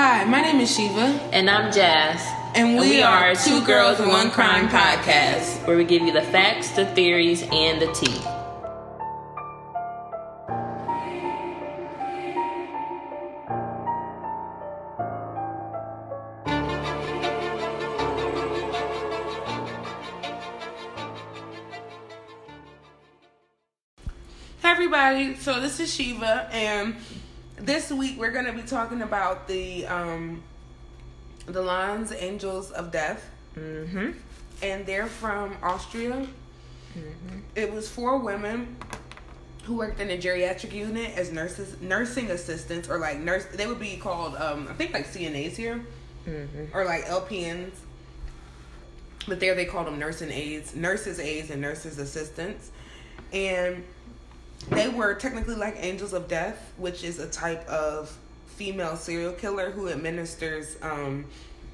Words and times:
Hi, 0.00 0.22
my 0.26 0.40
name 0.40 0.60
is 0.60 0.72
Shiva. 0.72 1.06
And 1.32 1.50
I'm 1.50 1.72
Jazz. 1.72 2.24
And 2.54 2.78
we, 2.78 3.02
are 3.02 3.34
Two 3.34 3.60
Girls, 3.66 3.98
One 3.98 4.30
Crime 4.30 4.68
podcast. 4.68 5.66
where 5.66 5.76
we 5.76 5.84
give 5.84 6.02
you 6.02 6.12
the 6.12 6.22
facts, 6.22 6.70
the 6.70 6.86
theories, 6.86 7.42
and 7.50 7.82
the 7.82 7.92
tea. 7.92 8.20
Hey 24.62 24.70
everybody, 24.70 25.34
so 25.34 25.58
this 25.58 25.80
is 25.80 25.92
Shiva, 25.92 26.48
and 26.52 26.94
this 27.68 27.90
week 27.92 28.18
we're 28.18 28.30
gonna 28.30 28.52
be 28.52 28.62
talking 28.62 29.02
about 29.02 29.46
the 29.46 29.86
um 29.86 30.42
the 31.46 31.60
Lainz 31.62 32.12
Angels 32.18 32.70
of 32.72 32.90
Death, 32.90 33.28
Mm-hmm. 33.56 34.10
and 34.62 34.86
they're 34.86 35.06
from 35.06 35.56
Austria. 35.62 36.26
It 37.54 37.72
was 37.72 37.88
four 37.88 38.18
women 38.18 38.76
who 39.64 39.76
worked 39.76 40.00
in 40.00 40.10
a 40.10 40.16
geriatric 40.16 40.72
unit 40.72 41.16
as 41.16 41.30
nurses, 41.32 41.80
nursing 41.82 42.30
assistants, 42.30 42.88
or 42.88 42.98
like 42.98 43.18
nurse. 43.18 43.44
They 43.46 43.66
would 43.66 43.80
be 43.80 43.96
called, 43.96 44.34
um, 44.36 44.66
I 44.70 44.74
think, 44.74 44.92
like 44.94 45.06
CNAs 45.06 45.56
here, 45.56 45.80
Mm-hmm. 46.26 46.74
or 46.76 46.84
like 46.84 47.04
LPNs. 47.04 47.72
But 49.26 49.40
there 49.40 49.54
they 49.54 49.64
called 49.66 49.86
them 49.88 49.98
nursing 49.98 50.30
aides, 50.30 50.74
nurses 50.74 51.18
aides, 51.18 51.50
and 51.50 51.60
nurses 51.60 51.98
assistants, 51.98 52.70
and 53.32 53.82
they 54.70 54.88
were 54.88 55.14
technically 55.14 55.54
like 55.54 55.76
angels 55.78 56.12
of 56.12 56.28
death, 56.28 56.72
which 56.76 57.04
is 57.04 57.18
a 57.18 57.28
type 57.28 57.66
of 57.68 58.16
female 58.46 58.96
serial 58.96 59.32
killer 59.32 59.70
who 59.70 59.88
administers 59.88 60.76
um, 60.82 61.24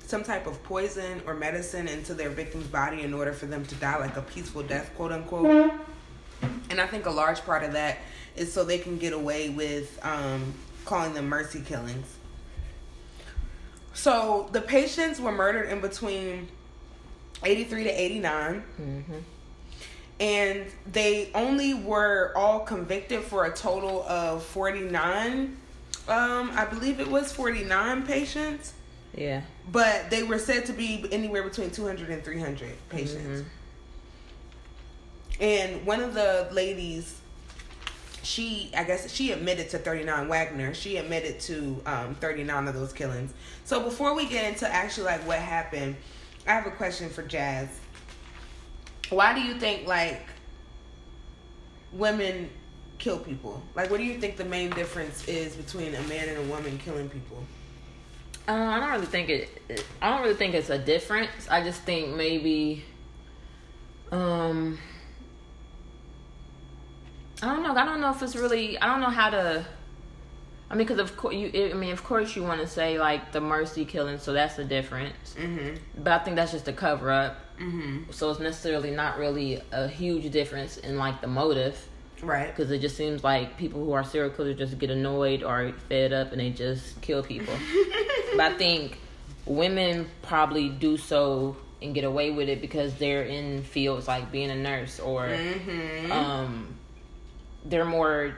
some 0.06 0.22
type 0.22 0.47
of 0.47 0.62
poison 0.64 1.23
or 1.27 1.34
medicine 1.34 1.89
into 1.89 2.14
their 2.14 2.28
victim's 2.31 2.67
body 2.67 3.03
in 3.03 3.14
order 3.14 3.33
for 3.33 3.47
them 3.47 3.64
to 3.64 3.75
die 3.77 3.98
like 3.98 4.17
a 4.17 4.23
peaceful 4.23 4.62
death, 4.62 4.91
quote 4.97 5.12
unquote. 5.12 5.73
And 6.70 6.81
I 6.81 6.86
think 6.86 7.06
a 7.06 7.11
large 7.11 7.41
part 7.45 7.62
of 7.62 7.73
that 7.73 7.98
is 8.36 8.53
so 8.53 8.64
they 8.64 8.78
can 8.78 8.98
get 8.98 9.12
away 9.12 9.48
with 9.48 9.98
um, 10.05 10.53
calling 10.84 11.14
them 11.14 11.28
mercy 11.28 11.62
killings. 11.64 12.17
So 13.95 14.48
the 14.53 14.61
patients 14.61 15.20
were 15.20 15.33
murdered 15.33 15.70
in 15.70 15.80
between 15.80 16.48
83 17.42 17.84
to 17.84 17.91
89 17.91 18.64
Mm-hmm. 18.80 19.14
And 20.20 20.65
they 20.91 21.31
only 21.34 21.75
were 21.75 22.33
all 22.37 22.61
convicted 22.61 23.23
for 23.23 23.47
a 23.47 23.53
total 23.53 24.05
of 24.05 24.43
49 24.45 25.57
um 26.09 26.51
i 26.55 26.65
believe 26.65 27.01
it 27.01 27.09
was 27.09 27.33
49 27.33 28.07
patients. 28.07 28.75
Yeah. 29.17 29.42
but 29.70 30.11
they 30.11 30.23
were 30.23 30.39
said 30.39 30.67
to 30.67 30.73
be 30.73 31.07
anywhere 31.12 31.42
between 31.42 31.70
200 31.70 32.09
and 32.11 32.25
300 32.25 32.73
patients. 32.89 33.45
And 35.41 35.85
one 35.87 36.01
of 36.01 36.15
the 36.15 36.48
ladies 36.53 37.20
she 38.23 38.70
i 38.77 38.83
guess 38.85 39.12
she 39.12 39.33
admitted 39.33 39.69
to 39.70 39.79
39 39.79 40.29
wagner 40.29 40.73
she 40.75 40.97
admitted 40.97 41.39
to 41.41 41.81
um 41.87 42.15
39 42.17 42.69
of 42.69 42.75
those 42.75 42.92
killings. 42.92 43.33
So 43.65 43.81
before 43.83 44.15
we 44.15 44.27
get 44.27 44.45
into 44.51 44.69
actually 44.73 45.07
like 45.07 45.27
what 45.27 45.39
happened 45.39 45.97
i 46.47 46.53
have 46.53 46.67
a 46.67 46.70
question 46.70 47.09
for 47.11 47.23
jazz 47.23 47.69
why 49.10 49.34
do 49.34 49.41
you 49.41 49.55
think 49.55 49.86
like 49.86 50.22
women 51.92 52.50
kill 52.98 53.19
people 53.19 53.62
like 53.74 53.91
what 53.91 53.98
do 53.98 54.05
you 54.05 54.19
think 54.19 54.36
the 54.36 54.44
main 54.44 54.70
difference 54.70 55.27
is 55.28 55.55
between 55.56 55.94
a 55.94 56.02
man 56.02 56.28
and 56.28 56.38
a 56.38 56.42
woman 56.42 56.78
killing 56.78 57.08
people 57.08 57.42
Uh, 58.46 58.52
I 58.52 58.78
don't 58.78 58.91
really 58.91 59.06
think 59.06 59.30
it. 59.30 59.48
I 60.02 60.11
don't 60.11 60.22
really 60.22 60.36
think 60.36 60.55
it's 60.55 60.69
a 60.69 60.78
difference. 60.78 61.48
I 61.48 61.62
just 61.64 61.80
think 61.83 62.14
maybe. 62.14 62.84
Um. 64.12 64.79
I 67.42 67.46
don't 67.46 67.62
know. 67.62 67.74
I 67.74 67.84
don't 67.86 68.02
know 68.02 68.11
if 68.11 68.23
it's 68.23 68.36
really. 68.36 68.79
I 68.79 68.86
don't 68.86 69.00
know 69.00 69.08
how 69.08 69.30
to. 69.30 69.64
I 70.70 70.75
mean, 70.75 70.86
because 70.86 70.98
of 70.98 71.17
course 71.17 71.35
you. 71.35 71.51
I 71.70 71.75
mean, 71.75 71.92
of 71.92 72.02
course 72.05 72.35
you 72.35 72.42
want 72.42 72.61
to 72.61 72.67
say 72.67 72.98
like 72.98 73.33
the 73.33 73.41
mercy 73.41 73.85
killing, 73.85 74.19
so 74.19 74.33
that's 74.33 74.57
the 74.57 74.64
difference. 74.64 75.35
mm-hmm 75.39 75.77
But 76.02 76.20
I 76.20 76.25
think 76.25 76.36
that's 76.36 76.52
just 76.52 76.69
a 76.69 76.73
cover 76.73 77.11
up. 77.11 77.36
mm-hmm 77.58 78.11
So 78.11 78.30
it's 78.30 78.41
necessarily 78.41 78.91
not 78.91 79.19
really 79.19 79.61
a 79.73 79.86
huge 79.89 80.30
difference 80.33 80.77
in 80.79 80.97
like 80.98 81.20
the 81.20 81.27
motive. 81.27 81.77
right 82.23 82.48
because 82.48 82.70
it 82.70 82.79
just 82.80 82.97
seems 82.97 83.23
like 83.23 83.57
people 83.58 83.85
who 83.85 83.92
are 83.92 84.03
serial 84.05 84.30
killers 84.30 84.57
just 84.57 84.79
get 84.79 84.91
annoyed 84.91 85.42
or 85.42 85.73
fed 85.89 86.13
up 86.13 86.33
and 86.33 86.41
they 86.41 86.51
just 86.51 87.01
kill 87.03 87.23
people. 87.23 87.55
but 88.36 88.41
I 88.53 88.55
think 88.57 88.98
women 89.47 90.08
probably 90.23 90.70
do 90.70 90.97
so 90.97 91.57
and 91.83 91.95
get 91.95 92.05
away 92.05 92.30
with 92.30 92.48
it 92.48 92.63
because 92.63 92.95
they're 92.95 93.24
in 93.24 93.63
fields 93.63 94.08
like 94.08 94.33
being 94.33 94.51
a 94.51 94.57
nurse 94.57 94.98
or 94.98 95.27
mm-hmm 95.29 96.11
um, 96.11 96.74
they're 97.67 97.85
more 97.85 98.35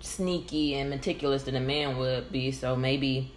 sneaky 0.00 0.74
and 0.74 0.90
meticulous 0.90 1.44
than 1.44 1.56
a 1.56 1.60
man 1.60 1.96
would 1.98 2.30
be. 2.30 2.52
So 2.52 2.76
maybe 2.76 3.32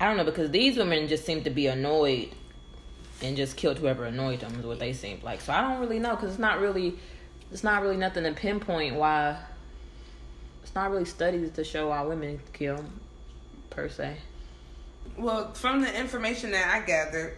I 0.00 0.06
don't 0.06 0.16
know 0.16 0.24
because 0.24 0.50
these 0.50 0.76
women 0.76 1.08
just 1.08 1.24
seem 1.24 1.44
to 1.44 1.50
be 1.50 1.66
annoyed 1.66 2.30
and 3.22 3.36
just 3.36 3.56
killed 3.56 3.78
whoever 3.78 4.04
annoyed 4.04 4.40
them 4.40 4.58
is 4.58 4.66
what 4.66 4.78
they 4.78 4.92
seem 4.92 5.20
like. 5.22 5.40
So 5.40 5.52
I 5.52 5.60
don't 5.60 5.80
really 5.80 5.98
know 5.98 6.16
because 6.16 6.30
it's 6.30 6.38
not 6.38 6.60
really 6.60 6.98
it's 7.50 7.64
not 7.64 7.82
really 7.82 7.96
nothing 7.96 8.24
to 8.24 8.32
pinpoint 8.32 8.96
why 8.96 9.38
it's 10.62 10.74
not 10.74 10.90
really 10.90 11.04
studies 11.04 11.50
to 11.52 11.64
show 11.64 11.88
why 11.88 12.02
women 12.02 12.40
kill 12.52 12.84
per 13.70 13.88
se. 13.88 14.16
Well, 15.16 15.52
from 15.52 15.82
the 15.82 16.00
information 16.00 16.52
that 16.52 16.68
I 16.74 16.86
gathered, 16.86 17.36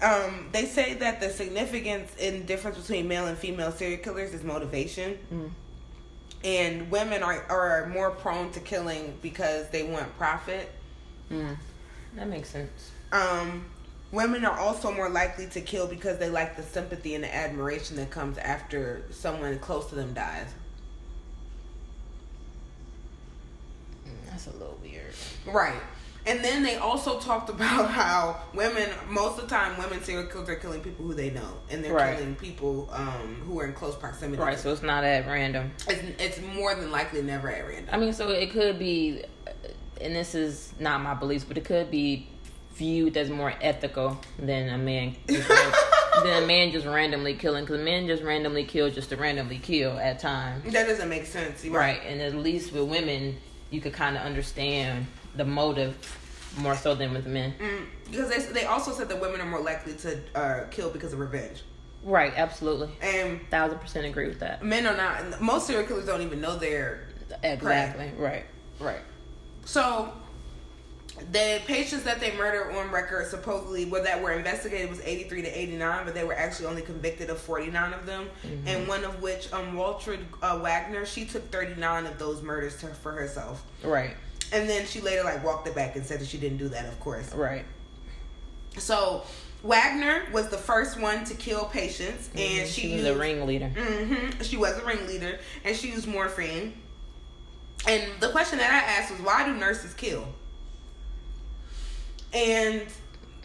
um, 0.00 0.48
they 0.52 0.64
say 0.64 0.94
that 0.94 1.20
the 1.20 1.30
significance 1.30 2.14
in 2.16 2.46
difference 2.46 2.78
between 2.78 3.08
male 3.08 3.26
and 3.26 3.36
female 3.36 3.72
serial 3.72 3.98
killers 3.98 4.32
is 4.32 4.42
motivation. 4.42 5.18
Mm. 5.32 5.50
And 6.44 6.90
women 6.90 7.22
are, 7.22 7.44
are 7.48 7.86
more 7.88 8.10
prone 8.10 8.52
to 8.52 8.60
killing 8.60 9.18
because 9.22 9.68
they 9.70 9.82
want 9.82 10.16
profit. 10.18 10.70
Mm. 11.30 11.56
That 12.16 12.28
makes 12.28 12.50
sense. 12.50 12.90
Um, 13.12 13.64
women 14.12 14.44
are 14.44 14.58
also 14.58 14.92
more 14.92 15.08
likely 15.08 15.46
to 15.48 15.60
kill 15.62 15.86
because 15.86 16.18
they 16.18 16.28
like 16.28 16.56
the 16.56 16.62
sympathy 16.62 17.14
and 17.14 17.24
the 17.24 17.34
admiration 17.34 17.96
that 17.96 18.10
comes 18.10 18.36
after 18.38 19.02
someone 19.10 19.58
close 19.58 19.88
to 19.88 19.94
them 19.94 20.12
dies. 20.12 20.48
Mm, 24.06 24.30
That's 24.30 24.46
a 24.46 24.52
little 24.52 24.78
weird. 24.82 25.14
Right. 25.46 25.80
And 26.26 26.42
then 26.42 26.62
they 26.62 26.76
also 26.76 27.18
talked 27.20 27.50
about 27.50 27.90
how 27.90 28.40
women, 28.54 28.88
most 29.08 29.38
of 29.38 29.48
the 29.48 29.54
time, 29.54 29.76
women 29.78 30.02
serial 30.02 30.26
killers 30.26 30.48
are 30.48 30.54
killing 30.56 30.80
people 30.80 31.04
who 31.04 31.12
they 31.14 31.30
know, 31.30 31.48
and 31.70 31.84
they're 31.84 31.92
Right. 31.92 32.16
killing 32.16 32.34
people 32.36 32.88
um, 32.92 33.42
who 33.46 33.60
are 33.60 33.66
in 33.66 33.72
close 33.74 33.94
proximity. 33.94 34.40
Right, 34.42 34.58
so 34.58 34.72
it's 34.72 34.82
not 34.82 35.04
at 35.04 35.26
random. 35.26 35.70
it's, 35.88 36.22
it's 36.22 36.40
more 36.54 36.74
than 36.74 36.90
likely 36.90 37.20
never 37.22 37.50
at 37.50 37.66
random. 37.68 37.88
I 37.92 37.98
mean, 37.98 38.12
so 38.14 38.30
it 38.30 38.50
could 38.52 38.78
be, 38.78 39.22
and 40.00 40.16
this 40.16 40.34
is 40.34 40.72
not 40.80 41.02
my 41.02 41.12
beliefs, 41.14 41.44
but 41.44 41.58
it 41.58 41.64
could 41.64 41.90
be 41.90 42.28
viewed 42.74 43.16
as 43.16 43.28
more 43.30 43.52
ethical 43.60 44.18
than 44.38 44.68
a 44.70 44.78
man. 44.78 45.14
just 45.28 45.48
than 46.24 46.42
a 46.42 46.46
man 46.46 46.72
just 46.72 46.86
randomly 46.86 47.34
killing, 47.34 47.64
because 47.64 47.80
men 47.80 48.06
just 48.06 48.22
randomly 48.22 48.64
kill 48.64 48.88
just 48.90 49.10
to 49.10 49.16
randomly 49.16 49.58
kill 49.58 49.98
at 49.98 50.20
times. 50.20 50.72
That 50.72 50.86
doesn't 50.88 51.08
make 51.08 51.26
sense. 51.26 51.64
You're 51.64 51.74
Right, 51.74 52.00
and 52.06 52.20
at 52.22 52.34
least 52.34 52.72
with 52.72 52.88
women, 52.88 53.36
you 53.70 53.80
could 53.80 53.92
kind 53.92 54.16
of 54.16 54.22
understand 54.22 55.06
the 55.36 55.44
motive 55.44 55.96
more 56.58 56.76
so 56.76 56.94
than 56.94 57.12
with 57.12 57.26
men. 57.26 57.52
Mm, 57.58 57.86
because 58.10 58.28
they, 58.28 58.52
they 58.60 58.64
also 58.66 58.92
said 58.92 59.08
that 59.08 59.20
women 59.20 59.40
are 59.40 59.46
more 59.46 59.60
likely 59.60 59.94
to 59.94 60.18
uh, 60.36 60.64
kill 60.70 60.90
because 60.90 61.12
of 61.12 61.18
revenge. 61.18 61.62
Right, 62.04 62.32
absolutely. 62.36 62.90
And 63.00 63.40
Thousand 63.50 63.78
percent 63.78 64.06
agree 64.06 64.28
with 64.28 64.40
that. 64.40 64.62
men 64.62 64.86
are 64.86 64.96
not, 64.96 65.40
most 65.40 65.66
serial 65.66 65.86
killers 65.86 66.06
don't 66.06 66.22
even 66.22 66.40
know 66.40 66.56
they're. 66.56 67.08
Exactly. 67.42 68.12
Right. 68.16 68.44
Right. 68.78 69.00
So, 69.64 70.12
the 71.32 71.60
patients 71.66 72.04
that 72.04 72.20
they 72.20 72.36
murdered 72.36 72.74
on 72.76 72.90
record 72.90 73.26
supposedly, 73.26 73.84
well, 73.86 74.02
that 74.04 74.22
were 74.22 74.32
investigated 74.32 74.90
was 74.90 75.00
83 75.00 75.42
to 75.42 75.58
89, 75.58 76.04
but 76.04 76.14
they 76.14 76.24
were 76.24 76.34
actually 76.34 76.66
only 76.66 76.82
convicted 76.82 77.30
of 77.30 77.38
49 77.38 77.92
of 77.92 78.06
them. 78.06 78.28
And 78.66 78.86
one 78.86 79.04
of 79.04 79.22
which, 79.22 79.52
um, 79.52 79.74
Waltraud 79.74 80.20
uh, 80.42 80.58
Wagner, 80.62 81.06
she 81.06 81.24
took 81.24 81.50
39 81.50 82.06
of 82.06 82.18
those 82.18 82.42
murders 82.42 82.78
to, 82.80 82.88
for 82.88 83.12
herself. 83.12 83.64
Right. 83.82 84.16
And 84.52 84.68
then 84.68 84.86
she 84.86 85.00
later, 85.00 85.24
like, 85.24 85.42
walked 85.42 85.66
it 85.66 85.74
back 85.74 85.96
and 85.96 86.04
said 86.04 86.20
that 86.20 86.28
she 86.28 86.38
didn't 86.38 86.58
do 86.58 86.68
that, 86.68 86.86
of 86.86 87.00
course. 87.00 87.32
Right. 87.34 87.64
So, 88.78 89.22
Wagner 89.62 90.24
was 90.32 90.48
the 90.48 90.58
first 90.58 91.00
one 91.00 91.24
to 91.24 91.34
kill 91.34 91.64
patients, 91.64 92.28
and 92.36 92.68
she, 92.68 92.82
She 92.82 92.92
was 92.94 93.04
used, 93.04 93.16
a 93.16 93.18
ringleader. 93.18 93.68
hmm 93.68 94.42
She 94.42 94.56
was 94.56 94.76
a 94.78 94.84
ringleader, 94.84 95.38
and 95.64 95.74
she 95.76 95.88
used 95.88 96.06
morphine. 96.06 96.74
And 97.86 98.02
the 98.20 98.28
question 98.30 98.58
that 98.58 98.70
I 98.72 99.00
asked 99.00 99.10
was, 99.10 99.20
why 99.20 99.44
do 99.46 99.54
nurses 99.54 99.94
kill? 99.94 100.26
And 102.34 102.82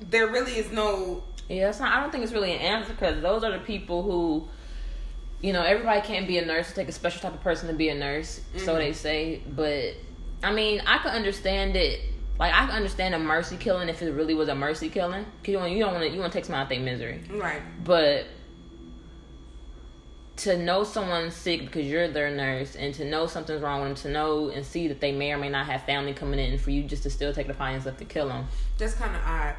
there 0.09 0.27
really 0.27 0.53
is 0.53 0.71
no. 0.71 1.23
Yeah, 1.47 1.69
it's 1.69 1.79
not, 1.79 1.91
I 1.95 1.99
don't 2.01 2.11
think 2.11 2.23
it's 2.23 2.33
really 2.33 2.51
an 2.53 2.59
answer 2.61 2.93
because 2.93 3.21
those 3.21 3.43
are 3.43 3.51
the 3.51 3.59
people 3.59 4.03
who, 4.03 4.47
you 5.41 5.51
know, 5.53 5.63
everybody 5.63 6.01
can't 6.01 6.27
be 6.27 6.37
a 6.37 6.45
nurse. 6.45 6.69
It 6.71 6.75
take 6.75 6.89
a 6.89 6.91
special 6.91 7.21
type 7.21 7.33
of 7.33 7.41
person 7.41 7.67
to 7.69 7.73
be 7.73 7.89
a 7.89 7.95
nurse, 7.95 8.41
so 8.57 8.75
Mhm. 8.75 8.77
they 8.77 8.93
say. 8.93 9.41
But 9.49 9.95
I 10.43 10.51
mean, 10.53 10.81
I 10.85 10.99
can 10.99 11.11
understand 11.11 11.75
it 11.75 11.99
like 12.39 12.53
I 12.53 12.65
can 12.67 12.71
understand 12.75 13.13
a 13.15 13.19
mercy 13.19 13.57
killing 13.57 13.89
if 13.89 14.01
it 14.01 14.11
really 14.11 14.33
was 14.35 14.47
a 14.47 14.55
mercy 14.55 14.89
killing. 14.89 15.25
You 15.43 15.53
don't, 15.53 15.71
you 15.71 15.79
don't 15.79 15.93
want 15.93 16.05
to 16.05 16.09
you 16.11 16.19
want 16.19 16.31
to 16.31 16.37
take 16.37 16.45
someone 16.45 16.61
out 16.61 16.69
their 16.69 16.79
misery, 16.79 17.21
Right. 17.29 17.61
but 17.83 18.25
to 20.39 20.57
know 20.57 20.83
someone's 20.83 21.35
sick 21.35 21.61
because 21.61 21.85
you're 21.85 22.07
their 22.07 22.29
nurse, 22.31 22.75
and 22.75 22.93
to 22.95 23.05
know 23.05 23.27
something's 23.27 23.61
wrong 23.61 23.81
with 23.81 23.89
them, 23.89 23.95
to 24.03 24.09
know 24.09 24.49
and 24.49 24.65
see 24.65 24.87
that 24.87 24.99
they 25.01 25.11
may 25.11 25.31
or 25.31 25.37
may 25.37 25.49
not 25.49 25.65
have 25.65 25.83
family 25.83 26.13
coming 26.13 26.39
in, 26.39 26.57
for 26.57 26.71
you 26.71 26.83
just 26.83 27.03
to 27.03 27.09
still 27.09 27.33
take 27.33 27.47
the 27.47 27.53
upon 27.53 27.73
yourself 27.73 27.97
to 27.97 28.05
kill 28.05 28.27
them, 28.27 28.47
That's 28.77 28.93
kind 28.93 29.15
of 29.15 29.21
odd. 29.25 29.55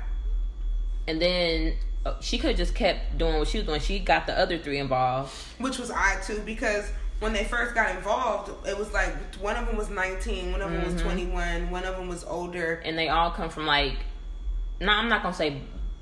and 1.08 1.20
then 1.20 1.74
uh, 2.06 2.14
she 2.20 2.38
could 2.38 2.50
have 2.50 2.56
just 2.56 2.74
kept 2.74 3.18
doing 3.18 3.38
what 3.38 3.48
she 3.48 3.58
was 3.58 3.66
doing. 3.66 3.80
She 3.80 3.98
got 3.98 4.26
the 4.26 4.38
other 4.38 4.58
three 4.58 4.78
involved. 4.78 5.32
Which 5.58 5.78
was 5.78 5.90
odd 5.90 6.22
too 6.22 6.40
because 6.46 6.90
when 7.18 7.34
they 7.34 7.44
first 7.44 7.74
got 7.74 7.94
involved, 7.94 8.50
it 8.66 8.78
was 8.78 8.90
like 8.94 9.14
one 9.36 9.56
of 9.56 9.66
them 9.66 9.76
was 9.76 9.90
19, 9.90 10.52
one 10.52 10.62
of 10.62 10.70
them 10.70 10.80
Mm-hmm. 10.80 10.94
was 10.94 11.02
21, 11.02 11.70
one 11.70 11.84
of 11.84 11.96
them 11.96 12.08
was 12.08 12.24
older. 12.24 12.80
and 12.84 12.96
they 12.98 13.08
all 13.10 13.30
come 13.30 13.50
from 13.50 13.66
like 13.66 13.96
no 14.80 14.90
i'm 14.92 15.10
not 15.10 15.22
gonna 15.22 15.34
say 15.34 15.60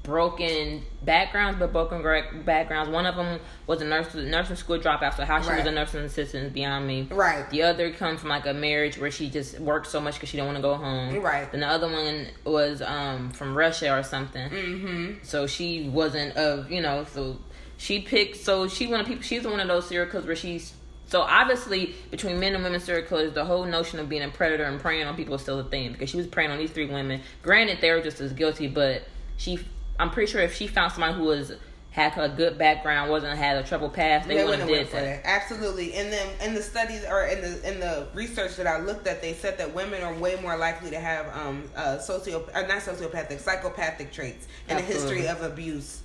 broken 0.08 0.82
backgrounds 1.02 1.58
but 1.58 1.70
broken 1.70 2.02
backgrounds 2.44 2.90
one 2.90 3.05
of 3.05 3.14
them 3.14 3.38
was 3.66 3.82
a 3.82 3.84
nurse 3.84 4.14
nursing 4.14 4.56
school 4.56 4.78
dropout 4.78 5.14
so 5.14 5.25
how 5.25 5.40
she 5.40 5.50
was 5.50 5.66
a 5.66 5.70
nursing 5.70 6.00
assistant 6.00 6.46
is 6.46 6.52
beyond 6.52 6.87
me 6.87 7.06
Right. 7.10 7.49
the 7.50 7.62
other 7.62 7.93
comes 7.93 8.20
from 8.20 8.31
like 8.31 8.46
a 8.46 8.55
marriage 8.55 8.99
where 8.99 9.10
she 9.10 9.28
just 9.28 9.60
worked 9.60 9.87
so 9.87 10.00
much 10.00 10.14
because 10.14 10.31
she 10.31 10.38
didn't 10.38 10.46
want 10.46 10.56
to 10.56 10.62
go 10.62 10.75
home 10.76 11.20
Right. 11.20 11.50
then 11.52 11.60
the 11.60 11.66
other 11.69 11.90
one 11.93 12.26
was 12.44 12.81
um 12.81 13.31
from 13.31 13.55
russia 13.56 13.93
or 13.96 14.02
something 14.02 14.49
Mm-hmm. 14.50 15.12
so 15.22 15.46
she 15.46 15.88
wasn't 15.90 16.34
of 16.37 16.70
you 16.70 16.81
know 16.81 17.05
so 17.12 17.37
she 17.76 18.00
picked 18.00 18.38
so 18.38 18.66
she 18.66 18.87
one 18.87 19.00
of 19.00 19.06
people 19.06 19.22
she's 19.22 19.44
one 19.44 19.60
of 19.60 19.69
those 19.69 19.87
serial 19.87 20.10
killers 20.10 20.26
where 20.26 20.34
she's 20.37 20.72
so 21.06 21.20
obviously 21.20 21.94
between 22.10 22.40
men 22.40 22.55
and 22.55 22.64
women 22.64 22.81
serial 22.81 23.06
killers 23.06 23.32
the 23.34 23.44
whole 23.44 23.64
notion 23.66 24.00
of 24.00 24.08
being 24.08 24.22
a 24.22 24.28
predator 24.31 24.64
and 24.64 24.81
preying 24.81 25.06
on 25.06 25.14
people 25.14 25.34
is 25.34 25.43
still 25.43 25.58
a 25.60 25.64
thing 25.64 25.93
because 25.93 26.10
she 26.10 26.16
was 26.16 26.26
preying 26.26 26.50
on 26.50 26.58
these 26.58 26.70
three 26.70 26.87
women 26.87 27.20
granted 27.43 27.78
they 27.81 27.90
were 27.90 28.00
just 28.00 28.20
as 28.20 28.32
guilty 28.32 28.66
but 28.66 29.02
she 29.37 29.58
i'm 29.98 30.10
pretty 30.10 30.30
sure 30.30 30.40
if 30.40 30.54
she 30.54 30.66
found 30.66 30.92
somebody 30.92 31.14
who 31.14 31.24
was 31.24 31.52
had 31.90 32.16
a 32.16 32.28
good 32.28 32.58
background 32.58 33.10
wasn't 33.10 33.36
had 33.36 33.56
a 33.56 33.66
troubled 33.66 33.92
past 33.92 34.28
they, 34.28 34.36
They 34.36 34.44
wouldn't 34.44 34.60
have 34.60 34.68
did 34.68 34.88
for 34.88 34.96
that. 34.96 35.22
Absolutely. 35.24 35.94
And 35.94 36.12
then 36.12 36.28
in 36.42 36.54
the 36.54 36.62
studies 36.62 37.04
or 37.04 37.24
in 37.24 37.40
the 37.40 37.68
in 37.68 37.80
the 37.80 38.06
research 38.14 38.56
that 38.56 38.66
I 38.66 38.78
looked 38.78 39.06
at, 39.06 39.20
they 39.20 39.32
said 39.32 39.58
that 39.58 39.74
women 39.74 40.02
are 40.02 40.14
way 40.14 40.38
more 40.40 40.56
likely 40.56 40.90
to 40.90 41.00
have 41.00 41.26
um 41.36 41.64
uh 41.74 41.98
socio 41.98 42.48
uh, 42.54 42.62
not 42.62 42.82
sociopathic 42.82 43.40
psychopathic 43.40 44.12
traits 44.12 44.46
and 44.68 44.78
a 44.78 44.82
history 44.82 45.26
of 45.26 45.42
abuse 45.42 46.02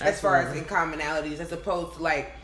as 0.00 0.20
far 0.20 0.36
as 0.36 0.54
in 0.54 0.64
commonalities 0.64 1.38
as 1.38 1.52
opposed 1.52 1.96
to 1.96 2.02
like 2.02 2.35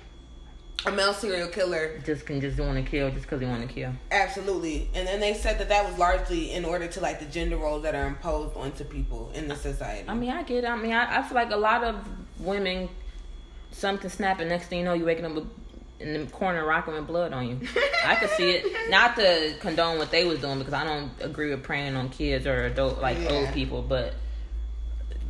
a 0.86 0.90
male 0.90 1.12
serial 1.14 1.48
killer 1.48 1.98
just 2.04 2.26
can 2.26 2.40
just 2.40 2.58
want 2.58 2.74
to 2.74 2.82
kill 2.90 3.08
just 3.10 3.22
because 3.22 3.38
they 3.40 3.46
want 3.46 3.66
to 3.66 3.72
kill 3.72 3.92
Absolutely. 4.10 4.88
And 4.94 5.06
then 5.06 5.20
they 5.20 5.34
said 5.34 5.58
that 5.60 5.68
that 5.68 5.88
was 5.88 5.96
largely 5.98 6.52
in 6.52 6.64
order 6.64 6.88
to 6.88 7.00
like 7.00 7.18
the 7.20 7.26
gender 7.26 7.56
roles 7.56 7.82
that 7.84 7.94
are 7.94 8.06
imposed 8.06 8.56
onto 8.56 8.82
people 8.84 9.30
in 9.34 9.46
the 9.48 9.54
society. 9.56 10.08
I 10.08 10.14
mean, 10.14 10.30
I 10.30 10.42
get 10.42 10.64
it. 10.64 10.66
I 10.66 10.76
mean, 10.76 10.92
I, 10.92 11.18
I 11.18 11.22
feel 11.22 11.36
like 11.36 11.50
a 11.52 11.56
lot 11.56 11.84
of 11.84 11.96
women, 12.40 12.88
something 13.70 14.10
snapping. 14.10 14.48
Next 14.48 14.66
thing 14.66 14.80
you 14.80 14.84
know, 14.84 14.92
you're 14.94 15.06
waking 15.06 15.24
up 15.24 15.34
with, 15.34 15.46
in 16.00 16.14
the 16.14 16.26
corner 16.32 16.64
rocking 16.64 16.94
with 16.94 17.06
blood 17.06 17.32
on 17.32 17.48
you. 17.48 17.60
I 18.04 18.16
could 18.16 18.30
see 18.30 18.50
it. 18.50 18.66
Not 18.90 19.14
to 19.16 19.54
condone 19.60 19.98
what 19.98 20.10
they 20.10 20.24
was 20.24 20.40
doing 20.40 20.58
because 20.58 20.74
I 20.74 20.82
don't 20.82 21.10
agree 21.20 21.50
with 21.50 21.62
preying 21.62 21.94
on 21.94 22.08
kids 22.08 22.44
or 22.46 22.64
adult 22.64 23.00
like 23.00 23.18
Yeah. 23.20 23.30
old 23.30 23.52
people, 23.54 23.82
but 23.82 24.14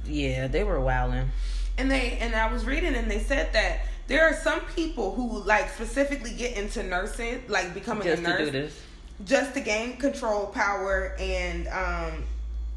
yeah, 0.07 0.47
they 0.49 0.65
were 0.65 0.81
wilding. 0.81 1.31
and 1.79 1.91
they 1.91 2.19
and 2.21 2.35
I 2.35 2.51
was 2.53 2.65
reading 2.65 2.95
and 2.95 3.11
they 3.11 3.19
said 3.21 3.53
that 3.53 3.81
there 4.13 4.25
are 4.29 4.35
some 4.35 4.61
people 4.77 5.15
who 5.15 5.43
like 5.45 5.69
specifically 5.71 6.31
get 6.33 6.57
into 6.57 6.83
nursing, 6.83 7.43
like 7.49 7.75
becoming 7.75 8.05
Just 8.05 8.23
a 8.23 8.25
to 8.25 8.31
nurse, 8.31 8.39
do 8.47 8.51
this. 8.51 8.81
just 9.25 9.55
to 9.55 9.61
gain 9.61 9.97
control, 9.97 10.47
power, 10.47 11.15
and 11.19 11.67
um, 11.69 12.23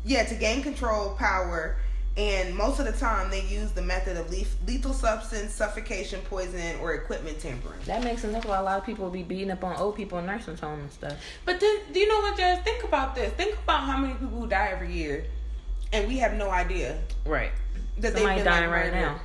yeah, 0.04 0.24
to 0.24 0.36
gain 0.36 0.64
control, 0.64 1.16
power. 1.16 1.76
And 2.18 2.56
most 2.56 2.80
of 2.80 2.86
the 2.86 2.94
time, 2.94 3.30
they 3.30 3.42
use 3.42 3.72
the 3.74 3.82
method 3.82 4.16
of 4.16 4.30
lethal 4.32 4.94
substance, 4.94 5.52
suffocation, 5.54 6.22
poisoning, 6.30 6.80
or 6.80 6.94
equipment 6.94 7.40
tampering. 7.40 7.78
That 7.88 8.06
makes 8.06 8.22
sense. 8.22 8.32
That's 8.32 8.46
why 8.46 8.58
a 8.58 8.64
lot 8.64 8.80
of 8.80 8.86
people 8.86 9.10
be 9.10 9.22
beating 9.22 9.52
up 9.52 9.66
on 9.66 9.76
old 9.76 9.98
people 9.98 10.20
in 10.20 10.26
nursing 10.26 10.56
homes 10.56 10.82
and 10.84 10.92
stuff. 10.94 11.14
But 11.44 11.60
then, 11.60 11.76
do 11.92 12.00
you 12.00 12.08
know 12.08 12.22
what, 12.22 12.38
Jazz? 12.38 12.64
Think 12.64 12.86
about 12.86 13.16
this. 13.16 13.34
Think 13.34 13.58
about 13.62 13.82
how 13.82 13.98
many 13.98 14.14
people 14.14 14.30
who 14.30 14.48
die 14.48 14.70
every 14.72 14.94
year, 14.94 15.26
and 15.92 16.08
we 16.08 16.16
have 16.20 16.36
no 16.36 16.50
idea 16.50 16.98
Right. 17.26 17.52
that 17.98 18.14
Somebody 18.14 18.36
they've 18.36 18.46
been 18.46 18.54
dying 18.54 18.70
like, 18.70 18.80
right 18.80 18.94
murdered. 18.94 19.02
now. 19.02 19.20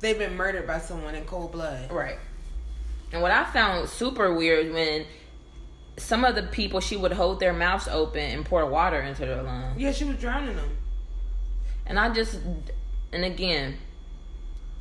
They've 0.00 0.18
been 0.18 0.36
murdered 0.36 0.66
by 0.66 0.78
someone 0.78 1.14
in 1.14 1.24
cold 1.24 1.52
blood. 1.52 1.90
Right. 1.90 2.18
And 3.12 3.22
what 3.22 3.30
I 3.30 3.44
found 3.44 3.88
super 3.88 4.34
weird 4.34 4.72
when 4.72 5.06
some 5.96 6.24
of 6.24 6.34
the 6.34 6.44
people 6.44 6.80
she 6.80 6.96
would 6.96 7.12
hold 7.12 7.40
their 7.40 7.52
mouths 7.52 7.88
open 7.88 8.20
and 8.20 8.44
pour 8.44 8.64
water 8.66 9.00
into 9.00 9.26
their 9.26 9.42
lungs. 9.42 9.78
Yeah, 9.80 9.92
she 9.92 10.04
was 10.04 10.16
drowning 10.16 10.56
them. 10.56 10.76
And 11.86 11.98
I 11.98 12.12
just, 12.12 12.38
and 13.12 13.24
again, 13.24 13.78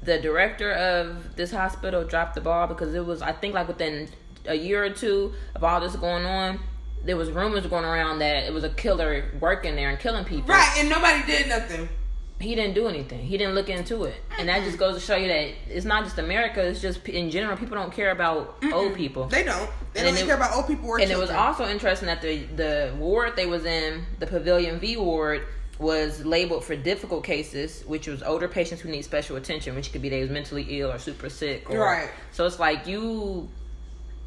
the 0.03 0.19
director 0.19 0.71
of 0.71 1.35
this 1.35 1.51
hospital 1.51 2.03
dropped 2.03 2.35
the 2.35 2.41
ball 2.41 2.67
because 2.67 2.93
it 2.93 3.05
was, 3.05 3.21
I 3.21 3.31
think, 3.31 3.55
like 3.55 3.67
within 3.67 4.09
a 4.45 4.55
year 4.55 4.83
or 4.83 4.89
two 4.89 5.33
of 5.55 5.63
all 5.63 5.79
this 5.79 5.95
going 5.95 6.25
on, 6.25 6.59
there 7.03 7.17
was 7.17 7.31
rumors 7.31 7.65
going 7.65 7.85
around 7.85 8.19
that 8.19 8.43
it 8.45 8.53
was 8.53 8.63
a 8.63 8.69
killer 8.69 9.31
working 9.39 9.75
there 9.75 9.89
and 9.89 9.99
killing 9.99 10.25
people. 10.25 10.49
Right, 10.49 10.75
and 10.77 10.89
nobody 10.89 11.25
did 11.25 11.47
nothing. 11.47 11.89
He 12.39 12.53
didn't 12.53 12.75
do 12.75 12.87
anything. 12.87 13.25
He 13.25 13.35
didn't 13.37 13.55
look 13.55 13.67
into 13.69 14.03
it, 14.03 14.15
and 14.37 14.47
that 14.47 14.63
just 14.63 14.77
goes 14.77 14.93
to 14.95 15.01
show 15.01 15.15
you 15.15 15.27
that 15.27 15.49
it's 15.69 15.85
not 15.85 16.03
just 16.03 16.19
America. 16.19 16.61
It's 16.63 16.79
just 16.79 17.07
in 17.09 17.31
general, 17.31 17.57
people 17.57 17.75
don't 17.77 17.91
care 17.91 18.11
about 18.11 18.57
old 18.71 18.93
people. 18.93 19.25
They 19.27 19.43
don't. 19.43 19.69
They 19.93 20.01
And 20.01 20.09
don't 20.15 20.23
it- 20.23 20.27
care 20.27 20.35
about 20.35 20.53
old 20.55 20.67
people 20.67 20.87
or 20.87 20.99
and 20.99 21.09
it 21.09 21.17
was 21.17 21.31
also 21.31 21.67
interesting 21.67 22.05
that 22.07 22.21
the 22.21 22.43
the 22.55 22.93
ward 22.99 23.35
they 23.35 23.47
was 23.47 23.65
in, 23.65 24.05
the 24.19 24.27
Pavilion 24.27 24.79
V 24.79 24.97
ward, 24.97 25.45
was 25.79 26.23
labeled 26.25 26.63
for 26.63 26.75
difficult 26.75 27.23
cases, 27.23 27.81
which 27.87 28.07
was 28.07 28.21
older 28.21 28.47
patients 28.47 28.81
who 28.81 28.89
need 28.89 29.01
special 29.03 29.35
attention, 29.35 29.73
which 29.75 29.91
could 29.91 30.03
be 30.03 30.09
they 30.09 30.21
was 30.21 30.29
mentally 30.29 30.79
ill 30.79 30.91
or 30.91 30.99
super 30.99 31.29
sick. 31.29 31.67
Or, 31.71 31.79
Right. 31.79 32.09
So 32.31 32.45
it's 32.45 32.59
like 32.59 32.85
you, 32.85 33.47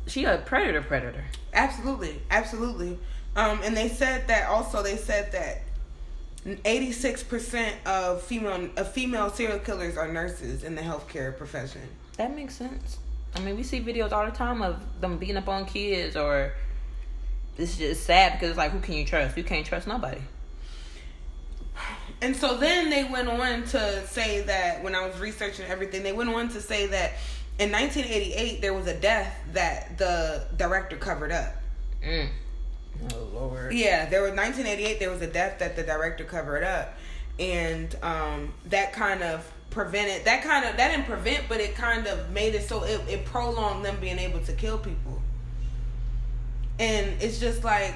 she 0.08 0.24
a 0.24 0.38
predator, 0.38 0.82
predator. 0.82 1.24
Absolutely, 1.52 2.20
absolutely. 2.32 2.98
Um, 3.36 3.60
and 3.62 3.76
they 3.76 3.88
said 3.88 4.26
that 4.26 4.48
also. 4.48 4.82
They 4.82 4.96
said 4.96 5.30
that 5.30 5.62
eighty 6.64 6.92
six 6.92 7.22
percent 7.22 7.76
of 7.86 8.22
female 8.22 8.70
of 8.76 8.92
female 8.92 9.30
serial 9.30 9.58
killers 9.58 9.96
are 9.96 10.08
nurses 10.08 10.64
in 10.64 10.74
the 10.74 10.82
healthcare 10.82 11.36
profession. 11.36 11.82
That 12.16 12.34
makes 12.34 12.54
sense. 12.54 12.98
I 13.36 13.40
mean, 13.40 13.56
we 13.56 13.62
see 13.62 13.80
videos 13.80 14.12
all 14.12 14.26
the 14.26 14.32
time 14.32 14.62
of 14.62 15.00
them 15.00 15.18
beating 15.18 15.36
up 15.36 15.48
on 15.48 15.64
kids, 15.66 16.16
or 16.16 16.52
it's 17.56 17.76
just 17.76 18.04
sad 18.04 18.32
because 18.32 18.50
it's 18.50 18.58
like, 18.58 18.72
who 18.72 18.80
can 18.80 18.94
you 18.94 19.04
trust? 19.04 19.36
You 19.36 19.44
can't 19.44 19.64
trust 19.64 19.86
nobody. 19.86 20.20
And 22.22 22.36
so 22.36 22.56
then 22.56 22.90
they 22.90 23.04
went 23.04 23.28
on 23.28 23.64
to 23.64 24.06
say 24.06 24.42
that 24.42 24.82
when 24.82 24.94
I 24.94 25.06
was 25.06 25.18
researching 25.18 25.66
everything, 25.66 26.02
they 26.02 26.12
went 26.12 26.28
on 26.28 26.48
to 26.50 26.60
say 26.60 26.86
that 26.88 27.12
in 27.58 27.72
1988 27.72 28.60
there 28.60 28.74
was 28.74 28.86
a 28.86 28.98
death 28.98 29.34
that 29.52 29.96
the 29.96 30.46
director 30.56 30.96
covered 30.96 31.32
up. 31.32 31.54
Mm. 32.04 32.28
Oh 33.12 33.28
Lord. 33.32 33.72
Yeah, 33.72 34.08
there 34.08 34.22
was 34.22 34.32
1988. 34.32 34.98
There 34.98 35.10
was 35.10 35.22
a 35.22 35.26
death 35.26 35.58
that 35.58 35.76
the 35.76 35.82
director 35.82 36.24
covered 36.24 36.64
up, 36.64 36.96
and 37.38 37.94
um, 38.02 38.52
that 38.66 38.92
kind 38.92 39.22
of 39.22 39.50
prevented. 39.70 40.24
That 40.24 40.42
kind 40.42 40.64
of 40.64 40.76
that 40.76 40.90
didn't 40.90 41.06
prevent, 41.06 41.48
but 41.48 41.60
it 41.60 41.74
kind 41.74 42.06
of 42.06 42.30
made 42.30 42.54
it 42.54 42.68
so 42.68 42.84
it, 42.84 43.00
it 43.08 43.24
prolonged 43.24 43.84
them 43.84 43.96
being 44.00 44.18
able 44.18 44.40
to 44.40 44.52
kill 44.52 44.78
people. 44.78 45.22
And 46.78 47.22
it's 47.22 47.38
just 47.38 47.62
like, 47.62 47.94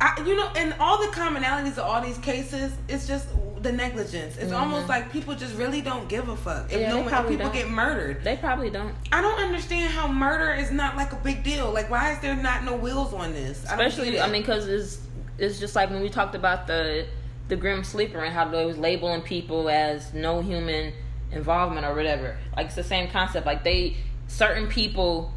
I, 0.00 0.22
you 0.26 0.36
know, 0.36 0.48
and 0.56 0.74
all 0.80 0.98
the 1.00 1.08
commonalities 1.08 1.72
of 1.72 1.80
all 1.80 2.00
these 2.00 2.18
cases, 2.18 2.72
it's 2.88 3.06
just 3.06 3.28
the 3.62 3.72
negligence. 3.72 4.36
It's 4.36 4.52
almost 4.52 4.88
like 4.88 5.10
people 5.12 5.34
just 5.34 5.54
really 5.56 5.80
don't 5.80 6.08
give 6.08 6.28
a 6.28 6.36
fuck. 6.36 6.66
If 6.72 6.72
Mm-hmm. 6.72 6.80
Yeah, 6.80 6.88
no 6.88 6.94
they 6.94 7.00
one, 7.00 7.06
if 7.06 7.12
probably 7.12 7.30
people 7.36 7.46
don't. 7.46 7.54
get 7.54 7.70
murdered, 7.70 8.24
They 8.24 8.36
probably 8.36 8.70
don't. 8.70 8.94
I 9.12 9.20
don't 9.20 9.38
understand 9.40 9.92
how 9.92 10.08
murder 10.08 10.52
is 10.52 10.70
not 10.70 10.96
like 10.96 11.12
a 11.12 11.16
big 11.16 11.42
deal. 11.42 11.72
Like, 11.72 11.90
why 11.90 12.12
is 12.12 12.20
there 12.20 12.36
not 12.36 12.64
no 12.64 12.76
wheels 12.76 13.12
on 13.12 13.32
this? 13.32 13.66
I 13.66 13.72
Especially, 13.72 14.12
get 14.12 14.26
I 14.28 14.30
mean, 14.30 14.42
because 14.42 14.68
it's 14.68 15.00
it's 15.38 15.58
just 15.58 15.74
like 15.76 15.90
when 15.90 16.00
we 16.00 16.08
talked 16.08 16.34
about 16.34 16.66
the 16.66 17.06
the 17.48 17.56
grim 17.56 17.84
sleeper 17.84 18.18
and 18.20 18.32
how 18.34 18.46
they 18.48 18.64
was 18.64 18.78
labeling 18.78 19.22
people 19.22 19.68
as 19.68 20.12
no 20.14 20.40
human 20.40 20.92
involvement 21.32 21.86
or 21.86 21.94
whatever. 21.94 22.38
Like 22.56 22.66
it's 22.66 22.76
the 22.76 22.84
same 22.84 23.08
concept. 23.10 23.46
Like 23.46 23.64
they 23.64 23.96
certain 24.28 24.68
people. 24.68 25.32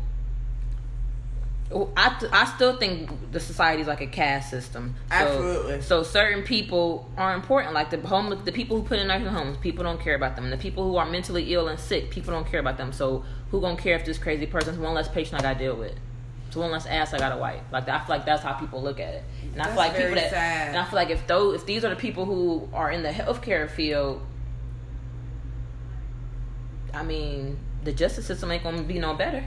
I, 1.71 2.27
I 2.31 2.45
still 2.55 2.77
think 2.77 3.31
the 3.31 3.39
society 3.39 3.81
is 3.81 3.87
like 3.87 4.01
a 4.01 4.07
caste 4.07 4.49
system. 4.49 4.95
So, 5.09 5.15
Absolutely. 5.15 5.81
So 5.81 6.01
certain 6.01 6.41
people 6.43 7.07
are 7.15 7.35
important. 7.35 7.75
Like 7.75 7.91
the 7.91 7.99
homeless, 7.99 8.43
the 8.43 8.51
people 8.51 8.77
who 8.77 8.83
put 8.83 8.97
in 8.97 9.07
nursing 9.07 9.27
homes, 9.27 9.57
people 9.57 9.83
don't 9.83 10.01
care 10.01 10.15
about 10.15 10.35
them. 10.35 10.49
The 10.49 10.57
people 10.57 10.83
who 10.83 10.97
are 10.97 11.05
mentally 11.05 11.53
ill 11.53 11.67
and 11.67 11.79
sick, 11.79 12.09
people 12.09 12.33
don't 12.33 12.47
care 12.47 12.59
about 12.59 12.77
them. 12.77 12.91
So 12.91 13.23
who 13.51 13.61
gonna 13.61 13.77
care 13.77 13.95
if 13.95 14.03
this 14.03 14.17
crazy 14.17 14.47
person's 14.47 14.79
one 14.79 14.95
less 14.95 15.07
patient 15.07 15.39
I 15.39 15.43
gotta 15.43 15.59
deal 15.59 15.75
with? 15.75 15.93
It's 16.47 16.55
one 16.55 16.71
less 16.71 16.87
ass 16.87 17.13
I 17.13 17.19
gotta 17.19 17.37
wipe. 17.37 17.61
Like 17.71 17.87
I 17.87 17.99
feel 17.99 18.15
like 18.15 18.25
that's 18.25 18.41
how 18.41 18.53
people 18.53 18.81
look 18.81 18.99
at 18.99 19.13
it. 19.13 19.23
And 19.53 19.61
I 19.61 19.65
feel 19.65 19.75
That's 19.75 19.77
like 19.77 19.95
people 19.95 20.15
that 20.15 20.31
sad. 20.31 20.67
and 20.69 20.77
I 20.77 20.85
feel 20.85 20.95
like 20.95 21.11
if 21.11 21.27
those 21.27 21.55
if 21.61 21.67
these 21.67 21.85
are 21.85 21.89
the 21.89 21.95
people 21.95 22.25
who 22.25 22.67
are 22.73 22.89
in 22.89 23.03
the 23.03 23.09
healthcare 23.09 23.69
field, 23.69 24.25
I 26.95 27.03
mean, 27.03 27.59
the 27.83 27.91
justice 27.91 28.25
system 28.25 28.49
ain't 28.51 28.63
gonna 28.63 28.81
be 28.81 28.97
no 28.97 29.13
better. 29.13 29.43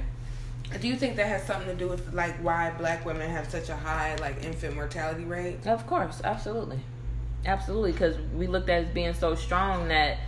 Do 0.81 0.89
you 0.89 0.97
think 0.97 1.17
that 1.17 1.27
has 1.27 1.45
something 1.45 1.69
to 1.69 1.75
do 1.75 1.89
with 1.89 2.13
like 2.13 2.35
why 2.37 2.71
black 2.71 3.05
women 3.05 3.31
have 3.31 3.49
such 3.51 3.69
a 3.69 3.77
high 3.77 4.17
like 4.17 4.43
infant 4.45 4.75
mortality 4.75 5.25
rate? 5.25 5.67
Of 5.67 5.87
course, 5.87 6.21
absolutely, 6.25 6.81
absolutely, 7.47 7.93
because 7.93 8.17
we 8.35 8.47
looked 8.47 8.69
at 8.69 8.85
as 8.85 8.89
being 8.93 9.15
so 9.15 9.35
strong 9.35 9.89
that 9.89 10.19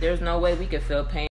there's 0.00 0.20
no 0.20 0.38
way 0.38 0.54
we 0.54 0.66
could 0.66 0.82
feel 0.82 1.04
pain. 1.04 1.28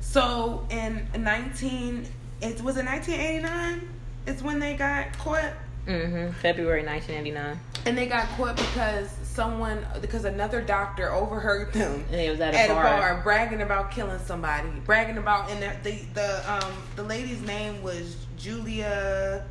So 0.00 0.66
in 0.70 1.08
nineteen, 1.16 2.06
it 2.40 2.60
was 2.62 2.76
in 2.76 2.84
nineteen 2.84 3.20
eighty 3.20 3.42
nine. 3.42 3.88
It's 4.26 4.42
when 4.42 4.58
they 4.58 4.74
got 4.76 5.16
caught. 5.18 5.52
Mm-hmm. 5.86 6.32
February 6.40 6.84
1989. 6.84 7.58
And 7.86 7.96
they 7.96 8.06
got 8.06 8.26
caught 8.36 8.56
because 8.56 9.10
someone, 9.22 9.86
because 10.00 10.24
another 10.24 10.60
doctor 10.60 11.12
overheard 11.12 11.72
them 11.72 12.04
And 12.12 12.20
it 12.20 12.30
was 12.30 12.40
at 12.40 12.54
a 12.54 12.58
at 12.58 12.68
bar. 12.68 12.86
a 12.86 12.98
bar 12.98 13.20
bragging 13.22 13.62
about 13.62 13.90
killing 13.90 14.18
somebody, 14.18 14.68
bragging 14.84 15.18
about, 15.18 15.50
and 15.50 15.62
the 15.62 15.90
the 15.90 15.98
the, 16.14 16.52
um 16.52 16.72
the 16.96 17.02
lady's 17.02 17.40
name 17.42 17.82
was 17.82 18.16
Julia. 18.36 19.44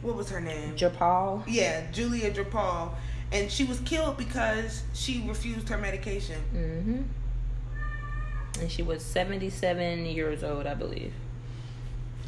What 0.00 0.16
was 0.16 0.30
her 0.30 0.40
name? 0.40 0.74
Japal. 0.76 1.44
Yeah, 1.46 1.90
Julia 1.92 2.32
Drapal, 2.32 2.90
and 3.30 3.50
she 3.50 3.64
was 3.64 3.80
killed 3.80 4.16
because 4.16 4.82
she 4.94 5.24
refused 5.28 5.68
her 5.68 5.78
medication. 5.78 6.40
Mm-hmm. 6.54 7.02
And 8.60 8.70
she 8.70 8.82
was 8.82 9.02
77 9.04 10.06
years 10.06 10.42
old, 10.44 10.66
I 10.66 10.74
believe. 10.74 11.12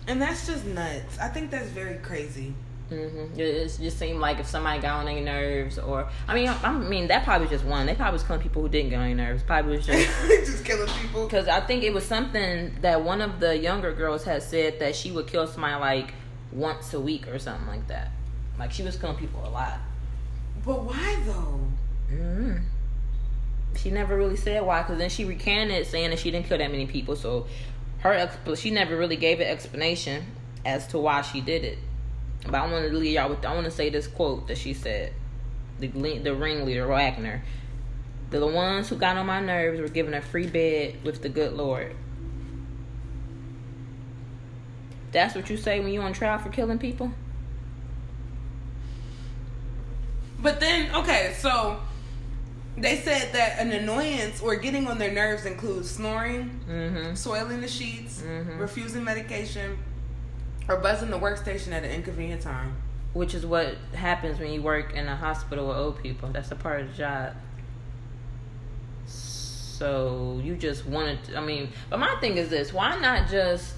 And 0.07 0.21
that's 0.23 0.47
just 0.47 0.65
nuts. 0.67 1.19
I 1.19 1.29
think 1.29 1.51
that's 1.51 1.69
very 1.69 1.97
crazy. 1.99 2.55
Mm-hmm. 2.91 3.41
It, 3.41 3.79
just 3.81 3.99
seemed 3.99 4.21
like 4.21 4.39
if 4.39 4.47
somebody 4.47 4.81
got 4.81 5.01
on 5.01 5.07
their 5.07 5.21
nerves, 5.21 5.79
or 5.79 6.09
I 6.29 6.35
mean, 6.35 6.49
I, 6.49 6.61
I 6.63 6.73
mean 6.73 7.09
that 7.09 7.25
probably 7.25 7.47
was 7.47 7.53
just 7.53 7.65
one. 7.65 7.87
They 7.87 7.95
probably 7.95 8.13
was 8.13 8.23
killing 8.23 8.43
people 8.43 8.63
who 8.63 8.69
didn't 8.69 8.91
get 8.91 8.97
on 8.97 9.07
their 9.07 9.15
nerves. 9.15 9.43
Probably 9.43 9.77
was 9.77 9.87
just 9.87 10.09
just 10.29 10.65
killing 10.65 10.89
people. 11.01 11.25
because 11.25 11.49
I 11.49 11.61
think 11.61 11.83
it 11.83 11.95
was 11.95 12.05
something 12.05 12.77
that 12.83 13.03
one 13.03 13.21
of 13.21 13.41
the 13.41 13.57
younger 13.57 13.95
girls 13.95 14.25
had 14.25 14.43
said 14.43 14.81
that 14.81 14.95
she 14.95 15.11
would 15.11 15.27
kill 15.27 15.47
somebody 15.47 15.81
like 15.81 16.15
once 16.53 16.93
a 16.93 17.01
week 17.01 17.27
or 17.29 17.39
something 17.39 17.67
like 17.67 17.89
that. 17.89 18.11
Like 18.59 18.71
she 18.71 18.83
was 18.83 18.97
killing 18.97 19.17
people 19.17 19.43
a 19.45 19.51
lot. 19.51 19.79
But 20.65 20.85
why 20.85 21.23
though? 21.25 21.61
Mm-hmm. 22.13 22.57
She 23.77 23.91
never 23.91 24.17
really 24.17 24.37
said 24.37 24.63
why, 24.63 24.83
because 24.83 24.99
then 24.99 25.11
she 25.11 25.25
recanted 25.25 25.87
saying 25.87 26.11
that 26.11 26.19
she 26.19 26.31
didn't 26.31 26.47
kill 26.47 26.59
that 26.59 26.71
many 26.71 26.87
people. 26.87 27.17
So 27.17 27.47
her 28.01 28.31
she 28.57 28.71
never 28.71 28.97
really 28.97 29.17
gave 29.17 29.41
an 29.41 29.47
explanation 29.47 30.27
as 30.67 30.87
to 30.89 30.99
why 30.99 31.23
she 31.23 31.41
did 31.41 31.65
it. 31.65 31.79
But 32.45 32.55
I 32.55 32.71
want 32.71 32.87
to 32.91 32.97
leave 32.97 33.13
y'all 33.15 33.31
with 33.31 33.45
I 33.45 33.53
want 33.55 33.65
to 33.65 33.71
say 33.71 33.91
this 33.91 34.07
quote 34.07 34.49
that 34.49 34.59
she 34.59 34.75
said. 34.75 35.13
The 35.81 35.89
the 35.89 36.35
ringleader 36.35 36.87
Wagner. 36.87 37.43
The 38.31 38.47
ones 38.47 38.89
who 38.89 38.97
got 38.97 39.17
on 39.17 39.27
my 39.27 39.41
nerves 39.41 39.81
were 39.81 39.89
given 39.89 40.15
a 40.15 40.21
free 40.23 40.47
bed 40.47 40.97
with 41.05 41.23
the 41.23 41.29
good 41.29 41.53
Lord. 41.53 41.95
That's 45.13 45.35
what 45.35 45.49
you 45.49 45.57
say 45.57 45.79
when 45.81 45.93
you 45.93 46.01
on 46.01 46.13
trial 46.13 46.39
for 46.39 46.49
killing 46.49 46.79
people. 46.79 47.13
But 50.41 50.61
then, 50.61 50.95
okay, 50.95 51.35
so 51.39 51.79
they 52.77 52.97
said 52.99 53.33
that 53.33 53.59
an 53.61 53.71
annoyance 53.73 54.41
or 54.43 54.57
getting 54.57 54.87
on 54.89 54.99
their 54.99 55.13
nerves 55.13 55.47
includes 55.47 55.91
snoring, 55.91 56.61
Mm-hmm. 56.69 57.15
soiling 57.15 57.61
the 57.61 57.69
sheets, 57.69 58.21
Mhm. 58.23 58.59
refusing 58.59 59.05
medication, 59.05 59.79
or 60.69 60.77
buzzing 60.77 61.11
the 61.11 61.19
workstation 61.19 61.73
at 61.73 61.85
an 61.85 61.91
inconvenient 61.91 62.43
time. 62.43 62.77
Which 63.13 63.35
is 63.35 63.47
what 63.47 63.77
happens 63.95 64.41
when 64.41 64.53
you 64.53 64.61
work 64.61 64.95
in 64.95 65.07
a 65.07 65.15
hospital 65.15 65.69
with 65.69 65.77
old 65.77 66.03
people. 66.03 66.31
That's 66.33 66.51
a 66.51 66.57
part 66.57 66.81
of 66.81 66.89
the 66.89 66.95
job. 66.95 67.35
So 69.07 70.41
you 70.43 70.57
just 70.57 70.87
wanted 70.87 71.23
to, 71.25 71.39
I 71.39 71.41
mean, 71.41 71.69
but 71.91 71.99
my 71.99 72.17
thing 72.21 72.37
is 72.37 72.49
this 72.49 72.73
why 72.73 72.99
not 73.01 73.29
just, 73.29 73.75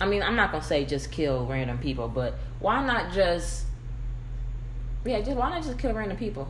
I 0.00 0.06
mean, 0.06 0.22
I'm 0.22 0.36
not 0.36 0.50
going 0.50 0.62
to 0.62 0.66
say 0.66 0.84
just 0.84 1.10
kill 1.12 1.46
random 1.46 1.78
people, 1.78 2.08
but 2.08 2.34
why 2.60 2.84
not 2.84 3.12
just, 3.12 3.64
yeah, 5.04 5.20
just 5.20 5.36
why 5.36 5.50
not 5.50 5.62
just 5.62 5.78
kill 5.78 5.92
random 5.92 6.16
people? 6.16 6.48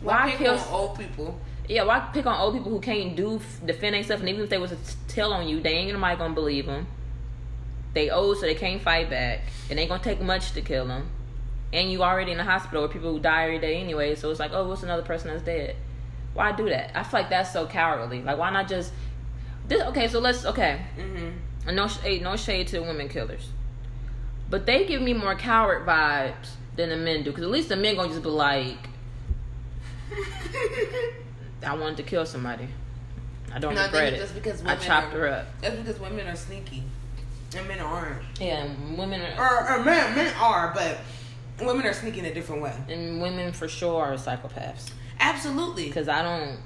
Why 0.00 0.30
pick 0.30 0.38
kill- 0.38 0.54
on 0.54 0.68
old 0.70 0.98
people? 0.98 1.38
Yeah, 1.68 1.82
why 1.82 1.98
pick 2.12 2.26
on 2.26 2.38
old 2.40 2.54
people 2.54 2.70
who 2.70 2.80
can't 2.80 3.16
do 3.16 3.40
defend 3.64 3.96
themselves, 3.96 4.20
and 4.20 4.28
even 4.28 4.42
if 4.42 4.50
they 4.50 4.58
was 4.58 4.70
to 4.70 4.76
tell 5.08 5.32
on 5.32 5.48
you, 5.48 5.60
they 5.60 5.70
ain't 5.70 5.92
nobody 5.92 6.16
gonna 6.16 6.34
believe 6.34 6.66
them. 6.66 6.86
They 7.96 8.10
old, 8.10 8.36
so 8.36 8.42
they 8.42 8.54
can't 8.54 8.82
fight 8.82 9.08
back. 9.08 9.40
It 9.70 9.78
ain't 9.78 9.88
gonna 9.88 10.02
take 10.02 10.20
much 10.20 10.52
to 10.52 10.60
kill 10.60 10.86
them. 10.86 11.08
And 11.72 11.90
you 11.90 12.02
already 12.02 12.30
in 12.30 12.36
the 12.36 12.44
hospital 12.44 12.82
with 12.82 12.92
people 12.92 13.10
who 13.10 13.18
die 13.18 13.44
every 13.44 13.58
day 13.58 13.80
anyway, 13.80 14.14
so 14.16 14.30
it's 14.30 14.38
like, 14.38 14.50
oh, 14.52 14.68
what's 14.68 14.82
another 14.82 15.00
person 15.02 15.28
that's 15.28 15.42
dead? 15.42 15.76
Why 16.34 16.52
do 16.52 16.68
that? 16.68 16.90
I 16.94 17.02
feel 17.04 17.20
like 17.20 17.30
that's 17.30 17.54
so 17.54 17.66
cowardly. 17.66 18.20
Like, 18.22 18.36
why 18.36 18.50
not 18.50 18.68
just 18.68 18.92
this? 19.66 19.82
Okay, 19.84 20.08
so 20.08 20.18
let's 20.20 20.44
okay. 20.44 20.82
Mm-hmm. 20.98 21.74
No 21.74 21.88
shade, 21.88 22.20
no 22.22 22.36
shade 22.36 22.66
to 22.68 22.80
women 22.80 23.08
killers, 23.08 23.48
but 24.50 24.66
they 24.66 24.84
give 24.86 25.00
me 25.00 25.14
more 25.14 25.34
coward 25.34 25.86
vibes 25.86 26.50
than 26.76 26.90
the 26.90 26.96
men 26.98 27.22
do. 27.22 27.30
Because 27.30 27.44
at 27.44 27.50
least 27.50 27.70
the 27.70 27.76
men 27.76 27.96
gonna 27.96 28.10
just 28.10 28.22
be 28.22 28.28
like, 28.28 28.76
I 31.66 31.74
wanted 31.74 31.96
to 31.96 32.02
kill 32.02 32.26
somebody. 32.26 32.68
I 33.54 33.58
don't 33.58 33.74
No, 33.74 33.80
I 33.80 33.84
regret 33.86 34.04
think 34.12 34.16
it. 34.16 34.20
just 34.20 34.34
because 34.34 34.62
I 34.66 34.76
chopped 34.76 35.14
are- 35.14 35.18
her 35.20 35.28
up. 35.28 35.46
That's 35.62 35.76
because 35.76 35.98
women 35.98 36.26
are 36.28 36.36
sneaky, 36.36 36.82
and 37.56 37.68
men 37.68 37.80
aren't. 37.80 38.22
Yeah, 38.40 38.66
women 38.96 39.20
are, 39.38 39.68
Or, 39.74 39.80
or 39.80 39.84
men, 39.84 40.14
men 40.16 40.32
are, 40.40 40.72
but 40.74 40.98
women 41.66 41.86
are 41.86 41.92
sneaky 41.92 42.18
in 42.20 42.24
a 42.26 42.34
different 42.34 42.62
way. 42.62 42.74
and 42.88 43.20
women 43.20 43.52
for 43.52 43.68
sure 43.68 44.02
are 44.04 44.14
psychopaths. 44.14 44.90
Absolutely, 45.20 45.86
Because 45.86 46.08
I 46.08 46.22
don't. 46.22 46.58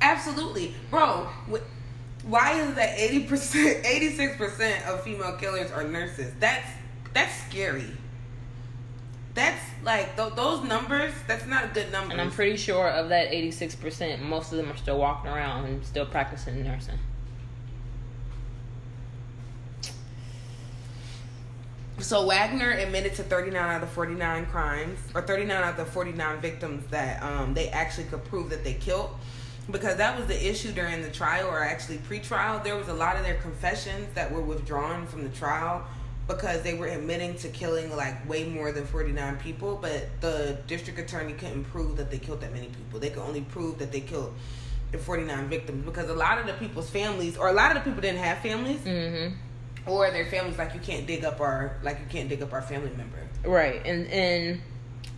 absolutely, 0.00 0.74
bro. 0.90 1.28
Why 2.24 2.60
is 2.60 2.74
that 2.74 2.98
eighty 2.98 3.20
percent, 3.24 3.78
eighty 3.86 4.10
six 4.10 4.36
percent 4.36 4.86
of 4.86 5.02
female 5.02 5.36
killers 5.36 5.70
are 5.70 5.84
nurses? 5.84 6.32
That's 6.40 6.66
that's 7.14 7.32
scary. 7.44 7.86
That's 9.34 9.62
like 9.84 10.16
th- 10.16 10.34
those 10.34 10.64
numbers. 10.64 11.12
That's 11.28 11.46
not 11.46 11.66
a 11.66 11.68
good 11.68 11.92
numbers. 11.92 12.12
And 12.12 12.20
I'm 12.20 12.30
pretty 12.32 12.56
sure 12.56 12.88
of 12.88 13.10
that 13.10 13.30
86%, 13.30 14.20
most 14.20 14.50
of 14.50 14.58
them 14.58 14.68
are 14.68 14.76
still 14.76 14.98
walking 14.98 15.30
around 15.30 15.66
and 15.66 15.84
still 15.86 16.06
practicing 16.06 16.64
nursing. 16.64 16.98
So 22.00 22.26
Wagner 22.26 22.70
admitted 22.70 23.14
to 23.16 23.22
39 23.22 23.56
out 23.56 23.82
of 23.82 23.88
49 23.90 24.46
crimes, 24.46 24.98
or 25.14 25.22
39 25.22 25.62
out 25.62 25.78
of 25.78 25.88
49 25.88 26.40
victims 26.40 26.84
that 26.90 27.22
um, 27.22 27.54
they 27.54 27.68
actually 27.68 28.04
could 28.04 28.24
prove 28.24 28.50
that 28.50 28.64
they 28.64 28.74
killed. 28.74 29.10
Because 29.70 29.96
that 29.96 30.16
was 30.16 30.26
the 30.26 30.48
issue 30.48 30.72
during 30.72 31.02
the 31.02 31.10
trial, 31.10 31.48
or 31.48 31.62
actually 31.62 31.98
pre-trial. 31.98 32.60
There 32.64 32.76
was 32.76 32.88
a 32.88 32.94
lot 32.94 33.16
of 33.16 33.22
their 33.24 33.34
confessions 33.34 34.06
that 34.14 34.32
were 34.32 34.40
withdrawn 34.40 35.06
from 35.06 35.24
the 35.24 35.28
trial 35.30 35.84
because 36.26 36.62
they 36.62 36.74
were 36.74 36.86
admitting 36.86 37.34
to 37.36 37.48
killing 37.48 37.94
like 37.94 38.26
way 38.28 38.44
more 38.44 38.72
than 38.72 38.86
49 38.86 39.36
people. 39.36 39.78
But 39.80 40.08
the 40.20 40.58
district 40.66 40.98
attorney 40.98 41.34
couldn't 41.34 41.64
prove 41.64 41.96
that 41.98 42.10
they 42.10 42.18
killed 42.18 42.40
that 42.40 42.52
many 42.54 42.68
people. 42.68 42.98
They 43.00 43.10
could 43.10 43.22
only 43.22 43.42
prove 43.42 43.78
that 43.78 43.92
they 43.92 44.00
killed 44.00 44.34
the 44.92 44.98
49 44.98 45.48
victims 45.48 45.84
because 45.84 46.08
a 46.08 46.14
lot 46.14 46.38
of 46.38 46.46
the 46.46 46.54
people's 46.54 46.88
families, 46.88 47.36
or 47.36 47.48
a 47.48 47.52
lot 47.52 47.76
of 47.76 47.82
the 47.82 47.90
people 47.90 48.00
didn't 48.00 48.20
have 48.20 48.38
families 48.38 48.80
Mm-hmm. 48.80 49.34
Or 49.88 50.10
their 50.10 50.26
families 50.26 50.58
like 50.58 50.74
you 50.74 50.80
can't 50.80 51.06
dig 51.06 51.24
up 51.24 51.40
our 51.40 51.76
like 51.82 51.98
you 51.98 52.06
can't 52.10 52.28
dig 52.28 52.42
up 52.42 52.52
our 52.52 52.62
family 52.62 52.90
member. 52.96 53.18
Right, 53.44 53.80
and 53.86 54.06
and 54.08 54.60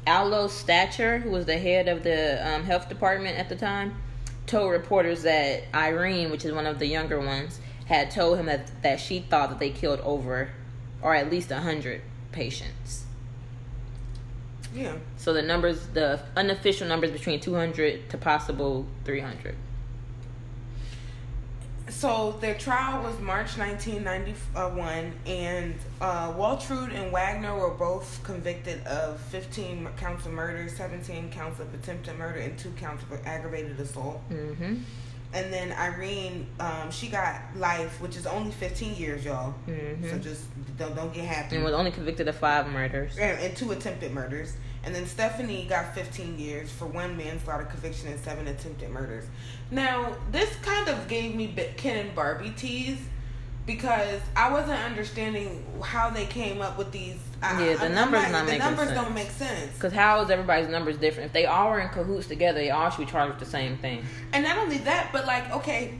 Alois 0.07 0.49
Stacher, 0.49 1.21
who 1.21 1.31
was 1.31 1.45
the 1.45 1.59
head 1.59 1.89
of 1.89 2.03
the 2.03 2.49
um, 2.49 2.65
health 2.65 2.89
department 2.89 3.39
at 3.39 3.49
the 3.49 3.57
time, 3.57 3.97
told 4.47 4.71
reporters 4.71 5.23
that 5.23 5.65
Irene, 5.75 6.31
which 6.31 6.45
is 6.45 6.53
one 6.53 6.67
of 6.67 6.79
the 6.79 6.87
younger 6.87 7.21
ones, 7.21 7.59
had 7.87 8.11
told 8.11 8.39
him 8.39 8.47
that 8.47 8.71
that 8.83 9.01
she 9.01 9.21
thought 9.21 9.51
that 9.51 9.59
they 9.59 9.71
killed 9.71 10.01
over, 10.01 10.51
or 11.03 11.15
at 11.15 11.31
least 11.31 11.51
a 11.51 11.59
hundred 11.59 12.03
patients. 12.33 13.05
Yeah. 14.75 14.95
So 15.17 15.33
the 15.33 15.43
numbers, 15.43 15.85
the 15.89 16.21
unofficial 16.37 16.87
numbers, 16.87 17.11
between 17.11 17.41
two 17.41 17.55
hundred 17.55 18.09
to 18.11 18.19
possible 18.19 18.87
three 19.05 19.21
hundred. 19.21 19.57
So 21.91 22.33
their 22.41 22.55
trial 22.55 23.03
was 23.03 23.19
March 23.21 23.59
1991, 23.59 25.13
and 25.27 25.75
uh, 26.01 26.33
Waltraud 26.33 26.95
and 26.95 27.13
Wagner 27.13 27.57
were 27.59 27.71
both 27.75 28.21
convicted 28.23 28.87
of 28.87 29.21
15 29.23 29.89
counts 29.97 30.25
of 30.27 30.33
murder, 30.33 30.69
17 30.69 31.31
counts 31.31 31.59
of 31.61 31.73
attempted 31.75 32.17
murder, 32.17 32.39
and 32.39 32.57
two 32.59 32.71
counts 32.73 33.03
of 33.05 33.27
aggravated 33.27 33.79
assault. 33.81 34.21
Mm-hmm. 34.31 34.77
And 35.33 35.53
then 35.53 35.73
Irene, 35.73 36.47
um, 36.59 36.91
she 36.91 37.09
got 37.09 37.41
life, 37.57 38.01
which 38.01 38.17
is 38.17 38.27
only 38.27 38.51
15 38.51 38.97
years, 38.97 39.25
y'all. 39.25 39.55
Mhm. 39.69 40.11
So 40.11 40.19
just 40.19 40.43
don't 40.77 40.97
don't 40.97 41.13
get 41.13 41.25
happy. 41.25 41.55
And 41.55 41.65
was 41.65 41.73
only 41.75 41.93
convicted 41.93 42.27
of 42.27 42.37
five 42.37 42.67
murders. 42.67 43.17
and, 43.17 43.39
and 43.39 43.57
two 43.57 43.71
attempted 43.71 44.13
murders. 44.13 44.55
And 44.83 44.95
then 44.95 45.07
Stephanie 45.07 45.67
got 45.69 45.95
15 45.95 46.39
years 46.39 46.71
for 46.71 46.87
one 46.87 47.17
manslaughter 47.17 47.65
conviction 47.65 48.09
and 48.09 48.19
seven 48.21 48.47
attempted 48.49 48.91
murders. 48.91 49.25
Now, 49.71 50.17
this 50.33 50.55
kind 50.63 50.89
of 50.89 51.07
gave 51.07 51.35
me 51.35 51.55
Ken 51.77 51.99
and 51.99 52.15
Barbie 52.15 52.55
tease 52.57 52.99
because 53.67 54.21
I 54.35 54.51
wasn't 54.51 54.81
understanding 54.81 55.65
how 55.85 56.11
they 56.11 56.25
came 56.27 56.63
up 56.63 56.79
with 56.79 56.91
these. 56.93 57.17
I- 57.43 57.63
Yeah, 57.63 57.77
the 57.77 57.87
I'm 57.87 57.95
numbers 57.95 58.23
not- 58.23 58.33
not 58.33 58.47
The 58.47 58.59
numbers 58.59 58.89
sense. 58.89 59.01
don't 59.01 59.15
make 59.15 59.31
sense. 59.31 59.73
Because 59.75 59.93
how 59.93 60.23
is 60.23 60.31
everybody's 60.31 60.69
numbers 60.69 60.97
different? 60.97 61.27
If 61.29 61.33
they 61.35 61.47
all 61.47 61.71
were 61.71 61.81
in 61.81 61.89
cahoots 61.91 62.27
together, 62.27 62.59
they 62.59 62.71
all 62.71 62.91
should 62.91 63.05
be 63.07 63.11
charged 63.13 63.31
with 63.35 63.39
the 63.45 63.51
same 63.51 63.77
thing. 63.79 64.05
And 64.33 64.45
not 64.45 64.57
only 64.59 64.79
that, 64.79 65.11
but 65.13 65.27
like, 65.27 65.51
okay, 65.53 65.99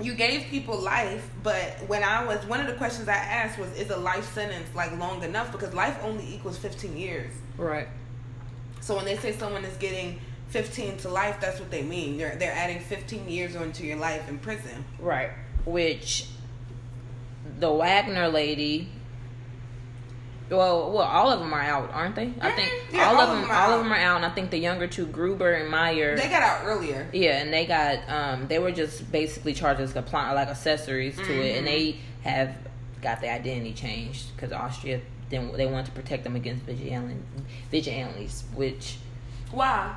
you 0.00 0.14
gave 0.14 0.46
people 0.50 0.78
life, 0.78 1.28
but 1.42 1.78
when 1.86 2.02
I 2.02 2.24
was 2.24 2.44
one 2.46 2.60
of 2.60 2.66
the 2.66 2.74
questions 2.74 3.08
I 3.08 3.14
asked 3.14 3.58
was, 3.58 3.72
is 3.78 3.90
a 3.90 3.96
life 3.96 4.32
sentence 4.34 4.68
like 4.74 4.96
long 4.98 5.22
enough? 5.22 5.52
Because 5.52 5.72
life 5.72 5.98
only 6.02 6.34
equals 6.34 6.58
fifteen 6.58 6.96
years. 6.96 7.32
Right. 7.56 7.88
So 8.80 8.96
when 8.96 9.04
they 9.04 9.16
say 9.16 9.32
someone 9.32 9.64
is 9.64 9.76
getting 9.76 10.20
fifteen 10.48 10.96
to 10.98 11.08
life, 11.08 11.38
that's 11.40 11.60
what 11.60 11.70
they 11.70 11.82
mean. 11.82 12.16
They're 12.16 12.36
they're 12.36 12.52
adding 12.52 12.80
fifteen 12.80 13.28
years 13.28 13.54
onto 13.54 13.84
your 13.84 13.96
life 13.96 14.28
in 14.28 14.38
prison. 14.38 14.84
Right. 14.98 15.30
Which 15.64 16.28
the 17.60 17.70
Wagner 17.72 18.28
lady. 18.28 18.88
Well, 20.50 20.92
well, 20.92 21.02
all 21.02 21.30
of 21.30 21.40
them 21.40 21.52
are 21.54 21.60
out, 21.60 21.90
aren't 21.92 22.14
they? 22.16 22.32
I 22.40 22.50
think. 22.52 22.70
Yeah, 22.92 23.08
all, 23.08 23.16
all 23.16 23.20
of 23.22 23.28
them, 23.30 23.40
them 23.42 23.50
are 23.50 23.54
all 23.54 23.70
out. 23.72 23.78
of 23.78 23.84
them 23.84 23.92
are 23.92 23.96
out, 23.96 24.16
and 24.16 24.26
I 24.26 24.30
think 24.30 24.50
the 24.50 24.58
younger 24.58 24.86
two, 24.86 25.06
Gruber 25.06 25.52
and 25.54 25.70
Mayer, 25.70 26.16
They 26.16 26.28
got 26.28 26.42
out 26.42 26.64
earlier. 26.66 27.08
yeah, 27.12 27.38
and 27.42 27.52
they 27.52 27.64
got, 27.66 27.98
um, 28.08 28.46
they 28.48 28.58
were 28.58 28.70
just 28.72 29.10
basically 29.10 29.54
charged 29.54 29.80
as 29.80 29.92
compli- 29.94 30.34
like 30.34 30.48
accessories 30.48 31.16
to 31.16 31.32
it, 31.32 31.56
and 31.58 31.66
they 31.66 31.96
have 32.22 32.56
got 33.02 33.20
their 33.20 33.34
identity 33.34 33.72
changed 33.72 34.34
because 34.36 34.52
Austria 34.52 35.00
then 35.30 35.50
they 35.56 35.66
wanted 35.66 35.86
to 35.86 35.92
protect 35.92 36.24
them 36.24 36.36
against 36.36 36.64
vigilant 36.64 37.22
vigilantes, 37.70 38.44
which 38.54 38.98
Why? 39.50 39.94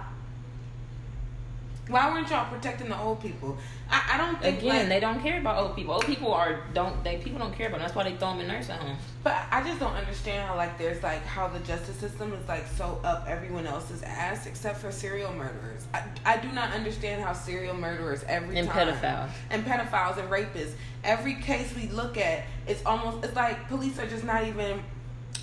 Why 1.90 2.10
weren't 2.12 2.30
y'all 2.30 2.52
protecting 2.52 2.90
the 2.90 3.00
old 3.00 3.22
people? 3.22 3.58
I, 3.90 4.12
I 4.14 4.18
don't 4.18 4.42
think 4.42 4.60
again 4.60 4.78
like, 4.80 4.90
they 4.90 5.00
don't 5.00 5.22
care 5.22 5.40
about 5.40 5.58
old 5.58 5.76
people. 5.76 5.94
Old 5.94 6.06
people 6.06 6.34
are 6.34 6.62
don't 6.74 7.04
they 7.04 7.18
people 7.18 7.40
don't 7.40 7.54
care 7.56 7.68
about. 7.68 7.78
Them. 7.78 7.88
That's 7.88 7.96
why 7.96 8.04
they 8.04 8.16
throw 8.16 8.32
them 8.32 8.42
in 8.42 8.48
nursing 8.48 8.76
homes. 8.76 9.00
But 9.24 9.36
I 9.52 9.64
just 9.64 9.80
don't 9.80 9.94
understand 9.94 10.48
how 10.48 10.56
like 10.56 10.78
there's 10.78 11.02
like 11.02 11.26
how 11.26 11.48
the 11.48 11.60
justice 11.60 11.96
system 11.96 12.34
is 12.34 12.48
like 12.48 12.68
so 12.68 13.00
up 13.04 13.26
everyone 13.28 13.68
else's 13.68 14.04
ass 14.04 14.46
except 14.46 14.80
for 14.80 14.92
serial 14.92 15.34
murderers. 15.34 15.86
I, 15.94 16.04
I 16.26 16.38
do 16.38 16.52
not 16.52 16.74
understand 16.74 17.24
how 17.24 17.34
serial 17.34 17.76
murderers 17.76 18.24
every 18.28 18.58
And 18.58 18.68
time 18.68 18.90
pedophiles. 18.90 19.30
and 19.50 19.66
pedophiles 19.66 20.18
and 20.18 20.30
rapists 20.30 20.74
every 21.04 21.36
case 21.36 21.74
we 21.76 21.88
look 21.88 22.18
at 22.18 22.44
it's 22.68 22.86
almost 22.86 23.24
it's 23.24 23.36
like 23.36 23.68
police 23.70 23.98
are 24.00 24.08
just 24.08 24.24
not 24.26 24.46
even 24.46 24.84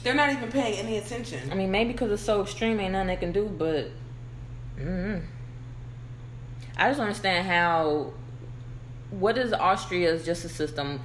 they're 0.03 0.15
not 0.15 0.31
even 0.31 0.51
paying 0.51 0.79
any 0.79 0.99
attention. 0.99 1.51
I 1.51 1.55
mean, 1.55 1.71
maybe 1.71 1.93
because 1.93 2.13
it's 2.13 2.23
so 2.23 2.43
extreme, 2.43 2.79
ain't 2.79 2.93
nothing 2.93 3.07
they 3.07 3.17
can 3.17 3.33
do. 3.33 3.47
But 3.47 3.91
mm 4.79 5.23
I 6.77 6.89
just 6.89 6.99
don't 6.99 7.07
understand 7.07 7.47
how. 7.47 8.13
What 9.11 9.39
is 9.39 9.53
Austria's 9.53 10.25
justice 10.27 10.53
system? 10.53 11.01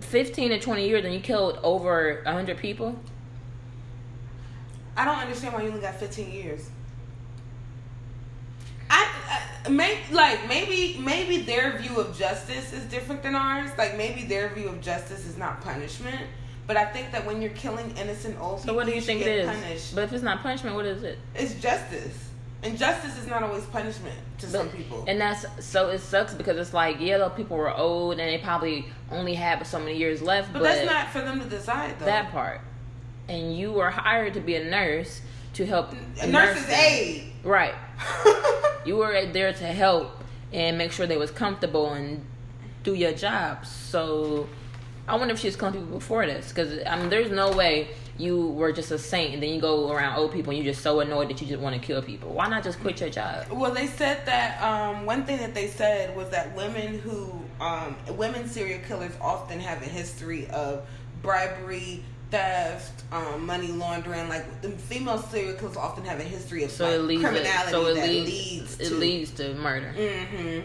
Fifteen 0.00 0.50
to 0.50 0.58
twenty 0.58 0.88
years, 0.88 1.04
and 1.04 1.12
you 1.12 1.20
killed 1.20 1.58
over 1.62 2.22
hundred 2.24 2.58
people. 2.58 2.98
I 4.96 5.04
don't 5.04 5.18
understand 5.18 5.54
why 5.54 5.62
you 5.62 5.68
only 5.68 5.80
got 5.80 5.94
15 5.94 6.30
years. 6.30 6.68
I, 8.90 9.08
I 9.64 9.68
may, 9.70 9.98
like 10.10 10.46
maybe 10.48 10.98
maybe 11.00 11.38
their 11.38 11.78
view 11.78 11.96
of 11.98 12.16
justice 12.18 12.74
is 12.74 12.84
different 12.84 13.22
than 13.22 13.34
ours. 13.34 13.70
Like 13.78 13.96
maybe 13.96 14.24
their 14.24 14.50
view 14.50 14.68
of 14.68 14.82
justice 14.82 15.26
is 15.26 15.38
not 15.38 15.62
punishment. 15.62 16.20
But 16.66 16.76
I 16.76 16.84
think 16.84 17.10
that 17.12 17.24
when 17.26 17.40
you're 17.40 17.52
killing 17.52 17.96
innocent 17.96 18.38
old 18.38 18.58
people, 18.58 18.74
So 18.74 18.74
what 18.74 18.86
do 18.86 18.92
you 18.92 19.00
should 19.00 19.06
think 19.06 19.22
it 19.22 19.28
is? 19.28 19.46
Punished. 19.48 19.94
But 19.94 20.04
if 20.04 20.12
it's 20.12 20.22
not 20.22 20.42
punishment, 20.42 20.76
what 20.76 20.84
is 20.86 21.02
it? 21.02 21.18
it's 21.34 21.54
justice, 21.54 22.28
and 22.62 22.78
justice 22.78 23.18
is 23.18 23.26
not 23.26 23.42
always 23.42 23.64
punishment 23.64 24.14
to 24.38 24.46
some 24.46 24.68
people. 24.70 25.04
And 25.08 25.20
that's 25.20 25.44
so 25.64 25.88
it 25.88 25.98
sucks 25.98 26.34
because 26.34 26.56
it's 26.56 26.72
like 26.74 27.00
yeah, 27.00 27.18
those 27.18 27.32
people 27.36 27.56
were 27.56 27.74
old 27.74 28.12
and 28.18 28.20
they 28.20 28.38
probably 28.38 28.86
only 29.10 29.34
have 29.34 29.66
so 29.66 29.78
many 29.78 29.96
years 29.96 30.22
left. 30.22 30.52
but, 30.52 30.60
But, 30.60 30.64
that's 30.64 30.86
not 30.86 31.08
for 31.10 31.20
them 31.20 31.40
to 31.40 31.46
decide, 31.48 31.98
though. 31.98 32.04
that 32.06 32.30
part. 32.30 32.60
And 33.28 33.56
you 33.56 33.72
were 33.72 33.90
hired 33.90 34.34
to 34.34 34.40
be 34.40 34.56
a 34.56 34.64
nurse 34.64 35.20
to 35.54 35.66
help 35.66 35.92
a 36.20 36.26
nurse's 36.26 36.66
them. 36.66 36.78
aid. 36.80 37.32
right? 37.44 37.74
You 38.84 38.96
were 38.96 39.26
there 39.26 39.52
to 39.52 39.64
help 39.64 40.10
and 40.52 40.76
make 40.76 40.90
sure 40.90 41.06
they 41.06 41.16
was 41.16 41.30
comfortable 41.30 41.92
and 41.92 42.24
do 42.82 42.94
your 42.94 43.12
job. 43.12 43.64
So 43.64 44.48
I 45.06 45.14
wonder 45.14 45.34
if 45.34 45.40
she 45.40 45.46
was 45.46 45.54
comfortable 45.54 45.98
before 45.98 46.26
this 46.26 46.48
because 46.48 46.80
I 46.84 46.96
mean, 46.98 47.08
there's 47.08 47.30
no 47.30 47.52
way 47.52 47.90
you 48.18 48.48
were 48.48 48.72
just 48.72 48.90
a 48.90 48.98
saint 48.98 49.34
and 49.34 49.42
then 49.42 49.50
you 49.54 49.60
go 49.60 49.90
around 49.90 50.18
old 50.18 50.32
people 50.32 50.50
and 50.52 50.62
you're 50.62 50.72
just 50.72 50.82
so 50.84 51.00
annoyed 51.00 51.28
that 51.30 51.40
you 51.40 51.46
just 51.46 51.60
want 51.60 51.74
to 51.74 51.80
kill 51.80 52.02
people. 52.02 52.30
Why 52.30 52.46
not 52.48 52.62
just 52.62 52.78
quit 52.80 53.00
your 53.00 53.08
job? 53.10 53.46
Well, 53.50 53.72
they 53.72 53.86
said 53.86 54.26
that 54.26 54.60
um, 54.62 55.06
one 55.06 55.24
thing 55.24 55.38
that 55.38 55.54
they 55.54 55.66
said 55.68 56.14
was 56.16 56.28
that 56.30 56.54
women 56.54 56.98
who 56.98 57.32
um, 57.60 57.96
women 58.16 58.48
serial 58.48 58.80
killers 58.86 59.12
often 59.20 59.58
have 59.60 59.80
a 59.82 59.86
history 59.86 60.46
of 60.48 60.86
bribery, 61.22 62.04
theft, 62.30 63.04
um, 63.12 63.46
money 63.46 63.68
laundering. 63.68 64.28
Like 64.28 64.60
the 64.60 64.70
female 64.70 65.18
serial 65.18 65.54
killers 65.54 65.76
often 65.76 66.04
have 66.04 66.20
a 66.20 66.24
history 66.24 66.64
of 66.64 66.70
So 66.70 66.84
like, 66.84 66.94
it 66.94 66.98
leads. 67.02 67.22
criminality 67.22 67.70
so 67.70 67.86
it 67.86 67.94
that 67.94 68.08
leads. 68.08 68.26
leads 68.30 68.80
it 68.80 68.88
to 68.88 68.94
leads 68.96 69.30
to 69.32 69.54
murder. 69.54 69.92
hmm 69.92 70.60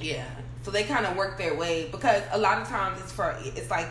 Yeah. 0.00 0.26
So 0.62 0.70
they 0.70 0.84
kind 0.84 1.06
of 1.06 1.16
work 1.16 1.38
their 1.38 1.54
way 1.56 1.88
because 1.90 2.22
a 2.32 2.38
lot 2.38 2.60
of 2.62 2.68
times 2.68 3.00
it's 3.00 3.12
for 3.12 3.36
it's 3.42 3.70
like 3.70 3.88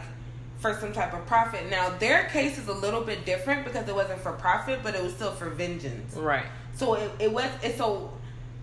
for 0.60 0.74
some 0.74 0.94
type 0.94 1.14
of 1.14 1.26
profit. 1.26 1.70
Now 1.70 1.90
their 1.98 2.26
case 2.26 2.58
is 2.58 2.68
a 2.68 2.74
little 2.74 3.02
bit 3.02 3.26
different 3.26 3.66
because 3.66 3.88
it 3.88 3.96
wasn't 3.96 4.20
for 4.22 4.34
profit, 4.34 4.80
but 4.84 4.96
it 4.96 5.02
was 5.02 5.14
still 5.14 5.32
for 5.32 5.50
vengeance. 5.50 6.16
Right. 6.16 6.46
So 6.74 6.96
it, 6.96 7.12
it 7.20 7.32
was 7.32 7.50
it 7.64 7.78
so 7.78 8.12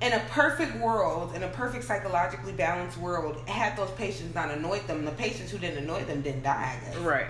in 0.00 0.12
a 0.12 0.20
perfect 0.30 0.76
world, 0.76 1.34
in 1.34 1.42
a 1.42 1.48
perfect 1.48 1.84
psychologically 1.84 2.52
balanced 2.52 2.98
world, 2.98 3.36
had 3.48 3.76
those 3.76 3.90
patients 3.92 4.34
not 4.34 4.50
annoyed 4.50 4.86
them, 4.86 5.04
the 5.04 5.10
patients 5.12 5.50
who 5.50 5.58
didn't 5.58 5.82
annoy 5.84 6.04
them 6.04 6.20
didn't 6.20 6.42
die. 6.42 6.76
I 6.76 6.84
guess. 6.84 6.96
Right. 6.98 7.26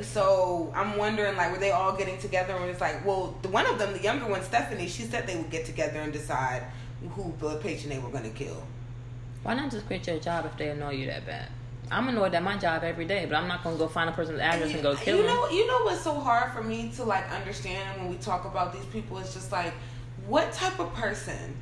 So 0.00 0.72
I'm 0.74 0.96
wondering, 0.96 1.36
like, 1.36 1.52
were 1.52 1.58
they 1.58 1.70
all 1.70 1.94
getting 1.96 2.18
together 2.18 2.54
and 2.54 2.70
it's 2.70 2.80
like, 2.80 3.04
well, 3.04 3.36
the 3.42 3.48
one 3.48 3.66
of 3.66 3.78
them, 3.78 3.92
the 3.92 4.02
younger 4.02 4.26
one, 4.26 4.42
Stephanie, 4.42 4.88
she 4.88 5.02
said 5.02 5.26
they 5.26 5.36
would 5.36 5.50
get 5.50 5.66
together 5.66 6.00
and 6.00 6.12
decide 6.12 6.62
who 7.10 7.34
the 7.38 7.56
patient 7.58 7.92
they 7.92 7.98
were 7.98 8.08
going 8.08 8.24
to 8.24 8.30
kill. 8.30 8.62
Why 9.42 9.54
not 9.54 9.70
just 9.70 9.86
quit 9.86 10.06
your 10.06 10.18
job 10.18 10.46
if 10.46 10.56
they 10.56 10.68
annoy 10.70 10.92
you 10.92 11.06
that 11.06 11.26
bad? 11.26 11.48
I'm 11.90 12.08
annoyed 12.08 12.34
at 12.34 12.42
my 12.42 12.56
job 12.56 12.84
every 12.84 13.04
day, 13.04 13.26
but 13.26 13.36
I'm 13.36 13.48
not 13.48 13.62
gonna 13.62 13.76
go 13.76 13.88
find 13.88 14.08
a 14.08 14.12
person's 14.12 14.40
address 14.40 14.72
and 14.72 14.82
go 14.82 14.94
kill 14.94 15.16
you 15.18 15.22
them. 15.24 15.34
know, 15.34 15.48
you 15.50 15.66
know 15.66 15.82
what's 15.84 16.00
so 16.02 16.14
hard 16.18 16.52
for 16.52 16.62
me 16.62 16.90
to 16.96 17.04
like 17.04 17.30
understand 17.30 18.00
when 18.00 18.10
we 18.10 18.16
talk 18.16 18.44
about 18.44 18.72
these 18.72 18.86
people? 18.86 19.18
It's 19.18 19.34
just 19.34 19.52
like, 19.52 19.72
what 20.26 20.52
type 20.52 20.78
of 20.78 20.92
person? 20.94 21.56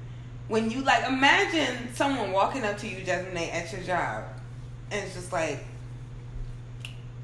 When 0.48 0.70
you 0.70 0.83
like, 0.83 1.04
imagine 1.06 1.94
someone 1.94 2.33
walking 2.33 2.64
up 2.64 2.76
to 2.78 2.88
you, 2.88 3.04
Jasmine, 3.04 3.37
at 3.37 3.72
your 3.72 3.83
job, 3.83 4.24
and 4.90 5.04
it's 5.04 5.14
just 5.14 5.33
like, 5.33 5.64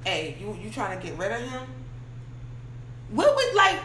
"Hey, 0.04 0.36
you 0.40 0.56
you 0.62 0.70
trying 0.70 0.98
to 0.98 1.04
get 1.06 1.18
rid 1.18 1.32
of 1.32 1.40
him?" 1.40 1.62
What 3.10 3.34
would 3.34 3.54
like? 3.54 3.80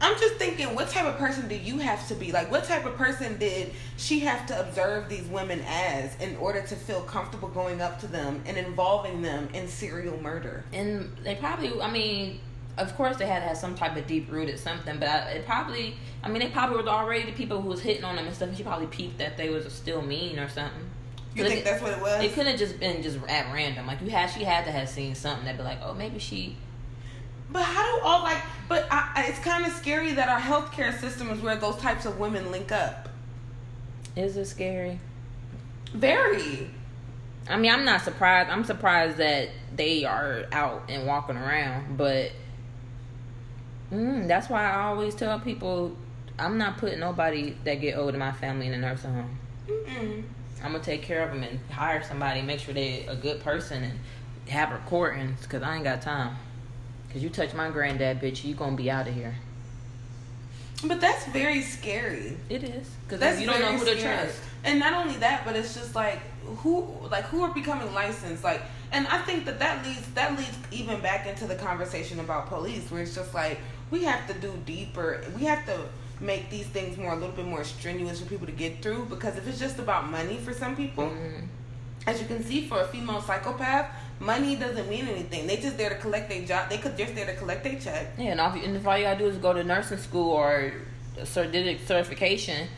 I'm 0.00 0.18
just 0.18 0.34
thinking, 0.34 0.74
what 0.74 0.88
type 0.90 1.06
of 1.06 1.16
person 1.16 1.48
do 1.48 1.54
you 1.56 1.78
have 1.78 2.06
to 2.08 2.14
be? 2.14 2.32
Like, 2.32 2.50
what 2.50 2.64
type 2.64 2.84
of 2.84 2.96
person 2.96 3.38
did 3.38 3.72
she 3.96 4.20
have 4.20 4.44
to 4.46 4.60
observe 4.60 5.08
these 5.08 5.24
women 5.26 5.62
as 5.66 6.14
in 6.20 6.36
order 6.36 6.60
to 6.62 6.74
feel 6.76 7.00
comfortable 7.02 7.48
going 7.48 7.80
up 7.80 8.00
to 8.00 8.06
them 8.06 8.42
and 8.44 8.56
involving 8.56 9.22
them 9.22 9.48
in 9.54 9.68
serial 9.68 10.20
murder? 10.20 10.64
and 10.72 11.16
they 11.22 11.34
probably 11.36 11.80
i 11.80 11.90
mean 11.90 12.40
of 12.76 12.94
course 12.96 13.16
they 13.16 13.26
had 13.26 13.40
to 13.40 13.46
have 13.46 13.56
some 13.56 13.74
type 13.74 13.96
of 13.96 14.06
deep 14.06 14.30
rooted 14.30 14.58
something 14.58 14.98
but 14.98 15.08
I, 15.08 15.18
it 15.30 15.46
probably 15.46 15.94
i 16.22 16.28
mean 16.28 16.40
they 16.40 16.48
probably 16.48 16.82
were 16.82 16.88
already 16.88 17.24
the 17.24 17.32
people 17.32 17.60
who 17.62 17.68
was 17.68 17.80
hitting 17.80 18.02
on 18.04 18.16
them 18.16 18.26
and 18.26 18.34
stuff 18.34 18.48
and 18.48 18.56
she 18.56 18.64
probably 18.64 18.88
peeped 18.88 19.18
that 19.18 19.36
they 19.36 19.48
was 19.48 19.72
still 19.72 20.02
mean 20.02 20.38
or 20.38 20.48
something 20.48 20.90
You 21.34 21.44
think 21.44 21.60
it, 21.60 21.64
that's 21.64 21.80
what 21.82 21.92
it 21.92 22.00
was? 22.00 22.22
it 22.24 22.32
couldn't 22.32 22.50
have 22.52 22.58
just 22.58 22.80
been 22.80 23.02
just 23.02 23.18
at 23.28 23.52
random 23.54 23.86
like 23.86 24.00
you 24.02 24.10
had 24.10 24.26
she 24.26 24.42
had 24.44 24.64
to 24.64 24.72
have 24.72 24.88
seen 24.88 25.14
something 25.14 25.44
that'd 25.44 25.58
be 25.58 25.64
like 25.64 25.78
oh 25.82 25.94
maybe 25.94 26.18
she 26.18 26.56
But 27.50 27.62
how 27.62 27.96
do 27.98 28.04
all 28.04 28.22
like? 28.22 28.42
But 28.68 28.86
I, 28.90 29.26
it's 29.28 29.38
kind 29.40 29.66
of 29.66 29.72
scary 29.72 30.12
that 30.14 30.28
our 30.28 30.40
healthcare 30.40 30.98
system 30.98 31.30
is 31.30 31.40
where 31.40 31.56
those 31.56 31.76
types 31.76 32.06
of 32.06 32.18
women 32.18 32.50
link 32.50 32.72
up. 32.72 33.08
is 34.16 34.36
it 34.36 34.46
scary 34.46 34.98
Very. 35.92 36.70
i 37.48 37.56
mean 37.56 37.70
i'm 37.72 37.84
not 37.84 38.00
surprised 38.02 38.48
i'm 38.48 38.64
surprised 38.64 39.16
that 39.18 39.50
they 39.76 40.04
are 40.04 40.44
out 40.52 40.84
and 40.88 41.06
walking 41.06 41.36
around 41.36 41.96
but 41.98 42.30
mm, 43.92 44.26
that's 44.28 44.48
why 44.48 44.64
i 44.70 44.84
always 44.86 45.14
tell 45.14 45.38
people 45.40 45.94
i'm 46.38 46.56
not 46.58 46.78
putting 46.78 47.00
nobody 47.00 47.54
that 47.64 47.74
get 47.80 47.96
old 47.98 48.14
in 48.14 48.20
my 48.20 48.32
family 48.32 48.66
in 48.66 48.72
a 48.74 48.78
nursing 48.78 49.12
home 49.12 49.38
Mm-mm. 49.68 50.22
I'm 50.62 50.72
gonna 50.72 50.82
take 50.82 51.02
care 51.02 51.22
of 51.22 51.30
them 51.34 51.42
and 51.42 51.58
hire 51.70 52.02
somebody, 52.02 52.40
make 52.40 52.58
sure 52.60 52.72
they're 52.72 53.10
a 53.10 53.16
good 53.16 53.40
person, 53.40 53.82
and 53.84 53.98
have 54.48 54.70
recordings. 54.72 55.46
Cause 55.46 55.62
I 55.62 55.74
ain't 55.74 55.84
got 55.84 56.00
time. 56.00 56.36
Cause 57.14 57.22
you 57.22 57.30
touch 57.30 57.54
my 57.54 57.70
granddad, 57.70 58.20
bitch, 58.20 58.42
you 58.42 58.54
gonna 58.54 58.74
be 58.74 58.90
out 58.90 59.06
of 59.06 59.14
here. 59.14 59.36
But 60.84 61.00
that's 61.00 61.24
very 61.28 61.62
scary. 61.62 62.36
It 62.50 62.64
is. 62.64 62.90
Cause 63.08 63.20
That's 63.20 63.40
you 63.40 63.46
don't 63.46 63.60
know 63.60 63.66
very 63.68 63.78
who 63.78 63.84
to 63.84 63.98
scary. 64.00 64.16
trust. 64.24 64.38
And 64.64 64.80
not 64.80 64.92
only 64.94 65.14
that, 65.18 65.44
but 65.44 65.54
it's 65.54 65.74
just 65.74 65.94
like 65.94 66.18
who, 66.42 66.84
like 67.12 67.24
who 67.26 67.42
are 67.44 67.54
becoming 67.54 67.94
licensed, 67.94 68.42
like. 68.42 68.60
And 68.90 69.06
I 69.06 69.18
think 69.22 69.44
that 69.46 69.60
that 69.60 69.86
leads 69.86 70.04
that 70.14 70.36
leads 70.36 70.58
even 70.72 71.00
back 71.00 71.26
into 71.28 71.46
the 71.46 71.54
conversation 71.54 72.18
about 72.18 72.48
police, 72.48 72.90
where 72.90 73.02
it's 73.02 73.14
just 73.14 73.32
like 73.32 73.60
we 73.92 74.02
have 74.02 74.26
to 74.26 74.34
do 74.34 74.52
deeper. 74.66 75.22
We 75.38 75.44
have 75.44 75.64
to 75.66 75.78
make 76.20 76.50
these 76.50 76.66
things 76.66 76.96
more 76.98 77.12
a 77.12 77.16
little 77.16 77.34
bit 77.34 77.46
more 77.46 77.62
strenuous 77.62 78.20
for 78.20 78.26
people 78.26 78.46
to 78.46 78.52
get 78.52 78.82
through. 78.82 79.06
Because 79.06 79.36
if 79.38 79.46
it's 79.46 79.60
just 79.60 79.78
about 79.78 80.10
money 80.10 80.36
for 80.38 80.52
some 80.52 80.74
people, 80.74 81.04
Mhm. 81.04 81.46
as 82.08 82.20
you 82.20 82.26
can 82.26 82.42
see, 82.44 82.66
for 82.68 82.80
a 82.80 82.86
female 82.88 83.22
psychopath, 83.22 83.86
money 84.20 84.56
doesn't 84.56 84.88
mean 84.88 85.06
anything. 85.08 85.46
They 85.46 85.56
just 85.56 85.76
there 85.76 85.90
to 85.90 85.96
collect 85.96 86.28
their 86.28 86.44
job. 86.44 86.70
They 86.70 86.78
could 86.78 86.96
just 86.96 87.14
there 87.14 87.26
to 87.26 87.34
collect 87.34 87.64
their 87.64 87.78
check. 87.78 88.12
Yeah, 88.18 88.32
and, 88.32 88.40
all, 88.40 88.52
and 88.52 88.76
if 88.76 88.86
all 88.86 88.96
you 88.96 89.04
gotta 89.04 89.18
do 89.18 89.26
is 89.26 89.36
go 89.38 89.52
to 89.52 89.64
nursing 89.64 89.98
school 89.98 90.30
or 90.30 90.72
certificate 91.24 91.86
certification, 91.86 92.68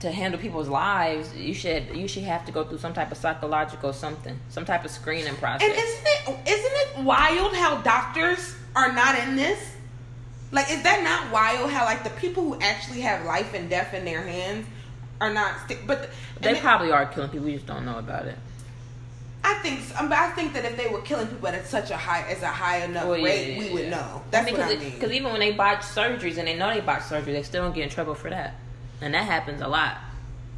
to 0.00 0.10
handle 0.10 0.38
people's 0.40 0.68
lives, 0.68 1.34
you 1.34 1.54
should 1.54 1.96
you 1.96 2.06
should 2.06 2.22
have 2.24 2.44
to 2.46 2.52
go 2.52 2.64
through 2.64 2.78
some 2.78 2.92
type 2.92 3.10
of 3.10 3.16
psychological 3.16 3.92
something, 3.92 4.38
some 4.50 4.64
type 4.64 4.84
of 4.84 4.90
screening 4.90 5.34
process. 5.36 5.66
And 5.68 5.72
isn't 5.72 6.06
it 6.06 6.48
isn't 6.48 6.98
it 6.98 7.04
wild 7.04 7.54
how 7.56 7.78
doctors 7.78 8.54
are 8.74 8.92
not 8.92 9.18
in 9.18 9.36
this? 9.36 9.72
Like, 10.52 10.70
is 10.70 10.82
that 10.82 11.02
not 11.02 11.32
wild? 11.32 11.70
How 11.70 11.84
like 11.84 12.04
the 12.04 12.10
people 12.10 12.42
who 12.44 12.60
actually 12.60 13.00
have 13.00 13.24
life 13.24 13.54
and 13.54 13.68
death 13.70 13.94
in 13.94 14.04
their 14.04 14.22
hands 14.22 14.66
are 15.20 15.32
not? 15.32 15.54
St- 15.68 15.86
but 15.86 16.10
they 16.40 16.48
and 16.50 16.56
it- 16.58 16.62
probably 16.62 16.92
are 16.92 17.06
killing 17.06 17.30
people. 17.30 17.46
We 17.46 17.54
just 17.54 17.66
don't 17.66 17.84
know 17.84 17.98
about 17.98 18.26
it. 18.26 18.38
I 19.48 19.54
think 19.62 19.80
so, 19.80 19.94
um, 19.98 20.12
I 20.12 20.30
think 20.30 20.52
that 20.54 20.64
if 20.64 20.76
they 20.76 20.88
were 20.88 21.00
killing 21.02 21.28
people 21.28 21.46
at 21.46 21.64
such 21.66 21.90
a 21.90 21.96
high 21.96 22.22
as 22.28 22.42
a 22.42 22.48
high 22.48 22.78
enough 22.84 23.06
Well, 23.06 23.16
yeah, 23.16 23.24
rate, 23.24 23.52
yeah, 23.52 23.58
we 23.60 23.70
would 23.74 23.90
know. 23.90 24.22
That's 24.32 24.50
what 24.50 24.60
I 24.60 24.74
mean. 24.74 24.90
Because 24.90 25.12
even 25.12 25.30
when 25.30 25.38
they 25.38 25.52
botch 25.52 25.82
surgeries 25.82 26.36
and 26.36 26.48
they 26.48 26.56
know 26.56 26.74
they 26.74 26.80
botch 26.80 27.04
surgery, 27.04 27.32
they 27.32 27.44
still 27.44 27.62
don't 27.62 27.74
get 27.74 27.84
in 27.84 27.88
trouble 27.88 28.16
for 28.16 28.28
that, 28.28 28.54
and 29.00 29.14
that 29.14 29.24
happens 29.24 29.60
a 29.62 29.68
lot. 29.68 29.98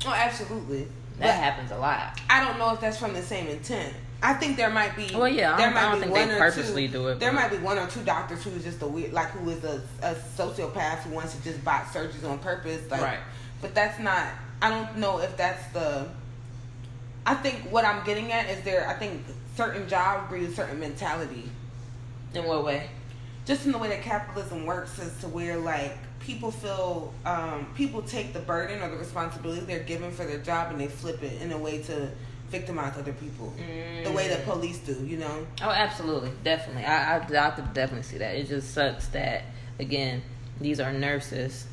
oh, 0.07 0.13
absolutely. 0.13 0.89
That 1.19 1.35
But 1.35 1.35
happens 1.35 1.71
a 1.71 1.77
lot. 1.77 2.19
I 2.31 2.43
don't 2.45 2.59
know 2.59 2.73
if 2.73 2.81
that's 2.81 2.97
from 2.99 3.13
the 3.13 3.23
same 3.23 3.49
intent. 3.49 3.93
I 4.23 4.35
think 4.35 4.57
there 4.57 4.71
might 4.71 4.97
be. 4.97 5.15
Well, 5.15 5.29
yeah, 5.29 5.55
I 5.55 5.57
there 5.59 5.69
don't- 5.71 5.77
I 5.77 5.91
don't 5.91 6.01
think 6.01 6.15
they 6.15 6.35
or 6.35 6.39
purposely 6.39 6.87
two, 6.87 6.93
do 6.95 7.09
it, 7.09 7.21
There 7.21 7.33
might 7.33 7.51
be 7.51 7.59
one 7.59 7.79
or 7.79 7.87
two 7.89 8.03
doctors 8.03 8.43
who 8.43 8.51
is 8.51 8.65
just 8.65 8.81
a 8.83 8.87
weird, 8.87 9.13
like 9.13 9.29
who 9.31 9.51
is 9.51 9.63
a, 9.65 9.83
a 10.03 10.15
sociopath 10.15 11.01
who 11.01 11.15
wants 11.15 11.35
to 11.35 11.43
just 11.45 11.63
botch 11.65 11.87
surgeries 11.89 12.29
on 12.29 12.39
purpose. 12.39 12.81
Like, 12.91 13.03
Right. 13.03 13.21
But 13.61 13.75
that's 13.75 13.99
not. 14.01 14.27
I 14.63 14.71
don't 14.71 14.97
know 14.97 15.19
if 15.19 15.37
that's 15.37 15.65
the. 15.73 16.09
I 17.29 17.35
think 17.35 17.57
what 17.71 17.85
I'm 17.85 18.05
getting 18.05 18.33
at 18.33 18.49
is 18.49 18.63
there. 18.65 18.89
I 18.89 18.95
think 18.95 19.23
certain 19.55 19.89
jobs 19.89 20.29
breed 20.29 20.49
a 20.49 20.53
certain 20.53 20.81
mentality. 20.81 21.51
In 22.35 22.45
what 22.45 22.65
way? 22.65 22.89
just 23.49 23.65
in 23.65 23.73
the 23.73 23.79
way 23.79 23.89
that 23.89 24.03
capitalism 24.03 24.67
works 24.67 24.99
is 24.99 25.19
to 25.21 25.27
where 25.29 25.57
like 25.57 25.97
people 26.21 26.51
feel 26.51 27.15
um, 27.25 27.67
people 27.75 28.03
take 28.03 28.35
the 28.35 28.41
burden 28.41 28.83
or 28.83 28.91
the 28.91 28.97
responsibility 28.99 29.65
they're 29.65 29.79
given 29.85 30.11
for 30.11 30.27
their 30.27 30.39
job 30.39 30.71
and 30.71 30.79
they 30.79 30.87
flip 30.87 31.23
it 31.23 31.41
in 31.41 31.51
a 31.53 31.59
way 31.59 31.83
to 31.83 32.11
victimize 32.51 32.97
other 32.99 33.15
people 33.15 33.53
the 34.05 34.13
way 34.13 34.29
that 34.29 34.45
police 34.45 34.79
do 34.81 34.93
you 35.07 35.17
know 35.17 35.47
Oh, 35.63 35.71
absolutely, 35.71 36.31
definitely. 36.45 36.85
I, 36.85 37.17
I, 37.17 37.47
I 37.47 37.51
could 37.51 37.73
definitely 37.73 38.03
see 38.03 38.19
that. 38.19 38.37
It 38.37 38.49
just 38.49 38.75
sucks 38.75 39.09
that 39.09 39.45
again, 39.79 40.23
these 40.61 40.79
are 40.79 40.93
nurses 40.93 41.67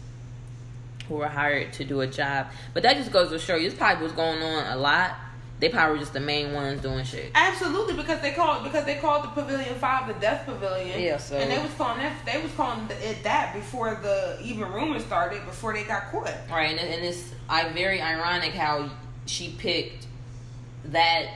who 1.10 1.22
are 1.22 1.30
hired 1.30 1.74
to 1.74 1.84
do 1.84 2.02
a 2.02 2.08
job. 2.08 2.48
But 2.74 2.84
that 2.84 2.96
just 2.96 3.12
goes 3.12 3.30
to 3.30 3.40
show 3.40 3.56
you, 3.56 3.70
this 3.70 3.78
probably 3.78 4.04
was 4.04 4.14
going 4.14 4.42
on 4.42 4.72
a 4.72 4.78
lot. 4.78 5.16
They 5.60 5.70
probably 5.70 6.00
just 6.00 6.12
the 6.14 6.20
main 6.20 6.52
ones 6.54 6.82
doing 6.82 7.06
shit. 7.06 7.32
absolutely 7.34 7.94
because 7.96 8.20
they 8.22 8.32
called 8.34 8.64
because 8.66 8.84
they 8.86 8.96
called 8.96 9.24
the 9.24 9.30
pavilion 9.30 9.74
five 9.76 10.08
the 10.08 10.14
death 10.16 10.46
pavilion 10.46 11.00
Yeah, 11.02 11.18
so- 11.18 11.38
and 11.38 11.50
they 11.50 11.58
was 11.60 11.72
calling 11.78 12.00
that 12.00 12.14
they 12.26 12.42
was 12.42 12.52
calling 12.54 12.88
it 13.02 13.24
that 13.24 13.54
before 13.54 13.96
the 13.96 14.38
even 14.44 14.70
rumors 14.72 15.04
started 15.06 15.46
before 15.46 15.74
they 15.74 15.84
got 15.84 16.12
caught 16.12 16.30
Right, 16.52 16.72
and, 16.72 16.80
and 16.80 17.06
it's 17.06 17.32
I 17.50 17.70
very 17.70 18.02
ironic 18.02 18.54
how 18.54 18.90
she 19.26 19.56
picked 19.58 20.08
that 20.86 21.28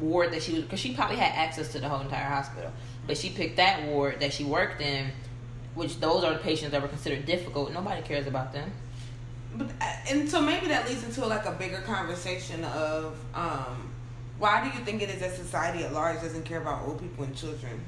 ward 0.00 0.32
that 0.32 0.42
she 0.42 0.52
was 0.54 0.62
because 0.62 0.80
she 0.80 0.92
probably 0.94 1.16
had 1.16 1.32
access 1.34 1.68
to 1.72 1.78
the 1.78 1.88
whole 1.88 2.00
entire 2.00 2.24
hospital, 2.28 2.72
but 3.06 3.16
she 3.16 3.30
picked 3.30 3.56
that 3.56 3.84
ward 3.84 4.18
that 4.20 4.32
she 4.32 4.42
worked 4.44 4.80
in, 4.82 5.06
which 5.76 6.00
those 6.00 6.24
are 6.24 6.32
the 6.32 6.40
patients 6.40 6.72
that 6.72 6.82
were 6.82 6.88
considered 6.88 7.24
difficult. 7.26 7.72
Nobody 7.72 8.02
cares 8.02 8.26
about 8.26 8.52
them. 8.52 8.72
But 9.56 9.68
uh, 9.80 9.84
and 10.10 10.28
so 10.28 10.40
maybe 10.40 10.66
that 10.68 10.88
leads 10.88 11.04
into 11.04 11.24
like 11.26 11.46
a 11.46 11.52
bigger 11.52 11.78
conversation 11.82 12.64
of 12.64 13.16
um, 13.34 13.90
why 14.38 14.62
do 14.68 14.76
you 14.76 14.84
think 14.84 15.00
it 15.02 15.08
is 15.10 15.20
that 15.20 15.34
society 15.34 15.84
at 15.84 15.92
large 15.92 16.20
doesn't 16.20 16.44
care 16.44 16.60
about 16.60 16.86
old 16.86 17.00
people 17.00 17.24
and 17.24 17.36
children? 17.36 17.80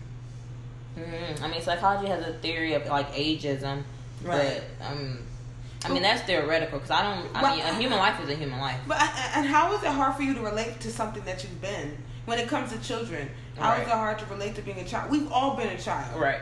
Mm, 0.97 1.43
I 1.43 1.49
mean, 1.49 1.61
psychology 1.61 2.09
has 2.09 2.27
a 2.27 2.33
theory 2.35 2.75
of 2.75 2.87
like 2.87 3.13
ageism, 3.13 3.83
Right. 4.23 4.63
but 4.81 4.87
um, 4.87 5.19
I 5.85 5.89
mean 5.93 6.03
that's 6.03 6.23
theoretical 6.23 6.79
because 6.79 6.91
I 6.91 7.03
don't. 7.03 7.37
I 7.37 7.43
Well, 7.43 7.57
mean, 7.57 7.65
a 7.67 7.75
human 7.75 7.99
life 7.99 8.19
is 8.23 8.31
a 8.31 8.35
human 8.35 8.59
life. 8.61 8.81
But 8.87 8.99
uh, 9.01 9.09
and 9.37 9.47
how 9.47 9.73
is 9.75 9.83
it 9.83 9.91
hard 9.91 10.15
for 10.17 10.23
you 10.23 10.35
to 10.35 10.41
relate 10.41 10.81
to 10.81 10.91
something 10.91 11.25
that 11.25 11.43
you've 11.43 11.61
been 11.61 11.97
when 12.25 12.39
it 12.39 12.49
comes 12.49 12.73
to 12.73 12.79
children? 12.81 13.29
How 13.59 13.73
is 13.75 13.79
Right. 13.81 13.89
it 13.89 13.93
hard 13.93 14.19
to 14.21 14.27
relate 14.27 14.55
to 14.55 14.63
being 14.63 14.79
a 14.81 14.85
child? 14.85 15.11
We've 15.11 15.31
all 15.31 15.57
been 15.57 15.69
a 15.69 15.79
child, 15.79 16.19
Right. 16.19 16.41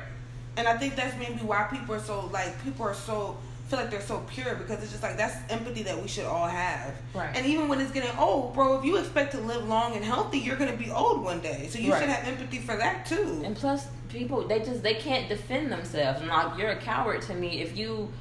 and 0.56 0.68
I 0.68 0.76
think 0.76 0.94
that's 0.96 1.16
maybe 1.18 1.40
why 1.42 1.64
people 1.64 1.94
are 1.96 2.00
so 2.00 2.26
like 2.32 2.62
people 2.62 2.86
are 2.86 2.94
so 2.94 3.36
feel 3.68 3.78
like 3.78 3.90
they're 3.90 4.00
so 4.00 4.18
pure 4.28 4.54
because 4.56 4.82
it's 4.82 4.90
just 4.92 5.02
like 5.02 5.16
that's 5.16 5.36
empathy 5.50 5.82
that 5.84 6.00
we 6.00 6.06
should 6.08 6.24
all 6.26 6.46
have. 6.46 6.94
Right. 7.14 7.34
And 7.34 7.46
even 7.46 7.68
when 7.68 7.80
it's 7.80 7.90
getting 7.92 8.16
old, 8.18 8.54
bro, 8.54 8.78
if 8.78 8.84
you 8.84 8.96
expect 8.96 9.32
to 9.32 9.40
live 9.40 9.66
long 9.66 9.96
and 9.96 10.04
healthy, 10.04 10.38
you're 10.38 10.56
gonna 10.56 10.76
be 10.76 10.90
old 10.90 11.22
one 11.22 11.40
day. 11.40 11.68
So 11.70 11.78
you 11.78 11.92
Right. 11.92 12.00
should 12.00 12.10
have 12.10 12.26
empathy 12.28 12.58
for 12.58 12.76
that 12.76 13.06
too. 13.06 13.42
And 13.44 13.56
plus, 13.56 13.86
people 14.08 14.46
they 14.46 14.60
just 14.60 14.82
they 14.82 14.94
can't 14.94 15.28
defend 15.28 15.72
themselves. 15.72 16.20
And 16.20 16.28
like 16.28 16.58
you're 16.58 16.70
a 16.70 16.76
coward 16.80 17.22
to 17.22 17.34
me 17.34 17.60
if 17.62 17.76
you. 17.76 18.12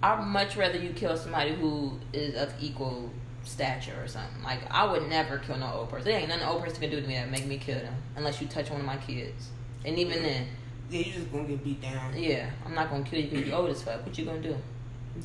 I'd 0.00 0.22
much 0.24 0.56
rather 0.56 0.78
you 0.78 0.90
kill 0.90 1.16
somebody 1.16 1.54
who 1.56 1.98
is 2.12 2.36
of 2.36 2.52
equal 2.60 3.10
stature 3.42 3.94
or 4.00 4.06
something. 4.06 4.42
Like 4.44 4.60
I 4.70 4.84
would 4.90 5.08
never 5.08 5.38
kill 5.38 5.56
no 5.56 5.72
old 5.72 5.88
person. 5.90 6.08
There 6.08 6.20
ain't 6.20 6.28
nothing 6.28 6.46
old 6.46 6.62
person 6.62 6.80
can 6.80 6.90
do 6.90 7.00
to 7.00 7.06
me 7.08 7.14
that 7.14 7.30
make 7.32 7.46
me 7.46 7.58
kill 7.58 7.80
them 7.80 7.94
unless 8.14 8.40
you 8.40 8.46
touch 8.46 8.70
one 8.70 8.78
of 8.78 8.86
my 8.86 8.98
kids. 8.98 9.48
And 9.84 9.98
even 9.98 10.22
then, 10.22 10.46
Yeah, 10.90 11.00
you 11.00 11.12
just 11.12 11.30
gonna 11.32 11.48
get 11.48 11.62
beat 11.62 11.80
down. 11.82 12.16
yeah, 12.16 12.50
I'm 12.64 12.74
not 12.74 12.90
gonna 12.90 13.04
kill 13.04 13.20
you 13.20 13.28
because 13.30 13.46
you're 13.46 13.56
old 13.56 13.70
as 13.70 13.82
fuck. 13.82 14.04
What 14.04 14.16
you 14.18 14.24
gonna 14.24 14.40
do? 14.40 14.56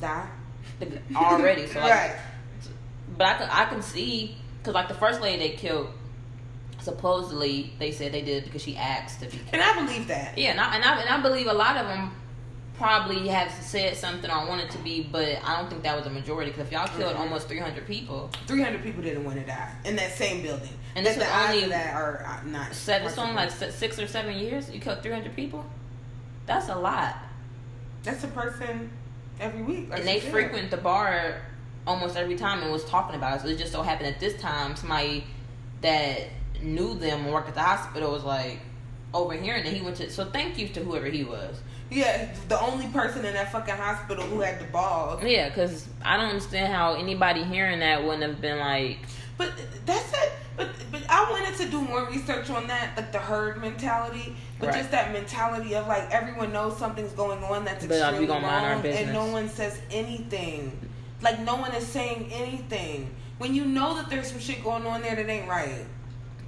Die. 0.00 0.28
Already, 1.14 1.66
so 1.68 1.80
like, 1.80 1.90
right. 1.90 2.16
But 3.16 3.26
I 3.26 3.34
can 3.38 3.48
I 3.50 3.64
can 3.66 3.82
see 3.82 4.36
because 4.58 4.74
like 4.74 4.88
the 4.88 4.94
first 4.94 5.20
lady 5.20 5.38
they 5.38 5.56
killed, 5.56 5.88
supposedly 6.80 7.72
they 7.78 7.92
said 7.92 8.12
they 8.12 8.22
did 8.22 8.42
it 8.42 8.44
because 8.44 8.62
she 8.62 8.76
asked 8.76 9.20
to 9.20 9.26
be 9.26 9.32
killed. 9.38 9.48
And 9.52 9.62
I 9.62 9.84
believe 9.84 10.08
that. 10.08 10.36
Yeah, 10.36 10.50
and 10.50 10.60
I, 10.60 10.74
and 10.74 10.84
I 10.84 11.00
and 11.00 11.08
I 11.08 11.20
believe 11.20 11.46
a 11.46 11.52
lot 11.52 11.76
of 11.76 11.86
them 11.86 12.10
probably 12.78 13.28
have 13.28 13.52
said 13.52 13.96
something 13.96 14.30
or 14.30 14.46
wanted 14.48 14.68
to 14.70 14.78
be, 14.78 15.02
but 15.10 15.38
I 15.44 15.58
don't 15.60 15.70
think 15.70 15.82
that 15.84 15.96
was 15.96 16.06
a 16.06 16.10
majority. 16.10 16.50
Because 16.50 16.66
if 16.66 16.72
y'all 16.72 16.88
killed 16.88 17.14
Mhm. 17.14 17.20
almost 17.20 17.46
three 17.48 17.58
hundred 17.60 17.86
people, 17.86 18.30
300 18.46 18.82
people 18.82 19.02
didn't 19.02 19.24
want 19.24 19.38
to 19.38 19.44
die 19.46 19.70
in 19.84 19.94
that 19.96 20.12
same 20.16 20.42
building. 20.42 20.70
And 20.96 21.06
that 21.06 21.16
this 21.16 21.24
the 21.26 21.38
only 21.48 21.68
that 21.68 21.94
are 21.94 22.24
uh, 22.26 22.48
not. 22.48 22.74
seven, 22.74 23.06
it's 23.08 23.18
only 23.18 23.34
like 23.34 23.50
six 23.50 23.98
or 23.98 24.06
seven 24.08 24.36
years, 24.36 24.70
you 24.70 24.80
killed 24.80 25.02
three 25.02 25.12
hundred 25.12 25.36
people. 25.36 25.64
That's 26.46 26.68
a 26.68 26.74
lot, 26.76 27.16
That's 28.02 28.22
a 28.24 28.28
person 28.28 28.90
every 29.40 29.62
week. 29.62 29.88
like 29.90 30.00
and 30.00 30.08
they 30.08 30.20
frequent 30.20 30.70
the 30.70 30.76
bar 30.76 31.40
almost 31.86 32.16
every 32.16 32.36
time 32.36 32.62
and 32.62 32.70
was 32.72 32.84
talking 32.84 33.14
about 33.16 33.36
it. 33.38 33.42
So 33.42 33.48
it 33.48 33.58
just 33.58 33.72
so 33.72 33.82
happened 33.82 34.08
at 34.08 34.20
this 34.20 34.40
time 34.40 34.74
somebody 34.76 35.24
that 35.80 36.28
knew 36.62 36.94
them 36.94 37.24
and 37.24 37.32
worked 37.32 37.48
at 37.48 37.54
the 37.54 37.60
hospital 37.62 38.10
was 38.12 38.24
like 38.24 38.58
overhearing 39.12 39.64
that 39.64 39.72
he 39.72 39.80
went 39.82 39.96
to. 39.98 40.10
So 40.10 40.24
thank 40.26 40.58
you 40.58 40.68
to 40.68 40.80
whoever 40.82 41.06
he 41.06 41.24
was. 41.24 41.60
Yeah, 41.94 42.28
the 42.48 42.60
only 42.60 42.88
person 42.88 43.24
in 43.24 43.34
that 43.34 43.52
fucking 43.52 43.76
hospital 43.76 44.24
who 44.24 44.40
had 44.40 44.58
the 44.60 44.64
ball. 44.64 45.20
Yeah, 45.24 45.48
because 45.48 45.88
I 46.04 46.16
don't 46.16 46.26
understand 46.26 46.72
how 46.72 46.94
anybody 46.94 47.44
hearing 47.44 47.78
that 47.80 48.02
wouldn't 48.02 48.22
have 48.24 48.40
been 48.40 48.58
like, 48.58 48.98
But 49.38 49.52
that's 49.86 50.12
it. 50.12 50.32
But 50.56 50.68
but 50.90 51.02
I 51.08 51.30
wanted 51.30 51.56
to 51.64 51.68
do 51.70 51.80
more 51.80 52.04
research 52.06 52.50
on 52.50 52.66
that, 52.66 52.96
like 52.96 53.12
the 53.12 53.18
herd 53.18 53.60
mentality, 53.60 54.34
but 54.58 54.68
Right. 54.68 54.76
just 54.78 54.90
that 54.90 55.12
mentality 55.12 55.74
of 55.74 55.86
like 55.86 56.10
everyone 56.10 56.52
knows 56.52 56.76
something's 56.76 57.12
going 57.12 57.42
on 57.44 57.64
that's 57.64 57.86
But, 57.86 57.94
uh, 58.00 58.04
extremely 58.06 58.26
gonna 58.26 58.46
mind 58.46 58.66
our 58.66 58.74
wrong, 58.76 58.86
and 58.86 59.12
no 59.12 59.26
one 59.26 59.48
says 59.48 59.80
anything. 59.90 60.76
Like 61.22 61.38
no 61.40 61.56
one 61.56 61.72
is 61.74 61.86
saying 61.86 62.28
anything 62.32 63.10
when 63.38 63.54
you 63.54 63.64
know 63.64 63.94
that 63.96 64.10
there's 64.10 64.30
some 64.30 64.40
shit 64.40 64.62
going 64.64 64.84
on 64.86 65.00
there 65.02 65.14
that 65.16 65.28
ain't 65.28 65.48
right. 65.48 65.86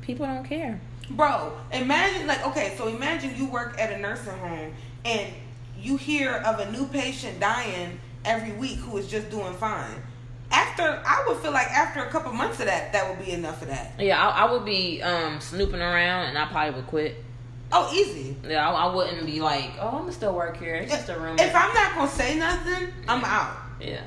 people 0.02 0.26
don't 0.26 0.44
care. 0.44 0.80
Bro, 1.10 1.52
imagine 1.72 2.26
like 2.26 2.44
okay, 2.48 2.74
so 2.76 2.88
imagine 2.88 3.34
you 3.36 3.46
work 3.46 3.76
at 3.80 3.92
a 3.92 3.98
nursing 3.98 4.36
home 4.38 4.72
and 5.06 5.32
you 5.80 5.96
hear 5.96 6.32
of 6.32 6.58
a 6.58 6.70
new 6.72 6.86
patient 6.86 7.38
dying 7.40 7.98
every 8.24 8.52
week 8.52 8.78
who 8.78 8.96
is 8.98 9.08
just 9.08 9.30
doing 9.30 9.54
fine. 9.54 10.02
After 10.50 10.82
I 11.04 11.24
would 11.26 11.38
feel 11.38 11.52
like 11.52 11.68
after 11.70 12.04
a 12.04 12.10
couple 12.10 12.32
months 12.32 12.60
of 12.60 12.66
that, 12.66 12.92
that 12.92 13.08
would 13.08 13.24
be 13.24 13.32
enough 13.32 13.62
of 13.62 13.68
that. 13.68 13.92
Yeah, 13.98 14.20
I, 14.24 14.46
I 14.46 14.52
would 14.52 14.64
be 14.64 15.02
um, 15.02 15.40
snooping 15.40 15.80
around 15.80 16.26
and 16.26 16.38
I 16.38 16.46
probably 16.46 16.74
would 16.80 16.86
quit. 16.86 17.24
Oh, 17.72 17.92
easy. 17.92 18.36
Yeah, 18.48 18.68
I, 18.68 18.86
I 18.86 18.94
wouldn't 18.94 19.26
be 19.26 19.40
like, 19.40 19.72
oh, 19.80 19.88
I'm 19.88 19.98
gonna 20.00 20.12
still 20.12 20.34
work 20.34 20.56
here. 20.56 20.76
It's 20.76 20.92
just 20.92 21.08
a 21.08 21.18
room. 21.18 21.36
If 21.38 21.54
I'm 21.54 21.74
not 21.74 21.94
gonna 21.94 22.08
say 22.10 22.36
nothing, 22.38 22.88
I'm 23.08 23.24
out. 23.24 23.56
yeah. 23.80 24.02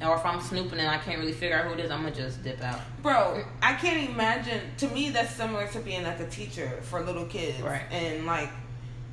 Or 0.00 0.14
if 0.14 0.24
I'm 0.24 0.40
snooping 0.40 0.78
and 0.78 0.88
I 0.88 0.98
can't 0.98 1.18
really 1.18 1.32
figure 1.32 1.56
out 1.58 1.64
who 1.66 1.72
it 1.72 1.80
is, 1.80 1.90
I'm 1.90 2.02
gonna 2.02 2.14
just 2.14 2.44
dip 2.44 2.62
out. 2.62 2.80
Bro, 3.02 3.42
I 3.62 3.74
can't 3.74 4.08
imagine. 4.10 4.60
To 4.78 4.88
me, 4.88 5.10
that's 5.10 5.34
similar 5.34 5.66
to 5.68 5.80
being 5.80 6.04
like 6.04 6.20
a 6.20 6.28
teacher 6.28 6.68
for 6.82 7.02
little 7.02 7.24
kids, 7.26 7.60
Right. 7.60 7.82
And 7.90 8.24
like 8.26 8.50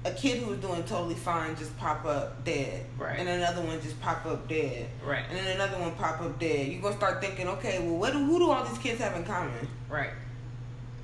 a 0.06 0.12
kid 0.12 0.38
who 0.42 0.52
was 0.52 0.60
doing 0.60 0.84
totally 0.84 1.16
fine 1.16 1.56
just 1.56 1.76
pop 1.78 2.06
up 2.06 2.44
dead, 2.46 2.86
Right. 2.98 3.20
And 3.20 3.28
another 3.28 3.62
one 3.62 3.82
just 3.82 4.00
pop 4.00 4.26
up 4.26 4.48
dead, 4.48 4.88
Right. 5.04 5.24
And 5.30 5.38
then 5.38 5.56
another 5.56 5.80
one 5.80 5.92
pop 5.96 6.22
up 6.22 6.40
dead. 6.40 6.68
You're 6.68 6.82
gonna 6.82 6.96
start 6.96 7.22
thinking, 7.22 7.48
okay, 7.48 7.80
well, 7.80 7.98
what 7.98 8.14
do, 8.14 8.20
who 8.24 8.38
do 8.40 8.50
all 8.52 8.64
these 8.64 8.78
kids 8.78 9.02
have 9.02 9.16
in 9.16 9.24
common? 9.26 9.68
Right. 9.90 10.12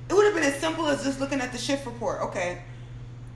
It 0.08 0.14
would 0.14 0.24
have 0.26 0.34
been 0.34 0.44
as 0.44 0.58
simple 0.60 0.86
as 0.86 1.02
just 1.04 1.20
looking 1.20 1.40
at 1.40 1.52
the 1.52 1.58
shift 1.58 1.84
report. 1.86 2.20
Okay, 2.22 2.62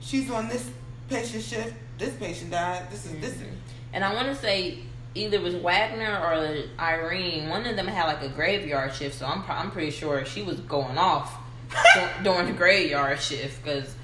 she's 0.01 0.31
on 0.31 0.49
this 0.49 0.69
patient 1.09 1.43
shift. 1.43 1.75
This 1.99 2.15
patient 2.15 2.51
died. 2.51 2.91
This 2.91 3.07
is 3.07 3.13
this. 3.21 3.35
Mhm. 3.35 3.55
And 3.93 4.05
I 4.05 4.13
want 4.15 4.27
to 4.29 4.35
say 4.35 4.81
either 5.15 5.39
it 5.39 5.43
was 5.43 5.55
Wagner 5.57 6.19
or 6.19 6.65
Irene. 6.79 7.49
One 7.49 7.65
of 7.67 7.75
them 7.77 7.87
had 7.87 8.05
like 8.07 8.23
a 8.23 8.29
graveyard 8.29 8.95
shift, 8.95 9.19
so 9.19 9.27
I'm 9.27 9.43
pro- 9.43 9.55
I'm 9.55 9.71
pretty 9.71 9.91
sure 9.91 10.25
she 10.27 10.43
was 10.43 10.61
going 10.61 10.99
off 10.99 11.35
dur- 11.95 12.11
during 12.23 12.47
the 12.47 12.53
graveyard 12.53 13.19
shift 13.21 13.65
because 13.65 13.95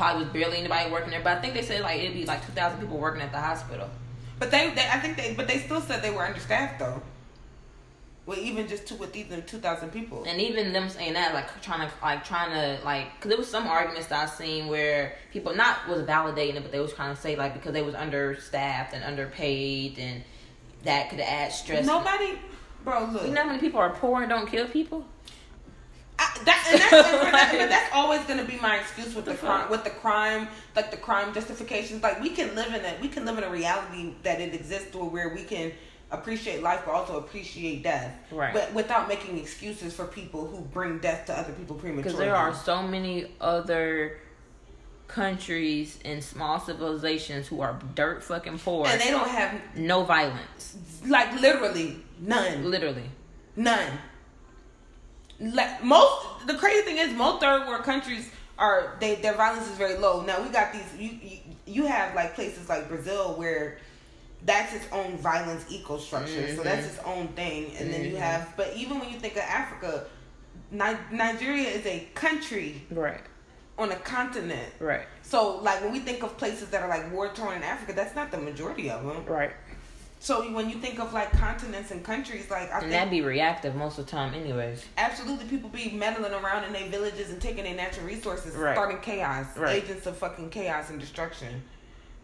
probably 0.00 0.24
was 0.24 0.32
barely 0.32 0.56
anybody 0.56 0.90
working 0.90 1.10
there. 1.10 1.20
But 1.22 1.36
I 1.36 1.40
think 1.42 1.52
they 1.52 1.62
said 1.62 1.82
like 1.82 2.00
it'd 2.00 2.14
be 2.14 2.24
like 2.24 2.44
two 2.46 2.52
thousand 2.52 2.80
people 2.80 2.96
working 2.96 3.20
at 3.20 3.32
the 3.32 3.38
hospital. 3.38 3.88
But 4.38 4.50
they, 4.50 4.70
they, 4.70 4.88
I 4.88 4.98
think 4.98 5.18
they, 5.18 5.34
but 5.34 5.46
they 5.46 5.58
still 5.58 5.82
said 5.82 6.02
they 6.02 6.10
were 6.10 6.24
understaffed 6.24 6.78
though. 6.78 7.02
Well, 8.24 8.38
even 8.38 8.68
just 8.68 8.86
two 8.86 8.94
with 8.94 9.14
even 9.14 9.42
two 9.42 9.58
thousand 9.58 9.90
people. 9.90 10.24
And 10.26 10.40
even 10.40 10.72
them 10.72 10.88
saying 10.88 11.12
that, 11.12 11.34
like 11.34 11.60
trying 11.60 11.86
to, 11.86 11.94
like 12.00 12.24
trying 12.24 12.52
to, 12.52 12.82
like, 12.84 13.14
because 13.16 13.28
there 13.28 13.36
was 13.36 13.50
some 13.50 13.66
arguments 13.66 14.06
that 14.06 14.26
I 14.28 14.32
seen 14.32 14.68
where 14.68 15.16
people 15.32 15.54
not 15.54 15.86
was 15.86 16.02
validating 16.02 16.54
it, 16.54 16.62
but 16.62 16.72
they 16.72 16.80
was 16.80 16.94
trying 16.94 17.14
to 17.14 17.20
say 17.20 17.36
like 17.36 17.52
because 17.52 17.74
they 17.74 17.82
was 17.82 17.94
understaffed 17.94 18.94
and 18.94 19.04
underpaid, 19.04 19.98
and 19.98 20.22
that 20.84 21.10
could 21.10 21.20
add 21.20 21.52
stress. 21.52 21.84
Nobody, 21.84 22.38
bro. 22.84 23.10
Look, 23.12 23.26
You 23.26 23.32
know 23.32 23.42
how 23.42 23.48
many 23.48 23.60
people 23.60 23.80
are 23.80 23.90
poor 23.90 24.22
and 24.22 24.30
don't 24.30 24.48
kill 24.48 24.66
people? 24.66 25.04
I, 26.20 26.38
that, 26.44 26.68
and 26.70 26.80
that's, 26.80 26.92
and 26.92 27.58
but 27.58 27.68
that's 27.70 27.94
always 27.94 28.20
gonna 28.24 28.44
be 28.44 28.58
my 28.58 28.76
excuse 28.78 29.14
with 29.14 29.24
the 29.24 29.34
crime, 29.34 29.70
with 29.70 29.84
the 29.84 29.90
crime, 29.90 30.48
like 30.76 30.90
the 30.90 30.98
crime 30.98 31.32
justifications. 31.32 32.02
Like 32.02 32.20
we 32.20 32.30
can 32.30 32.54
live 32.54 32.74
in 32.74 32.84
it, 32.84 33.00
we 33.00 33.08
can 33.08 33.24
live 33.24 33.38
in 33.38 33.44
a 33.44 33.50
reality 33.50 34.14
that 34.22 34.38
it 34.40 34.52
exists, 34.52 34.94
or 34.94 35.08
where 35.08 35.30
we 35.30 35.44
can 35.44 35.72
appreciate 36.10 36.62
life, 36.62 36.82
but 36.84 36.92
also 36.92 37.16
appreciate 37.16 37.82
death. 37.82 38.14
Right. 38.30 38.52
But 38.52 38.74
without 38.74 39.08
making 39.08 39.38
excuses 39.38 39.94
for 39.94 40.04
people 40.04 40.46
who 40.46 40.60
bring 40.60 40.98
death 40.98 41.24
to 41.26 41.38
other 41.38 41.52
people 41.52 41.76
prematurely. 41.76 42.02
Because 42.02 42.18
there 42.18 42.36
are 42.36 42.52
so 42.54 42.82
many 42.82 43.32
other 43.40 44.18
countries 45.06 45.98
and 46.04 46.22
small 46.22 46.60
civilizations 46.60 47.48
who 47.48 47.62
are 47.62 47.78
dirt 47.94 48.22
fucking 48.22 48.58
poor, 48.58 48.86
and 48.86 49.00
they 49.00 49.10
don't 49.10 49.28
have 49.28 49.58
no 49.74 50.04
violence, 50.04 50.76
like 51.06 51.40
literally 51.40 51.96
none, 52.20 52.70
literally. 52.70 53.08
none. 53.56 53.90
Like 55.40 55.82
most, 55.82 56.46
the 56.46 56.54
crazy 56.54 56.82
thing 56.82 56.98
is 56.98 57.12
most 57.14 57.40
third 57.40 57.66
world 57.66 57.84
countries 57.84 58.30
are 58.58 58.96
they 59.00 59.14
their 59.16 59.34
violence 59.34 59.68
is 59.68 59.76
very 59.76 59.96
low. 59.96 60.22
Now 60.22 60.42
we 60.42 60.50
got 60.50 60.72
these. 60.72 60.84
You 60.98 61.18
you, 61.22 61.38
you 61.66 61.86
have 61.86 62.14
like 62.14 62.34
places 62.34 62.68
like 62.68 62.88
Brazil 62.88 63.34
where 63.36 63.78
that's 64.44 64.74
its 64.74 64.86
own 64.92 65.16
violence 65.18 65.64
eco 65.70 65.98
structure. 65.98 66.54
So 66.54 66.62
that's 66.62 66.86
mm-hmm. 66.86 66.96
its 66.96 66.98
own 67.04 67.28
thing. 67.28 67.72
And 67.78 67.92
then 67.92 68.04
you 68.04 68.10
mm-hmm. 68.12 68.20
have, 68.22 68.54
but 68.56 68.74
even 68.76 68.98
when 68.98 69.10
you 69.10 69.18
think 69.18 69.34
of 69.34 69.42
Africa, 69.42 70.06
Ni- 70.70 71.16
Nigeria 71.16 71.68
is 71.68 71.84
a 71.86 72.08
country 72.14 72.82
Right, 72.90 73.20
on 73.78 73.92
a 73.92 73.96
continent. 73.96 74.72
right, 74.78 75.06
So 75.22 75.58
like 75.58 75.82
when 75.82 75.92
we 75.92 76.00
think 76.00 76.22
of 76.22 76.36
places 76.38 76.68
that 76.70 76.82
are 76.82 76.88
like 76.88 77.12
war 77.12 77.28
torn 77.28 77.56
in 77.56 77.62
Africa, 77.62 77.92
that's 77.92 78.14
not 78.14 78.30
the 78.30 78.38
majority 78.38 78.90
of 78.90 79.04
them. 79.04 79.24
right. 79.26 79.52
So 80.22 80.52
when 80.52 80.68
you 80.68 80.76
think 80.76 81.00
of 81.00 81.14
like 81.14 81.32
continents 81.32 81.90
and 81.90 82.04
countries, 82.04 82.50
like 82.50 82.68
I 82.70 82.74
And 82.74 82.80
think 82.82 82.92
that'd 82.92 83.10
be 83.10 83.22
reactive 83.22 83.74
most 83.74 83.98
of 83.98 84.04
the 84.04 84.10
time, 84.12 84.34
anyways. 84.34 84.84
absolutely 84.98 85.46
people 85.46 85.70
be 85.70 85.90
meddling 85.92 86.34
around 86.34 86.64
in 86.64 86.74
their 86.74 86.86
villages 86.88 87.30
and 87.30 87.40
taking 87.40 87.64
their 87.64 87.74
natural 87.74 88.04
resources, 88.06 88.54
Right. 88.54 88.74
starting 88.74 89.00
chaos, 89.00 89.46
Right. 89.56 89.82
agents 89.82 90.06
of 90.06 90.18
fucking 90.18 90.50
chaos 90.50 90.90
and 90.90 91.00
destruction. 91.00 91.62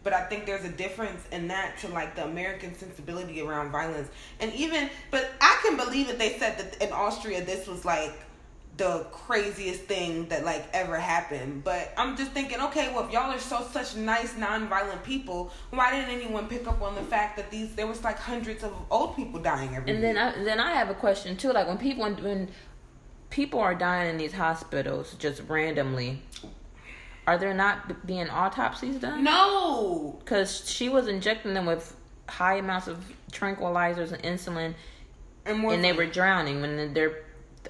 But 0.03 0.13
I 0.13 0.21
think 0.25 0.45
there's 0.45 0.63
a 0.63 0.69
difference 0.69 1.23
in 1.31 1.47
that 1.47 1.79
to 1.79 1.87
like 1.87 2.15
the 2.15 2.23
American 2.23 2.77
sensibility 2.77 3.41
around 3.41 3.71
violence, 3.71 4.09
and 4.39 4.53
even 4.53 4.91
but 5.09 5.31
I 5.41 5.59
can 5.63 5.75
believe 5.75 6.07
that 6.07 6.19
they 6.19 6.37
said 6.37 6.59
that 6.59 6.81
in 6.81 6.93
Austria 6.93 7.43
this 7.43 7.65
was 7.67 7.83
like 7.83 8.13
the 8.77 9.05
craziest 9.11 9.81
thing 9.83 10.27
that 10.29 10.45
like 10.45 10.65
ever 10.73 10.97
happened. 10.97 11.63
But 11.63 11.91
I'm 11.97 12.15
just 12.15 12.31
thinking, 12.31 12.61
okay, 12.61 12.93
well 12.93 13.05
if 13.05 13.11
y'all 13.11 13.31
are 13.31 13.39
so 13.39 13.61
such 13.71 13.95
nice 13.95 14.37
non-violent 14.37 15.03
people, 15.03 15.51
why 15.71 15.91
didn't 15.91 16.11
anyone 16.11 16.47
pick 16.47 16.67
up 16.67 16.81
on 16.81 16.95
the 16.95 17.01
fact 17.01 17.37
that 17.37 17.49
these 17.51 17.75
there 17.75 17.87
was 17.87 18.03
like 18.03 18.17
hundreds 18.17 18.63
of 18.63 18.73
old 18.91 19.15
people 19.15 19.39
dying 19.39 19.75
every 19.75 19.91
And 19.91 19.99
year? 20.01 20.13
then 20.13 20.17
I 20.17 20.43
then 20.43 20.59
I 20.59 20.73
have 20.73 20.89
a 20.89 20.93
question 20.93 21.35
too. 21.37 21.51
Like 21.51 21.67
when 21.67 21.77
people 21.77 22.03
when, 22.03 22.15
when 22.23 22.49
people 23.29 23.59
are 23.59 23.75
dying 23.75 24.09
in 24.11 24.17
these 24.17 24.33
hospitals 24.33 25.15
just 25.19 25.41
randomly, 25.47 26.21
are 27.25 27.37
there 27.37 27.53
not 27.53 28.05
being 28.05 28.29
autopsies 28.29 28.97
done? 28.97 29.23
no, 29.23 30.17
because 30.19 30.69
she 30.69 30.87
was 30.87 31.07
injecting 31.07 31.53
them 31.53 31.65
with 31.65 31.95
high 32.29 32.57
amounts 32.57 32.87
of 32.87 33.03
tranquilizers 33.31 34.11
and 34.11 34.21
insulin, 34.23 34.75
and 35.45 35.63
and 35.65 35.83
they 35.83 35.93
were 35.93 36.05
drowning. 36.05 36.61
When 36.61 36.93
they're 36.93 37.23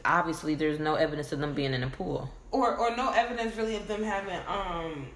obviously 0.07 0.55
there's 0.55 0.79
no 0.79 0.95
evidence 0.95 1.31
of 1.31 1.39
them 1.39 1.53
being 1.53 1.73
in 1.73 1.83
a 1.83 1.89
pool. 1.89 2.29
or 2.51 2.75
or 2.77 2.95
no 2.95 3.11
evidence 3.11 3.55
really 3.55 3.75
of 3.75 3.87
them 3.87 4.01
having 4.03 4.39
um 4.47 5.07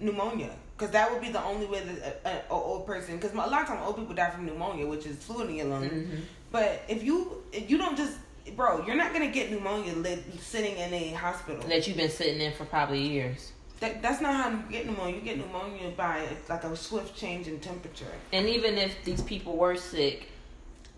pneumonia 0.00 0.50
because 0.76 0.92
that 0.92 1.10
would 1.10 1.22
be 1.22 1.30
the 1.30 1.42
only 1.42 1.64
way 1.66 1.80
that 1.80 2.20
a, 2.24 2.28
a, 2.28 2.32
a 2.50 2.52
old 2.52 2.86
person 2.86 3.16
because 3.16 3.32
a 3.32 3.36
lot 3.36 3.62
of 3.62 3.66
times 3.66 3.80
old 3.84 3.96
people 3.96 4.14
die 4.14 4.28
from 4.30 4.44
pneumonia 4.44 4.86
which 4.86 5.06
is 5.06 5.16
fluid 5.16 5.48
in 5.48 5.56
your 5.56 5.66
lungs 5.66 5.90
Mm-hmm. 5.90 6.20
but 6.52 6.82
if 6.88 7.02
you 7.02 7.42
if 7.52 7.70
you 7.70 7.78
don't 7.78 7.96
just 7.96 8.18
bro 8.54 8.84
you're 8.86 8.94
not 8.96 9.12
gonna 9.14 9.30
get 9.30 9.50
pneumonia 9.50 9.94
li- 9.94 10.22
sitting 10.38 10.76
in 10.76 10.92
a 10.92 11.10
hospital 11.12 11.66
That 11.68 11.86
you've 11.88 11.96
been 11.96 12.10
sitting 12.10 12.40
in 12.40 12.52
for 12.52 12.66
probably 12.66 13.00
years. 13.00 13.52
that, 13.80 14.02
that's 14.02 14.20
not 14.20 14.34
how 14.34 14.50
you 14.50 14.62
get 14.70 14.84
pneumonia 14.86 15.14
you 15.16 15.22
get 15.22 15.38
pneumonia 15.38 15.90
by 15.96 16.28
like 16.50 16.64
a 16.64 16.76
swift 16.76 17.16
change 17.16 17.48
in 17.48 17.58
temperature 17.58 18.12
And 18.32 18.46
even 18.48 18.76
if 18.76 19.02
these 19.04 19.22
people 19.22 19.56
were 19.56 19.76
sick, 19.76 20.28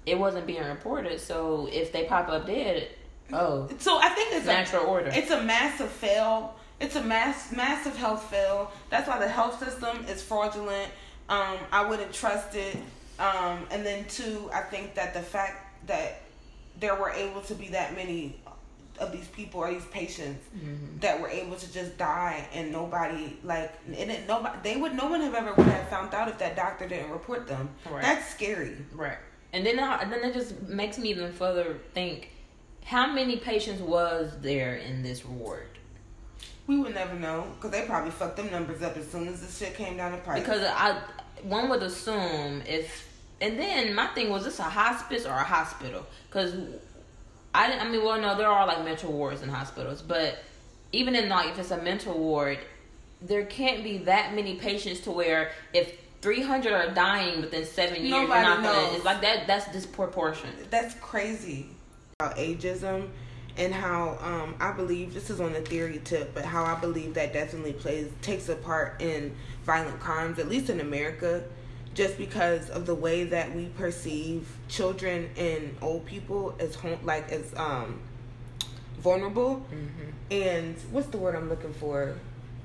it 0.06 0.18
wasn't 0.18 0.46
being 0.46 0.64
reported. 0.64 1.20
So 1.20 1.68
if 1.70 1.92
they 1.92 2.04
pop 2.04 2.28
up 2.30 2.46
dead, 2.46 2.88
oh, 3.32 3.68
so 3.78 3.98
i 3.98 4.08
think 4.10 4.32
it's 4.32 4.46
a 4.46 4.48
natural 4.48 4.84
a, 4.84 4.86
order. 4.86 5.10
It's 5.12 5.30
a 5.30 5.42
massive 5.42 5.90
fail. 5.90 6.54
It's 6.80 6.94
a 6.96 7.02
mass 7.02 7.52
massive 7.52 7.96
health 7.96 8.24
fail. 8.30 8.70
That's 8.90 9.08
why 9.08 9.18
the 9.18 9.28
health 9.28 9.58
system 9.58 10.04
is 10.06 10.22
fraudulent. 10.22 10.90
Um, 11.28 11.56
I 11.72 11.84
wouldn't 11.88 12.12
trust 12.12 12.54
it. 12.54 12.76
Um, 13.18 13.66
and 13.70 13.84
then 13.84 14.04
two, 14.06 14.48
I 14.54 14.60
think 14.60 14.94
that 14.94 15.12
the 15.12 15.20
fact 15.20 15.86
that 15.88 16.20
there 16.78 16.94
were 16.94 17.10
able 17.10 17.40
to 17.42 17.54
be 17.54 17.68
that 17.68 17.96
many 17.96 18.40
of 19.00 19.10
these 19.12 19.26
people 19.28 19.60
or 19.60 19.70
these 19.72 19.84
patients 19.86 20.44
Mm-hmm. 20.56 20.98
that 21.00 21.20
were 21.20 21.28
able 21.28 21.56
to 21.56 21.72
just 21.72 21.96
die 21.98 22.46
and 22.52 22.72
nobody 22.72 23.36
like 23.44 23.72
and 23.86 24.10
it, 24.10 24.26
nobody 24.26 24.56
they 24.62 24.76
would 24.80 24.94
no 24.94 25.06
one 25.06 25.20
have 25.20 25.34
ever 25.34 25.52
would 25.54 25.66
have 25.66 25.88
found 25.88 26.14
out 26.14 26.28
if 26.28 26.38
that 26.38 26.56
doctor 26.56 26.88
didn't 26.88 27.10
report 27.10 27.46
them. 27.46 27.68
Right. 27.90 28.02
That's 28.02 28.28
scary. 28.30 28.76
Right. 28.92 29.18
And 29.52 29.64
then 29.66 29.78
I, 29.80 30.02
and 30.02 30.12
then 30.12 30.22
it 30.24 30.34
just 30.34 30.60
makes 30.62 30.98
me 30.98 31.10
even 31.10 31.32
further 31.32 31.78
think 31.94 32.30
how 32.88 33.06
many 33.06 33.36
patients 33.36 33.82
was 33.82 34.32
there 34.40 34.76
in 34.76 35.02
this 35.02 35.22
ward? 35.22 35.68
We 36.66 36.78
would 36.78 36.94
never 36.94 37.14
know 37.16 37.46
because 37.54 37.70
they 37.70 37.84
probably 37.84 38.10
fucked 38.10 38.38
them 38.38 38.50
numbers 38.50 38.82
up 38.82 38.96
as 38.96 39.06
soon 39.10 39.28
as 39.28 39.42
this 39.42 39.58
shit 39.58 39.74
came 39.74 39.98
down 39.98 40.12
the 40.12 40.18
pipe. 40.18 40.42
Because 40.42 40.62
I 40.62 40.98
one 41.42 41.68
would 41.68 41.82
assume 41.82 42.62
if 42.66 43.06
and 43.42 43.58
then 43.58 43.94
my 43.94 44.06
thing 44.08 44.30
was 44.30 44.44
this 44.44 44.58
a 44.58 44.62
hospice 44.62 45.26
or 45.26 45.32
a 45.32 45.44
hospital? 45.44 46.06
Because 46.28 46.54
I. 47.54 47.78
I 47.78 47.88
mean, 47.90 48.02
well, 48.02 48.18
no, 48.18 48.38
there 48.38 48.48
are 48.48 48.66
like 48.66 48.82
mental 48.82 49.12
wards 49.12 49.42
in 49.42 49.50
hospitals, 49.50 50.00
but 50.00 50.38
even 50.92 51.14
in 51.14 51.28
like 51.28 51.50
if 51.50 51.58
it's 51.58 51.70
a 51.70 51.82
mental 51.82 52.18
ward, 52.18 52.58
there 53.20 53.44
can't 53.44 53.84
be 53.84 53.98
that 53.98 54.34
many 54.34 54.56
patients 54.56 55.00
to 55.00 55.10
where 55.10 55.52
if. 55.74 55.92
300 56.20 56.72
are 56.72 56.90
dying 56.94 57.40
within 57.42 57.64
seven 57.64 58.00
years. 58.00 58.10
Nobody 58.10 58.40
you're 58.40 58.48
not 58.48 58.56
gonna, 58.56 58.72
knows. 58.72 58.96
it's 58.96 59.04
like 59.04 59.20
that. 59.20 59.46
That's 59.46 59.70
disproportionate. 59.70 60.68
that's 60.68 60.94
crazy 60.94 61.68
about 62.20 62.36
ageism 62.36 63.08
and 63.56 63.72
how 63.72 64.18
um, 64.20 64.56
I 64.58 64.72
believe 64.72 65.14
this 65.14 65.30
is 65.30 65.40
on 65.40 65.52
the 65.52 65.60
theory 65.60 66.00
tip, 66.02 66.34
but 66.34 66.44
how 66.44 66.64
I 66.64 66.74
believe 66.74 67.14
that 67.14 67.32
definitely 67.32 67.74
plays 67.74 68.10
takes 68.22 68.48
a 68.48 68.56
part 68.56 69.00
in 69.00 69.36
violent 69.64 70.00
crimes, 70.00 70.40
at 70.40 70.48
least 70.48 70.68
in 70.68 70.80
America, 70.80 71.44
just 71.94 72.18
because 72.18 72.70
of 72.70 72.86
the 72.86 72.94
way 72.96 73.22
that 73.22 73.54
we 73.54 73.66
perceive 73.66 74.48
children 74.66 75.30
and 75.36 75.76
old 75.80 76.06
people 76.06 76.56
as 76.58 76.74
home, 76.74 76.98
like 77.04 77.30
as 77.30 77.54
um, 77.56 78.00
vulnerable. 78.98 79.64
And 80.32 80.76
what's 80.90 81.06
the 81.06 81.18
word 81.18 81.36
I'm 81.36 81.48
looking 81.48 81.72
for? 81.72 82.16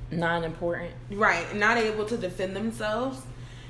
Non-important. 0.10 0.94
Right, 1.12 1.56
not 1.56 1.78
able 1.78 2.06
to 2.06 2.18
defend 2.18 2.56
themselves. 2.56 3.22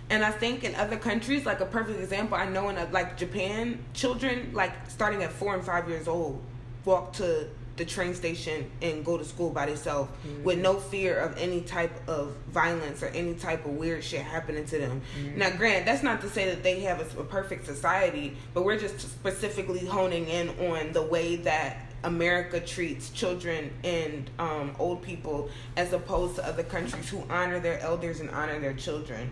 And 0.09 0.23
I 0.23 0.31
think 0.31 0.63
in 0.63 0.75
other 0.75 0.97
countries, 0.97 1.45
like 1.45 1.59
a 1.59 1.65
perfect 1.65 1.99
example, 1.99 2.37
I 2.37 2.47
know 2.47 2.69
in 2.69 2.77
a, 2.77 2.85
like 2.91 3.17
Japan, 3.17 3.83
children 3.93 4.51
like 4.53 4.71
starting 4.89 5.23
at 5.23 5.31
four 5.31 5.55
and 5.55 5.63
five 5.63 5.87
years 5.87 6.07
old 6.07 6.41
walk 6.85 7.13
to 7.13 7.47
the 7.75 7.85
train 7.85 8.13
station 8.13 8.69
and 8.81 9.03
go 9.03 9.17
to 9.17 9.25
school 9.25 9.49
by 9.49 9.65
themselves 9.65 10.11
mm-hmm. 10.27 10.43
with 10.43 10.59
no 10.59 10.75
fear 10.75 11.17
of 11.17 11.35
any 11.37 11.61
type 11.61 12.07
of 12.07 12.35
violence 12.51 13.01
or 13.01 13.07
any 13.07 13.33
type 13.33 13.65
of 13.65 13.71
weird 13.71 14.03
shit 14.03 14.21
happening 14.21 14.65
to 14.65 14.77
them. 14.77 15.01
Mm-hmm. 15.17 15.39
Now, 15.39 15.49
grant 15.51 15.85
that's 15.85 16.03
not 16.03 16.21
to 16.21 16.29
say 16.29 16.45
that 16.49 16.61
they 16.61 16.81
have 16.81 16.99
a, 16.99 17.21
a 17.21 17.23
perfect 17.23 17.65
society, 17.65 18.37
but 18.53 18.63
we're 18.63 18.77
just 18.77 18.99
specifically 18.99 19.85
honing 19.85 20.27
in 20.27 20.49
on 20.71 20.93
the 20.93 21.01
way 21.01 21.37
that 21.37 21.77
America 22.03 22.59
treats 22.59 23.09
children 23.09 23.71
and 23.83 24.29
um, 24.37 24.75
old 24.77 25.01
people 25.01 25.49
as 25.77 25.93
opposed 25.93 26.35
to 26.35 26.45
other 26.45 26.63
countries 26.63 27.09
who 27.09 27.23
honor 27.29 27.59
their 27.59 27.79
elders 27.79 28.19
and 28.19 28.29
honor 28.29 28.59
their 28.59 28.73
children. 28.73 29.31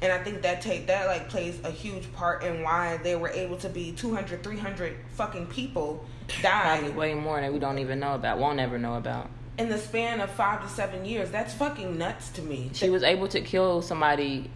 And 0.00 0.12
I 0.12 0.22
think 0.22 0.42
that 0.42 0.62
take 0.62 0.86
that 0.86 1.06
like 1.06 1.28
plays 1.28 1.58
a 1.64 1.70
huge 1.70 2.12
part 2.12 2.44
in 2.44 2.62
why 2.62 2.98
they 2.98 3.16
were 3.16 3.30
able 3.30 3.56
to 3.58 3.68
be 3.68 3.92
200, 3.92 4.42
300 4.42 4.94
fucking 5.14 5.46
people 5.46 6.04
Probably 6.28 6.90
die 6.90 6.96
way 6.96 7.14
more 7.14 7.40
that 7.40 7.52
we 7.52 7.58
don't 7.58 7.78
even 7.78 7.98
know 7.98 8.14
about. 8.14 8.38
Won't 8.38 8.60
ever 8.60 8.78
know 8.78 8.94
about. 8.94 9.28
in 9.58 9.68
the 9.68 9.78
span 9.78 10.20
of 10.20 10.30
five 10.30 10.62
to 10.62 10.68
seven 10.68 11.04
years. 11.04 11.30
That's 11.30 11.52
fucking 11.54 11.98
nuts 11.98 12.28
to 12.30 12.42
me. 12.42 12.70
She 12.74 12.90
was 12.90 13.02
able 13.02 13.26
to 13.28 13.40
kill 13.40 13.82
somebody 13.82 14.50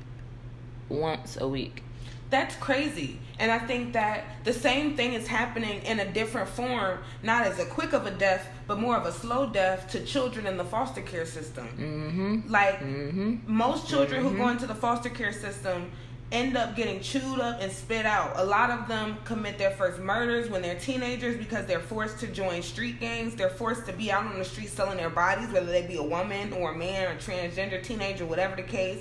once 0.88 1.36
a 1.40 1.48
week. 1.48 1.82
That's 2.32 2.56
crazy. 2.56 3.18
And 3.38 3.52
I 3.52 3.58
think 3.58 3.92
that 3.92 4.24
the 4.44 4.52
same 4.54 4.96
thing 4.96 5.12
is 5.12 5.26
happening 5.28 5.82
in 5.82 6.00
a 6.00 6.10
different 6.12 6.48
form, 6.48 6.98
not 7.22 7.46
as 7.46 7.58
a 7.58 7.66
quick 7.66 7.92
of 7.92 8.06
a 8.06 8.10
death, 8.10 8.46
but 8.66 8.78
more 8.80 8.96
of 8.96 9.04
a 9.04 9.12
slow 9.12 9.50
death 9.50 9.90
to 9.92 10.02
children 10.04 10.46
in 10.46 10.56
the 10.56 10.64
foster 10.64 11.02
care 11.02 11.26
system. 11.26 11.68
Mm-hmm. 11.68 12.50
Like 12.50 12.80
Mm-hmm. 12.80 13.36
most 13.46 13.86
children 13.88 14.22
who 14.22 14.34
go 14.36 14.48
into 14.48 14.66
the 14.66 14.74
foster 14.74 15.10
care 15.10 15.32
system 15.32 15.90
end 16.30 16.56
up 16.56 16.74
getting 16.74 17.00
chewed 17.00 17.40
up 17.40 17.60
and 17.60 17.70
spit 17.70 18.06
out. 18.06 18.32
A 18.36 18.44
lot 18.44 18.70
of 18.70 18.88
them 18.88 19.18
commit 19.24 19.58
their 19.58 19.72
first 19.72 20.00
murders 20.00 20.48
when 20.48 20.62
they're 20.62 20.78
teenagers 20.78 21.36
because 21.36 21.66
they're 21.66 21.80
forced 21.80 22.18
to 22.20 22.26
join 22.28 22.62
street 22.62 22.98
gangs. 23.00 23.34
They're 23.34 23.50
forced 23.50 23.84
to 23.86 23.92
be 23.92 24.10
out 24.10 24.24
on 24.24 24.38
the 24.38 24.44
street 24.46 24.70
selling 24.70 24.96
their 24.96 25.10
bodies, 25.10 25.50
whether 25.50 25.66
they 25.66 25.86
be 25.86 25.96
a 25.98 26.02
woman 26.02 26.54
or 26.54 26.72
a 26.72 26.74
man 26.74 27.12
or 27.12 27.16
transgender 27.18 27.82
teenager, 27.82 28.24
whatever 28.24 28.56
the 28.56 28.62
case. 28.62 29.00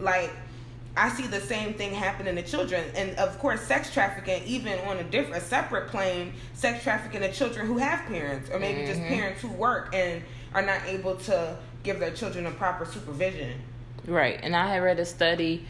Like, 0.00 0.32
I 0.96 1.08
see 1.08 1.26
the 1.26 1.40
same 1.40 1.74
thing 1.74 1.92
happening 1.92 2.36
to 2.36 2.42
children, 2.42 2.84
and 2.94 3.16
of 3.16 3.38
course, 3.40 3.60
sex 3.62 3.92
trafficking, 3.92 4.44
even 4.44 4.78
on 4.80 4.98
a 4.98 5.04
different, 5.04 5.42
a 5.42 5.46
separate 5.46 5.88
plane, 5.88 6.34
sex 6.52 6.84
trafficking 6.84 7.20
to 7.20 7.32
children 7.32 7.66
who 7.66 7.78
have 7.78 8.06
parents, 8.06 8.48
or 8.50 8.60
maybe 8.60 8.80
mm-hmm. 8.80 8.86
just 8.86 9.00
parents 9.00 9.42
who 9.42 9.48
work 9.48 9.92
and 9.92 10.22
are 10.54 10.62
not 10.62 10.80
able 10.86 11.16
to 11.16 11.56
give 11.82 11.98
their 11.98 12.12
children 12.12 12.46
a 12.46 12.50
proper 12.52 12.84
supervision. 12.84 13.60
Right, 14.06 14.38
and 14.42 14.54
I 14.54 14.68
had 14.68 14.82
read 14.82 15.00
a 15.00 15.04
study 15.04 15.66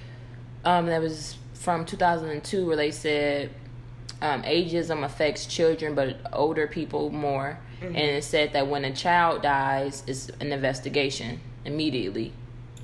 um, 0.65 0.87
that 0.87 1.01
was 1.01 1.37
from 1.55 1.87
2002 1.87 2.67
where 2.67 2.77
they 2.77 2.91
said 2.91 3.51
um, 4.21 4.43
ageism 4.43 5.05
affects 5.05 5.47
children 5.47 5.95
but 5.95 6.17
older 6.33 6.67
people 6.67 7.11
more. 7.11 7.59
Mm-hmm. 7.81 7.97
And 7.97 7.97
it 7.97 8.25
said 8.25 8.53
that 8.53 8.69
when 8.69 8.85
a 8.85 8.95
child 8.95 9.43
dies, 9.43 10.03
it's 10.07 10.29
an 10.41 10.53
investigation 10.53 11.41
immediately. 11.65 12.33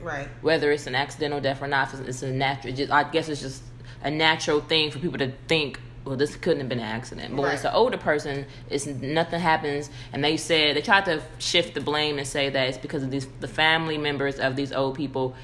Right. 0.03 0.29
Whether 0.41 0.73
it's 0.73 0.87
an 0.87 0.95
accidental 0.95 1.41
death 1.41 1.63
or 1.63 1.69
not, 1.69 1.93
it's 1.95 2.23
a 2.23 2.31
natural. 2.31 2.75
Just, 2.75 2.91
I 2.91 3.05
guess 3.05 3.29
it's 3.29 3.41
just 3.41 3.63
a 4.03 4.11
natural 4.11 4.61
thing 4.61 4.91
for 4.91 4.99
people 4.99 5.19
to 5.19 5.33
think. 5.49 5.81
Well, 6.05 6.17
this 6.17 6.35
couldn't 6.35 6.61
have 6.61 6.69
been 6.71 6.79
an 6.79 6.87
accident. 6.87 7.37
But 7.37 7.43
right. 7.43 7.49
when 7.49 7.55
it's 7.57 7.65
an 7.65 7.75
older 7.75 7.99
person, 7.99 8.47
it's 8.71 8.87
nothing 8.87 9.39
happens, 9.39 9.91
and 10.15 10.25
they 10.25 10.39
said 10.39 10.75
they 10.75 10.81
tried 10.81 11.05
to 11.05 11.23
shift 11.39 11.75
the 11.75 11.83
blame 11.83 12.19
and 12.19 12.27
say 12.27 12.49
that 12.49 12.69
it's 12.69 12.79
because 12.79 13.03
of 13.03 13.11
these 13.11 13.29
the 13.41 13.49
family 13.49 13.99
members 13.99 14.39
of 14.39 14.57
these 14.57 14.73
old 14.73 14.97
people 14.97 15.35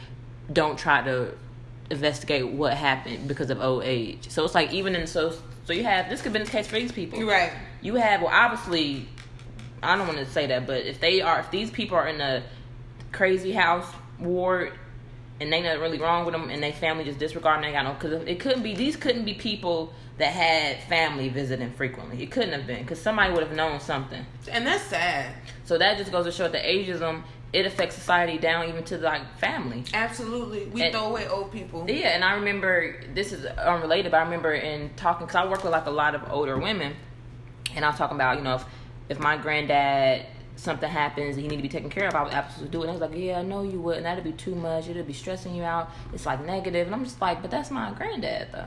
don't 0.50 0.78
try 0.78 1.02
to 1.02 1.34
investigate 1.90 2.48
what 2.48 2.74
happened 2.74 3.28
because 3.28 3.50
of 3.50 3.60
old 3.60 3.84
age. 3.84 4.30
So 4.30 4.44
it's 4.44 4.54
like 4.54 4.72
even 4.72 4.96
in 4.96 5.06
so 5.06 5.34
so 5.64 5.72
you 5.72 5.84
have 5.84 6.08
this 6.08 6.22
could 6.22 6.32
be 6.32 6.38
the 6.38 6.46
case 6.46 6.66
for 6.66 6.76
these 6.76 6.92
people. 6.92 7.22
Right. 7.22 7.52
You 7.82 7.96
have 7.96 8.22
well 8.22 8.32
obviously 8.32 9.06
I 9.82 9.96
don't 9.96 10.06
want 10.06 10.18
to 10.18 10.26
say 10.26 10.46
that, 10.46 10.66
but 10.66 10.84
if 10.84 11.00
they 11.00 11.20
are 11.20 11.40
if 11.40 11.50
these 11.50 11.70
people 11.70 11.96
are 11.96 12.08
in 12.08 12.20
a 12.20 12.42
crazy 13.12 13.52
house 13.52 13.86
ward 14.18 14.72
and 15.40 15.52
they 15.52 15.60
nothing 15.60 15.80
really 15.80 15.98
wrong 15.98 16.24
with 16.24 16.32
them 16.32 16.48
and 16.50 16.62
they 16.62 16.72
family 16.72 17.04
just 17.04 17.18
disregarding 17.18 17.62
they 17.62 17.72
got 17.72 17.84
no 17.84 17.92
because 17.92 18.22
it 18.26 18.40
couldn't 18.40 18.62
be 18.62 18.74
these 18.74 18.96
couldn't 18.96 19.24
be 19.24 19.34
people 19.34 19.92
that 20.18 20.32
had 20.32 20.82
family 20.84 21.28
visiting 21.28 21.70
frequently. 21.72 22.22
It 22.22 22.30
couldn't 22.30 22.52
have 22.52 22.66
been 22.66 22.80
because 22.80 23.00
somebody 23.00 23.32
would 23.34 23.42
have 23.42 23.54
known 23.54 23.80
something. 23.80 24.24
And 24.50 24.66
that's 24.66 24.84
sad. 24.84 25.34
So 25.64 25.76
that 25.76 25.98
just 25.98 26.10
goes 26.10 26.24
to 26.24 26.32
show 26.32 26.48
that 26.48 26.64
ageism 26.64 27.22
it 27.52 27.64
affects 27.64 27.94
society 27.94 28.38
down 28.38 28.68
even 28.68 28.84
to 28.84 28.98
like 28.98 29.22
family. 29.38 29.84
Absolutely, 29.94 30.66
we 30.66 30.82
and, 30.82 30.92
throw 30.92 31.06
away 31.06 31.26
old 31.28 31.52
people. 31.52 31.86
Yeah, 31.88 32.08
and 32.08 32.24
I 32.24 32.34
remember 32.34 33.00
this 33.14 33.32
is 33.32 33.46
unrelated, 33.46 34.10
but 34.10 34.18
I 34.18 34.24
remember 34.24 34.52
in 34.52 34.90
talking 34.96 35.26
because 35.26 35.36
I 35.36 35.48
work 35.48 35.62
with 35.62 35.72
like 35.72 35.86
a 35.86 35.90
lot 35.90 36.14
of 36.14 36.22
older 36.30 36.58
women, 36.58 36.94
and 37.74 37.84
I 37.84 37.88
was 37.88 37.98
talking 37.98 38.16
about 38.16 38.38
you 38.38 38.44
know 38.44 38.56
if 38.56 38.64
if 39.08 39.18
my 39.20 39.36
granddad 39.36 40.26
something 40.56 40.88
happens 40.88 41.36
and 41.36 41.42
he 41.42 41.48
need 41.48 41.56
to 41.56 41.62
be 41.62 41.68
taken 41.68 41.90
care 41.90 42.08
of, 42.08 42.14
I 42.14 42.22
would 42.22 42.32
absolutely 42.32 42.72
do 42.72 42.78
it. 42.80 42.82
And 42.82 42.90
I 42.90 42.92
was 42.92 43.10
like, 43.10 43.18
yeah, 43.18 43.38
I 43.38 43.42
know 43.42 43.62
you 43.62 43.80
would, 43.80 43.98
and 43.98 44.06
that'd 44.06 44.24
be 44.24 44.32
too 44.32 44.54
much. 44.54 44.88
It'd 44.88 45.06
be 45.06 45.12
stressing 45.12 45.54
you 45.54 45.62
out. 45.62 45.90
It's 46.12 46.26
like 46.26 46.44
negative, 46.44 46.86
and 46.86 46.94
I'm 46.94 47.04
just 47.04 47.20
like, 47.20 47.42
but 47.42 47.50
that's 47.50 47.70
my 47.70 47.92
granddad 47.92 48.48
though. 48.52 48.66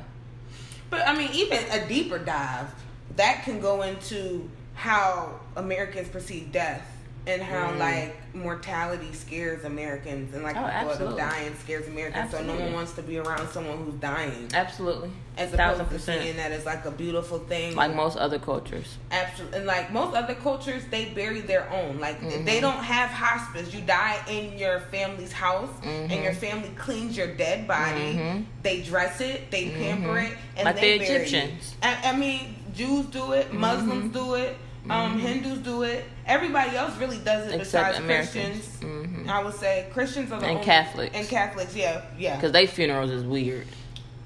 But 0.89 1.07
I 1.07 1.15
mean, 1.15 1.29
even 1.33 1.59
a 1.71 1.87
deeper 1.87 2.17
dive 2.17 2.73
that 3.15 3.43
can 3.43 3.59
go 3.59 3.81
into 3.81 4.49
how 4.75 5.39
Americans 5.55 6.07
perceive 6.07 6.51
death 6.51 6.85
and 7.27 7.41
how 7.41 7.71
mm. 7.71 7.77
like 7.79 8.15
mortality 8.33 9.11
scares 9.13 9.63
Americans 9.65 10.33
and 10.33 10.43
like 10.43 10.55
oh, 10.55 10.61
the 10.61 10.95
thought 10.95 11.01
of 11.01 11.17
dying 11.17 11.55
scares 11.55 11.87
Americans. 11.87 12.25
Absolutely. 12.25 12.53
So 12.53 12.57
no 12.57 12.65
one 12.65 12.73
wants 12.73 12.93
to 12.93 13.01
be 13.01 13.17
around 13.17 13.47
someone 13.49 13.77
who's 13.77 13.95
dying. 13.95 14.49
Absolutely. 14.53 15.11
As 15.37 15.53
opposed 15.53 15.89
to 15.89 15.99
seeing 15.99 16.35
that 16.37 16.51
as 16.51 16.65
like 16.65 16.85
a 16.85 16.91
beautiful 16.91 17.39
thing. 17.39 17.75
Like 17.75 17.95
most 17.95 18.17
other 18.17 18.39
cultures. 18.39 18.97
Absolutely. 19.11 19.57
And 19.57 19.67
like 19.67 19.91
most 19.91 20.15
other 20.15 20.35
cultures, 20.35 20.83
they 20.91 21.05
bury 21.05 21.41
their 21.41 21.69
own. 21.71 21.99
Like 21.99 22.19
mm-hmm. 22.21 22.45
they 22.45 22.59
don't 22.59 22.83
have 22.83 23.09
hospice. 23.09 23.73
You 23.73 23.81
die 23.81 24.19
in 24.29 24.57
your 24.57 24.79
family's 24.79 25.31
house 25.31 25.69
mm-hmm. 25.81 26.11
and 26.11 26.23
your 26.23 26.33
family 26.33 26.69
cleans 26.77 27.17
your 27.17 27.33
dead 27.35 27.67
body. 27.67 28.13
Mm-hmm. 28.13 28.43
They 28.63 28.81
dress 28.81 29.21
it, 29.21 29.49
they 29.51 29.69
pamper 29.69 30.07
mm-hmm. 30.07 30.33
it, 30.33 30.37
and 30.57 30.65
like 30.65 30.75
they 30.75 30.97
the 30.97 31.03
Egyptians. 31.05 31.75
I, 31.81 32.11
I, 32.11 32.17
mean, 32.17 32.55
Jews 32.75 33.05
do 33.07 33.31
it, 33.31 33.53
Muslims 33.53 34.13
mm-hmm. 34.13 34.27
do 34.27 34.35
it. 34.35 34.55
Um, 34.85 34.91
mm-hmm. 34.91 35.19
Hindus 35.19 35.59
do 35.59 35.83
it. 35.83 36.05
Everybody 36.25 36.75
else 36.75 36.97
really 36.97 37.17
does 37.17 37.47
it 37.47 37.59
Except 37.59 37.93
besides 37.93 37.97
Americans. 37.99 38.31
Christians. 38.31 38.79
Mm-hmm. 38.81 39.29
I 39.29 39.43
would 39.43 39.53
say 39.53 39.89
Christians 39.93 40.31
are 40.31 40.39
the 40.39 40.45
and 40.45 40.55
only, 40.55 40.65
Catholics 40.65 41.15
and 41.15 41.27
Catholics. 41.27 41.75
Yeah, 41.75 42.01
yeah. 42.17 42.35
Because 42.35 42.51
they 42.51 42.65
funerals 42.65 43.11
is 43.11 43.23
weird. 43.23 43.67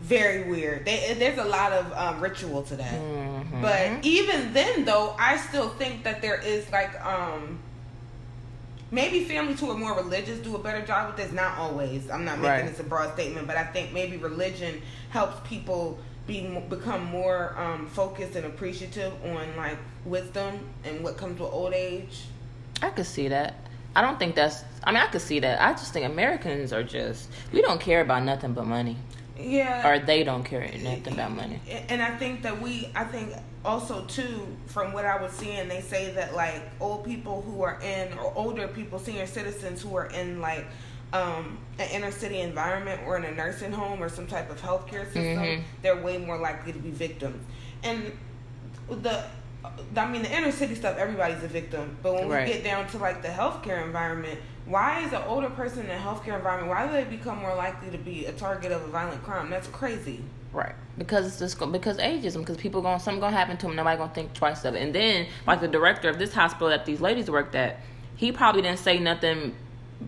Very 0.02 0.50
weird. 0.50 0.86
They, 0.86 1.16
there's 1.18 1.38
a 1.38 1.46
lot 1.46 1.72
of 1.72 1.92
um, 1.94 2.22
ritual 2.22 2.64
to 2.64 2.76
that. 2.76 2.94
Mm-hmm. 2.94 3.62
But 3.62 4.06
even 4.06 4.54
then, 4.54 4.86
though, 4.86 5.16
I 5.18 5.38
still 5.38 5.70
think 5.70 6.04
that 6.04 6.22
there 6.22 6.40
is 6.40 6.70
like 6.72 7.04
um, 7.04 7.60
maybe 8.92 9.24
families 9.24 9.60
who 9.60 9.72
are 9.72 9.78
more 9.78 9.96
religious 9.96 10.40
do 10.40 10.56
a 10.56 10.60
better 10.60 10.86
job 10.86 11.08
with 11.08 11.18
this. 11.18 11.32
Not 11.34 11.58
always. 11.58 12.10
I'm 12.10 12.26
not 12.26 12.38
making 12.38 12.50
right. 12.50 12.66
this 12.66 12.80
a 12.80 12.84
broad 12.84 13.14
statement, 13.14 13.48
but 13.48 13.58
I 13.58 13.64
think 13.64 13.92
maybe 13.94 14.18
religion 14.18 14.82
helps 15.10 15.46
people 15.48 16.00
be 16.26 16.48
become 16.70 17.04
more 17.06 17.58
um, 17.58 17.88
focused 17.88 18.36
and 18.36 18.46
appreciative 18.46 19.14
on 19.26 19.56
like 19.58 19.78
wisdom 20.06 20.60
and 20.84 21.04
what 21.04 21.18
comes 21.18 21.40
with 21.40 21.52
old 21.52 21.74
age. 21.74 22.26
I 22.82 22.90
could 22.90 23.06
see 23.06 23.28
that. 23.30 23.56
I 23.96 24.02
don't 24.02 24.18
think 24.18 24.36
that's. 24.36 24.64
I 24.84 24.92
mean, 24.92 25.02
I 25.02 25.08
could 25.08 25.22
see 25.22 25.40
that. 25.40 25.62
I 25.62 25.72
just 25.74 25.94
think 25.94 26.06
Americans 26.06 26.74
are 26.74 26.84
just 26.84 27.30
we 27.52 27.62
don't 27.62 27.80
care 27.80 28.02
about 28.02 28.24
nothing 28.24 28.54
but 28.54 28.66
money. 28.66 28.98
Yeah. 29.38 29.88
Or 29.88 30.00
they 30.00 30.24
don't 30.24 30.44
care 30.44 30.62
nothing 30.82 31.14
about 31.14 31.32
money. 31.32 31.60
And 31.90 32.02
I 32.02 32.16
think 32.18 32.44
that 32.44 32.60
we. 32.62 32.90
I 32.96 33.04
think 33.04 33.34
also 33.66 34.06
too, 34.06 34.48
from 34.68 34.94
what 34.94 35.06
I 35.06 35.22
was 35.22 35.32
seeing, 35.32 35.68
they 35.68 35.82
say 35.82 36.12
that 36.14 36.36
like 36.36 36.62
old 36.80 37.04
people 37.04 37.42
who 37.42 37.62
are 37.64 37.80
in 37.82 38.18
or 38.18 38.34
older 38.36 38.68
people, 38.68 39.00
senior 39.00 39.28
citizens 39.28 39.82
who 39.82 39.96
are 39.96 40.08
in 40.08 40.42
like 40.42 40.66
um, 41.14 41.60
an 41.80 41.90
inner 41.92 42.12
city 42.12 42.42
environment 42.42 43.02
or 43.06 43.16
in 43.18 43.24
a 43.24 43.32
nursing 43.32 43.72
home 43.72 44.02
or 44.02 44.10
some 44.10 44.28
type 44.28 44.50
of 44.50 44.60
healthcare 44.60 45.06
system, 45.06 45.38
mm-hmm. 45.38 45.62
they're 45.82 46.02
way 46.02 46.18
more 46.18 46.38
likely 46.38 46.74
to 46.74 46.80
be 46.80 46.90
victims. 46.90 47.42
And 47.84 48.12
the 48.90 49.24
I 49.96 50.12
mean, 50.12 50.24
the 50.24 50.36
inner 50.36 50.52
city 50.52 50.76
stuff, 50.76 50.98
everybody's 50.98 51.44
a 51.44 51.48
victim. 51.48 51.98
But 52.04 52.16
when 52.16 52.28
right. 52.28 52.48
we 52.48 52.54
get 52.54 52.64
down 52.64 52.88
to 52.90 52.98
like 52.98 53.22
the 53.22 53.30
healthcare 53.30 53.86
environment, 53.86 54.40
why 54.66 55.06
is 55.06 55.14
an 55.14 55.22
older 55.28 55.50
person 55.50 55.86
in 55.86 55.92
a 55.92 56.00
healthcare 56.00 56.36
environment? 56.36 56.70
Why 56.70 56.86
do 56.86 56.92
they 56.92 57.04
become 57.04 57.40
more 57.40 57.56
likely 57.56 57.90
to 57.92 57.98
be 57.98 58.26
a 58.26 58.34
target 58.34 58.72
of 58.72 58.82
a 58.82 58.88
violent 58.88 59.24
crime? 59.24 59.50
That's 59.50 59.68
crazy. 59.68 60.22
Right, 60.52 60.76
because 60.98 61.26
it's 61.26 61.40
just 61.40 61.72
because 61.72 61.98
ageism. 61.98 62.40
Because 62.40 62.58
people 62.58 62.82
going 62.82 63.00
something 63.00 63.20
gonna 63.20 63.36
happen 63.36 63.58
to 63.58 63.68
them. 63.68 63.76
Nobody 63.76 63.98
gonna 63.98 64.14
think 64.14 64.34
twice 64.34 64.66
of 64.66 64.76
it. 64.76 64.82
And 64.82 64.94
then, 64.94 65.28
like 65.48 65.62
the 65.62 65.68
director 65.68 66.10
of 66.10 66.20
this 66.20 66.34
hospital 66.34 66.70
that 66.70 66.86
these 66.86 67.02
ladies 67.02 67.30
worked 67.30 67.56
at, 67.56 67.80
he 68.16 68.32
probably 68.32 68.62
didn't 68.62 68.80
say 68.80 69.00
nothing 69.00 69.56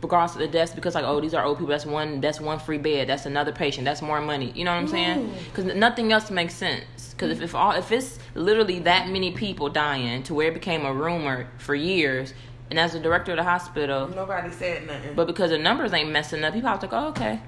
regardless 0.01 0.35
of 0.35 0.39
the 0.39 0.47
deaths 0.47 0.73
because 0.73 0.95
like 0.95 1.05
oh 1.05 1.19
these 1.19 1.33
are 1.33 1.43
old 1.43 1.57
people. 1.57 1.71
That's 1.71 1.85
one 1.85 2.21
that's 2.21 2.39
one 2.39 2.59
free 2.59 2.77
bed. 2.77 3.07
That's 3.07 3.25
another 3.25 3.51
patient. 3.51 3.85
That's 3.85 4.01
more 4.01 4.21
money. 4.21 4.51
You 4.55 4.65
know 4.65 4.71
what 4.71 4.79
i'm 4.79 4.87
saying? 4.87 5.29
Mm. 5.29 5.45
Because 5.45 5.65
nothing 5.75 6.11
else 6.11 6.29
makes 6.29 6.53
sense. 6.53 7.13
Because 7.13 7.31
if, 7.31 7.41
if 7.41 7.55
all 7.55 7.71
if 7.71 7.91
it's 7.91 8.19
literally 8.33 8.79
that 8.79 9.09
many 9.09 9.31
people 9.31 9.69
dying 9.69 10.23
to 10.23 10.33
where 10.33 10.49
it 10.49 10.53
became 10.53 10.85
a 10.85 10.93
rumor 10.93 11.47
for 11.57 11.75
years 11.75 12.33
and 12.69 12.79
as 12.79 12.93
the 12.93 12.99
director 12.99 13.31
of 13.31 13.37
the 13.37 13.43
hospital 13.43 14.07
nobody 14.07 14.51
said 14.51 14.87
nothing. 14.87 15.15
but 15.15 15.27
because 15.27 15.51
the 15.51 15.57
numbers 15.57 15.93
ain't 15.93 16.09
messing 16.09 16.43
up 16.43 16.53
people 16.53 16.69
have 16.69 16.79
to 16.79 16.87
go 16.87 16.97
oh, 16.97 17.07
okay. 17.07 17.39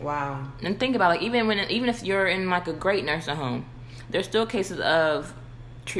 Wow. 0.00 0.48
And 0.62 0.80
think 0.80 0.96
about 0.96 1.10
like 1.10 1.22
even 1.22 1.46
when 1.46 1.58
even 1.70 1.88
if 1.88 2.02
you're 2.02 2.26
in 2.26 2.48
like 2.48 2.66
a 2.66 2.72
great 2.72 3.04
nursing 3.04 3.36
home 3.36 3.66
there's 4.08 4.26
still 4.26 4.46
cases 4.46 4.80
of 4.80 5.34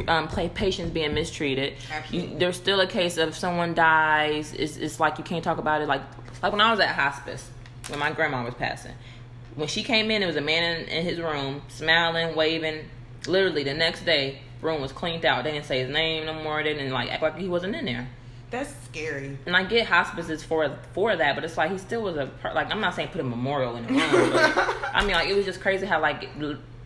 um, 0.09 0.29
play 0.29 0.49
patients 0.49 0.91
being 0.91 1.15
mistreated. 1.15 1.75
You, 2.11 2.39
there's 2.39 2.57
still 2.57 2.81
a 2.81 2.87
case 2.87 3.17
of 3.17 3.37
someone 3.37 3.75
dies. 3.75 4.53
It's, 4.53 4.77
it's 4.77 5.01
like 5.01 5.19
you 5.19 5.25
can't 5.25 5.45
talk 5.45 5.59
about 5.59 5.83
it. 5.83 5.89
Like 5.89 6.03
like 6.43 6.53
when 6.53 6.61
I 6.61 6.71
was 6.71 6.81
at 6.81 6.95
hospice 6.95 7.49
when 7.89 7.99
my 7.99 8.11
grandma 8.13 8.45
was 8.45 8.55
passing. 8.55 8.95
When 9.55 9.69
she 9.69 9.83
came 9.83 10.11
in, 10.11 10.23
it 10.23 10.27
was 10.27 10.37
a 10.37 10.41
man 10.41 10.81
in, 10.81 10.89
in 10.89 11.05
his 11.05 11.19
room, 11.19 11.63
smiling, 11.69 12.37
waving. 12.37 12.89
Literally, 13.27 13.65
the 13.65 13.75
next 13.75 14.05
day, 14.05 14.39
room 14.63 14.81
was 14.81 14.93
cleaned 14.93 15.25
out. 15.25 15.45
They 15.45 15.53
didn't 15.53 15.67
say 15.67 15.81
his 15.81 15.91
name 15.91 16.27
no 16.27 16.35
more. 16.35 16.63
They 16.63 16.75
didn't 16.75 16.93
like 16.93 17.11
act 17.11 17.23
like 17.23 17.37
he 17.37 17.49
wasn't 17.49 17.75
in 17.75 17.85
there. 17.85 18.09
That's 18.51 18.75
scary. 18.85 19.39
And 19.47 19.57
I 19.57 19.65
get 19.65 19.87
hospices 19.87 20.43
for 20.43 20.77
for 20.93 21.15
that, 21.15 21.35
but 21.35 21.45
it's 21.45 21.57
like 21.57 21.71
he 21.71 21.79
still 21.79 22.03
was 22.03 22.17
a 22.17 22.31
like 22.55 22.71
I'm 22.71 22.81
not 22.81 22.95
saying 22.95 23.09
put 23.09 23.21
a 23.21 23.25
memorial 23.25 23.77
in 23.77 23.87
the 23.87 23.93
room, 23.93 24.31
but 24.33 24.53
I 24.95 25.05
mean 25.05 25.13
like 25.13 25.29
it 25.29 25.35
was 25.35 25.45
just 25.45 25.61
crazy 25.61 25.87
how 25.87 26.01
like 26.01 26.29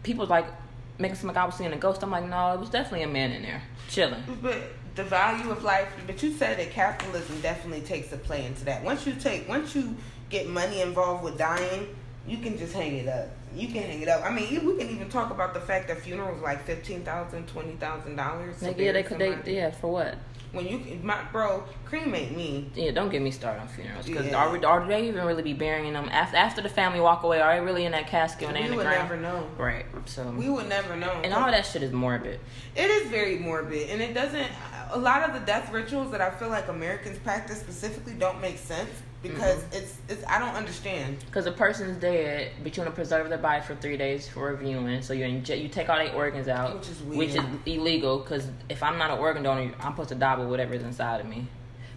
people 0.03 0.27
like 0.27 0.47
making 0.99 1.17
some 1.17 1.29
like 1.29 1.37
I 1.37 1.45
was 1.45 1.55
seeing 1.55 1.73
a 1.73 1.77
ghost. 1.77 2.03
I'm 2.03 2.11
like, 2.11 2.29
no, 2.29 2.53
it 2.55 2.61
was 2.61 2.71
definitely 2.71 3.03
a 3.03 3.09
man 3.09 3.33
in 3.33 3.43
there 3.43 3.63
chilling. 3.89 4.23
But 4.43 4.63
the 4.95 5.05
value 5.05 5.51
of 5.51 5.63
life. 5.65 5.89
But 6.07 6.23
you 6.23 6.33
said 6.33 6.59
that 6.59 6.71
capitalism 6.71 7.41
definitely 7.41 7.83
takes 7.83 8.13
a 8.13 8.17
play 8.17 8.47
into 8.47 8.65
that. 8.67 8.83
Once 8.83 9.07
you 9.07 9.15
take, 9.15 9.49
once 9.49 9.75
you 9.75 9.97
get 10.31 10.49
money 10.49 10.81
involved 10.81 11.25
with 11.25 11.39
dying, 11.39 11.95
you 12.27 12.39
can 12.39 12.57
just 12.59 12.73
hang 12.73 12.97
it 12.97 13.09
up. 13.09 13.29
You 13.55 13.69
can 13.69 13.83
hang 13.83 14.03
it 14.03 14.09
up. 14.09 14.25
I 14.25 14.31
mean, 14.31 14.65
we 14.65 14.77
can 14.77 14.89
even 14.91 15.09
talk 15.09 15.31
about 15.31 15.55
the 15.55 15.61
fact 15.61 15.89
that 15.89 16.01
funerals 16.01 16.43
like 16.43 16.65
fifteen 16.65 17.05
thousand, 17.05 17.47
twenty 17.47 17.73
thousand 17.73 18.17
dollars. 18.17 18.57
yeah, 18.63 18.93
they 18.93 19.03
could. 19.03 19.19
They, 19.19 19.55
yeah, 19.55 19.71
for 19.71 19.93
what? 19.93 20.17
When 20.55 20.67
you 20.67 21.01
my 21.03 21.23
bro 21.33 21.65
cremate 21.85 22.37
me. 22.37 22.71
Yeah, 22.75 22.91
don't 22.93 23.11
get 23.11 23.21
me 23.23 23.31
started 23.31 23.61
on 23.61 23.69
funerals 23.69 24.07
because 24.07 24.27
Yeah. 24.27 24.37
are, 24.37 24.65
are 24.67 24.87
they 24.87 25.09
even 25.09 25.25
really 25.27 25.43
be 25.43 25.53
burying 25.53 25.93
them 25.93 26.09
after 26.11 26.37
after 26.37 26.63
the 26.63 26.69
family 26.69 27.01
walk 27.01 27.23
away? 27.23 27.41
Are 27.41 27.55
they 27.57 27.65
really 27.65 27.85
in 27.85 27.93
that 27.93 28.07
casket 28.07 28.47
when 28.47 28.55
they 28.55 28.61
We 28.61 28.67
in 28.67 28.71
the 28.73 28.77
would 28.79 28.87
never 28.87 29.17
know. 29.17 29.47
Right. 29.59 29.87
So 30.07 30.31
We 30.31 30.49
would 30.49 30.69
never 30.69 30.97
know. 30.97 31.13
and 31.25 31.33
all 31.35 31.51
that 31.51 31.67
shit 31.67 31.83
is 31.83 31.93
morbid. 31.93 32.41
It 32.77 32.91
is 32.91 33.11
very 33.11 33.39
morbid, 33.39 33.91
and 33.91 34.01
it 34.01 34.15
doesn't. 34.15 34.49
A 34.91 34.99
lot 34.99 35.23
of 35.29 35.35
the 35.35 35.41
death 35.41 35.73
rituals 35.73 36.11
that 36.13 36.21
I 36.21 36.31
feel 36.31 36.49
like 36.49 36.69
Americans 36.69 37.19
practice 37.19 37.59
specifically 37.61 38.15
don't 38.15 38.41
make 38.41 38.59
sense 38.59 38.91
because 39.25 39.57
Mm-hmm. 39.65 39.77
it's 39.77 39.97
it's 40.09 40.25
I 40.27 40.39
don't 40.39 40.55
understand. 40.55 41.19
Because 41.27 41.47
a 41.47 41.53
person's 41.53 41.97
dead, 41.97 42.53
but 42.63 42.77
you 42.77 42.83
want 42.83 42.95
to 42.95 42.97
preserve 42.97 43.29
their 43.29 43.39
body 43.39 43.63
for 43.63 43.75
three 43.75 43.97
days 43.97 44.29
for 44.29 44.53
reviewing. 44.53 45.03
So 45.03 45.13
you 45.15 45.25
inject, 45.25 45.61
you 45.61 45.69
take 45.69 45.89
all 45.89 45.97
their 45.99 46.15
organs 46.15 46.47
out, 46.47 46.77
Which 46.79 46.89
is 46.91 47.03
weird. 47.03 47.19
which 47.19 47.35
is 47.35 47.45
illegal. 47.67 48.19
Because 48.19 48.47
if 48.69 48.83
I'm 48.83 48.99
not 48.99 49.11
an 49.11 49.19
organ 49.19 49.43
donor, 49.43 49.73
I'm 49.81 49.93
supposed 49.93 50.11
to 50.11 50.15
die 50.15 50.37
with 50.39 50.49
whatever's 50.49 50.83
inside 50.83 51.21
of 51.21 51.27
me. 51.27 51.49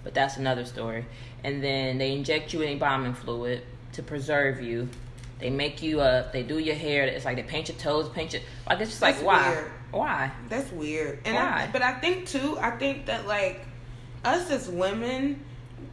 But 0.04 0.14
that's 0.16 0.38
another 0.38 0.66
story. 0.66 1.06
And 1.44 1.64
then 1.64 1.98
they 2.00 2.14
inject 2.14 2.54
you 2.54 2.60
with 2.60 2.70
embalming 2.70 3.14
fluid 3.14 3.62
to 3.94 4.02
preserve 4.04 4.62
you. 4.62 4.90
They 5.40 5.50
make 5.52 5.84
you 5.84 6.02
up. 6.02 6.34
They 6.34 6.42
do 6.44 6.58
your 6.58 6.76
hair. 6.76 7.04
It's 7.06 7.24
like 7.26 7.36
they 7.36 7.44
paint 7.44 7.68
your 7.70 7.78
toes, 7.78 8.10
paint 8.10 8.34
your. 8.34 8.42
Like 8.68 8.80
it's 8.80 8.90
just 8.90 9.02
That's 9.02 9.18
like 9.22 9.26
why, 9.28 9.50
weird. 9.52 9.72
why? 9.92 10.32
That's 10.50 10.72
weird. 10.72 11.20
And 11.26 11.36
Why? 11.36 11.64
I, 11.66 11.70
but 11.72 11.82
I 11.84 11.94
think 12.00 12.26
too, 12.26 12.58
I 12.60 12.72
think 12.72 13.06
that 13.06 13.28
like 13.28 13.62
us 14.26 14.50
as 14.50 14.68
women, 14.68 15.44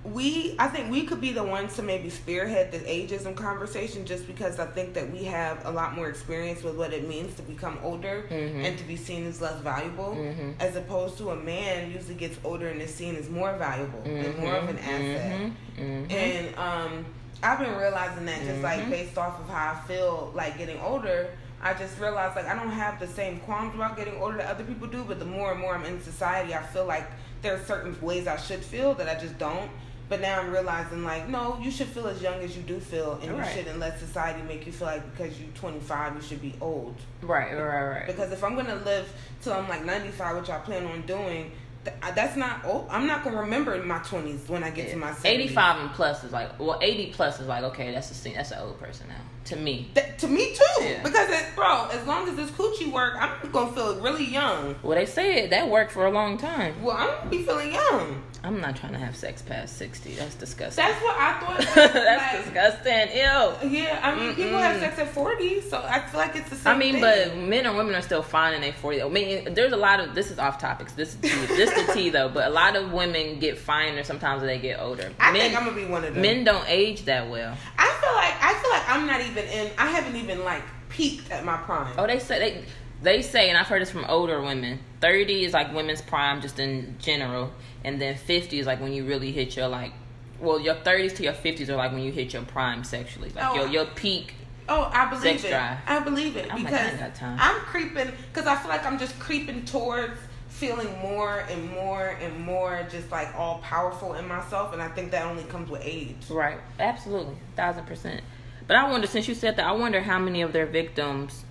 we 0.04 0.54
I 0.58 0.68
think 0.68 0.90
we 0.90 1.04
could 1.04 1.20
be 1.20 1.32
the 1.32 1.42
ones 1.42 1.76
to 1.76 1.82
maybe 1.82 2.10
spearhead 2.10 2.70
the 2.72 2.78
ageism 2.80 3.34
conversation 3.34 4.04
just 4.04 4.26
because 4.26 4.58
I 4.58 4.66
think 4.66 4.92
that 4.94 5.10
we 5.10 5.24
have 5.24 5.64
a 5.64 5.70
lot 5.70 5.96
more 5.96 6.08
experience 6.10 6.62
with 6.62 6.76
what 6.76 6.92
it 6.92 7.08
means 7.08 7.34
to 7.36 7.42
become 7.42 7.78
older 7.82 8.24
Mhm. 8.30 8.64
and 8.66 8.76
to 8.78 8.84
be 8.84 8.96
seen 8.96 9.26
as 9.26 9.40
less 9.40 9.58
valuable 9.60 10.14
Mhm. 10.14 10.54
as 10.60 10.76
opposed 10.76 11.16
to 11.18 11.30
a 11.30 11.36
man 11.36 11.90
usually 11.90 12.14
gets 12.16 12.38
older 12.44 12.68
and 12.68 12.82
is 12.82 12.94
seen 12.94 13.16
as 13.16 13.30
more 13.30 13.54
valuable 13.56 14.02
and 14.04 14.38
more 14.38 14.54
of 14.56 14.68
an 14.68 14.78
asset. 14.78 15.40
Mhm. 15.40 15.52
Mhm. 15.78 16.12
And 16.12 16.58
um, 16.58 17.06
I've 17.42 17.58
been 17.58 17.74
realizing 17.76 18.26
that 18.26 18.42
just 18.44 18.62
like 18.62 18.80
Mhm. 18.80 18.90
based 18.90 19.16
off 19.16 19.40
of 19.40 19.48
how 19.48 19.72
I 19.72 19.88
feel 19.88 20.32
like 20.34 20.58
getting 20.58 20.80
older, 20.80 21.28
I 21.62 21.72
just 21.72 21.98
realized 21.98 22.36
like 22.36 22.46
I 22.46 22.54
don't 22.54 22.70
have 22.70 23.00
the 23.00 23.06
same 23.08 23.38
qualms 23.40 23.74
about 23.74 23.96
getting 23.96 24.20
older 24.20 24.36
that 24.36 24.48
other 24.50 24.64
people 24.64 24.86
do. 24.86 25.02
But 25.02 25.18
the 25.18 25.24
more 25.24 25.50
and 25.52 25.60
more 25.60 25.74
I'm 25.74 25.84
in 25.86 26.02
society, 26.02 26.54
I 26.54 26.62
feel 26.62 26.84
like 26.84 27.06
there 27.40 27.54
are 27.54 27.64
certain 27.64 27.96
ways 28.02 28.26
I 28.26 28.36
should 28.36 28.62
feel 28.62 28.92
that 28.94 29.08
I 29.08 29.18
just 29.18 29.38
don't. 29.38 29.70
But 30.08 30.20
now 30.20 30.38
I'm 30.40 30.50
realizing 30.50 31.02
like 31.02 31.28
no, 31.28 31.58
you 31.62 31.70
should 31.70 31.86
feel 31.88 32.06
as 32.08 32.20
young 32.20 32.40
as 32.40 32.56
you 32.56 32.62
do 32.62 32.78
feel, 32.78 33.18
and 33.22 33.38
Right. 33.38 33.48
you 33.48 33.58
shouldn't 33.62 33.78
let 33.80 33.98
society 33.98 34.42
make 34.42 34.66
you 34.66 34.72
feel 34.72 34.86
like 34.88 35.02
because 35.16 35.38
you're 35.40 35.48
25 35.54 36.16
you 36.16 36.22
should 36.22 36.42
be 36.42 36.54
old. 36.60 36.94
Right, 37.22 37.52
right, 37.54 37.82
right. 37.88 38.06
Because 38.06 38.30
if 38.32 38.44
I'm 38.44 38.54
gonna 38.54 38.76
live 38.84 39.10
till 39.42 39.54
I'm 39.54 39.68
like 39.68 39.84
95, 39.84 40.36
which 40.36 40.50
I 40.50 40.58
plan 40.58 40.84
on 40.86 41.02
doing, 41.02 41.52
th- 41.86 41.96
that's 42.14 42.36
not 42.36 42.64
old. 42.66 42.86
I'm 42.90 43.06
not 43.06 43.24
gonna 43.24 43.40
remember 43.40 43.82
my 43.82 43.98
20s 44.00 44.46
when 44.48 44.62
I 44.62 44.68
get 44.70 44.90
to 44.90 44.96
my 44.96 45.12
70s. 45.12 45.24
85 45.24 45.80
and 45.80 45.90
plus 45.92 46.22
is 46.22 46.32
like 46.32 46.58
well 46.60 46.78
80 46.82 47.12
plus 47.12 47.40
is 47.40 47.46
like 47.46 47.64
okay 47.64 47.90
that's 47.92 48.10
a 48.26 48.28
that's 48.34 48.50
an 48.50 48.58
old 48.58 48.78
person 48.78 49.08
now 49.08 49.14
to 49.46 49.56
me 49.56 49.90
That, 49.94 50.18
to 50.18 50.28
me 50.28 50.54
too, 50.54 50.84
Yeah. 50.84 51.02
because 51.02 51.28
it, 51.30 51.46
bro, 51.56 51.86
as 51.92 52.06
long 52.06 52.28
as 52.28 52.36
this 52.36 52.50
coochie 52.50 52.90
work, 52.92 53.14
I'm 53.18 53.50
gonna 53.50 53.72
feel 53.72 54.00
really 54.00 54.24
young. 54.26 54.74
well 54.82 54.96
they 54.98 55.06
say 55.06 55.44
it 55.44 55.50
that 55.50 55.68
worked 55.68 55.92
for 55.92 56.04
a 56.06 56.10
long 56.10 56.36
time 56.36 56.74
Well, 56.82 56.96
I'm 56.96 57.08
gonna 57.08 57.30
be 57.30 57.42
feeling 57.42 57.72
young. 57.72 58.22
I'm 58.44 58.60
not 58.60 58.76
trying 58.76 58.92
to 58.92 58.98
have 58.98 59.16
sex 59.16 59.42
past 59.42 59.76
60 59.78 60.14
that's 60.14 60.34
disgusting 60.36 60.84
That's 60.84 61.02
what 61.02 61.16
I 61.16 61.40
thought. 61.40 61.74
that's 61.92 62.34
like, 62.34 62.44
disgusting 62.44 63.16
ew 63.16 63.78
Yeah, 63.78 64.00
I 64.02 64.14
mean, 64.14 64.34
people 64.36 64.58
have 64.58 64.78
sex 64.80 64.98
at 64.98 65.08
40, 65.08 65.60
so 65.62 65.82
I 65.82 66.00
feel 66.00 66.20
like 66.20 66.36
it's 66.36 66.50
the 66.50 66.56
same. 66.56 66.74
I 66.74 66.78
mean, 66.78 66.92
thing. 67.00 67.02
but 67.02 67.36
men 67.36 67.66
and 67.66 67.76
women 67.76 67.94
are 67.94 68.02
still 68.02 68.22
fine 68.22 68.54
in 68.54 68.60
their 68.60 68.72
40. 68.72 69.02
I 69.02 69.08
mean, 69.08 69.54
there's 69.54 69.72
a 69.72 69.76
lot 69.76 69.98
of 70.00 70.14
this 70.14 70.30
is 70.30 70.38
off 70.38 70.58
topics. 70.58 70.92
This 70.92 71.14
is 71.14 71.20
tea, 71.20 71.28
this 71.56 71.70
the 71.86 71.92
tea 71.92 72.10
though. 72.10 72.28
But 72.28 72.46
a 72.46 72.50
lot 72.50 72.76
of 72.76 72.92
women 72.92 73.38
get 73.38 73.58
finer 73.58 74.02
sometimes 74.04 74.42
as 74.42 74.46
they 74.48 74.58
get 74.58 74.78
older. 74.80 75.10
I 75.18 75.32
men, 75.32 75.40
think 75.40 75.56
I'm 75.58 75.64
gonna 75.64 75.76
be 75.76 75.86
one 75.86 76.04
of 76.04 76.12
them. 76.14 76.22
men 76.22 76.44
don't 76.44 76.64
age 76.68 77.04
that 77.06 77.28
well. 77.30 77.56
I 77.78 77.88
feel 78.00 78.14
like 78.14 78.34
I 78.42 78.54
feel 78.60 78.70
like 78.70 78.88
I'm 78.90 79.06
not 79.06 79.20
even 79.22 79.44
in. 79.44 79.70
I 79.78 79.86
haven't 79.88 80.16
even 80.16 80.44
like 80.44 80.62
peaked 80.90 81.30
at 81.30 81.44
my 81.44 81.56
prime. 81.56 81.94
Oh, 81.98 82.06
they 82.06 82.18
say 82.18 82.38
they 82.38 82.64
they 83.02 83.22
say, 83.22 83.48
and 83.48 83.58
I've 83.58 83.66
heard 83.66 83.82
this 83.82 83.90
from 83.90 84.04
older 84.06 84.40
women. 84.42 84.80
Thirty 85.00 85.44
is 85.44 85.52
like 85.52 85.72
women's 85.74 86.02
prime, 86.02 86.40
just 86.40 86.58
in 86.58 86.96
general, 86.98 87.50
and 87.84 88.00
then 88.00 88.16
fifty 88.16 88.58
is 88.58 88.66
like 88.66 88.80
when 88.80 88.92
you 88.92 89.04
really 89.04 89.32
hit 89.32 89.56
your 89.56 89.68
like. 89.68 89.92
Well, 90.40 90.60
your 90.60 90.74
thirties 90.74 91.12
to 91.14 91.22
your 91.22 91.32
fifties 91.32 91.70
are 91.70 91.76
like 91.76 91.92
when 91.92 92.02
you 92.02 92.10
hit 92.12 92.32
your 92.32 92.42
prime 92.42 92.84
sexually, 92.84 93.30
like 93.30 93.44
Oh, 93.44 93.54
your 93.54 93.68
your 93.68 93.86
peak. 93.86 94.34
Oh, 94.68 94.90
I 94.92 95.06
believe 95.06 95.22
Sex 95.22 95.44
it. 95.44 95.50
drive. 95.50 95.78
I 95.86 96.00
believe 96.00 96.36
it 96.36 96.46
oh 96.50 96.54
I'm 96.54 96.64
like, 96.64 96.72
because 96.72 96.94
I 96.94 96.96
got 96.98 97.14
time. 97.14 97.38
I'm 97.40 97.60
creeping 97.60 98.10
because 98.32 98.46
I 98.46 98.56
feel 98.56 98.68
like 98.70 98.84
I'm 98.84 98.98
just 98.98 99.18
creeping 99.18 99.64
towards 99.64 100.18
feeling 100.48 100.88
more 101.00 101.40
and 101.50 101.68
more 101.72 102.16
and 102.20 102.38
more 102.40 102.86
just 102.90 103.10
like 103.10 103.34
all 103.36 103.58
powerful 103.58 104.14
in 104.14 104.26
myself, 104.26 104.72
and 104.72 104.80
I 104.80 104.88
think 104.88 105.10
that 105.10 105.26
only 105.26 105.42
comes 105.44 105.68
with 105.70 105.82
age. 105.84 106.16
Right, 106.30 106.58
absolutely, 106.78 107.36
thousand 107.56 107.86
percent. 107.86 108.22
But 108.66 108.76
I 108.76 108.90
wonder, 108.90 109.06
since 109.06 109.28
you 109.28 109.34
said 109.34 109.56
that, 109.56 109.66
I 109.66 109.72
wonder 109.72 110.00
how 110.00 110.18
many 110.18 110.40
of 110.42 110.52
their 110.52 110.66
victims 110.66 111.44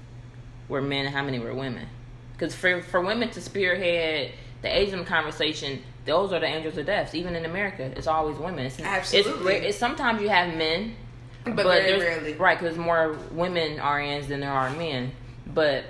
were 0.68 0.82
men 0.82 1.06
and 1.06 1.14
how 1.16 1.24
many 1.24 1.38
were 1.40 1.54
women. 1.54 1.88
Because 2.34 2.56
for 2.56 2.82
for 2.82 3.02
women 3.02 3.30
to 3.32 3.42
spearhead 3.42 4.32
the 4.62 4.76
Asian 4.76 5.06
conversation, 5.06 5.84
those 6.06 6.34
are 6.34 6.40
the 6.40 6.46
angels 6.46 6.78
of 6.78 6.86
death. 6.86 7.16
Even 7.16 7.36
in 7.36 7.46
America, 7.46 7.84
it's 7.96 8.08
always 8.08 8.38
women. 8.38 8.66
It's, 8.66 8.80
Absolutely. 8.80 9.56
It's, 9.56 9.66
it's 9.68 9.78
sometimes 9.78 10.22
you 10.22 10.30
have 10.30 10.56
men, 10.56 10.96
But 11.46 11.56
very 11.56 12.00
rarely. 12.00 12.34
right? 12.34 12.60
Because 12.60 12.78
more 12.78 13.18
women 13.32 13.78
RNs 13.78 14.28
than 14.28 14.40
there 14.42 14.52
are 14.52 14.70
men. 14.72 15.12
But 15.48 15.86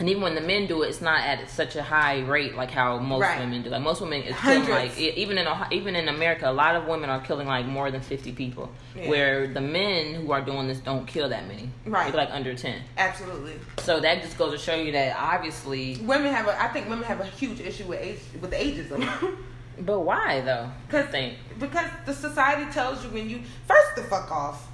and 0.00 0.08
even 0.10 0.22
when 0.22 0.34
the 0.34 0.40
men 0.40 0.66
do 0.66 0.82
it, 0.82 0.88
it's 0.88 1.00
not 1.00 1.20
at 1.20 1.48
such 1.48 1.76
a 1.76 1.82
high 1.82 2.20
rate 2.22 2.56
like 2.56 2.70
how 2.70 2.98
most 2.98 3.20
Right. 3.22 3.38
women 3.38 3.62
do. 3.62 3.70
Like 3.70 3.82
most 3.82 4.00
women 4.00 4.22
is 4.22 4.34
killing 4.36 4.62
Hundreds. 4.62 4.96
like 4.98 4.98
even 4.98 5.38
in 5.38 5.46
even 5.70 5.94
in 5.94 6.08
America, 6.08 6.50
a 6.50 6.52
lot 6.52 6.74
of 6.74 6.86
women 6.86 7.10
are 7.10 7.20
killing 7.20 7.46
like 7.46 7.66
more 7.66 7.90
than 7.90 8.00
fifty 8.00 8.32
people. 8.32 8.70
Yeah. 8.96 9.08
Where 9.08 9.46
the 9.46 9.60
men 9.60 10.14
who 10.14 10.32
are 10.32 10.40
doing 10.40 10.66
this 10.68 10.78
don't 10.78 11.06
kill 11.06 11.28
that 11.28 11.46
many. 11.46 11.70
Right. 11.86 12.12
They're 12.12 12.24
like 12.24 12.30
under 12.32 12.54
ten. 12.54 12.82
Absolutely, 12.98 13.54
So 13.78 14.00
that 14.00 14.22
just 14.22 14.36
goes 14.36 14.52
to 14.52 14.58
show 14.58 14.74
you 14.74 14.92
that 14.92 15.16
obviously. 15.16 15.96
women 16.02 16.32
have 16.32 16.48
a. 16.48 16.60
I 16.60 16.68
think 16.68 16.88
women 16.88 17.04
have 17.04 17.20
a 17.20 17.26
huge 17.26 17.60
issue 17.60 17.84
with 17.84 18.00
age 18.00 18.18
with 18.40 18.52
ageism. 18.52 19.36
But 19.76 20.00
why 20.02 20.40
though? 20.42 20.70
Cause, 20.88 21.06
think. 21.06 21.34
because 21.58 21.88
the 22.06 22.14
society 22.14 22.70
tells 22.70 23.02
you 23.02 23.10
when 23.10 23.28
you 23.28 23.40
first 23.66 23.96
the 23.96 24.02
fuck 24.04 24.30
off, 24.30 24.68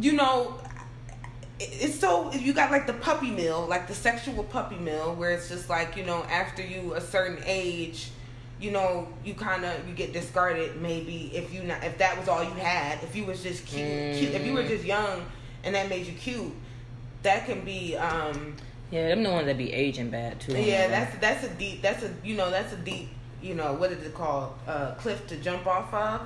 you 0.00 0.12
know, 0.12 0.60
it's 1.58 1.98
so 1.98 2.32
you 2.32 2.52
got 2.52 2.70
like 2.70 2.86
the 2.86 2.92
puppy 2.92 3.30
mill, 3.30 3.66
like 3.66 3.86
the 3.88 3.94
sexual 3.94 4.44
puppy 4.44 4.76
mill, 4.76 5.14
where 5.14 5.30
it's 5.30 5.48
just 5.48 5.68
like 5.70 5.96
you 5.96 6.04
know 6.04 6.22
after 6.24 6.62
you 6.62 6.94
a 6.94 7.00
certain 7.00 7.42
age, 7.46 8.10
you 8.60 8.70
know 8.70 9.08
you 9.24 9.34
kind 9.34 9.64
of 9.64 9.88
you 9.88 9.94
get 9.94 10.12
discarded 10.12 10.80
maybe 10.80 11.30
if 11.34 11.52
you 11.54 11.62
not 11.62 11.82
if 11.84 11.96
that 11.98 12.18
was 12.18 12.28
all 12.28 12.42
you 12.44 12.50
had 12.50 13.02
if 13.02 13.14
you 13.16 13.24
was 13.24 13.42
just 13.42 13.64
cute, 13.66 14.14
cute 14.14 14.34
if 14.34 14.44
you 14.46 14.52
were 14.52 14.62
Mm. 14.62 14.68
just 14.68 14.84
young 14.84 15.24
and 15.64 15.74
that 15.74 15.88
made 15.88 16.06
you 16.06 16.12
cute, 16.12 16.52
that 17.22 17.46
can 17.46 17.64
be 17.64 17.96
um 17.96 18.54
Yeah, 18.90 19.08
them 19.08 19.22
the 19.22 19.30
ones 19.30 19.46
that 19.46 19.56
be 19.58 19.72
aging 19.72 20.10
bad 20.10 20.38
too. 20.40 20.58
yeah, 20.58 20.88
that's 20.88 21.16
that's 21.18 21.44
a 21.44 21.50
deep. 21.54 21.82
That's 21.82 22.02
a 22.04 22.10
you 22.22 22.36
know 22.36 22.50
that's 22.50 22.72
a 22.72 22.76
deep. 22.76 23.08
You 23.42 23.54
know 23.54 23.74
what 23.74 23.92
is 23.92 24.02
it 24.04 24.14
called? 24.14 24.52
Uh, 24.66 24.92
cliff 24.94 25.26
to 25.28 25.36
jump 25.36 25.66
off 25.66 25.92
of, 25.94 26.20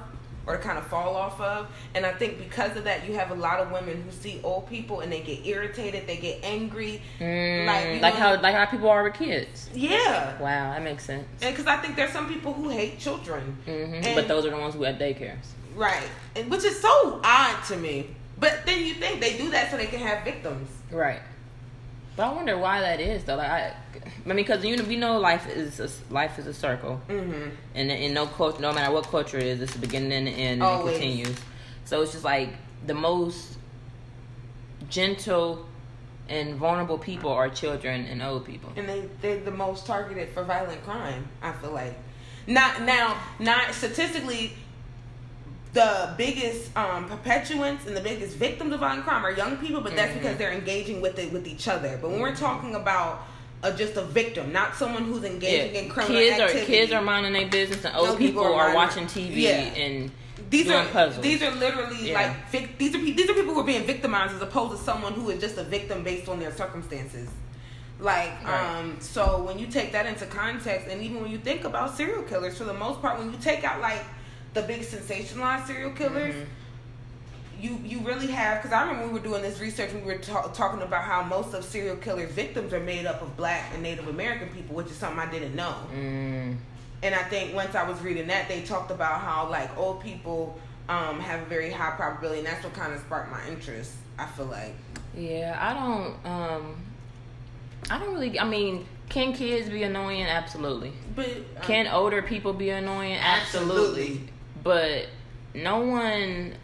or 0.51 0.57
to 0.57 0.63
kind 0.63 0.79
of 0.79 0.87
fall 0.87 1.15
off 1.17 1.41
of. 1.41 1.69
And 1.95 2.05
I 2.05 2.13
think 2.13 2.39
because 2.39 2.77
of 2.77 2.85
that, 2.85 3.07
you 3.07 3.15
have 3.15 3.31
a 3.31 3.35
lot 3.35 3.61
of 3.61 3.71
women 3.71 4.03
who 4.03 4.11
see 4.11 4.41
old 4.43 4.69
people 4.69 5.01
and 5.01 5.13
they 5.13 5.21
get 5.21 5.47
irritated, 5.47 6.07
they 6.07 6.17
get 6.17 6.41
angry. 6.43 7.01
Mm, 7.21 7.67
like, 7.67 8.03
like 8.03 8.15
know- 8.15 8.21
how 8.21 8.41
like 8.41 8.55
how 8.55 8.67
people 8.67 8.89
are 8.91 9.05
with 9.05 9.15
kids. 9.15 9.71
Yeah, 9.75 10.39
Wow, 10.41 10.73
that 10.73 10.83
makes 10.83 11.05
sense. 11.05 11.27
and 11.43 11.55
because 11.55 11.67
I 11.67 11.77
think 11.77 11.97
there's 11.97 12.13
some 12.13 12.29
people 12.29 12.53
who 12.53 12.69
hate 12.69 12.99
children, 12.99 13.57
hmm 13.65 13.71
And- 14.05 14.15
But 14.15 14.29
those 14.29 14.45
are 14.47 14.51
the 14.51 14.57
ones 14.59 14.75
who 14.75 14.83
have 14.83 14.97
daycares. 14.97 15.47
right? 15.77 16.09
And 16.37 16.51
which 16.51 16.65
is 16.65 16.81
so 16.81 17.21
odd 17.25 17.63
to 17.69 17.77
me. 17.77 18.11
But 18.39 18.65
then 18.67 18.85
you 18.87 18.95
think 18.95 19.21
they 19.21 19.37
do 19.37 19.51
that 19.51 19.71
so 19.71 19.77
they 19.77 19.87
can 19.87 20.01
have 20.01 20.25
victims. 20.25 20.69
Right. 20.91 21.21
But 22.21 22.27
I 22.27 22.33
wonder 22.35 22.59
why 22.59 22.83
that 22.83 23.01
is 23.01 23.25
though. 23.25 23.37
Like 23.37 23.49
I, 23.49 23.75
I 23.95 24.29
mean, 24.29 24.37
because 24.37 24.63
you 24.63 24.77
know, 24.77 24.85
we 24.85 24.97
know 24.97 25.19
life 25.19 25.49
is 25.49 25.81
a, 25.81 25.89
life 26.13 26.39
is 26.39 26.47
a 26.47 26.53
circle, 26.53 27.01
Mm-hmm. 27.09 27.49
and 27.75 27.91
in 27.91 28.13
no 28.13 28.27
culture, 28.27 28.61
no 28.61 28.75
matter 28.75 28.93
what 28.93 29.07
culture 29.07 29.39
it 29.39 29.45
is, 29.45 29.63
it's 29.63 29.73
the 29.73 29.79
beginning 29.79 30.13
and 30.13 30.27
the 30.27 30.31
end, 30.33 30.63
and 30.63 30.87
it 30.87 30.93
continues. 30.93 31.37
So 31.87 32.03
it's 32.03 32.13
just 32.13 32.23
like 32.23 32.51
the 32.87 32.93
most 32.93 33.57
gentle 34.91 35.65
and 36.29 36.57
vulnerable 36.57 36.99
people 36.99 37.31
are 37.31 37.49
children 37.49 38.05
and 38.05 38.23
old 38.23 38.45
people. 38.45 38.71
and 38.77 38.87
they 38.87 39.09
they're 39.23 39.41
the 39.41 39.51
most 39.51 39.87
targeted 39.87 40.29
for 40.35 40.45
violent 40.45 40.85
crime. 40.85 41.27
I 41.41 41.53
feel 41.53 41.73
like 41.73 41.95
not 42.47 42.83
now 42.83 43.17
not 43.39 43.73
statistically. 43.73 44.53
The 45.73 46.15
biggest 46.19 46.77
um, 46.77 47.09
perpetuants 47.09 47.87
and 47.87 47.97
the 47.97 48.01
biggest 48.01 48.37
victims 48.37 48.73
of 48.75 48.81
violent 48.81 49.05
crime 49.05 49.25
are 49.25 49.31
young 49.31 49.57
people, 49.59 49.81
but 49.81 49.95
that's 49.95 50.11
Mhm. 50.13 50.15
because 50.21 50.37
they're 50.37 50.51
engaging 50.53 51.01
with 51.01 51.17
it 51.19 51.33
with 51.33 51.47
each 51.47 51.69
other. 51.69 51.97
But 52.03 52.11
when 52.11 52.21
we're 52.21 52.35
talking 52.35 52.75
about 52.75 53.27
uh, 53.63 53.71
just 53.73 53.95
a 53.97 54.03
victim, 54.03 54.53
not 54.53 54.75
someone 54.75 55.05
who's 55.05 55.23
engaging 55.23 55.75
in 55.75 55.91
criminal 55.91 56.17
kids 56.19 56.41
activity, 56.41 56.63
are 56.63 56.67
kids 56.67 56.93
are 56.93 57.03
minding 57.03 57.35
their 57.35 57.47
business, 57.47 57.85
and 57.85 57.95
old 57.95 58.17
people, 58.19 58.43
people 58.43 58.55
are 58.55 58.71
are 58.71 58.75
watching 58.75 59.07
TV 59.07 59.43
Yeah. 59.43 59.51
and 59.85 60.11
these 60.49 60.65
doing 60.65 60.79
are 60.79 60.87
puzzles. 60.87 61.23
these 61.23 61.43
are 61.43 61.51
literally 61.51 62.09
Yeah. 62.09 62.15
like 62.15 62.51
these 62.79 62.95
are 62.95 62.99
pe- 62.99 63.13
these 63.13 63.29
are 63.29 63.35
people 63.35 63.53
who 63.53 63.61
are 63.61 63.65
being 63.65 63.85
victimized 63.87 64.35
as 64.35 64.41
opposed 64.41 64.79
to 64.79 64.83
someone 64.83 65.13
who 65.13 65.29
is 65.29 65.41
just 65.43 65.59
a 65.59 65.63
victim 65.63 66.03
based 66.03 66.27
on 66.27 66.41
their 66.41 66.51
circumstances. 66.57 67.29
Like, 68.01 68.33
Right. 68.47 68.79
um, 68.79 68.97
so 68.99 69.43
when 69.47 69.59
you 69.59 69.67
take 69.67 69.93
that 69.93 70.07
into 70.07 70.25
context, 70.25 70.89
and 70.89 71.03
even 71.03 71.21
when 71.21 71.31
you 71.31 71.37
think 71.37 71.65
about 71.65 71.95
serial 71.95 72.23
killers, 72.23 72.57
for 72.57 72.65
the 72.65 72.73
most 72.73 73.03
part, 73.03 73.19
when 73.19 73.31
you 73.31 73.39
take 73.39 73.63
out 73.63 73.83
like 73.83 74.03
the 74.55 74.63
big 74.63 74.81
sensationalized 74.83 75.67
serial 75.67 75.91
killers, 75.93 76.35
Mhm. 76.35 76.47
you 77.61 77.79
you 77.85 77.99
really 78.01 78.29
have 78.29 78.59
because 78.63 78.73
I 78.73 78.83
remember 78.83 79.07
we 79.09 79.13
were 79.15 79.25
doing 79.25 79.43
this 79.43 79.61
research. 79.61 79.93
We 79.93 80.01
were 80.01 80.19
ta- 80.19 80.49
talking 80.49 80.83
about 80.83 81.05
how 81.05 81.23
most 81.23 81.55
of 81.55 81.65
serial 81.65 81.97
killer 81.97 82.27
victims 82.27 82.73
are 82.73 82.81
made 82.81 83.07
up 83.07 83.23
of 83.23 83.37
Black 83.37 83.65
and 83.75 83.83
Native 83.83 84.09
American 84.09 84.49
people, 84.49 84.75
which 84.75 84.87
is 84.87 84.97
something 84.97 85.19
I 85.21 85.31
didn't 85.31 85.55
know. 85.55 85.75
Mm. 85.95 86.57
And 87.03 87.15
I 87.15 87.23
think 87.25 87.55
once 87.55 87.75
I 87.75 87.89
was 87.89 88.01
reading 88.03 88.27
that, 88.29 88.49
they 88.49 88.63
talked 88.63 88.91
about 88.91 89.21
how 89.21 89.49
like 89.49 89.77
old 89.79 90.03
people 90.03 90.59
um, 90.89 91.21
have 91.21 91.41
a 91.43 91.45
very 91.45 91.71
high 91.71 91.93
probability, 91.93 92.39
and 92.41 92.49
that's 92.49 92.65
what 92.65 92.75
kind 92.75 92.93
of 92.93 93.01
sparked 93.01 93.31
my 93.31 93.47
interest. 93.49 93.93
I 94.19 94.27
feel 94.27 94.47
like. 94.47 94.75
Yeah, 95.17 95.57
I 95.61 95.73
don't. 95.75 96.27
Um, 96.27 96.77
I 97.89 97.99
don't 97.99 98.13
really. 98.13 98.39
I 98.41 98.45
mean, 98.45 98.87
can 99.09 99.33
kids 99.33 99.69
be 99.69 99.83
annoying? 99.85 100.25
Absolutely. 100.25 100.93
But 101.15 101.29
um, 101.29 101.63
Can 101.63 101.87
older 101.89 102.23
people 102.23 102.53
be 102.53 102.71
annoying? 102.71 103.17
Absolutely. 103.17 104.29
But 104.63 105.07
no 105.55 105.81
one 105.81 106.55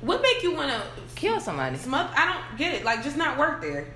what 0.00 0.22
make 0.22 0.42
you 0.42 0.54
want 0.54 0.70
to 0.70 0.82
kill 1.14 1.40
somebody. 1.40 1.76
smother? 1.76 2.10
I 2.14 2.32
don't 2.32 2.58
get 2.58 2.74
it. 2.74 2.84
Like, 2.84 3.02
just 3.02 3.16
not 3.16 3.38
work 3.38 3.60
there. 3.60 3.86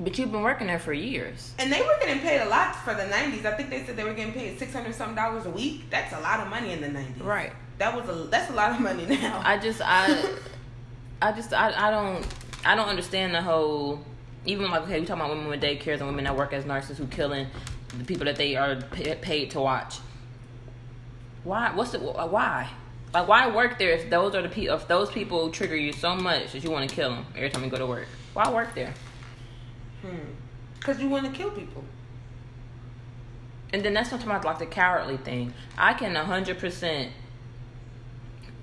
But 0.00 0.18
you've 0.18 0.32
been 0.32 0.42
working 0.42 0.66
there 0.66 0.80
for 0.80 0.92
years. 0.92 1.54
And 1.58 1.72
they 1.72 1.80
were 1.80 1.96
getting 2.00 2.20
paid 2.20 2.40
a 2.40 2.48
lot 2.48 2.74
for 2.74 2.94
the 2.94 3.04
'90s. 3.04 3.44
I 3.44 3.54
think 3.54 3.70
they 3.70 3.84
said 3.84 3.96
they 3.96 4.02
were 4.02 4.12
getting 4.12 4.32
paid 4.32 4.58
six 4.58 4.72
hundred 4.72 4.94
something 4.94 5.14
dollars 5.14 5.46
a 5.46 5.50
week. 5.50 5.88
That's 5.88 6.12
a 6.12 6.20
lot 6.20 6.40
of 6.40 6.48
money 6.48 6.72
in 6.72 6.80
the 6.80 6.88
'90s. 6.88 7.22
Right. 7.22 7.52
That 7.78 7.94
was 7.94 8.08
a 8.08 8.24
that's 8.24 8.50
a 8.50 8.54
lot 8.54 8.72
of 8.72 8.80
money 8.80 9.06
now. 9.06 9.40
I 9.44 9.56
just 9.56 9.80
I 9.84 10.30
I 11.22 11.32
just 11.32 11.52
I, 11.52 11.88
I 11.88 11.90
don't 11.92 12.26
I 12.64 12.74
don't 12.74 12.88
understand 12.88 13.34
the 13.34 13.42
whole 13.42 14.00
even 14.46 14.68
like 14.68 14.82
okay 14.82 14.98
we 14.98 15.06
talking 15.06 15.22
about 15.22 15.30
women 15.30 15.48
with 15.48 15.62
daycares 15.62 15.98
and 15.98 16.06
women 16.06 16.24
that 16.24 16.36
work 16.36 16.52
as 16.52 16.66
nurses 16.66 16.98
who 16.98 17.06
killing 17.06 17.46
the 17.96 18.04
people 18.04 18.24
that 18.24 18.36
they 18.36 18.56
are 18.56 18.82
paid 18.82 19.52
to 19.52 19.60
watch. 19.60 20.00
Why? 21.44 21.72
What's 21.74 21.92
the 21.92 21.98
why? 21.98 22.68
Like 23.12 23.28
why 23.28 23.54
work 23.54 23.78
there 23.78 23.90
if 23.90 24.10
those 24.10 24.34
are 24.34 24.42
the 24.42 24.48
people 24.48 24.74
if 24.74 24.88
those 24.88 25.10
people 25.10 25.50
trigger 25.50 25.76
you 25.76 25.92
so 25.92 26.16
much 26.16 26.52
that 26.52 26.64
you 26.64 26.70
want 26.70 26.88
to 26.88 26.94
kill 26.94 27.10
them 27.10 27.26
every 27.36 27.48
time 27.50 27.62
you 27.62 27.70
go 27.70 27.78
to 27.78 27.86
work? 27.86 28.08
Why 28.32 28.50
work 28.50 28.74
there? 28.74 28.92
Because 30.78 31.00
you 31.00 31.08
want 31.08 31.24
to 31.26 31.32
kill 31.32 31.50
people. 31.50 31.84
And 33.72 33.84
then 33.84 33.94
that's 33.94 34.10
not 34.10 34.20
talking 34.20 34.32
about 34.32 34.44
like 34.44 34.58
the 34.58 34.66
cowardly 34.66 35.16
thing. 35.16 35.54
I 35.78 35.94
can 35.94 36.14
hundred 36.14 36.58
percent 36.58 37.12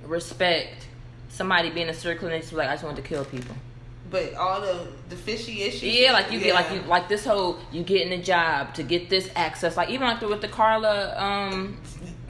respect 0.03 0.88
somebody 1.29 1.69
being 1.69 1.88
a 1.89 1.93
serial 1.93 2.19
killer 2.19 2.34
and 2.34 2.41
just 2.41 2.51
be 2.51 2.57
like 2.57 2.69
I 2.69 2.73
just 2.73 2.84
want 2.84 2.97
to 2.97 3.01
kill 3.01 3.23
people. 3.23 3.55
But 4.09 4.34
all 4.34 4.59
the 4.59 4.88
the 5.07 5.15
fishy 5.15 5.61
issues. 5.61 5.84
Yeah, 5.84 6.11
like 6.11 6.32
you 6.32 6.39
get 6.39 6.53
like 6.53 6.71
you 6.71 6.82
like 6.82 7.07
this 7.07 7.25
whole 7.25 7.59
you 7.71 7.84
getting 7.84 8.11
a 8.11 8.21
job 8.21 8.73
to 8.73 8.84
get 8.84 9.09
this 9.09 9.29
access. 9.36 9.77
Like 9.77 9.89
even 9.89 10.07
like 10.07 10.19
the, 10.19 10.27
with 10.27 10.41
the 10.41 10.49
Karla 10.49 11.17
um 11.17 11.77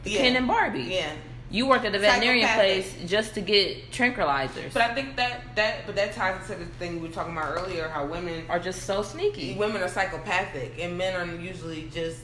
yeah. 0.04 0.20
Ken 0.20 0.36
and 0.36 0.48
Barbie. 0.48 0.84
Yeah. 0.84 1.12
You 1.50 1.68
worked 1.68 1.84
at 1.84 1.92
the 1.92 2.00
veterinarian 2.00 2.48
place 2.50 2.96
just 3.06 3.34
to 3.34 3.42
get 3.42 3.92
tranquilizers. 3.92 4.72
But 4.72 4.84
I 4.84 4.94
think 4.94 5.18
that 5.18 5.56
that 5.56 5.86
but 5.86 5.96
that 5.98 6.14
ties 6.14 6.50
into 6.50 6.64
the 6.64 6.72
thing 6.72 7.02
we 7.02 7.10
were 7.10 7.14
talking 7.14 7.34
about 7.34 7.58
earlier, 7.58 7.90
how 7.90 8.06
women 8.06 8.46
are 8.48 8.60
just 8.60 8.84
so 8.84 9.02
sneaky. 9.02 9.56
women 9.56 9.82
are 9.82 9.90
psychopathic 9.90 10.76
and 10.80 10.98
men 10.98 11.14
are 11.16 11.36
usually 11.42 11.90
just 11.94 12.22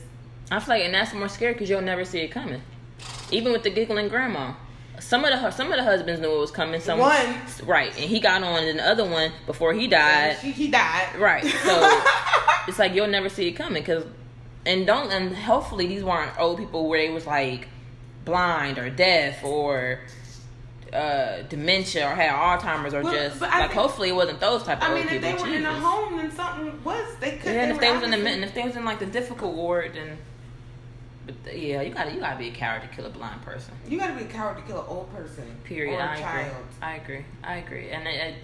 I 0.50 0.60
feel 0.60 0.76
like, 0.76 0.84
and 0.84 0.94
that's 0.94 1.12
more 1.12 1.28
scary 1.28 1.52
because 1.52 1.68
you'll 1.68 1.82
never 1.82 2.06
see 2.06 2.20
it 2.20 2.28
coming. 2.28 2.62
Even 3.30 3.52
with 3.52 3.62
the 3.64 3.70
giggling 3.70 4.08
grandma, 4.08 4.54
some 4.98 5.24
of 5.24 5.30
the 5.30 5.50
some 5.50 5.70
of 5.70 5.76
the 5.76 5.84
husbands 5.84 6.20
knew 6.20 6.34
it 6.34 6.38
was 6.38 6.50
coming. 6.50 6.80
Some 6.80 6.98
One. 6.98 7.34
right, 7.64 7.94
and 7.96 8.10
he 8.10 8.20
got 8.20 8.42
on, 8.42 8.64
and 8.64 8.78
the 8.78 8.88
other 8.88 9.04
one 9.04 9.32
before 9.46 9.74
he 9.74 9.86
died, 9.88 10.38
She, 10.40 10.50
he 10.52 10.68
died. 10.68 11.16
right. 11.18 11.44
So 11.44 12.00
it's 12.68 12.78
like 12.78 12.94
you'll 12.94 13.06
never 13.08 13.28
see 13.28 13.48
it 13.48 13.52
coming 13.52 13.82
because, 13.82 14.04
and 14.68 14.86
don't, 14.86 15.10
and 15.10 15.34
hopefully 15.36 15.86
these 15.88 16.04
weren't 16.04 16.32
old 16.38 16.58
people 16.58 16.88
where 16.88 17.04
they 17.06 17.12
was 17.12 17.26
like 17.26 17.68
blind 18.24 18.78
or 18.78 18.90
deaf 18.90 19.42
or 19.42 20.00
uh 20.92 21.42
dementia 21.48 22.06
or 22.06 22.14
had 22.14 22.30
Alzheimer's 22.30 22.94
or 22.94 23.02
Well, 23.02 23.12
just 23.12 23.40
like 23.40 23.52
think- 23.52 23.72
howefully 23.72 24.08
it 24.10 24.14
wasn't 24.14 24.40
those 24.40 24.62
type 24.62 24.78
of 24.78 24.84
I 24.84 24.86
old 24.88 24.94
mean, 24.96 25.04
if 25.06 25.22
people. 25.22 25.44
they 25.44 25.50
were 25.50 25.56
in 25.56 25.66
a 25.66 25.72
home, 25.80 26.16
then 26.16 26.30
something 26.32 26.84
was. 26.84 27.14
They 27.20 27.32
could. 27.32 27.54
Yeah, 27.54 27.62
and 27.64 27.72
if 27.72 27.80
they 27.80 27.92
was 27.92 28.02
in 28.02 28.10
the 28.10 28.16
and 28.16 28.44
if 28.44 28.54
they 28.54 28.62
was 28.62 28.76
in 28.76 28.84
like 28.84 28.98
the 28.98 29.06
difficult 29.06 29.54
ward, 29.54 29.92
then. 29.94 30.16
But 31.26 31.44
th- 31.44 31.62
yeah, 31.62 31.82
you 31.82 31.92
gotta 31.92 32.12
you 32.12 32.20
gotta 32.20 32.38
be 32.38 32.48
a 32.48 32.52
coward 32.52 32.82
to 32.82 32.88
kill 32.88 33.04
a 33.04 33.10
blind 33.10 33.42
person. 33.42 33.74
You 33.86 33.98
gotta 33.98 34.14
be 34.14 34.22
a 34.24 34.28
coward 34.28 34.56
to 34.56 34.62
kill 34.62 34.80
an 34.80 34.86
old 34.88 35.14
person. 35.14 35.44
Period. 35.64 35.94
Or 35.94 36.00
I 36.02 36.18
child. 36.20 36.46
agree. 36.46 36.64
I 36.80 36.94
agree. 36.96 37.24
I 37.44 37.56
agree. 37.56 37.90
And 37.90 38.06
it, 38.08 38.14
it- 38.14 38.34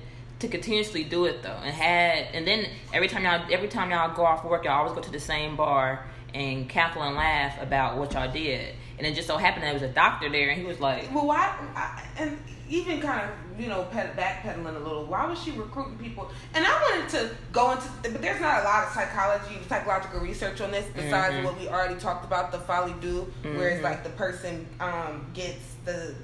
to 0.41 0.49
continuously 0.49 1.05
do 1.05 1.25
it 1.25 1.43
though, 1.43 1.57
and 1.63 1.73
had 1.73 2.27
and 2.35 2.47
then 2.47 2.67
every 2.93 3.09
time 3.09 3.25
y'all 3.25 3.41
every 3.51 3.69
time 3.69 3.91
y'all 3.91 4.15
go 4.15 4.27
off 4.27 4.45
work, 4.45 4.65
y'all 4.65 4.81
always 4.81 4.93
go 4.93 5.01
to 5.01 5.11
the 5.11 5.21
same 5.21 5.57
bar 5.57 6.05
and 6.35 6.69
cackle 6.69 7.03
and 7.03 7.17
laugh 7.17 7.61
about 7.63 7.97
what 7.97 8.13
y'all 8.13 8.31
did. 8.31 8.75
And 8.99 9.07
it 9.07 9.15
just 9.15 9.27
so 9.27 9.37
happened 9.37 9.63
that 9.63 9.67
there 9.69 9.75
was 9.75 9.83
a 9.83 9.89
doctor 9.95 10.29
there, 10.29 10.51
and 10.51 10.61
he 10.61 10.67
was 10.67 10.81
like, 10.81 11.13
Well, 11.15 11.27
why? 11.27 11.55
I, 11.75 12.03
and 12.19 12.39
even 12.69 13.01
kind 13.01 13.21
of, 13.29 13.61
you 13.61 13.69
know, 13.69 13.85
ped, 13.85 14.17
backpedaling 14.17 14.77
a 14.77 14.79
little. 14.79 15.05
Why 15.05 15.27
was 15.27 15.43
she 15.43 15.51
recruiting 15.53 15.97
people? 15.99 16.31
And 16.55 16.65
I 16.67 16.71
wanted 16.71 17.09
to 17.11 17.31
go 17.53 17.73
into, 17.73 17.89
but 18.03 18.21
there's 18.23 18.41
not 18.41 18.63
a 18.63 18.65
lot 18.65 18.87
of 18.87 18.93
psychology, 18.93 19.59
psychological 19.69 20.21
research 20.21 20.61
on 20.61 20.71
this 20.71 20.87
besides 20.95 21.35
Mhm. 21.35 21.45
what 21.45 21.59
we 21.59 21.69
already 21.69 21.97
talked 21.97 22.25
about, 22.25 22.53
the 22.53 22.59
folie 22.59 22.93
à 22.93 23.01
deux, 23.01 23.27
where 23.43 23.69
it's 23.69 23.81
Mhm. 23.81 23.85
like 23.85 24.03
the 24.03 24.11
person 24.11 24.67
um, 24.81 25.27
gets 25.35 25.75
the 25.85 26.15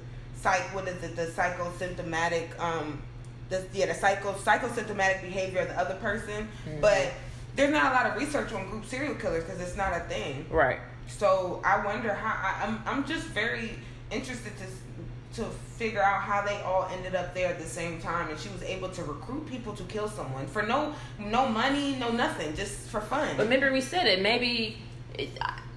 psych. 0.40 0.74
What 0.74 0.88
is 0.88 1.02
it? 1.02 1.14
The 1.14 1.26
psychosymptomatic. 1.26 2.58
Um, 2.58 3.02
the 3.50 3.64
yeah, 3.72 3.86
the 3.86 3.94
psycho 3.94 4.32
psychosymptomatic 4.32 5.22
behavior 5.22 5.61
of 5.61 5.68
the 5.68 5.78
other 5.78 5.94
person, 5.96 6.48
Mhm. 6.68 6.80
but. 6.80 7.12
There's 7.61 7.72
not 7.72 7.92
a 7.92 7.94
lot 7.94 8.06
of 8.06 8.16
research 8.16 8.52
on 8.52 8.68
group 8.70 8.86
serial 8.86 9.14
killers 9.16 9.44
because 9.44 9.61
it's 9.61 9.76
not 9.76 9.92
a 9.94 10.00
thing. 10.00 10.46
right. 10.50 10.80
So 11.08 11.61
I 11.64 11.84
wonder 11.84 12.14
how 12.14 12.34
I, 12.48 12.66
I'm. 12.66 12.82
I'm 12.86 13.04
just 13.04 13.26
very 13.26 13.72
interested 14.11 14.52
to 14.58 15.42
to 15.42 15.48
figure 15.76 16.02
out 16.02 16.22
how 16.22 16.42
they 16.42 16.61
all 16.62 16.88
ended 16.92 17.14
up 17.14 17.34
there 17.34 17.48
at 17.48 17.58
the 17.58 17.66
same 17.66 18.00
time, 18.00 18.30
and 18.30 18.38
she 18.38 18.48
was 18.48 18.62
able 18.62 18.88
to 18.90 19.02
recruit 19.02 19.46
people 19.46 19.74
to 19.74 19.82
kill 19.84 20.08
someone 20.08 20.46
for 20.46 20.62
no 20.62 20.94
no 21.18 21.48
money, 21.48 21.96
no 21.96 22.11
nothing, 22.11 22.54
just 22.54 22.88
for 22.88 23.00
fun. 23.00 23.36
But 23.36 23.48
maybe 23.48 23.68
we 23.68 23.80
said 23.80 24.06
it. 24.06 24.22
Maybe 24.22 24.78
it, 25.18 25.30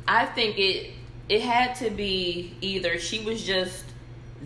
I 0.07 0.25
think 0.27 0.57
it 0.57 0.91
it 1.27 1.41
had 1.41 1.73
to 1.75 1.89
be 1.89 2.55
either 2.61 2.99
she 2.99 3.25
was 3.25 3.43
just 3.43 3.85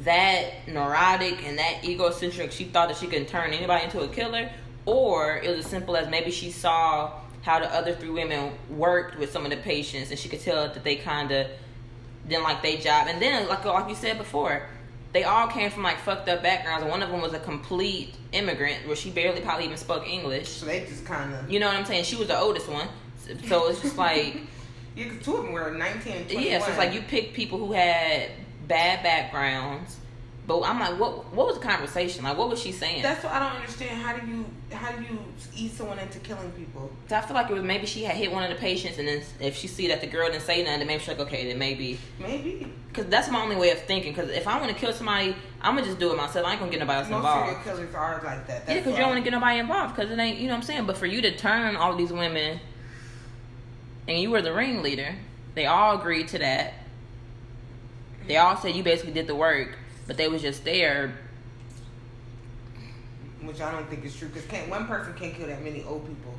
that 0.03 0.67
neurotic 0.67 1.45
and 1.45 1.57
that 1.59 1.83
egocentric. 1.83 2.51
She 2.51 2.63
thought 2.63 2.87
that 2.87 2.97
she 2.97 3.07
could 3.07 3.27
turn 3.27 3.51
anybody 3.51 3.83
into 3.83 3.99
a 4.01 4.07
killer, 4.07 4.49
or 4.85 5.37
it 5.37 5.49
was 5.49 5.65
as 5.65 5.71
simple 5.71 5.97
as 5.97 6.09
maybe 6.09 6.31
she 6.31 6.49
saw 6.49 7.11
how 7.47 7.59
the 7.59 7.73
other 7.73 7.93
three 7.93 8.09
women 8.09 8.51
worked 8.69 9.17
with 9.17 9.31
some 9.31 9.45
of 9.45 9.51
the 9.51 9.57
patients, 9.57 10.11
and 10.11 10.19
she 10.19 10.27
could 10.27 10.41
tell 10.41 10.67
that 10.67 10.83
they 10.83 10.97
kind 10.97 11.31
of 11.31 11.47
didn't 12.27 12.43
like 12.43 12.61
their 12.61 12.75
job. 12.77 13.07
And 13.07 13.21
then, 13.21 13.47
like 13.47 13.63
like 13.63 13.87
you 13.87 13.95
said 13.95 14.17
before, 14.17 14.63
they 15.13 15.23
all 15.23 15.47
came 15.47 15.71
from 15.71 15.81
like 15.83 15.97
fucked 15.99 16.27
up 16.27 16.43
backgrounds, 16.43 16.83
and 16.83 16.91
one 16.91 17.01
of 17.01 17.09
them 17.09 17.21
was 17.21 17.33
a 17.33 17.39
complete 17.39 18.15
immigrant 18.33 18.85
where 18.85 18.97
she 18.97 19.09
barely 19.09 19.39
probably 19.39 19.63
even 19.63 19.77
spoke 19.77 20.05
English. 20.07 20.49
so 20.49 20.65
they 20.65 20.81
just 20.81 21.05
kind 21.05 21.33
of 21.33 21.49
You 21.49 21.61
know 21.61 21.67
what 21.67 21.77
I'm 21.77 21.85
saying? 21.85 22.03
She 22.03 22.17
was 22.17 22.27
the 22.27 22.37
oldest 22.37 22.67
one. 22.67 22.89
So 23.47 23.69
it's 23.69 23.81
just 23.81 23.97
like, 23.97 24.41
yeah, 24.95 25.05
two 25.23 25.37
of 25.37 25.45
them 25.45 25.53
were 25.53 25.71
19 25.71 26.13
and 26.13 26.29
21. 26.29 26.43
yeah, 26.45 26.59
so 26.59 26.67
it's 26.67 26.77
like 26.77 26.93
you 26.93 27.01
pick 27.01 27.33
people 27.33 27.57
who 27.57 27.71
had 27.71 28.29
bad 28.67 29.03
backgrounds. 29.03 29.97
But 30.47 30.61
I'm 30.63 30.79
like, 30.79 30.97
what 30.97 31.33
what 31.33 31.47
was 31.47 31.59
the 31.59 31.61
conversation? 31.61 32.23
Like, 32.23 32.37
what 32.37 32.49
was 32.49 32.61
she 32.61 32.71
saying? 32.71 33.01
That's 33.03 33.21
what 33.21 33.33
I 33.33 33.39
don't 33.39 33.57
understand. 33.57 34.01
How 34.01 34.15
do 34.15 34.25
you 34.25 34.45
how 34.71 34.93
do 34.93 35.03
you 35.03 35.19
ease 35.53 35.73
someone 35.73 35.99
into 35.99 36.19
killing 36.19 36.49
people? 36.51 36.89
So 37.09 37.17
I 37.17 37.21
feel 37.21 37.35
like 37.35 37.49
it 37.49 37.53
was 37.53 37.63
maybe 37.63 37.85
she 37.85 38.03
had 38.05 38.15
hit 38.15 38.31
one 38.31 38.43
of 38.43 38.49
the 38.49 38.55
patients, 38.55 38.97
and 38.97 39.05
then 39.09 39.21
if 39.41 39.57
she 39.57 39.67
see 39.67 39.89
that 39.89 39.99
the 39.99 40.07
girl 40.07 40.29
didn't 40.31 40.43
say 40.43 40.63
nothing, 40.63 40.79
then 40.79 40.87
maybe 40.87 40.99
she's 40.99 41.09
like, 41.09 41.19
okay, 41.19 41.47
then 41.47 41.59
maybe. 41.59 41.99
Maybe 42.17 42.71
Because 42.87 43.07
that's 43.07 43.29
my 43.29 43.41
only 43.41 43.57
way 43.57 43.71
of 43.71 43.81
thinking. 43.81 44.13
Because 44.13 44.29
if 44.29 44.47
I 44.47 44.57
want 44.57 44.71
to 44.71 44.77
kill 44.77 44.93
somebody, 44.93 45.35
I'm 45.61 45.75
gonna 45.75 45.85
just 45.85 45.99
do 45.99 46.13
it 46.13 46.15
myself. 46.15 46.47
I 46.47 46.51
ain't 46.51 46.59
gonna 46.61 46.71
get 46.71 46.79
nobody 46.79 46.99
else 46.99 47.09
most 47.09 47.17
involved. 47.17 47.63
serial 47.63 47.63
killers 47.63 47.95
are 47.95 48.21
like 48.23 48.47
that. 48.47 48.63
Yeah, 48.69 48.75
because 48.75 48.93
you 48.93 48.99
don't 48.99 49.09
want 49.09 49.17
to 49.17 49.29
get 49.29 49.37
nobody 49.37 49.59
involved 49.59 49.95
because 49.97 50.09
it 50.09 50.17
ain't, 50.17 50.39
you 50.39 50.47
know 50.47 50.53
what 50.53 50.59
I'm 50.59 50.63
saying? 50.63 50.85
But 50.85 50.95
for 50.95 51.07
you 51.07 51.21
to 51.23 51.35
turn 51.35 51.75
all 51.75 51.93
these 51.97 52.13
women 52.13 52.61
and 54.07 54.17
you 54.17 54.31
were 54.31 54.41
the 54.41 54.53
ringleader, 54.53 55.13
they 55.55 55.65
all 55.65 55.99
agreed 55.99 56.29
to 56.29 56.37
that. 56.37 56.73
They 58.27 58.37
all 58.37 58.55
said 58.55 58.75
you 58.75 58.83
basically 58.83 59.13
did 59.13 59.27
the 59.27 59.35
work, 59.35 59.77
but 60.07 60.17
they 60.17 60.27
was 60.27 60.41
just 60.41 60.63
there. 60.63 61.13
which 63.41 63.61
I 63.61 63.71
don't 63.71 63.87
think 63.89 64.03
is 64.03 64.15
true 64.15 64.29
because 64.29 64.45
can't 64.45 64.69
one 64.69 64.87
person 64.87 65.13
can't 65.13 65.35
kill 65.35 65.47
that 65.47 65.61
many 65.63 65.83
old 65.83 66.07
people. 66.07 66.33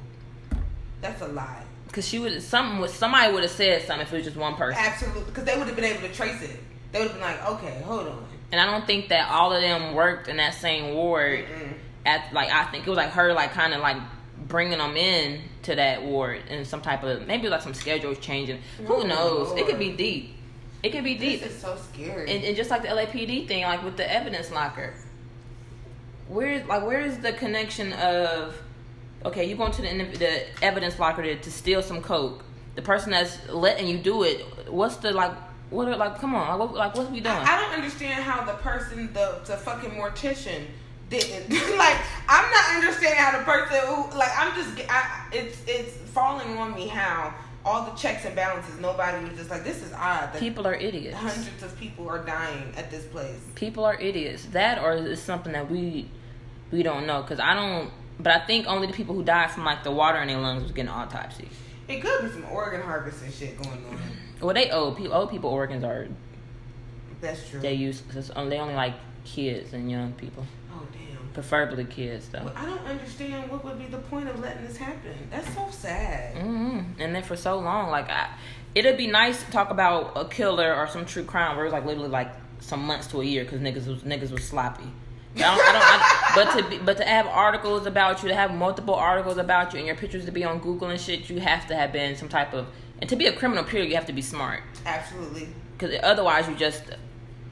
That's 1.01 1.23
a 1.23 1.29
lie. 1.29 1.63
Cause 1.93 2.07
she 2.07 2.19
would 2.19 2.43
something 2.43 2.81
was 2.81 2.93
somebody 2.93 3.33
would 3.33 3.43
have 3.43 3.53
said 3.53 3.83
something 3.87 4.07
if 4.07 4.13
it 4.13 4.17
was 4.17 4.25
just 4.25 4.37
one 4.37 4.57
person. 4.57 4.83
Absolutely, 4.83 5.25
because 5.25 5.45
they 5.45 5.57
would 5.57 5.67
have 5.67 5.77
been 5.77 5.85
able 5.85 6.07
to 6.07 6.13
trace 6.13 6.43
it. 6.43 6.61
They 6.93 6.99
would 6.99 7.09
have 7.09 7.19
been 7.19 7.27
like, 7.27 7.49
okay, 7.51 7.81
hold 7.83 8.09
on. 8.09 8.25
And 8.51 8.61
I 8.61 8.67
don't 8.67 8.87
think 8.87 9.09
that 9.09 9.31
all 9.31 9.53
of 9.53 9.61
them 9.61 9.95
worked 9.95 10.29
in 10.29 10.39
that 10.39 10.55
same 10.55 10.95
ward. 10.95 11.45
Mm-mm. 11.47 11.75
At 12.05 12.33
like 12.33 12.51
I 12.51 12.65
think 12.65 12.87
it 12.87 12.91
was 12.91 12.97
like 12.97 13.11
her 13.11 13.33
like 13.33 13.53
kind 13.53 13.75
of 13.75 13.81
like 13.81 13.97
bringing 14.47 14.79
them 14.79 14.97
in 14.97 15.43
to 15.65 15.75
that 15.75 16.03
ward 16.03 16.43
and 16.49 16.67
some 16.67 16.81
type 16.81 17.03
of 17.03 17.27
maybe 17.27 17.49
like 17.49 17.63
some 17.63 17.75
schedules 17.75 18.19
changing. 18.19 18.61
Oh, 18.87 19.01
Who 19.01 19.09
knows? 19.09 19.57
It 19.59 19.67
could 19.67 19.79
be 19.79 19.93
deep. 19.93 20.35
It 20.83 20.93
can 20.93 21.03
be 21.03 21.15
deep. 21.15 21.41
This 21.41 21.53
is 21.53 21.61
so 21.61 21.77
scary. 21.93 22.31
and, 22.31 22.45
and 22.45 22.57
just 22.57 22.71
like 22.71 22.83
the 22.83 22.89
LAPD 22.89 23.49
thing, 23.49 23.65
like 23.65 23.83
with 23.83 23.97
the 23.97 24.11
evidence 24.11 24.51
locker, 24.51 24.95
where 26.29 26.65
like 26.67 26.87
where 26.87 27.01
is 27.01 27.19
the 27.19 27.33
connection 27.33 27.93
of 27.95 28.55
okay, 29.25 29.45
you 29.45 29.57
going 29.57 29.73
to 29.73 29.83
the, 29.83 29.89
the 30.19 30.65
evidence 30.65 30.99
locker 30.99 31.23
to, 31.23 31.37
to 31.37 31.51
steal 31.51 31.83
some 31.83 32.01
coke. 32.01 32.45
The 32.77 32.83
person 32.83 33.11
that's 33.11 33.49
letting 33.49 33.89
you 33.89 33.99
do 33.99 34.23
it, 34.23 34.45
what's 34.69 34.97
the 34.97 35.13
like? 35.13 35.33
What 35.71 35.89
are 35.89 35.97
like? 35.97 36.19
Come 36.21 36.35
on, 36.35 36.59
like 36.59 36.71
what, 36.71 36.79
like 36.79 36.95
what 36.95 37.11
we 37.11 37.21
doing? 37.21 37.35
I, 37.35 37.57
I 37.57 37.61
don't 37.61 37.75
understand 37.75 38.23
how 38.23 38.45
the 38.45 38.55
person, 38.55 39.13
the 39.13 39.41
the 39.45 39.57
fucking 39.57 39.91
mortician, 39.91 40.63
didn't 41.11 41.51
like. 41.77 41.97
I'm 42.29 42.51
not 42.51 42.77
understanding 42.77 43.19
how 43.19 43.37
the 43.37 43.45
person 43.45 43.81
who 43.87 44.17
like. 44.17 44.31
I'm 44.39 44.55
just. 44.55 44.89
I, 44.89 45.27
it's 45.33 45.61
it's 45.67 45.97
falling 46.13 46.57
on 46.57 46.75
me 46.75 46.87
how 46.87 47.35
all 47.69 47.85
the 47.85 47.93
checks 47.93 48.25
and 48.25 48.35
balances. 48.35 48.81
Nobody 48.81 49.25
was 49.25 49.37
just 49.37 49.51
like 49.51 49.63
this 49.63 49.83
is 49.83 49.93
odd. 49.93 50.33
People 50.35 50.67
are 50.67 50.75
idiots. 50.75 51.17
hundreds 51.17 51.63
of 51.63 51.79
people 51.79 52.09
are 52.09 52.25
dying 52.25 52.73
at 52.77 52.91
this 52.91 53.05
place. 53.07 53.39
People 53.55 53.85
are 53.85 53.95
idiots. 54.01 54.47
That 54.47 54.83
or 54.83 54.95
is 54.95 55.21
something 55.21 55.53
that 55.53 55.71
we 55.71 56.09
we 56.71 56.83
don't 56.83 57.07
know 57.07 57.23
because 57.23 57.41
I 57.41 57.55
don't. 57.55 57.91
But 58.21 58.33
I 58.33 58.47
think 58.47 58.67
only 58.67 58.87
the 58.87 58.93
people 58.95 59.15
who 59.15 59.23
died 59.23 59.51
from 59.51 59.65
like 59.65 59.85
the 59.85 59.93
water 59.93 60.19
in 60.21 60.29
their 60.29 60.39
lungs 60.39 60.63
was 60.63 60.73
getting 60.73 60.91
autopsies. 60.91 61.53
It 61.87 62.01
could 62.01 62.23
be 62.23 62.31
some 62.31 62.45
organ 62.51 62.81
harvest 62.81 63.23
and 63.23 63.33
shit 63.33 63.63
going 63.63 63.85
on. 63.87 63.99
Well, 64.41 64.55
they 64.55 64.71
old 64.71 64.97
people. 64.97 65.15
Old 65.15 65.31
people 65.31 65.51
organs 65.51 65.85
are 65.85 66.09
That's 67.21 67.49
true. 67.49 67.61
they 67.61 67.75
use 67.75 68.03
they 68.11 68.59
only 68.59 68.75
like 68.75 68.95
kids 69.25 69.73
and 69.73 69.91
young 69.91 70.13
people. 70.13 70.45
Preferably 71.39 71.85
kids 71.85 72.29
though. 72.31 72.43
Well, 72.43 72.53
I 72.57 72.67
don't 72.67 72.85
understand 72.85 73.49
what 73.49 73.65
would 73.65 73.79
be 73.79 73.87
the 73.87 73.99
point 73.99 74.29
of 74.29 74.41
letting 74.41 74.67
this 74.67 74.77
happen. 74.77 75.15
That's 75.31 75.55
so 75.55 75.69
sad. 75.71 76.37
hmm 76.37 76.81
And 76.99 77.15
then 77.15 77.23
for 77.23 77.37
so 77.37 77.61
long, 77.61 77.91
like 77.91 78.11
I, 78.11 78.29
it'd 78.75 78.97
be 78.97 79.07
nice 79.07 79.41
to 79.45 79.51
talk 79.53 79.71
about 79.71 80.13
a 80.17 80.25
killer 80.25 80.75
or 80.75 80.89
some 80.89 81.05
true 81.07 81.23
crime 81.23 81.55
where 81.55 81.65
it 81.65 81.69
was 81.69 81.73
like 81.75 81.85
literally 81.85 82.09
like 82.09 82.33
some 82.59 82.85
months 82.85 83.07
to 83.09 83.21
a 83.21 83.25
year 83.25 83.45
because 83.45 83.61
niggas 83.61 83.87
was 83.87 84.03
niggas 84.03 84.33
was 84.33 84.43
sloppy. 84.43 84.91
I 85.37 85.41
don't, 85.41 85.61
I 85.61 85.73
don't, 85.73 85.83
I, 85.85 86.33
but 86.35 86.61
to 86.63 86.69
be, 86.71 86.79
but 86.85 86.97
to 86.97 87.05
have 87.05 87.27
articles 87.29 87.87
about 87.87 88.25
you, 88.25 88.31
to 88.31 88.35
have 88.35 88.53
multiple 88.53 88.95
articles 88.97 89.39
about 89.39 89.73
you, 89.73 89.79
and 89.79 89.87
your 89.87 89.95
pictures 89.95 90.25
to 90.25 90.33
be 90.33 90.43
on 90.43 90.59
Google 90.59 90.89
and 90.89 91.01
shit, 91.01 91.31
you 91.31 91.39
have 91.39 91.69
to 91.69 91.77
have 91.77 91.93
been 91.93 92.17
some 92.17 92.29
type 92.29 92.53
of 92.53 92.67
and 93.01 93.09
to 93.09 93.15
be 93.15 93.27
a 93.27 93.33
criminal. 93.33 93.63
Period, 93.63 93.89
you 93.89 93.95
have 93.95 94.07
to 94.07 94.13
be 94.13 94.23
smart 94.23 94.63
Absolutely. 94.85 95.49
because 95.77 95.97
otherwise 96.03 96.49
you 96.49 96.57
just 96.57 96.83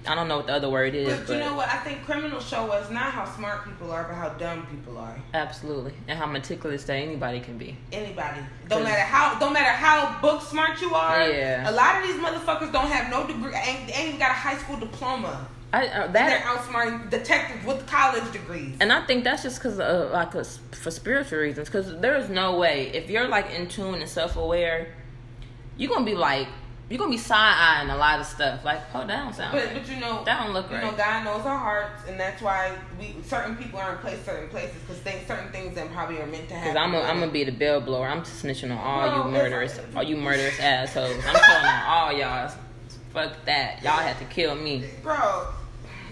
I 0.06 0.14
don't 0.14 0.28
know 0.28 0.38
what 0.38 0.46
the 0.46 0.54
other 0.54 0.68
word 0.70 0.94
is, 0.94 1.08
But, 1.08 1.26
but, 1.26 1.32
you 1.34 1.40
know 1.40 1.54
what? 1.54 1.68
I 1.68 1.78
think 1.78 2.04
criminals 2.04 2.46
show 2.46 2.70
us 2.70 2.90
not 2.90 3.12
how 3.12 3.24
smart 3.24 3.64
people 3.64 3.90
are, 3.90 4.04
but 4.04 4.14
how 4.14 4.30
dumb 4.30 4.66
people 4.66 4.98
are. 4.98 5.16
absolutely, 5.34 5.92
and 6.08 6.18
how 6.18 6.26
meticulous 6.26 6.84
that 6.84 6.96
anybody 6.96 7.40
can 7.40 7.58
be. 7.58 7.76
Anybody. 7.92 8.40
Don't 8.68 8.84
matter 8.84 9.02
how 9.02 9.38
don't 9.38 9.52
matter 9.52 9.70
how 9.70 10.20
book 10.20 10.42
smart 10.42 10.80
you 10.80 10.94
are. 10.94 11.28
Yeah. 11.28 11.68
A 11.68 11.72
lot 11.72 11.96
of 11.96 12.06
these 12.06 12.16
motherfuckers 12.16 12.72
don't 12.72 12.88
have 12.88 13.10
no 13.10 13.26
degree 13.26 13.54
ain't, 13.54 13.96
ain't 13.96 14.08
even 14.08 14.18
got 14.18 14.30
a 14.30 14.34
high 14.34 14.56
school 14.56 14.76
diploma. 14.76 15.48
I 15.72 15.86
uh, 15.88 16.06
They're 16.06 16.28
that 16.28 16.42
outsmarting 16.42 17.10
detectives 17.10 17.64
with 17.66 17.86
college 17.86 18.30
degrees. 18.32 18.76
And 18.80 18.92
I 18.92 19.04
think 19.04 19.24
that's 19.24 19.42
just 19.42 19.58
because, 19.58 19.78
uh, 19.78 20.10
like, 20.12 20.34
a, 20.34 20.44
for 20.44 20.90
spiritual 20.90 21.40
reasons. 21.40 21.68
Because 21.68 21.98
there 22.00 22.16
is 22.16 22.28
no 22.28 22.56
way 22.56 22.88
if 22.94 23.10
you're 23.10 23.28
like 23.28 23.50
in 23.50 23.68
tune 23.68 23.96
and 23.96 24.08
self 24.08 24.36
aware, 24.36 24.94
you're 25.76 25.92
gonna 25.92 26.06
be 26.06 26.14
like, 26.14 26.48
you're 26.88 26.98
gonna 26.98 27.10
be 27.10 27.16
side 27.18 27.54
eyeing 27.80 27.90
a 27.90 27.96
lot 27.96 28.20
of 28.20 28.26
stuff. 28.26 28.64
Like, 28.64 28.80
oh, 28.94 29.06
that 29.06 29.24
don't 29.24 29.34
sound. 29.34 29.52
But 29.52 29.64
right. 29.64 29.74
but 29.74 29.88
you 29.88 29.96
know 30.00 30.22
That 30.24 30.44
don't 30.44 30.52
look 30.52 30.70
you 30.70 30.76
right. 30.76 30.84
know 30.84 30.96
God 30.96 31.24
knows 31.24 31.44
our 31.44 31.58
hearts, 31.58 32.02
and 32.08 32.18
that's 32.18 32.40
why 32.40 32.76
we 32.98 33.16
certain 33.24 33.56
people 33.56 33.78
are 33.80 33.92
in 33.92 33.98
place 33.98 34.18
certain 34.24 34.48
places 34.48 34.76
because 34.86 34.98
things 35.02 35.26
certain 35.26 35.50
things 35.50 35.74
that 35.74 35.90
probably 35.92 36.20
are 36.20 36.26
meant 36.26 36.48
to 36.48 36.54
happen. 36.54 36.72
Because 36.72 36.84
I'm 36.84 36.92
gonna 36.92 37.04
I'm 37.08 37.18
gonna 37.20 37.32
be 37.32 37.44
the 37.44 37.52
bell 37.52 37.80
blower. 37.80 38.06
I'm 38.06 38.22
snitching 38.22 38.70
on 38.70 38.78
all 38.78 39.08
Bro, 39.08 39.26
you 39.26 39.30
murderous, 39.32 39.80
all 39.96 40.02
you 40.02 40.16
murderous 40.16 40.60
assholes. 40.60 41.16
I'm 41.26 41.34
calling 41.34 41.66
on 41.66 41.82
all 41.86 42.12
y'all. 42.12 42.52
Fuck 43.12 43.44
that. 43.46 43.82
Y'all 43.82 43.92
have 43.92 44.18
to 44.18 44.24
kill 44.26 44.54
me. 44.54 44.84
bro. 45.02 45.48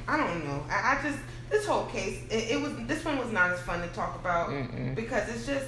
I 0.08 0.16
don't 0.16 0.44
know. 0.44 0.62
I, 0.68 0.98
I 0.98 1.02
just 1.02 1.18
this 1.50 1.66
whole 1.66 1.86
case. 1.86 2.22
It, 2.30 2.50
it 2.52 2.60
was 2.60 2.72
this 2.88 3.04
one 3.04 3.18
was 3.18 3.30
not 3.30 3.50
as 3.52 3.60
fun 3.60 3.80
to 3.82 3.88
talk 3.94 4.16
about 4.18 4.48
Mm-mm. 4.50 4.94
because 4.94 5.28
it's 5.28 5.46
just 5.46 5.66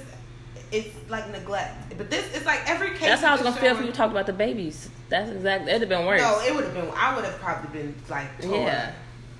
it's 0.71 0.93
like 1.09 1.29
neglect. 1.31 1.97
But 1.97 2.09
this 2.09 2.25
it's 2.35 2.45
like 2.45 2.69
every 2.69 2.91
case. 2.91 3.01
That's 3.01 3.21
how 3.21 3.29
I 3.29 3.31
was 3.33 3.41
gonna 3.41 3.55
feel 3.55 3.77
if 3.77 3.85
you 3.85 3.91
talked 3.91 4.11
about 4.11 4.25
the 4.25 4.33
babies. 4.33 4.89
That's 5.09 5.31
exactly. 5.31 5.71
It'd 5.71 5.81
have 5.81 5.89
been 5.89 6.05
worse. 6.05 6.21
No, 6.21 6.41
it 6.41 6.53
would 6.53 6.65
have 6.65 6.73
been. 6.73 6.89
I 6.95 7.15
would 7.15 7.25
have 7.25 7.39
probably 7.39 7.79
been 7.79 7.95
like. 8.09 8.41
Torn. 8.41 8.61
Yeah. 8.61 8.93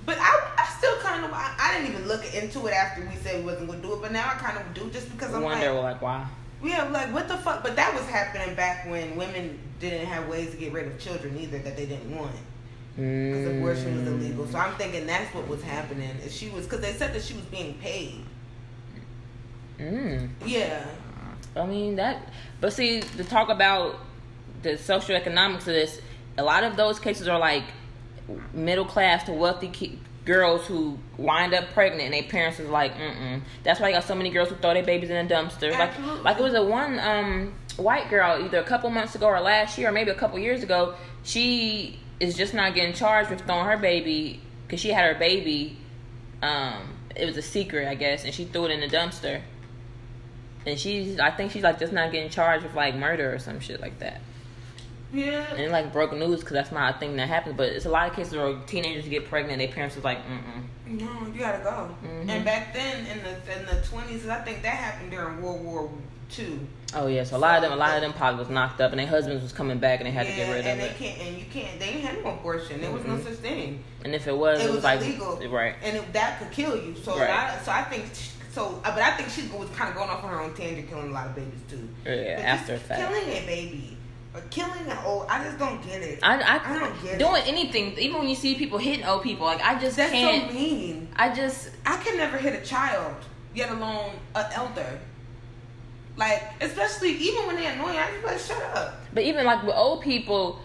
But 0.06 0.16
I, 0.18 0.52
I 0.56 0.66
still 0.78 0.96
kind 0.98 1.24
of. 1.24 1.32
I, 1.32 1.54
I 1.58 1.74
didn't 1.74 1.94
even 1.94 2.08
look 2.08 2.34
into 2.34 2.66
it 2.66 2.72
after 2.72 3.02
we 3.02 3.16
said 3.16 3.40
we 3.40 3.46
wasn't 3.46 3.68
gonna 3.68 3.82
do 3.82 3.94
it. 3.94 4.02
But 4.02 4.12
now 4.12 4.30
I 4.32 4.34
kind 4.34 4.58
of 4.58 4.74
do 4.74 4.90
just 4.90 5.10
because 5.10 5.34
I'm 5.34 5.42
wonder 5.42 5.72
like, 5.72 6.00
like 6.00 6.02
why. 6.02 6.26
yeah, 6.62 6.84
like 6.84 7.12
what 7.12 7.28
the 7.28 7.36
fuck. 7.36 7.62
But 7.62 7.76
that 7.76 7.94
was 7.94 8.04
happening 8.06 8.54
back 8.54 8.88
when 8.88 9.16
women 9.16 9.58
didn't 9.80 10.06
have 10.06 10.28
ways 10.28 10.50
to 10.50 10.56
get 10.56 10.72
rid 10.72 10.86
of 10.86 10.98
children 10.98 11.38
either 11.38 11.58
that 11.58 11.76
they 11.76 11.86
didn't 11.86 12.16
want 12.16 12.34
because 12.98 13.46
abortion 13.46 13.96
was 13.96 14.08
illegal. 14.08 14.46
So 14.48 14.58
I'm 14.58 14.74
thinking 14.74 15.06
that's 15.06 15.32
what 15.32 15.46
was 15.46 15.62
happening. 15.62 16.10
She 16.28 16.50
was 16.50 16.64
because 16.64 16.80
they 16.80 16.92
said 16.92 17.14
that 17.14 17.22
she 17.22 17.34
was 17.34 17.44
being 17.44 17.74
paid. 17.74 18.24
Mm. 19.78 20.30
Yeah. 20.44 20.84
I 21.58 21.66
mean 21.66 21.96
that, 21.96 22.28
but 22.60 22.72
see, 22.72 23.00
to 23.00 23.24
talk 23.24 23.48
about 23.48 23.96
the 24.62 24.70
socioeconomics 24.70 25.60
of 25.60 25.66
this, 25.66 26.00
a 26.36 26.42
lot 26.42 26.64
of 26.64 26.76
those 26.76 26.98
cases 26.98 27.28
are 27.28 27.38
like 27.38 27.64
middle 28.52 28.84
class 28.84 29.24
to 29.24 29.32
wealthy 29.32 29.68
ki- 29.68 29.98
girls 30.24 30.66
who 30.66 30.98
wind 31.16 31.54
up 31.54 31.72
pregnant, 31.72 32.02
and 32.02 32.14
their 32.14 32.22
parents 32.22 32.60
is 32.60 32.68
like, 32.68 32.94
mm 32.94 33.40
That's 33.64 33.80
why 33.80 33.88
you 33.88 33.94
got 33.94 34.04
so 34.04 34.14
many 34.14 34.30
girls 34.30 34.50
who 34.50 34.56
throw 34.56 34.74
their 34.74 34.84
babies 34.84 35.10
in 35.10 35.16
a 35.16 35.28
dumpster. 35.28 35.70
Like, 35.72 35.98
like 36.22 36.38
it 36.38 36.42
was 36.42 36.54
a 36.54 36.62
one 36.62 36.98
um 36.98 37.54
white 37.76 38.10
girl 38.10 38.42
either 38.44 38.58
a 38.58 38.64
couple 38.64 38.90
months 38.90 39.14
ago 39.14 39.26
or 39.26 39.40
last 39.40 39.78
year 39.78 39.88
or 39.88 39.92
maybe 39.92 40.10
a 40.10 40.14
couple 40.14 40.38
years 40.38 40.62
ago. 40.62 40.94
She 41.22 41.98
is 42.20 42.36
just 42.36 42.54
not 42.54 42.74
getting 42.74 42.94
charged 42.94 43.30
with 43.30 43.40
throwing 43.42 43.66
her 43.66 43.76
baby 43.76 44.40
because 44.66 44.80
she 44.80 44.90
had 44.90 45.12
her 45.12 45.18
baby. 45.18 45.78
Um, 46.42 46.94
it 47.16 47.26
was 47.26 47.36
a 47.36 47.42
secret, 47.42 47.88
I 47.88 47.94
guess, 47.94 48.24
and 48.24 48.32
she 48.32 48.44
threw 48.44 48.66
it 48.66 48.70
in 48.70 48.80
the 48.80 48.88
dumpster 48.88 49.40
and 50.68 50.78
she's 50.78 51.18
I 51.18 51.30
think 51.30 51.52
she's 51.52 51.62
like 51.62 51.78
just 51.78 51.92
not 51.92 52.12
getting 52.12 52.30
charged 52.30 52.64
with 52.64 52.74
like 52.74 52.94
murder 52.94 53.32
or 53.34 53.38
some 53.38 53.60
shit 53.60 53.80
like 53.80 53.98
that. 54.00 54.20
Yeah. 55.12 55.54
And 55.54 55.72
like 55.72 55.92
broke 55.92 56.12
news 56.12 56.40
because 56.40 56.52
that's 56.52 56.70
not 56.72 56.96
a 56.96 56.98
thing 56.98 57.16
that 57.16 57.28
happens. 57.28 57.56
But 57.56 57.70
it's 57.70 57.86
a 57.86 57.90
lot 57.90 58.08
of 58.10 58.14
cases 58.14 58.34
where 58.36 58.54
teenagers 58.66 59.08
get 59.08 59.26
pregnant, 59.28 59.58
their 59.58 59.68
parents 59.68 59.94
was 59.96 60.04
like, 60.04 60.18
mm 60.18 60.38
mm. 60.38 61.00
No, 61.00 61.26
you 61.32 61.38
gotta 61.40 61.62
go. 61.62 61.90
Mhm. 62.06 62.28
And 62.30 62.44
back 62.44 62.72
then 62.74 63.06
in 63.06 63.18
the 63.22 63.58
in 63.58 63.66
the 63.66 63.86
twenties, 63.86 64.28
I 64.28 64.40
think 64.40 64.62
that 64.62 64.74
happened 64.76 65.10
during 65.10 65.40
World 65.42 65.64
War 65.64 65.90
Two. 66.30 66.60
Oh 66.94 67.06
yeah, 67.06 67.24
so 67.24 67.36
a 67.36 67.38
lot 67.38 67.56
of 67.56 67.62
them, 67.62 67.72
a 67.72 67.76
lot 67.76 67.94
of 67.96 68.00
them 68.02 68.12
probably 68.14 68.38
was 68.40 68.48
knocked 68.50 68.80
up, 68.82 68.90
and 68.92 69.00
their 69.00 69.06
husbands 69.06 69.42
was 69.42 69.52
coming 69.52 69.78
back, 69.78 70.00
and 70.00 70.06
they 70.06 70.10
had 70.10 70.26
to 70.26 70.32
get 70.34 70.50
rid 70.50 70.66
and 70.66 70.80
of 70.80 70.86
they 70.88 70.92
it. 70.94 70.98
can't, 70.98 71.20
and 71.28 71.38
you 71.38 71.44
can't. 71.50 71.78
They 71.78 71.86
didn't 71.92 72.02
have 72.02 72.24
no 72.24 72.30
abortion. 72.32 72.80
There 72.82 72.90
was 72.90 73.04
no 73.04 73.16
Mhm. 73.16 73.24
such 73.24 73.34
thing. 73.34 73.82
And 74.04 74.14
if 74.14 74.26
it 74.26 74.36
was, 74.36 74.60
It 74.60 74.64
it, 74.64 74.66
was 74.68 74.74
was, 74.76 74.84
like 74.84 75.00
right. 75.50 75.74
and 75.82 75.96
it, 75.96 76.12
that 76.14 76.38
could 76.38 76.50
kill 76.50 76.76
you. 76.76 76.94
So, 77.02 77.18
Right. 77.18 77.28
I, 77.30 77.58
so 77.62 77.72
I 77.72 77.82
think 77.84 78.04
so. 78.58 78.80
uh, 78.84 78.92
But 78.94 79.02
I 79.02 79.16
think 79.16 79.28
she 79.30 79.42
was 79.56 79.68
kind 79.70 79.90
of 79.90 79.96
going 79.96 80.10
off 80.10 80.22
on 80.24 80.30
her 80.30 80.40
own 80.40 80.54
tangent, 80.54 80.88
killing 80.88 81.10
a 81.10 81.12
lot 81.12 81.26
of 81.28 81.34
babies 81.34 81.60
too. 81.70 81.88
Yeah, 82.04 82.36
But 82.36 82.44
after 82.44 82.72
just 82.74 82.86
fact. 82.86 83.00
killing 83.00 83.28
a 83.28 83.46
baby 83.46 83.96
or 84.34 84.40
killing 84.50 84.86
an 84.86 84.98
old, 85.04 85.26
I 85.28 85.44
just 85.44 85.58
don't 85.58 85.82
get 85.86 86.02
it. 86.02 86.18
I, 86.22 86.38
I, 86.40 86.74
I 86.74 86.78
don't 86.78 87.02
get 87.02 87.14
it. 87.14 87.18
doing 87.18 87.42
anything, 87.46 87.96
even 87.98 88.18
when 88.20 88.28
you 88.28 88.34
see 88.34 88.54
people 88.56 88.78
hitting 88.78 89.04
old 89.04 89.22
people, 89.22 89.46
like 89.46 89.62
I 89.62 89.78
just 89.80 89.96
That's 89.96 90.12
can't. 90.12 90.48
so 90.50 90.54
mean. 90.54 91.08
I 91.16 91.32
just 91.34 91.70
I 91.86 91.96
can 91.98 92.16
never 92.16 92.36
hit 92.36 92.60
a 92.60 92.64
child, 92.66 93.14
yet 93.54 93.70
alone 93.70 94.12
an 94.34 94.46
elder. 94.52 94.98
Like, 96.16 96.42
especially 96.60 97.10
even 97.12 97.46
when 97.46 97.56
they're 97.56 97.72
annoying, 97.72 97.96
I 97.96 98.10
just 98.10 98.24
like 98.24 98.38
shut 98.60 98.76
up. 98.76 99.00
But 99.14 99.22
even 99.22 99.46
like 99.46 99.62
with 99.62 99.76
old 99.76 100.02
people, 100.02 100.58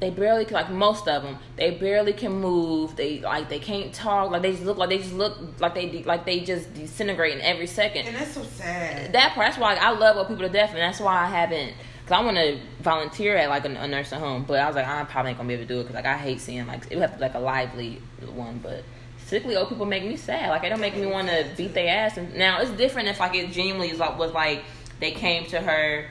they 0.00 0.10
barely 0.10 0.44
can, 0.44 0.54
like 0.54 0.70
most 0.70 1.08
of 1.08 1.22
them, 1.22 1.38
they 1.56 1.72
barely 1.72 2.12
can 2.12 2.32
move. 2.32 2.94
They 2.94 3.20
like 3.20 3.48
they 3.48 3.58
can't 3.58 3.92
talk. 3.92 4.30
Like 4.30 4.42
they 4.42 4.52
just 4.52 4.64
look 4.64 4.76
like 4.76 4.90
they 4.90 4.98
just 4.98 5.12
look 5.12 5.36
like 5.58 5.74
they 5.74 5.88
de- 5.88 6.04
like 6.04 6.24
they 6.24 6.40
just 6.40 6.72
disintegrate 6.74 7.34
in 7.34 7.40
every 7.40 7.66
second. 7.66 8.06
And 8.06 8.16
that's 8.16 8.32
so 8.32 8.44
sad. 8.44 9.12
That 9.12 9.32
part. 9.32 9.48
That's 9.48 9.58
why 9.58 9.74
I 9.74 9.90
love 9.90 10.16
old 10.16 10.28
people 10.28 10.46
to 10.46 10.52
death, 10.52 10.70
and 10.70 10.78
that's 10.78 11.00
why 11.00 11.24
I 11.24 11.26
haven't. 11.26 11.74
Cause 12.06 12.12
I 12.12 12.24
want 12.24 12.38
to 12.38 12.58
volunteer 12.80 13.36
at 13.36 13.50
like 13.50 13.66
a, 13.66 13.68
a 13.68 13.86
nursing 13.86 14.18
home, 14.18 14.44
but 14.48 14.58
I 14.60 14.66
was 14.66 14.76
like, 14.76 14.86
I 14.86 15.04
probably 15.04 15.30
ain't 15.30 15.38
gonna 15.38 15.48
be 15.48 15.54
able 15.54 15.64
to 15.64 15.68
do 15.68 15.80
it 15.80 15.82
because 15.82 15.94
like 15.94 16.06
I 16.06 16.16
hate 16.16 16.40
seeing 16.40 16.66
like 16.66 16.84
it 16.90 16.94
would 16.94 17.02
have 17.02 17.12
to 17.12 17.16
be 17.16 17.22
like 17.22 17.34
a 17.34 17.40
lively 17.40 18.00
one, 18.34 18.60
but 18.62 18.82
sickly 19.26 19.56
old 19.56 19.68
people 19.68 19.84
make 19.84 20.04
me 20.04 20.16
sad. 20.16 20.48
Like 20.48 20.62
they 20.62 20.68
don't 20.70 20.80
make 20.80 20.96
me 20.96 21.06
want 21.06 21.28
to 21.28 21.44
beat 21.56 21.74
their 21.74 22.06
ass. 22.06 22.16
And 22.16 22.34
now 22.34 22.60
it's 22.60 22.70
different 22.70 23.08
if 23.08 23.20
like 23.20 23.34
it 23.34 23.50
genuinely 23.50 23.90
is 23.90 23.98
like 23.98 24.18
was 24.18 24.32
like 24.32 24.62
they 25.00 25.10
came 25.10 25.44
to 25.46 25.60
her, 25.60 26.06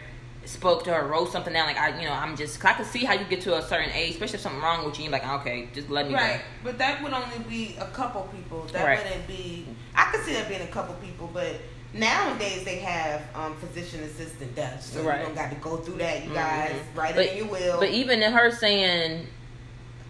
spoke 0.47 0.83
to 0.85 0.93
her, 0.93 1.05
wrote 1.07 1.31
something 1.31 1.53
down. 1.53 1.67
Like 1.67 1.77
I, 1.77 1.99
you 1.99 2.07
know, 2.07 2.13
I'm 2.13 2.35
just. 2.37 2.59
Cause 2.59 2.71
I 2.71 2.73
can 2.75 2.85
see 2.85 3.03
how 3.05 3.13
you 3.13 3.25
get 3.25 3.41
to 3.41 3.57
a 3.57 3.61
certain 3.61 3.91
age, 3.91 4.11
especially 4.11 4.35
if 4.35 4.41
something 4.41 4.61
wrong 4.61 4.85
with 4.85 4.97
you. 4.97 5.03
You're 5.05 5.11
like, 5.11 5.27
okay, 5.27 5.67
just 5.73 5.89
let 5.89 6.07
me 6.07 6.13
Right, 6.13 6.41
but 6.63 6.77
that 6.77 7.03
would 7.03 7.13
only 7.13 7.39
be 7.47 7.75
a 7.79 7.85
couple 7.87 8.23
people. 8.35 8.63
That 8.71 8.85
Right. 8.85 9.03
wouldn't 9.03 9.27
be. 9.27 9.65
I 9.95 10.05
could 10.11 10.23
see 10.23 10.33
that 10.33 10.47
being 10.47 10.61
a 10.61 10.67
couple 10.67 10.95
people, 10.95 11.29
but 11.33 11.55
nowadays 11.93 12.63
they 12.63 12.77
have 12.77 13.23
um, 13.35 13.55
physician 13.57 14.03
assistant 14.03 14.55
deaths, 14.55 14.87
so 14.93 15.01
Right. 15.01 15.19
you 15.19 15.25
don't 15.25 15.35
got 15.35 15.49
to 15.49 15.55
go 15.57 15.77
through 15.77 15.97
that. 15.97 16.23
You 16.23 16.31
Mhm. 16.31 16.35
guys 16.35 16.75
write 16.95 17.15
But- 17.15 17.25
it 17.25 17.31
in 17.33 17.37
your 17.39 17.47
will. 17.47 17.79
But 17.79 17.89
even 17.89 18.21
in 18.23 18.31
her 18.31 18.51
saying, 18.51 19.27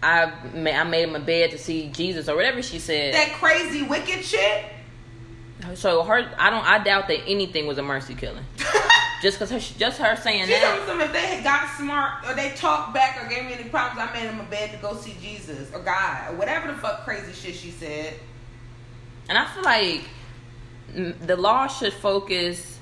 I 0.02 0.32
ma- 0.54 0.70
I 0.70 0.84
made 0.84 1.08
him 1.08 1.16
a 1.16 1.20
bed 1.20 1.50
to 1.50 1.58
see 1.58 1.88
Jesus 1.88 2.28
or 2.28 2.36
whatever 2.36 2.62
she 2.62 2.78
said. 2.78 3.14
that 3.14 3.32
crazy 3.32 3.82
wicked 3.82 4.24
shit. 4.24 4.64
So 5.74 6.02
her, 6.04 6.30
I 6.38 6.50
don't, 6.50 6.64
I 6.64 6.82
doubt 6.82 7.08
that 7.08 7.20
anything 7.26 7.66
was 7.66 7.78
a 7.78 7.82
mercy 7.82 8.14
killing. 8.14 8.44
Just 9.20 9.40
cause 9.40 9.50
her, 9.50 9.58
just 9.58 9.98
her 9.98 10.14
saying 10.14 10.46
She 10.46 10.52
told 10.52 10.86
that. 10.86 10.96
me 10.96 11.02
if 11.02 11.12
they 11.12 11.26
had 11.26 11.42
got 11.42 11.68
smart 11.76 12.24
or 12.24 12.34
they 12.34 12.50
talked 12.50 12.94
back 12.94 13.20
or 13.20 13.28
gave 13.28 13.46
me 13.46 13.52
any 13.52 13.68
problems, 13.68 14.08
I 14.08 14.12
made 14.12 14.28
them 14.28 14.38
a 14.38 14.44
bed 14.44 14.70
to 14.70 14.76
go 14.76 14.94
see 14.94 15.16
Jesus 15.20 15.74
or 15.74 15.80
God 15.80 16.30
or 16.32 16.36
whatever 16.36 16.68
the 16.68 16.74
fuck 16.74 17.02
crazy 17.04 17.32
shit 17.32 17.56
she 17.56 17.72
said. 17.72 18.14
And 19.28 19.36
I 19.36 19.44
feel 19.46 19.64
like 19.64 20.04
the 21.26 21.34
law 21.36 21.66
should 21.66 21.92
focus 21.94 22.78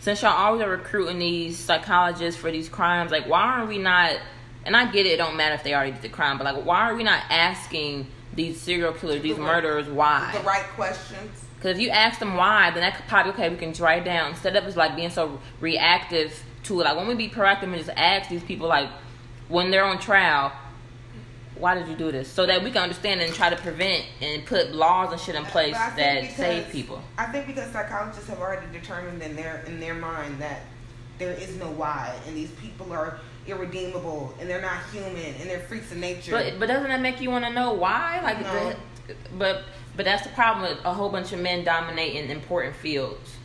since 0.00 0.22
y'all 0.22 0.32
always 0.32 0.60
are 0.62 0.70
recruiting 0.70 1.20
these 1.20 1.56
psychologists 1.58 2.40
for 2.40 2.50
these 2.50 2.68
crimes, 2.68 3.12
like 3.12 3.28
why 3.28 3.42
aren't 3.42 3.68
we 3.68 3.78
not? 3.78 4.16
And 4.64 4.76
I 4.76 4.90
get 4.90 5.06
it, 5.06 5.10
it 5.10 5.16
don't 5.18 5.36
matter 5.36 5.54
if 5.54 5.62
they 5.62 5.72
already 5.74 5.92
did 5.92 6.02
the 6.02 6.08
crime, 6.08 6.36
but 6.36 6.52
like 6.52 6.64
why 6.64 6.90
are 6.90 6.96
we 6.96 7.04
not 7.04 7.22
asking 7.30 8.08
these 8.34 8.60
serial 8.60 8.92
killers, 8.92 9.22
these 9.22 9.36
The 9.36 9.42
right- 9.42 9.56
murderers, 9.56 9.88
why? 9.88 10.30
The 10.32 10.40
right 10.44 10.64
questions. 10.76 11.44
Because 11.56 11.76
if 11.76 11.82
you 11.82 11.90
ask 11.90 12.18
them 12.18 12.36
why, 12.36 12.70
then 12.70 12.80
that 12.80 12.96
could 12.96 13.06
probably 13.06 13.32
okay, 13.32 13.48
we 13.50 13.56
can 13.56 13.72
write 13.82 14.04
down 14.04 14.30
instead 14.30 14.56
of 14.56 14.64
us 14.64 14.76
like 14.76 14.96
being 14.96 15.10
so 15.10 15.40
reactive 15.60 16.42
to 16.64 16.80
it. 16.80 16.84
Like 16.84 16.96
when 16.96 17.06
we 17.06 17.14
be 17.14 17.28
proactive 17.28 17.64
and 17.64 17.74
just 17.76 17.90
ask 17.96 18.30
these 18.30 18.42
people 18.42 18.66
like 18.68 18.88
when 19.48 19.70
they're 19.70 19.84
on 19.84 19.98
trial, 19.98 20.52
why 21.56 21.74
did 21.74 21.86
you 21.88 21.94
do 21.96 22.10
this? 22.10 22.30
So 22.30 22.46
that 22.46 22.64
we 22.64 22.70
can 22.70 22.82
understand 22.82 23.20
and 23.20 23.34
try 23.34 23.50
to 23.50 23.56
prevent 23.56 24.06
and 24.22 24.46
put 24.46 24.72
laws 24.72 25.12
and 25.12 25.20
shit 25.20 25.34
in 25.34 25.44
place 25.44 25.72
But 25.72 25.80
I 25.80 25.86
think 25.90 25.96
that 25.98 26.20
because- 26.22 26.36
save 26.36 26.72
people. 26.72 27.02
I 27.18 27.26
think 27.26 27.46
because 27.46 27.70
psychologists 27.72 28.28
have 28.30 28.40
already 28.40 28.66
determined 28.72 29.20
in 29.22 29.36
their 29.36 29.62
in 29.66 29.80
their 29.80 29.94
mind 29.94 30.40
that 30.40 30.62
there 31.18 31.32
is 31.32 31.54
no 31.56 31.66
why, 31.66 32.14
and 32.26 32.34
these 32.34 32.50
people 32.52 32.90
are 32.94 33.18
irredeemable, 33.46 34.34
and 34.40 34.48
they're 34.48 34.60
not 34.62 34.82
human, 34.92 35.34
and 35.40 35.48
they're 35.48 35.60
freaks 35.60 35.90
of 35.92 35.98
nature. 35.98 36.32
But 36.32 36.58
but 36.58 36.66
doesn't 36.66 36.88
that 36.88 37.00
make 37.00 37.20
you 37.20 37.30
want 37.30 37.44
to 37.44 37.50
know 37.52 37.72
why? 37.72 38.20
Like, 38.22 38.40
No. 38.42 38.74
the, 39.08 39.14
but 39.38 39.64
but 39.96 40.04
that's 40.04 40.22
the 40.22 40.28
problem 40.30 40.68
with 40.70 40.84
a 40.84 40.92
whole 40.92 41.08
bunch 41.08 41.32
of 41.32 41.40
men 41.40 41.64
dominating 41.64 42.30
important 42.30 42.76
fields. 42.76 43.36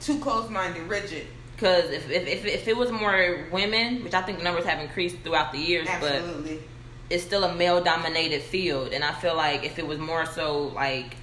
Too 0.00 0.18
close-minded, 0.18 0.82
rigid. 0.88 1.26
Because 1.54 1.90
if, 1.90 2.10
if 2.10 2.26
if 2.26 2.44
if 2.44 2.68
it 2.68 2.76
was 2.76 2.90
more 2.90 3.46
women, 3.52 4.02
which 4.02 4.14
I 4.14 4.22
think 4.22 4.38
the 4.38 4.44
numbers 4.44 4.64
have 4.64 4.80
increased 4.80 5.18
throughout 5.22 5.52
the 5.52 5.58
years, 5.58 5.88
but 6.00 6.22
it's 7.10 7.22
still 7.22 7.44
a 7.44 7.54
male 7.54 7.82
dominated 7.84 8.40
field 8.40 8.92
and 8.94 9.04
i 9.04 9.12
feel 9.12 9.36
like 9.36 9.64
if 9.64 9.78
it 9.78 9.86
was 9.86 9.98
more 9.98 10.24
so 10.24 10.68
like 10.68 11.14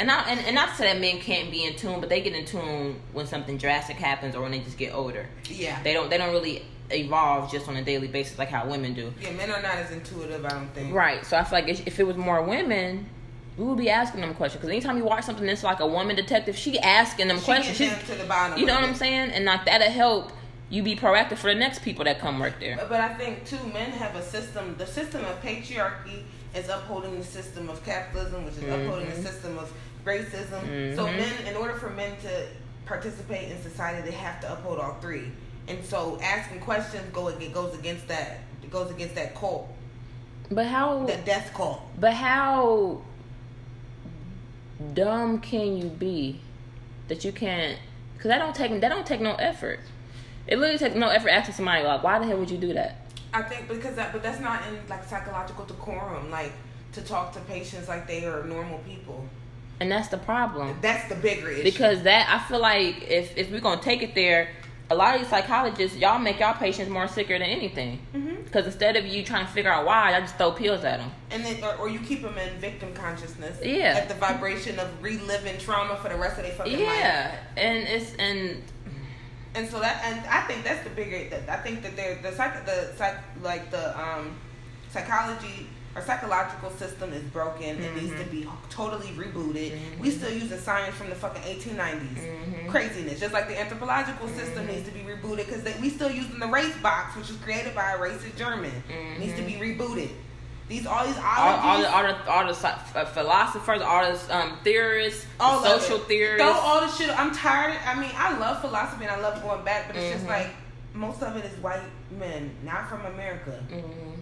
and 0.00 0.08
not 0.08 0.26
and, 0.26 0.40
and 0.40 0.56
not 0.56 0.70
to 0.70 0.74
say 0.74 0.92
that 0.92 1.00
men 1.00 1.20
can't 1.20 1.52
be 1.52 1.62
in 1.64 1.76
tune 1.76 2.00
but 2.00 2.08
they 2.08 2.20
get 2.20 2.34
in 2.34 2.44
tune 2.44 2.96
when 3.12 3.24
something 3.24 3.56
drastic 3.56 3.96
happens 3.96 4.34
or 4.34 4.42
when 4.42 4.50
they 4.50 4.58
just 4.58 4.76
get 4.76 4.92
older 4.92 5.26
Yeah. 5.48 5.80
they 5.84 5.92
don't 5.92 6.10
they 6.10 6.18
don't 6.18 6.32
really 6.32 6.64
evolve 6.90 7.50
just 7.50 7.68
on 7.68 7.76
a 7.76 7.82
daily 7.82 8.08
basis 8.08 8.38
like 8.38 8.48
how 8.48 8.66
women 8.68 8.92
do 8.94 9.12
Yeah, 9.20 9.32
men 9.32 9.50
are 9.50 9.62
not 9.62 9.76
as 9.76 9.90
intuitive. 9.90 10.44
I 10.44 10.48
don't 10.50 10.68
think. 10.74 10.94
right 10.94 11.24
so 11.24 11.36
i 11.36 11.44
feel 11.44 11.58
like 11.60 11.68
if, 11.68 11.86
if 11.86 11.98
it 11.98 12.06
was 12.06 12.16
more 12.16 12.42
women 12.42 13.06
we 13.56 13.64
would 13.64 13.78
be 13.78 13.88
asking 13.88 14.20
them 14.20 14.34
questions 14.34 14.60
because 14.60 14.70
anytime 14.70 14.96
you 14.98 15.04
watch 15.04 15.24
something 15.24 15.46
that's 15.46 15.62
like 15.62 15.80
a 15.80 15.86
woman 15.86 16.14
detective 16.16 16.56
she 16.56 16.78
asking 16.80 17.28
them 17.28 17.38
She 17.38 17.44
questions 17.44 17.76
She's, 17.76 17.92
to 18.08 18.14
the 18.16 18.24
bottom. 18.24 18.58
you 18.58 18.66
know 18.66 18.74
what 18.74 18.84
it. 18.84 18.88
i'm 18.88 18.94
saying 18.94 19.30
and 19.30 19.44
like 19.46 19.64
that'll 19.64 19.90
help 19.90 20.32
you 20.70 20.82
be 20.82 20.94
proactive 20.96 21.38
for 21.38 21.52
the 21.52 21.58
next 21.58 21.82
people 21.82 22.04
that 22.04 22.18
come 22.18 22.38
work 22.38 22.58
there 22.60 22.76
But, 22.76 22.88
but 22.88 23.00
I 23.00 23.14
think 23.14 23.44
too, 23.46 23.58
men 23.72 23.90
have 23.92 24.16
a 24.16 24.22
system. 24.22 24.74
The 24.78 24.86
system 24.86 25.22
of 25.26 25.40
patriarchy 25.42 26.22
is 26.54 26.68
upholding 26.70 27.18
the 27.18 27.24
system 27.24 27.68
of 27.68 27.84
capitalism, 27.84 28.44
which 28.46 28.54
is 28.54 28.62
upholding 28.64 29.10
the 29.10 29.16
Mhm. 29.16 29.22
system 29.22 29.58
of 29.58 29.70
racism. 30.06 30.96
So 30.96 31.06
Mhm. 31.06 31.16
men, 31.18 31.46
in 31.48 31.54
order 31.56 31.74
for 31.74 31.90
men 31.90 32.12
to 32.22 32.46
participate 32.86 33.50
in 33.50 33.62
society, 33.62 34.08
they 34.10 34.16
have 34.16 34.40
to 34.40 34.52
uphold 34.52 34.78
all 34.80 34.96
three. 35.02 35.30
And 35.66 35.84
so 35.84 36.18
asking 36.22 36.60
questions 36.60 37.04
go 37.12 37.28
it 37.28 37.52
goes 37.52 37.74
against 37.74 38.08
that. 38.08 38.40
It 38.62 38.70
goes 38.70 38.90
against 38.90 39.14
that 39.14 39.34
cult, 39.34 39.68
but 40.50 40.66
how 40.66 41.04
that 41.06 41.24
death 41.24 41.52
cult. 41.54 41.80
But 41.98 42.14
how 42.14 43.02
dumb 44.92 45.40
can 45.40 45.76
you 45.76 45.88
be 45.88 46.40
that 47.08 47.24
you 47.24 47.32
can't? 47.32 47.78
Because 48.14 48.28
that 48.28 48.38
don't 48.38 48.54
take 48.54 48.80
that 48.80 48.88
don't 48.88 49.06
take 49.06 49.20
no 49.20 49.34
effort. 49.34 49.80
It 50.46 50.58
literally 50.58 50.78
takes 50.78 50.94
no 50.94 51.08
effort 51.08 51.30
asking 51.30 51.54
somebody 51.54 51.84
like, 51.84 52.02
why 52.02 52.18
the 52.18 52.26
hell 52.26 52.36
would 52.38 52.50
you 52.50 52.58
do 52.58 52.74
that? 52.74 52.96
I 53.32 53.42
think 53.42 53.68
because 53.68 53.96
that, 53.96 54.12
but 54.12 54.22
that's 54.22 54.40
not 54.40 54.62
in 54.68 54.78
like 54.88 55.04
psychological 55.04 55.64
decorum. 55.64 56.30
Like 56.30 56.52
to 56.92 57.02
talk 57.02 57.32
to 57.32 57.40
patients 57.40 57.88
like 57.88 58.06
they 58.06 58.24
are 58.24 58.44
normal 58.44 58.78
people. 58.80 59.26
And 59.80 59.90
that's 59.90 60.08
the 60.08 60.18
problem. 60.18 60.78
That's 60.80 61.08
the 61.08 61.16
bigger 61.16 61.48
issue. 61.48 61.64
Because 61.64 62.02
that 62.02 62.28
I 62.30 62.48
feel 62.48 62.60
like 62.60 63.10
if 63.10 63.36
if 63.36 63.50
we're 63.50 63.60
gonna 63.60 63.82
take 63.82 64.02
it 64.02 64.14
there, 64.14 64.50
a 64.90 64.94
lot 64.94 65.14
of 65.14 65.22
these 65.22 65.30
psychologists 65.30 65.96
y'all 65.96 66.18
make 66.18 66.40
y'all 66.40 66.54
patients 66.54 66.90
more 66.90 67.08
sicker 67.08 67.38
than 67.38 67.48
anything. 67.48 67.98
Mhm. 68.14 68.44
Because 68.44 68.66
instead 68.66 68.96
of 68.96 69.06
you 69.06 69.24
trying 69.24 69.46
to 69.46 69.52
figure 69.52 69.72
out 69.72 69.84
why, 69.86 70.12
y'all 70.12 70.20
just 70.20 70.36
throw 70.36 70.52
pills 70.52 70.84
at 70.84 71.00
them. 71.00 71.10
And 71.30 71.44
then, 71.44 71.62
or, 71.64 71.74
or 71.76 71.88
you 71.88 71.98
keep 72.00 72.22
them 72.22 72.36
in 72.38 72.58
victim 72.58 72.92
consciousness. 72.94 73.58
Yeah. 73.62 73.96
At 73.96 74.08
the 74.08 74.14
vibration 74.14 74.78
of 74.78 74.88
reliving 75.02 75.58
trauma 75.58 75.96
for 75.96 76.08
the 76.10 76.16
rest 76.16 76.38
of 76.38 76.44
their 76.44 76.52
fucking 76.52 76.72
life. 76.72 76.82
Yeah, 76.82 77.34
and 77.56 77.78
it's 77.78 78.14
and 78.16 78.62
And 79.54 79.68
so 79.68 79.80
that, 79.80 80.02
and 80.04 80.20
I 80.26 80.42
think 80.42 80.64
that's 80.64 80.82
the 80.84 80.90
bigger. 80.90 81.36
I 81.48 81.56
think 81.56 81.82
that 81.82 81.96
they're 81.96 82.16
the 82.22 82.32
psych, 82.32 82.66
the 82.66 82.92
psych, 82.96 83.16
like 83.42 83.70
the 83.70 83.98
um, 83.98 84.36
psychology 84.90 85.68
or 85.96 86.02
psychological 86.02 86.70
system 86.70 87.12
is 87.12 87.22
broken. 87.24 87.82
It 87.82 87.94
needs 87.94 88.18
to 88.20 88.26
be 88.28 88.48
totally 88.70 89.08
rebooted. 89.08 89.78
We 89.98 90.10
still 90.10 90.32
using 90.32 90.58
science 90.58 90.94
from 90.96 91.08
the 91.08 91.14
fucking 91.14 91.42
1890s. 91.42 92.18
Mhm. 92.18 92.68
Craziness. 92.68 93.20
Just 93.20 93.32
like 93.32 93.48
the 93.48 93.58
anthropological 93.58 94.28
system 94.28 94.66
needs 94.66 94.86
to 94.88 94.90
be 94.92 95.00
rebooted 95.00 95.46
because 95.46 95.62
we 95.80 95.90
still 95.90 96.10
using 96.10 96.38
the 96.38 96.48
race 96.48 96.76
box, 96.82 97.16
which 97.16 97.28
was 97.28 97.36
created 97.38 97.74
by 97.74 97.92
a 97.92 97.98
racist 97.98 98.36
German. 98.36 98.82
Needs 99.18 99.36
to 99.36 99.42
be 99.42 99.52
rebooted. 99.54 100.10
These 100.66 100.86
all 100.86 101.06
these 101.06 101.18
all, 101.18 101.24
all 101.26 101.78
the 101.82 101.90
all 101.94 102.02
the 102.02 102.30
all 102.30 102.46
the 102.46 102.68
uh, 102.98 103.04
philosophers, 103.04 103.82
all 103.82 104.10
the 104.10 104.34
um, 104.36 104.58
theorists, 104.64 105.26
all 105.38 105.60
the 105.60 105.78
social 105.78 105.96
it. 105.98 106.08
theorists. 106.08 106.42
Throw 106.42 106.52
all 106.58 106.80
the 106.80 106.88
shit. 106.88 107.10
I'm 107.10 107.34
tired. 107.34 107.76
I 107.86 107.94
mean, 108.00 108.10
I 108.16 108.38
love 108.38 108.62
philosophy 108.62 109.04
and 109.04 109.12
I 109.12 109.20
love 109.20 109.42
going 109.42 109.62
back, 109.62 109.88
but 109.88 109.96
it's 109.96 110.14
just 110.14 110.26
like 110.26 110.48
most 110.94 111.22
of 111.22 111.36
it 111.36 111.44
is 111.44 111.56
white 111.58 111.82
men, 112.10 112.50
not 112.62 112.88
from 112.88 113.04
America. 113.04 113.62
Mhm. 113.70 114.13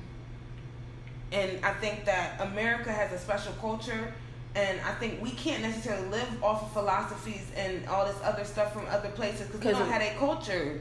And 1.32 1.64
I 1.64 1.72
think 1.74 2.04
that 2.04 2.40
America 2.40 2.92
has 2.92 3.12
a 3.12 3.18
special 3.18 3.52
culture, 3.54 4.12
and 4.54 4.80
I 4.82 4.92
think 4.94 5.22
we 5.22 5.30
can't 5.30 5.62
necessarily 5.62 6.06
live 6.08 6.44
off 6.44 6.62
of 6.62 6.72
philosophies 6.72 7.50
and 7.56 7.86
all 7.88 8.06
this 8.06 8.16
other 8.22 8.44
stuff 8.44 8.72
from 8.72 8.86
other 8.88 9.08
places 9.10 9.48
because 9.48 9.74
we 9.74 9.78
don't 9.78 9.90
have 9.90 10.02
a 10.02 10.14
culture. 10.18 10.80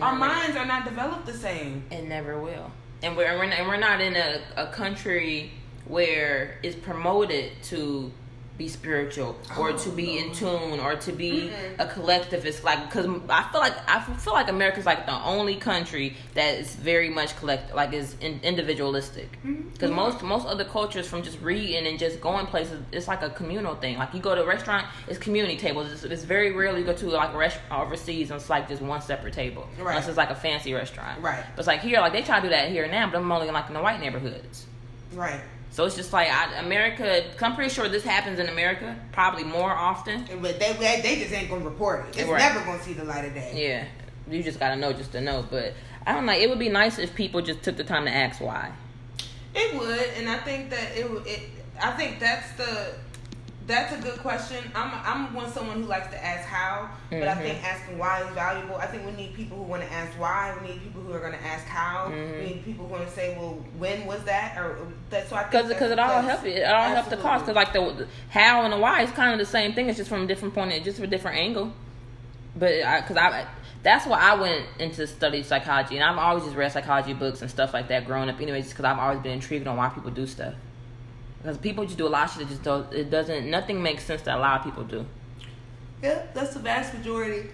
Our 0.00 0.14
minds 0.14 0.56
are 0.56 0.66
not 0.66 0.84
developed 0.84 1.26
the 1.26 1.34
same. 1.34 1.84
And 1.90 2.08
never 2.08 2.38
will. 2.40 2.70
And 3.02 3.16
we're 3.16 3.26
and 3.26 3.38
we're 3.38 3.46
not, 3.46 3.58
and 3.58 3.68
we're 3.68 3.76
not 3.76 4.00
in 4.00 4.16
a, 4.16 4.40
a 4.56 4.66
country 4.68 5.52
where 5.86 6.58
it's 6.62 6.76
promoted 6.76 7.52
to 7.64 8.12
be 8.58 8.66
spiritual 8.68 9.36
or 9.56 9.72
to 9.72 9.88
be 9.90 10.18
in 10.18 10.32
tune 10.32 10.80
or 10.80 10.96
to 10.96 11.12
be 11.12 11.48
Mm-mm. 11.48 11.78
a 11.78 11.86
collectivist. 11.86 12.64
Like, 12.64 12.84
because 12.90 13.06
I 13.30 13.42
feel 13.52 13.60
like 13.60 13.74
I 13.88 14.00
feel 14.00 14.32
like 14.34 14.48
America's 14.48 14.84
like 14.84 15.06
the 15.06 15.14
only 15.22 15.54
country 15.54 16.16
that 16.34 16.58
is 16.58 16.74
very 16.74 17.08
much 17.08 17.36
collect 17.36 17.72
like 17.74 17.92
is 17.92 18.16
in, 18.20 18.40
individualistic. 18.42 19.30
Mhm. 19.46 19.72
Because 19.72 19.90
Yeah. 19.90 19.96
most 19.96 20.22
most 20.22 20.46
other 20.46 20.64
cultures 20.64 21.06
from 21.06 21.22
just 21.22 21.40
reading 21.40 21.86
and 21.86 21.98
just 22.00 22.20
going 22.20 22.46
places, 22.46 22.80
it's 22.90 23.06
like 23.06 23.22
a 23.22 23.30
communal 23.30 23.76
thing. 23.76 23.96
Like 23.96 24.12
you 24.12 24.20
go 24.20 24.34
to 24.34 24.42
a 24.42 24.46
restaurant, 24.46 24.86
it's 25.06 25.18
community 25.18 25.56
tables. 25.56 25.92
It's, 25.92 26.02
it's 26.02 26.24
very 26.24 26.50
rare 26.52 26.76
you 26.76 26.84
go 26.84 26.92
to 26.94 27.06
like 27.10 27.32
a 27.32 27.38
restaurant 27.38 27.86
overseas 27.86 28.30
and 28.32 28.40
it's 28.40 28.50
like 28.50 28.68
just 28.68 28.82
one 28.82 29.00
separate 29.00 29.34
table, 29.34 29.68
Right. 29.78 29.90
unless 29.92 30.08
it's 30.08 30.16
like 30.18 30.30
a 30.30 30.34
fancy 30.34 30.74
restaurant. 30.74 31.22
Right. 31.22 31.44
But 31.54 31.60
it's 31.60 31.68
like 31.68 31.80
here, 31.80 32.00
like 32.00 32.12
they 32.12 32.22
try 32.22 32.40
to 32.40 32.42
do 32.42 32.50
that 32.50 32.70
here 32.70 32.82
and 32.82 32.92
now, 32.92 33.08
but 33.08 33.18
I'm 33.18 33.30
only 33.30 33.48
like 33.50 33.68
in 33.68 33.74
the 33.74 33.80
white 33.82 34.00
neighborhoods. 34.00 34.66
Right. 35.14 35.40
So 35.70 35.84
it's 35.84 35.94
just 35.96 36.12
like 36.12 36.28
I, 36.28 36.58
America. 36.58 37.24
I'm 37.40 37.54
pretty 37.54 37.72
sure 37.72 37.88
this 37.88 38.02
happens 38.04 38.38
in 38.38 38.48
America 38.48 38.96
probably 39.12 39.44
more 39.44 39.70
often. 39.70 40.24
But 40.40 40.58
they 40.58 40.72
they 41.02 41.16
just 41.20 41.32
ain't 41.32 41.48
gonna 41.50 41.64
report 41.64 42.06
it. 42.08 42.18
It's 42.18 42.28
Right. 42.28 42.38
never 42.38 42.64
gonna 42.64 42.82
see 42.82 42.94
the 42.94 43.04
light 43.04 43.24
of 43.24 43.34
day. 43.34 43.52
Yeah, 43.54 44.32
you 44.34 44.42
just 44.42 44.58
gotta 44.58 44.76
know 44.76 44.92
just 44.92 45.12
to 45.12 45.20
know. 45.20 45.46
But 45.48 45.74
I 46.06 46.12
don't 46.12 46.26
know. 46.26 46.32
It 46.32 46.48
would 46.48 46.58
be 46.58 46.68
nice 46.68 46.98
if 46.98 47.14
people 47.14 47.42
just 47.42 47.62
took 47.62 47.76
the 47.76 47.84
time 47.84 48.06
to 48.06 48.10
ask 48.10 48.40
why. 48.40 48.72
It 49.54 49.78
would, 49.78 49.98
and 50.16 50.28
I 50.28 50.38
think 50.38 50.70
that 50.70 50.96
it. 50.96 51.06
It, 51.26 51.40
I 51.80 51.92
think 51.92 52.18
that's 52.18 52.50
the 52.52 52.94
that's 53.68 53.92
a 53.92 53.98
good 53.98 54.18
question. 54.18 54.56
I'm 54.74 54.90
I'm 55.04 55.34
one 55.34 55.52
someone 55.52 55.82
who 55.82 55.88
likes 55.88 56.08
to 56.08 56.24
ask 56.24 56.44
how, 56.48 56.88
but 57.10 57.28
I 57.28 57.34
Mhm. 57.34 57.42
think 57.42 57.64
asking 57.64 57.98
why 57.98 58.22
is 58.22 58.28
valuable. 58.34 58.76
I 58.76 58.86
think 58.86 59.04
we 59.06 59.12
need 59.12 59.34
people 59.34 59.58
who 59.58 59.64
want 59.64 59.82
to 59.82 59.92
ask 59.92 60.10
why. 60.18 60.56
We 60.60 60.68
need 60.68 60.82
people 60.82 61.02
who 61.02 61.12
are 61.12 61.20
going 61.20 61.34
to 61.34 61.44
ask 61.46 61.64
how. 61.66 62.08
Mhm. 62.10 62.38
We 62.38 62.44
need 62.46 62.64
people 62.64 62.86
who 62.86 62.92
want 62.94 63.06
to 63.06 63.12
say, 63.14 63.36
well, 63.38 63.58
when 63.78 64.06
was 64.06 64.24
that? 64.24 64.56
Or 64.58 64.78
that's 65.10 65.28
so 65.28 65.36
I 65.36 65.44
Because 65.44 65.68
because 65.68 65.90
it 65.92 65.98
all 65.98 66.22
helps. 66.22 66.44
it 66.44 66.64
all 66.64 66.88
helps 66.88 67.08
the 67.10 67.18
cause. 67.18 67.42
Because 67.42 67.54
like 67.56 67.72
the, 67.72 67.80
the 67.92 68.08
how 68.30 68.62
and 68.62 68.72
the 68.72 68.78
why 68.78 69.02
is 69.02 69.10
kind 69.12 69.32
of 69.32 69.38
the 69.38 69.46
same 69.46 69.74
thing. 69.74 69.88
It's 69.88 69.98
just 69.98 70.08
from 70.10 70.22
a 70.22 70.26
different 70.26 70.54
point, 70.54 70.72
of, 70.72 70.82
just 70.82 70.96
from 70.96 71.04
a 71.04 71.08
different 71.10 71.36
angle. 71.38 71.72
But 72.56 72.72
because 73.02 73.16
I, 73.16 73.46
that's 73.82 74.06
why 74.06 74.18
I 74.18 74.34
went 74.34 74.64
into 74.78 75.06
study 75.06 75.42
psychology, 75.42 75.96
and 75.96 76.04
I've 76.04 76.18
always 76.18 76.44
just 76.44 76.56
read 76.56 76.72
psychology 76.72 77.12
books 77.12 77.42
and 77.42 77.50
stuff 77.50 77.72
like 77.74 77.88
that 77.88 78.06
growing 78.06 78.28
up. 78.30 78.40
Anyways, 78.40 78.70
because 78.70 78.84
I've 78.84 78.98
always 78.98 79.20
been 79.20 79.32
intrigued 79.32 79.66
on 79.68 79.76
why 79.76 79.90
people 79.90 80.10
do 80.10 80.26
stuff. 80.26 80.54
Because 81.42 81.58
people 81.58 81.84
just 81.84 81.98
do 81.98 82.06
a 82.06 82.08
lot 82.08 82.28
of 82.28 82.30
shit 82.32 82.40
that 82.40 82.48
just 82.48 82.62
don't. 82.62 82.92
It 82.92 83.10
doesn't. 83.10 83.48
Nothing 83.48 83.82
makes 83.82 84.04
sense 84.04 84.22
that 84.22 84.36
a 84.36 84.40
lot 84.40 84.58
of 84.58 84.64
people 84.64 84.84
do. 84.84 85.06
Yeah, 86.02 86.22
that's 86.34 86.54
the 86.54 86.60
vast 86.60 86.94
majority. 86.94 87.48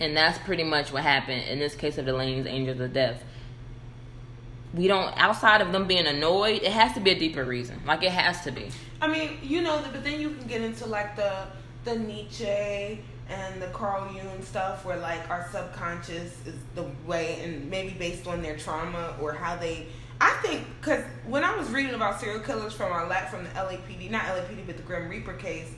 And 0.00 0.16
that's 0.16 0.38
pretty 0.38 0.64
much 0.64 0.92
what 0.92 1.02
happened 1.02 1.42
in 1.48 1.58
this 1.58 1.74
case 1.74 1.98
of 1.98 2.06
the 2.06 2.12
Lainz 2.12 2.46
Angels 2.46 2.80
of 2.80 2.92
Death. 2.92 3.22
We 4.74 4.86
don't, 4.86 5.12
outside 5.16 5.60
of 5.60 5.72
them 5.72 5.86
being 5.86 6.06
annoyed, 6.06 6.62
it 6.62 6.72
has 6.72 6.92
to 6.92 7.00
be 7.00 7.10
a 7.10 7.18
deeper 7.18 7.44
reason. 7.44 7.80
Like, 7.86 8.02
it 8.02 8.12
has 8.12 8.44
to 8.44 8.52
be. 8.52 8.68
I 9.00 9.08
mean, 9.08 9.38
you 9.42 9.62
know, 9.62 9.82
but 9.90 10.04
then 10.04 10.20
you 10.20 10.30
can 10.30 10.46
get 10.46 10.60
into 10.60 10.86
like 10.86 11.16
the 11.16 11.46
the 11.84 11.98
Nietzsche 11.98 13.00
and 13.28 13.62
the 13.62 13.68
Carl 13.68 14.12
Jung 14.12 14.42
stuff, 14.42 14.84
where 14.84 14.98
like 14.98 15.28
our 15.30 15.48
subconscious 15.50 16.34
is 16.46 16.56
the 16.74 16.84
way, 17.06 17.40
and 17.42 17.70
maybe 17.70 17.94
based 17.98 18.26
on 18.26 18.42
their 18.42 18.56
trauma 18.56 19.16
or 19.20 19.32
how 19.32 19.56
they. 19.56 19.86
I 20.20 20.30
think 20.42 20.66
because 20.80 21.04
when 21.26 21.44
I 21.44 21.56
was 21.56 21.68
reading 21.70 21.94
about 21.94 22.20
serial 22.20 22.40
killers 22.40 22.72
from 22.74 22.92
our 22.92 23.06
lab 23.06 23.28
from 23.28 23.44
the 23.44 23.50
LAPD, 23.50 24.10
not 24.10 24.24
LAPD, 24.24 24.66
but 24.66 24.76
the 24.76 24.82
Grim 24.82 25.08
Reaper 25.08 25.34
case, 25.34 25.70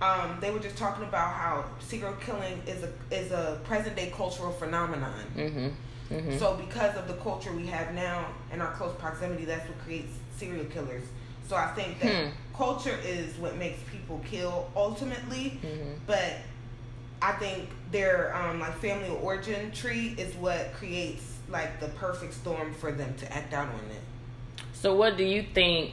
um, 0.00 0.38
they 0.40 0.50
were 0.50 0.58
just 0.58 0.76
talking 0.76 1.04
about 1.04 1.32
how 1.34 1.64
serial 1.78 2.14
killing 2.14 2.62
is 2.66 2.82
a 2.84 2.90
is 3.14 3.32
a 3.32 3.60
present 3.64 3.94
day 3.96 4.12
cultural 4.16 4.52
phenomenon. 4.52 5.12
Mm-hmm. 5.36 5.68
Mm-hmm. 6.14 6.38
So 6.38 6.54
because 6.54 6.96
of 6.96 7.06
the 7.08 7.14
culture 7.14 7.52
we 7.52 7.66
have 7.66 7.94
now 7.94 8.26
and 8.50 8.62
our 8.62 8.72
close 8.72 8.94
proximity, 8.98 9.44
that's 9.44 9.68
what 9.68 9.78
creates 9.80 10.12
serial 10.36 10.64
killers. 10.66 11.04
So 11.48 11.56
I 11.56 11.68
think 11.68 12.00
that 12.00 12.24
Hmm. 12.26 12.30
culture 12.56 12.98
is 13.04 13.36
what 13.36 13.56
makes 13.56 13.78
people 13.90 14.20
kill 14.24 14.70
ultimately, 14.74 15.60
Mhm. 15.62 15.96
but 16.06 16.36
I 17.20 17.32
think 17.32 17.68
their 17.90 18.34
um, 18.34 18.60
like 18.60 18.74
family 18.78 19.08
origin 19.22 19.70
tree 19.70 20.14
is 20.18 20.34
what 20.36 20.72
creates 20.74 21.24
like 21.52 21.78
the 21.78 21.88
perfect 21.88 22.32
storm 22.34 22.72
for 22.74 22.90
them 22.90 23.14
to 23.18 23.32
act 23.32 23.52
out 23.52 23.68
on 23.68 23.80
it. 23.90 24.62
So, 24.72 24.94
what 24.96 25.16
do 25.16 25.22
you 25.24 25.44
think 25.54 25.92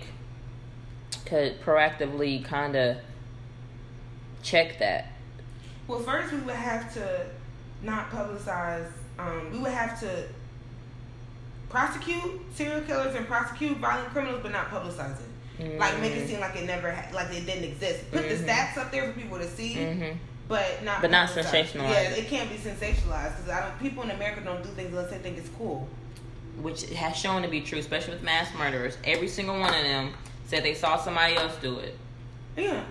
could 1.25 1.61
proactively 1.61 2.43
kind 2.43 2.75
of 2.75 2.97
check 4.41 4.79
that? 4.79 5.11
Well, 5.87 5.99
first 5.99 6.31
we 6.33 6.39
would 6.39 6.55
have 6.55 6.91
to 6.95 7.25
not 7.83 8.09
publicize. 8.09 8.87
Um, 9.19 9.51
we 9.51 9.59
would 9.59 9.71
have 9.71 9.99
to 9.99 10.27
prosecute 11.69 12.41
serial 12.55 12.81
killers 12.81 13.13
and 13.15 13.27
prosecute 13.27 13.77
violent 13.77 14.09
criminals, 14.09 14.39
but 14.41 14.51
not 14.51 14.69
publicize 14.71 15.17
it. 15.19 15.77
Like 15.77 15.99
make 15.99 16.13
it 16.13 16.27
seem 16.29 16.39
like 16.39 16.55
it 16.55 16.65
never, 16.65 16.89
ha- 16.89 17.09
like 17.13 17.27
it 17.35 17.45
didn't 17.45 17.65
exist. 17.65 18.09
Put 18.11 18.23
Mhm. 18.23 18.29
the 18.29 18.35
stats 18.45 18.77
up 18.77 18.91
there 18.91 19.11
for 19.11 19.19
people 19.19 19.37
to 19.37 19.47
see, 19.47 19.75
Mm-hmm. 19.75 20.17
But 20.49 20.83
not. 20.83 20.99
But 21.01 21.11
not 21.11 21.29
publicize. 21.29 21.45
sensationalize 21.45 21.89
Yeah, 21.91 22.09
it. 22.09 22.27
can't 22.27 22.49
be 22.49 22.57
sensationalized 22.57 23.37
because 23.37 23.49
I 23.49 23.61
don't. 23.61 23.79
People 23.79 24.03
in 24.03 24.11
America 24.11 24.41
don't 24.43 24.61
do 24.61 24.69
things 24.69 24.89
unless 24.89 25.11
they 25.11 25.19
think 25.19 25.37
it's 25.37 25.49
cool. 25.57 25.87
Which 26.61 26.89
has 26.89 27.15
shown 27.15 27.43
to 27.43 27.47
be 27.47 27.61
true, 27.61 27.79
especially 27.79 28.15
with 28.15 28.23
mass 28.23 28.53
murderers. 28.57 28.97
Every 29.05 29.29
single 29.29 29.57
one 29.57 29.73
of 29.73 29.83
them 29.83 30.13
said 30.45 30.63
they 30.63 30.73
saw 30.73 30.97
somebody 30.97 31.35
else 31.35 31.55
do 31.61 31.79
it. 31.79 31.95
Yeah. 32.57 32.83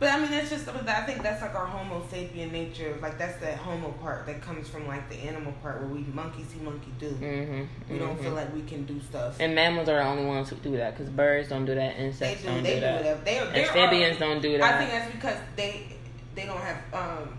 But 0.00 0.10
I 0.12 0.20
mean, 0.20 0.30
that's 0.30 0.48
just. 0.48 0.68
I 0.68 1.02
think 1.04 1.24
that's 1.24 1.42
like 1.42 1.56
our 1.56 1.66
Homo 1.66 2.00
sapien 2.06 2.52
nature. 2.52 2.96
Like 3.02 3.18
that's 3.18 3.36
that 3.40 3.56
Homo 3.56 3.90
part 4.00 4.26
that 4.26 4.40
comes 4.40 4.68
from 4.68 4.86
like 4.86 5.10
the 5.10 5.16
animal 5.16 5.52
part 5.60 5.80
where 5.80 5.88
we 5.90 6.02
monkey 6.14 6.44
see, 6.44 6.60
monkey 6.60 6.92
do. 7.00 7.10
Mm-hmm. 7.10 7.92
We 7.92 7.98
don't 7.98 8.16
feel 8.22 8.30
like 8.30 8.54
we 8.54 8.62
can 8.62 8.84
do 8.84 9.00
stuff. 9.00 9.38
And 9.40 9.56
mammals 9.56 9.88
are 9.88 9.96
the 9.96 10.04
only 10.04 10.24
ones 10.24 10.50
who 10.50 10.56
do 10.56 10.76
that 10.76 10.96
because 10.96 11.10
birds 11.12 11.48
don't 11.48 11.64
do 11.64 11.74
that, 11.74 11.96
They 11.96 12.04
insects 12.04 12.42
do. 12.42 12.48
not 12.48 12.62
They 12.62 12.68
do 12.70 12.74
do 12.76 12.80
that, 12.82 12.96
whatever. 12.98 13.24
They 13.24 13.38
amphibians 13.64 14.16
are- 14.16 14.20
don't 14.20 14.40
do 14.40 14.56
that. 14.58 14.74
I 14.74 14.78
think 14.78 14.90
that's 14.92 15.12
because 15.12 15.36
they 15.56 15.96
they 16.38 16.46
don't 16.46 16.60
have 16.60 16.78
um 16.92 17.36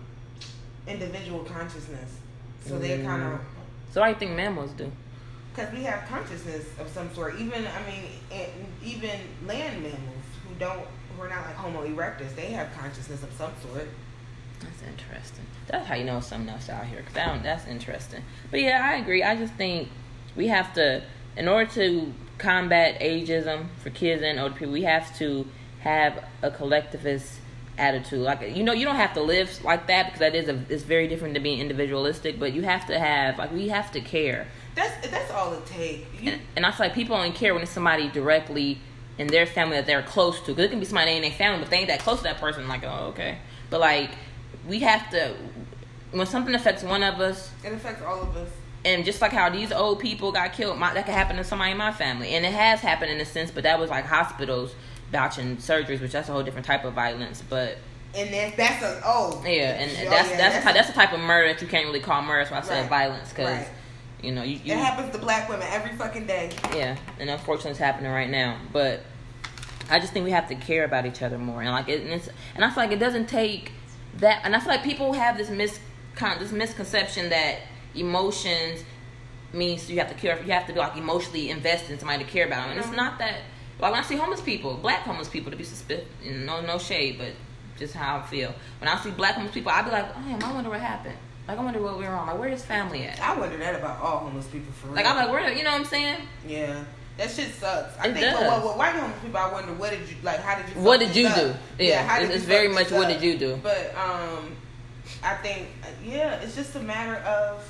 individual 0.86 1.40
consciousness, 1.44 2.18
so 2.66 2.78
they're 2.78 2.98
Mm. 2.98 3.04
kind 3.06 3.22
of 3.22 3.40
so 3.92 4.02
I 4.02 4.14
think 4.14 4.32
mammals 4.36 4.70
do. 4.72 4.90
because 5.52 5.72
we 5.72 5.82
have 5.84 6.06
consciousness 6.08 6.64
of 6.78 6.88
some 6.88 7.12
sort. 7.14 7.34
Even 7.40 7.66
I 7.66 7.90
mean, 7.90 8.04
and 8.30 8.50
even 8.84 9.18
land 9.46 9.82
mammals 9.82 10.26
who 10.46 10.54
don't 10.58 10.86
who 11.16 11.22
are 11.22 11.28
not 11.28 11.44
like 11.46 11.56
Homo 11.56 11.86
erectus, 11.86 12.34
they 12.36 12.52
have 12.52 12.68
consciousness 12.78 13.22
of 13.22 13.32
some 13.32 13.52
sort. 13.62 13.88
That's 14.60 14.82
interesting. 14.82 15.44
That's 15.66 15.86
how 15.86 15.94
you 15.94 16.04
know 16.04 16.20
something 16.20 16.50
else 16.50 16.68
out 16.68 16.84
here. 16.86 17.02
Cause 17.02 17.16
I 17.16 17.26
don't, 17.26 17.42
that's 17.42 17.66
interesting. 17.66 18.22
But 18.50 18.60
yeah, 18.60 18.80
I 18.84 18.96
agree. 18.96 19.22
I 19.22 19.34
just 19.34 19.54
think 19.54 19.88
we 20.36 20.48
have 20.48 20.74
to, 20.74 21.02
in 21.36 21.48
order 21.48 21.70
to 21.72 22.12
combat 22.38 23.00
ageism 23.00 23.68
for 23.82 23.88
kids 23.90 24.22
and 24.22 24.38
older 24.38 24.54
people, 24.54 24.72
we 24.74 24.82
have 24.82 25.16
to 25.18 25.46
have 25.80 26.22
a 26.42 26.50
collectivist 26.50 27.40
attitude. 27.78 28.20
Like 28.20 28.56
you 28.56 28.62
know, 28.62 28.72
you 28.72 28.84
don't 28.84 28.96
have 28.96 29.14
to 29.14 29.22
live 29.22 29.62
like 29.64 29.86
that 29.86 30.06
because 30.06 30.20
that 30.20 30.34
is 30.34 30.48
a 30.48 30.62
it's 30.68 30.82
very 30.82 31.08
different 31.08 31.34
to 31.34 31.40
being 31.40 31.60
individualistic. 31.60 32.38
But 32.38 32.52
you 32.52 32.62
have 32.62 32.86
to 32.86 32.98
have 32.98 33.38
like 33.38 33.52
we 33.52 33.68
have 33.68 33.90
to 33.92 34.00
care. 34.00 34.46
That's 34.74 35.08
that's 35.08 35.30
all 35.30 35.52
it 35.54 35.66
takes. 35.66 36.06
You, 36.20 36.32
And, 36.32 36.40
and 36.56 36.66
I 36.66 36.70
feel 36.70 36.86
like 36.86 36.94
people 36.94 37.16
only 37.16 37.32
care 37.32 37.54
when 37.54 37.62
it's 37.62 37.72
somebody 37.72 38.08
directly 38.08 38.78
in 39.18 39.26
their 39.26 39.46
family 39.46 39.76
that 39.76 39.86
they're 39.86 40.02
close 40.02 40.40
to. 40.40 40.52
Because 40.52 40.66
it 40.66 40.70
can 40.70 40.80
be 40.80 40.86
somebody 40.86 41.12
in 41.12 41.22
their 41.22 41.30
family, 41.30 41.60
but 41.60 41.70
they 41.70 41.78
ain't 41.78 41.88
that 41.88 42.00
close 42.00 42.18
to 42.18 42.24
that 42.24 42.38
person. 42.38 42.68
Like, 42.68 42.84
oh, 42.84 43.08
okay. 43.08 43.38
But 43.68 43.80
like, 43.80 44.10
we 44.66 44.80
have 44.80 45.10
to. 45.10 45.34
When 46.12 46.26
something 46.26 46.54
affects 46.54 46.82
one 46.82 47.02
of 47.02 47.20
us, 47.20 47.50
it 47.64 47.72
affects 47.72 48.02
all 48.02 48.22
of 48.22 48.36
us. 48.36 48.48
and 48.84 49.04
just 49.04 49.20
like 49.20 49.32
how 49.32 49.48
these 49.48 49.70
old 49.70 50.00
people 50.00 50.32
got 50.32 50.52
killed, 50.52 50.76
my, 50.78 50.92
that 50.94 51.04
could 51.06 51.14
happen 51.14 51.36
to 51.36 51.44
somebody 51.44 51.70
in 51.72 51.76
my 51.76 51.92
family, 51.92 52.34
and 52.34 52.44
it 52.44 52.52
has 52.52 52.80
happened 52.80 53.12
in 53.12 53.20
a 53.20 53.24
sense. 53.24 53.50
But 53.50 53.62
that 53.62 53.78
was 53.78 53.90
like 53.90 54.06
hospitals 54.06 54.74
botching 55.12 55.56
surgeries, 55.56 56.00
which 56.00 56.12
that's 56.12 56.28
a 56.28 56.32
whole 56.32 56.42
different 56.42 56.66
type 56.66 56.84
of 56.84 56.94
violence. 56.94 57.42
But 57.48 57.78
And 58.14 58.32
that's 58.32 58.56
that's 58.56 58.82
a 58.82 59.02
oh 59.04 59.42
yeah, 59.44 59.80
and 59.80 59.90
Oh, 59.90 60.10
that's 60.10 60.30
yeah, 60.30 60.36
that's 60.36 60.56
the 60.56 60.62
type, 60.62 60.74
that's 60.74 60.88
the 60.88 60.94
type 60.94 61.12
of 61.12 61.20
murder 61.20 61.52
that 61.52 61.62
you 61.62 61.68
can't 61.68 61.86
really 61.86 62.00
call 62.00 62.22
murder. 62.22 62.48
So 62.48 62.54
I 62.54 62.60
said 62.60 62.80
Right. 62.82 62.88
violence 62.88 63.30
because 63.30 63.58
Right. 63.58 63.68
you 64.22 64.32
know 64.32 64.42
you, 64.42 64.58
you 64.64 64.72
it 64.74 64.78
happens 64.78 65.12
to 65.12 65.18
black 65.18 65.48
women 65.48 65.66
every 65.70 65.96
fucking 65.96 66.26
day. 66.26 66.50
yeah, 66.74 66.96
and 67.18 67.30
unfortunately, 67.30 67.72
it's 67.72 67.80
happening 67.80 68.10
right 68.10 68.30
now. 68.30 68.56
But 68.72 69.00
I 69.90 69.98
just 69.98 70.12
think 70.12 70.24
we 70.24 70.30
have 70.30 70.48
to 70.48 70.54
care 70.54 70.84
about 70.84 71.06
each 71.06 71.22
other 71.22 71.38
more, 71.38 71.62
and 71.62 71.70
like, 71.70 71.88
it, 71.88 72.02
and, 72.02 72.10
it's, 72.10 72.28
and 72.54 72.64
I 72.64 72.70
feel 72.70 72.84
like 72.84 72.92
it 72.92 73.00
doesn't 73.00 73.28
take 73.28 73.72
that. 74.18 74.42
And 74.44 74.54
I 74.54 74.60
feel 74.60 74.68
like 74.68 74.84
people 74.84 75.12
have 75.14 75.36
this 75.36 75.50
mis 75.50 75.78
this 76.38 76.52
misconception 76.52 77.30
that 77.30 77.60
emotions 77.94 78.84
means 79.52 79.90
you 79.90 79.98
have 79.98 80.08
to 80.08 80.14
care. 80.14 80.40
You 80.44 80.52
have 80.52 80.66
to 80.66 80.72
be 80.72 80.78
like 80.78 80.96
emotionally 80.96 81.50
invested 81.50 81.92
in 81.92 81.98
somebody 81.98 82.24
to 82.24 82.30
care 82.30 82.46
about 82.46 82.62
them, 82.62 82.70
and 82.70 82.78
it's 82.78 82.88
uh-huh. 82.88 82.96
not 82.96 83.18
that. 83.18 83.38
Like 83.80 83.92
when 83.92 84.00
I 84.00 84.04
see 84.04 84.16
homeless 84.16 84.40
people, 84.40 84.74
black 84.76 85.00
homeless 85.00 85.28
people, 85.28 85.50
to 85.50 85.56
be 85.56 85.64
suspicious, 85.64 86.06
no 86.24 86.60
no 86.60 86.78
shade, 86.78 87.18
but 87.18 87.32
just 87.78 87.94
how 87.94 88.18
I 88.18 88.22
feel. 88.22 88.54
When 88.78 88.88
I 88.88 88.98
see 89.00 89.10
black 89.10 89.34
homeless 89.34 89.54
people, 89.54 89.72
I'd 89.72 89.84
be 89.86 89.90
like, 89.90 90.06
oh, 90.16 90.22
damn, 90.26 90.42
I 90.42 90.52
wonder 90.52 90.70
what 90.70 90.80
happened. 90.80 91.16
Like 91.48 91.58
I 91.58 91.64
wonder 91.64 91.80
what 91.80 91.98
went 91.98 92.10
wrong. 92.10 92.26
Like 92.26 92.38
where 92.38 92.48
his 92.50 92.64
family 92.64 93.04
at? 93.04 93.20
I 93.20 93.36
wonder 93.38 93.56
that 93.56 93.74
about 93.74 94.00
all 94.00 94.18
homeless 94.18 94.46
people 94.48 94.72
for 94.72 94.88
real. 94.88 94.96
Like 94.96 95.06
I'm 95.06 95.16
like, 95.16 95.30
where? 95.30 95.50
You 95.52 95.64
know 95.64 95.70
what 95.70 95.80
I'm 95.80 95.86
saying? 95.86 96.18
Yeah. 96.46 96.84
That 97.16 97.30
shit 97.30 97.52
sucks. 97.54 97.98
I 97.98 98.08
It 98.08 98.12
think 98.14 98.24
does. 98.24 98.40
well, 98.40 98.64
well, 98.64 98.78
white 98.78 98.94
homeless 98.94 99.18
people, 99.20 99.38
I 99.38 99.52
wonder 99.52 99.72
what 99.74 99.90
did 99.90 100.08
you 100.08 100.16
like? 100.22 100.40
How 100.40 100.56
did 100.60 100.68
you? 100.74 100.80
What 100.80 101.00
did 101.00 101.14
you 101.16 101.24
this 101.28 101.34
do? 101.38 101.50
up? 101.50 101.56
Yeah, 101.78 102.06
how 102.06 102.18
did 102.18 102.26
it's- 102.30 102.44
very 102.44 102.68
much 102.68 102.90
what 102.90 103.04
up? 103.04 103.08
did 103.12 103.22
you 103.22 103.36
do? 103.38 103.58
But 103.62 103.94
um, 103.96 104.56
I 105.22 105.34
think 105.36 105.68
yeah, 106.04 106.40
it's 106.40 106.54
just 106.54 106.76
a 106.76 106.80
matter 106.80 107.16
of. 107.24 107.66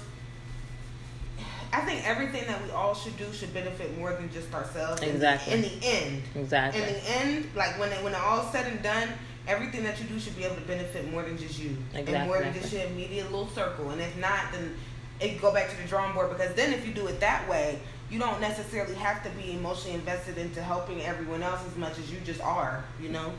I 1.72 1.80
think 1.82 2.06
everything 2.08 2.46
that 2.46 2.62
we 2.64 2.70
all 2.70 2.94
should 2.94 3.16
do 3.16 3.32
should 3.32 3.54
benefit 3.54 3.96
more 3.96 4.12
than 4.12 4.30
just 4.32 4.52
ourselves. 4.52 5.02
In 5.02 5.08
the- 5.08 5.14
Exactly. 5.14 5.52
In 5.52 5.62
the, 5.62 5.86
end, 5.86 6.22
Exactly. 6.34 6.82
in 6.82 6.88
the 6.88 7.10
end, 7.10 7.50
like 7.54 7.78
when 7.78 7.90
it, 7.92 8.02
when 8.02 8.12
it 8.12 8.20
all's 8.20 8.50
said 8.52 8.66
and 8.66 8.82
done, 8.82 9.08
everything 9.46 9.82
that 9.84 10.00
you 10.00 10.06
do 10.06 10.18
should 10.18 10.36
be 10.36 10.44
able 10.44 10.56
to 10.56 10.60
benefit 10.62 11.10
more 11.10 11.22
than 11.22 11.38
just 11.38 11.58
you, 11.58 11.76
and 11.94 12.08
more 12.26 12.40
than 12.40 12.52
just 12.54 12.72
your 12.72 12.82
immediate 12.84 13.30
little 13.30 13.48
circle. 13.48 13.90
And 13.90 14.00
if 14.00 14.16
not, 14.18 14.52
then 14.52 14.76
it 15.20 15.40
go 15.40 15.52
back 15.52 15.68
to 15.70 15.76
the 15.76 15.86
drawing 15.86 16.12
board 16.14 16.30
because 16.30 16.54
then 16.54 16.72
if 16.72 16.86
you 16.86 16.92
do 16.92 17.06
it 17.06 17.20
that 17.20 17.48
way, 17.48 17.78
you 18.10 18.18
don't 18.18 18.40
necessarily 18.40 18.94
have 18.96 19.22
to 19.22 19.30
be 19.30 19.52
emotionally 19.52 19.94
invested 19.94 20.36
into 20.36 20.60
helping 20.60 21.00
everyone 21.02 21.42
else 21.44 21.60
as 21.64 21.76
much 21.76 21.96
as 21.98 22.10
you 22.10 22.18
just 22.24 22.40
are. 22.40 22.84
You 23.00 23.10
know. 23.10 23.32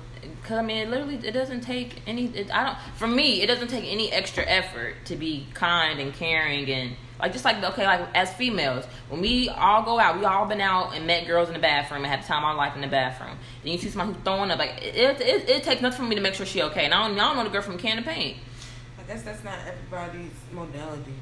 Cause 0.44 0.60
I 0.60 0.62
mean, 0.62 0.78
it 0.78 0.90
literally 0.90 1.16
it 1.16 1.34
doesn't 1.34 1.62
take 1.62 2.02
any. 2.08 2.28
It, 2.28 2.54
I 2.54 2.64
don't. 2.64 2.78
For 2.96 3.08
me, 3.08 3.42
it 3.42 3.48
doesn't 3.48 3.68
take 3.68 3.84
any 3.86 4.12
extra 4.12 4.46
effort 4.46 4.96
to 5.06 5.16
be 5.18 5.48
kind 5.54 6.00
and 6.00 6.14
caring 6.14 6.70
and 6.70 6.96
like 7.22 7.34
just 7.34 7.46
like 7.46 7.64
okay, 7.64 7.86
like 7.86 8.08
as 8.16 8.34
females, 8.34 8.86
when 9.10 9.22
we 9.22 9.48
all 9.50 9.84
go 9.84 10.00
out, 10.00 10.18
we 10.18 10.26
all 10.26 10.46
been 10.46 10.60
out 10.60 10.96
and 10.96 11.06
met 11.06 11.28
girls 11.28 11.48
in 11.48 11.54
the 11.54 11.60
bathroom 11.60 12.04
and 12.04 12.12
had 12.12 12.24
the 12.24 12.28
time 12.28 12.44
of 12.44 12.50
our 12.50 12.56
life 12.56 12.76
in 12.76 12.82
the 12.82 12.88
bathroom. 12.88 13.38
Then 13.64 13.74
you 13.74 13.78
see 13.78 13.90
somebody 13.90 14.14
who's 14.14 14.24
throwing 14.24 14.50
up, 14.50 14.58
like 14.58 14.82
it, 14.82 14.96
it, 14.96 15.22
it, 15.22 15.50
it 15.50 15.64
takes 15.64 15.82
nothing 15.82 16.00
for 16.00 16.10
me 16.10 16.16
to 16.16 16.22
make 16.22 16.34
sure 16.34 16.46
she 16.46 16.64
okay. 16.64 16.86
And 16.86 16.94
I 16.94 17.08
don't, 17.08 17.20
I 17.20 17.28
don't 17.28 17.38
know 17.38 17.44
the 17.44 17.52
girl 17.52 17.62
from 17.62 17.78
can 17.78 18.00
of 18.00 18.06
paint. 18.06 18.38
I 19.00 19.04
guess 19.04 19.22
that's 19.22 19.44
not 19.44 19.60
everybody's 19.68 20.32
modality. 20.52 21.14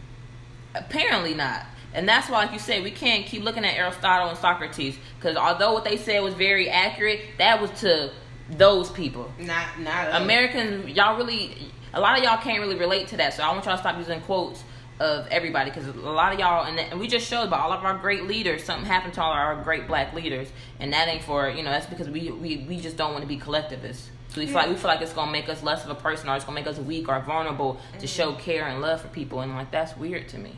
Apparently 0.73 1.33
not. 1.33 1.65
And 1.93 2.07
that's 2.07 2.29
why, 2.29 2.43
like 2.43 2.53
you 2.53 2.59
said, 2.59 2.83
we 2.83 2.91
can't 2.91 3.25
keep 3.25 3.43
looking 3.43 3.65
at 3.65 3.75
Aristotle 3.75 4.29
and 4.29 4.37
Socrates 4.37 4.97
because 5.19 5.35
although 5.35 5.73
what 5.73 5.83
they 5.83 5.97
said 5.97 6.21
was 6.21 6.33
very 6.33 6.69
accurate, 6.69 7.21
that 7.39 7.59
was 7.59 7.71
to 7.81 8.11
those 8.51 8.89
people. 8.91 9.31
Not 9.39 9.79
not. 9.79 10.21
Americans, 10.21 10.95
y'all 10.95 11.17
really, 11.17 11.57
a 11.93 11.99
lot 11.99 12.17
of 12.17 12.23
y'all 12.23 12.37
can't 12.37 12.59
really 12.61 12.77
relate 12.77 13.07
to 13.09 13.17
that. 13.17 13.33
So 13.33 13.43
I 13.43 13.51
want 13.51 13.65
y'all 13.65 13.75
to 13.75 13.81
stop 13.81 13.97
using 13.97 14.21
quotes 14.21 14.63
of 14.99 15.27
everybody 15.27 15.71
because 15.71 15.87
a 15.87 15.93
lot 15.93 16.33
of 16.33 16.39
y'all, 16.39 16.65
and, 16.65 16.79
and 16.79 16.99
we 16.99 17.07
just 17.07 17.27
showed 17.27 17.43
about 17.43 17.61
all 17.61 17.71
of 17.71 17.83
our 17.83 17.97
great 17.97 18.25
leaders, 18.25 18.63
something 18.63 18.85
happened 18.85 19.13
to 19.13 19.21
all 19.21 19.31
our 19.31 19.61
great 19.63 19.87
black 19.87 20.13
leaders, 20.13 20.49
and 20.79 20.91
that 20.93 21.07
ain't 21.07 21.23
for 21.23 21.49
you 21.49 21.63
know 21.63 21.71
that's 21.71 21.85
because 21.85 22.09
we 22.09 22.31
we, 22.31 22.65
we 22.67 22.79
just 22.79 22.97
don't 22.97 23.13
want 23.13 23.21
to 23.21 23.27
be 23.27 23.37
collectivists. 23.37 24.09
So 24.29 24.41
we 24.41 24.45
feel 24.45 24.55
like 24.55 24.69
we 24.69 24.75
feel 24.75 24.89
like 24.89 25.01
it's 25.01 25.13
gonna 25.13 25.31
make 25.31 25.49
us 25.49 25.63
less 25.63 25.83
of 25.83 25.89
a 25.89 25.95
person, 25.95 26.29
or 26.29 26.35
it's 26.35 26.45
gonna 26.45 26.55
make 26.55 26.67
us 26.67 26.77
weak 26.77 27.07
or 27.07 27.19
vulnerable 27.21 27.75
to 27.75 27.97
mm-hmm. 27.97 28.05
show 28.05 28.33
care 28.33 28.67
and 28.67 28.81
love 28.81 29.01
for 29.01 29.07
people, 29.07 29.39
and 29.39 29.53
like 29.55 29.71
that's 29.71 29.95
weird 29.97 30.27
to 30.29 30.37
me, 30.37 30.51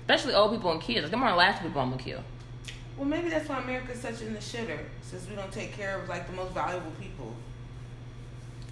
especially 0.00 0.34
old 0.34 0.52
people 0.52 0.72
and 0.72 0.80
kids. 0.80 1.02
Like 1.02 1.10
them 1.10 1.22
are 1.22 1.30
the 1.30 1.36
last 1.36 1.62
people 1.62 1.80
I'm 1.80 1.90
gonna 1.90 2.02
kill. 2.02 2.22
Well, 2.96 3.08
maybe 3.08 3.30
that's 3.30 3.48
why 3.48 3.60
America's 3.60 4.00
such 4.00 4.20
in 4.20 4.34
the 4.34 4.38
shitter 4.40 4.78
since 5.02 5.28
we 5.28 5.34
don't 5.34 5.50
take 5.50 5.72
care 5.72 5.98
of 6.00 6.08
like 6.08 6.26
the 6.26 6.34
most 6.34 6.52
valuable 6.52 6.92
people. 7.00 7.32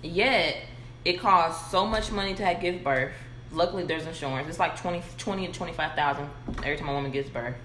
Yet 0.03 0.57
it 1.05 1.19
costs 1.19 1.71
so 1.71 1.87
much 1.87 2.11
money 2.11 2.35
to 2.35 2.45
have 2.45 2.61
give 2.61 2.85
birth. 2.85 3.13
Luckily, 3.53 3.85
there's 3.85 4.07
insurance. 4.07 4.49
It's 4.49 4.59
like 4.59 4.81
20, 4.81 5.03
20 5.19 5.47
to 5.49 5.53
twenty 5.53 5.73
five 5.73 5.95
thousand 5.95 6.29
every 6.59 6.77
time 6.77 6.89
a 6.89 6.93
woman 6.93 7.11
gives 7.11 7.29
birth, 7.31 7.57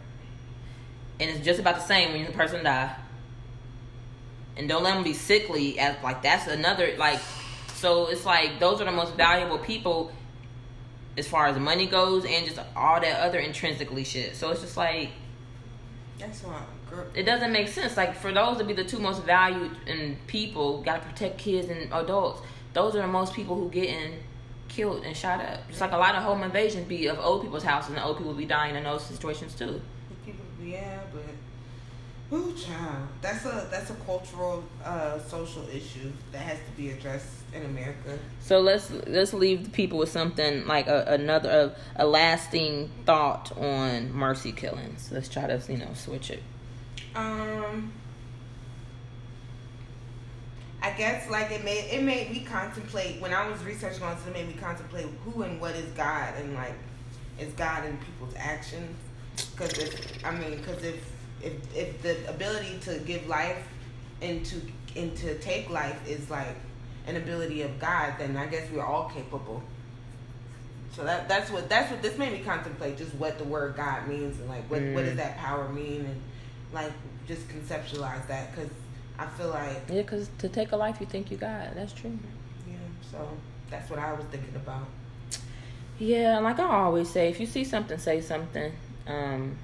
and 1.19 1.29
it's 1.29 1.45
just 1.45 1.59
about 1.59 1.75
the 1.75 1.81
same 1.81 2.11
when 2.13 2.25
the 2.25 2.31
person 2.31 2.63
die. 2.63 2.95
And 4.57 4.69
don't 4.69 4.83
let 4.83 4.95
them 4.95 5.03
be 5.03 5.13
sickly. 5.13 5.77
As 5.79 6.01
like 6.03 6.21
that's 6.23 6.47
another 6.47 6.95
like. 6.97 7.19
So 7.75 8.07
it's 8.07 8.25
like 8.25 8.59
those 8.59 8.81
are 8.81 8.85
the 8.85 8.91
most 8.91 9.13
valuable 9.15 9.59
people, 9.59 10.11
as 11.17 11.27
far 11.27 11.47
as 11.47 11.57
money 11.59 11.85
goes, 11.87 12.25
and 12.25 12.45
just 12.47 12.59
all 12.75 12.99
that 13.01 13.19
other 13.19 13.39
intrinsically 13.39 14.03
shit. 14.05 14.35
So 14.35 14.49
it's 14.51 14.61
just 14.61 14.77
like 14.77 15.09
That's 16.17 16.41
why, 16.41 16.61
girl. 16.89 17.05
it 17.13 17.23
doesn't 17.23 17.51
make 17.51 17.67
sense. 17.67 17.95
Like 17.97 18.15
for 18.15 18.31
those 18.31 18.57
to 18.59 18.63
be 18.63 18.73
the 18.73 18.85
two 18.85 18.97
most 18.97 19.23
valued 19.23 19.71
in 19.87 20.17
people, 20.25 20.81
gotta 20.81 21.01
protect 21.05 21.37
kids 21.37 21.69
and 21.69 21.91
adults. 21.93 22.41
those 22.73 22.95
are 22.95 23.01
the 23.01 23.07
most 23.07 23.33
people 23.33 23.55
who 23.55 23.69
getting 23.69 24.13
killed 24.75 25.03
and 25.05 25.15
shot 25.15 25.39
up. 25.39 25.67
Just 25.69 25.81
like 25.81 25.91
a 25.91 25.97
lot 25.97 26.15
of 26.15 26.23
home 26.23 26.43
invasions 26.43 26.87
be 26.87 27.07
of 27.07 27.19
old 27.19 27.43
people's 27.43 27.63
houses, 27.63 27.91
and 27.91 27.99
old 27.99 28.17
people 28.17 28.33
be 28.33 28.45
dying 28.45 28.75
in 28.75 28.83
those 28.83 29.05
situations 29.05 29.55
too. 29.55 29.81
People, 30.25 30.43
yeah, 30.61 30.99
but 31.13 32.37
ooh, 32.37 32.53
child, 32.53 33.07
that's 33.21 33.45
a 33.45 33.67
that's 33.71 33.89
a 33.89 33.95
cultural, 34.05 34.63
uh, 34.83 35.19
social 35.19 35.67
issue 35.69 36.11
that 36.31 36.39
has 36.39 36.57
to 36.57 36.71
be 36.75 36.91
addressed 36.91 37.27
in 37.53 37.63
America. 37.63 38.19
So 38.41 38.59
let's 38.59 38.91
let's 39.07 39.33
leave 39.33 39.63
the 39.63 39.69
people 39.69 39.97
with 39.97 40.09
something 40.09 40.67
like 40.67 40.87
a, 40.87 41.05
another 41.07 41.73
a, 41.95 42.03
a 42.03 42.05
lasting 42.05 42.91
thought 43.05 43.55
on 43.57 44.11
mercy 44.11 44.51
killings. 44.51 45.09
Let's 45.11 45.29
try 45.29 45.47
to 45.47 45.61
you 45.71 45.77
know 45.77 45.93
switch 45.93 46.31
it. 46.31 46.43
Um. 47.15 47.93
I 50.85 50.91
guess 50.91 51.27
like 51.31 51.49
it 51.49 51.65
made 51.65 51.89
it 51.91 52.03
made 52.03 52.29
me 52.29 52.41
contemplate 52.41 53.19
when 53.19 53.33
I 53.33 53.49
was 53.49 53.63
researching 53.63 54.03
on 54.03 54.15
this. 54.15 54.27
It 54.27 54.33
made 54.33 54.47
me 54.47 54.53
contemplate 54.53 55.07
who 55.23 55.41
and 55.41 55.59
what 55.59 55.73
is 55.75 55.91
God 55.93 56.35
and 56.37 56.53
like 56.53 56.75
is 57.39 57.51
God 57.53 57.85
in 57.85 57.97
people's 57.97 58.35
actions. 58.37 58.95
Because 59.35 59.75
if 59.79 60.23
I 60.23 60.29
mean, 60.29 60.57
because 60.57 60.83
if 60.83 61.03
if 61.41 61.53
if 61.75 62.01
the 62.03 62.29
ability 62.29 62.77
to 62.81 62.99
give 62.99 63.25
life 63.25 63.67
and 64.21 64.45
to 64.45 64.61
and 64.95 65.17
to 65.17 65.39
take 65.39 65.71
life 65.71 65.99
is 66.07 66.29
like 66.29 66.55
an 67.07 67.15
ability 67.15 67.63
of 67.63 67.79
God, 67.79 68.13
then 68.19 68.37
I 68.37 68.45
guess 68.45 68.69
we're 68.71 68.85
all 68.85 69.09
capable. 69.09 69.63
So 70.95 71.03
that 71.03 71.27
that's 71.27 71.49
what 71.49 71.67
that's 71.67 71.89
what 71.89 72.03
this 72.03 72.15
made 72.19 72.31
me 72.31 72.39
contemplate 72.45 72.95
just 72.95 73.15
what 73.15 73.39
the 73.39 73.43
word 73.43 73.75
God 73.75 74.07
means 74.07 74.39
and 74.39 74.47
like 74.47 74.69
what 74.69 74.81
mm. 74.81 74.93
what 74.93 75.05
does 75.05 75.15
that 75.15 75.37
power 75.37 75.67
mean 75.67 76.05
and 76.05 76.21
like 76.73 76.91
just 77.27 77.47
conceptualize 77.47 78.27
that 78.27 78.55
because 78.55 78.69
I 79.17 79.27
feel 79.27 79.49
like 79.49 79.81
yeah, 79.89 80.01
because 80.01 80.29
to 80.39 80.49
take 80.49 80.71
a 80.71 80.77
life 80.77 80.97
you 80.99 81.05
think 81.05 81.31
you 81.31 81.37
got 81.37 81.75
that's 81.75 81.93
true. 81.93 82.17
Yeah, 82.67 82.75
so 83.11 83.27
that's 83.69 83.89
what 83.89 83.99
I 83.99 84.13
was 84.13 84.25
thinking 84.25 84.55
about. 84.55 84.87
Yeah, 85.97 86.39
like 86.39 86.59
I 86.59 86.65
always 86.65 87.09
say, 87.09 87.29
if 87.29 87.39
you 87.39 87.45
see 87.45 87.63
something, 87.63 87.97
say 87.97 88.19
something. 88.19 88.73
Um, 89.07 89.57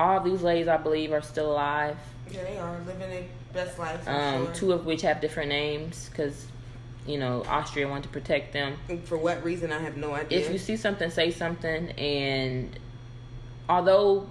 all 0.00 0.20
these 0.20 0.42
ladies, 0.42 0.66
I 0.66 0.78
believe, 0.78 1.12
are 1.12 1.22
still 1.22 1.52
alive. 1.52 1.96
Yeah, 2.30 2.42
they 2.42 2.58
are 2.58 2.78
living 2.86 2.98
their 2.98 3.24
best 3.52 3.78
life. 3.78 4.06
Um, 4.08 4.46
sure. 4.46 4.54
two 4.54 4.72
of 4.72 4.86
which 4.86 5.02
have 5.02 5.20
different 5.20 5.50
names 5.50 6.08
because 6.08 6.46
you 7.06 7.18
know 7.18 7.44
Austria 7.46 7.88
wanted 7.88 8.04
to 8.04 8.08
protect 8.08 8.52
them. 8.52 8.76
For 9.04 9.16
what 9.16 9.44
reason, 9.44 9.72
I 9.72 9.78
have 9.78 9.96
no 9.96 10.14
idea. 10.14 10.40
If 10.40 10.50
you 10.50 10.58
see 10.58 10.76
something, 10.76 11.10
say 11.10 11.30
something. 11.30 11.90
And 11.92 12.76
although 13.68 14.28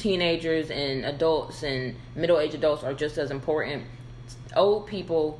teenagers 0.00 0.70
and 0.70 1.04
adults 1.04 1.62
and 1.62 1.94
middle-aged 2.14 2.54
adults 2.54 2.82
are 2.82 2.94
just 2.94 3.18
as 3.18 3.30
important. 3.30 3.84
Old 4.56 4.86
people 4.86 5.38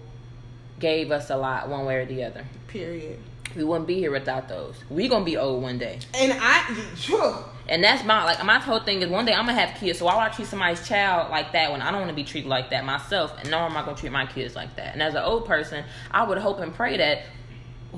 gave 0.79 1.11
us 1.11 1.31
a 1.31 1.37
lot 1.37 1.69
one 1.69 1.85
way 1.87 1.97
or 1.97 2.07
the 2.07 2.25
other. 2.25 2.45
Period. 2.69 3.19
We 3.57 3.65
wouldn't 3.65 3.89
be 3.89 3.97
here 3.97 4.13
without 4.13 4.49
those. 4.49 4.77
We 4.89 5.09
gonna 5.09 5.25
be 5.25 5.37
old 5.37 5.63
one 5.63 5.79
day. 5.79 5.99
And 6.15 6.33
I, 6.41 6.77
sure. 6.95 7.45
And 7.69 7.83
that's 7.83 8.05
my 8.05 8.25
like 8.25 8.45
my 8.45 8.61
whole 8.61 8.79
thing 8.81 9.03
is 9.03 9.09
one 9.09 9.27
day 9.27 9.33
I'm 9.33 9.47
gonna 9.47 9.59
have 9.59 9.77
kids. 9.79 9.99
So 9.99 10.05
why 10.05 10.15
would 10.15 10.23
I 10.23 10.29
treat 10.29 10.47
somebody's 10.47 10.87
child 10.87 11.31
like 11.31 11.53
that 11.53 11.73
when 11.73 11.83
I 11.83 11.91
don't 11.91 12.01
want 12.01 12.11
to 12.11 12.17
be 12.17 12.23
treated 12.23 12.49
like 12.49 12.71
that 12.71 12.85
myself? 12.85 13.35
And 13.41 13.51
nor 13.51 13.61
am 13.61 13.77
I 13.77 13.85
gonna 13.85 13.97
treat 13.97 14.13
my 14.13 14.27
kids 14.27 14.55
like 14.55 14.77
that. 14.77 14.93
And 14.93 15.03
as 15.03 15.15
an 15.15 15.23
old 15.23 15.47
person, 15.47 15.85
I 16.13 16.23
would 16.23 16.39
hope 16.39 16.61
and 16.61 16.73
pray 16.73 16.97
that 16.99 17.23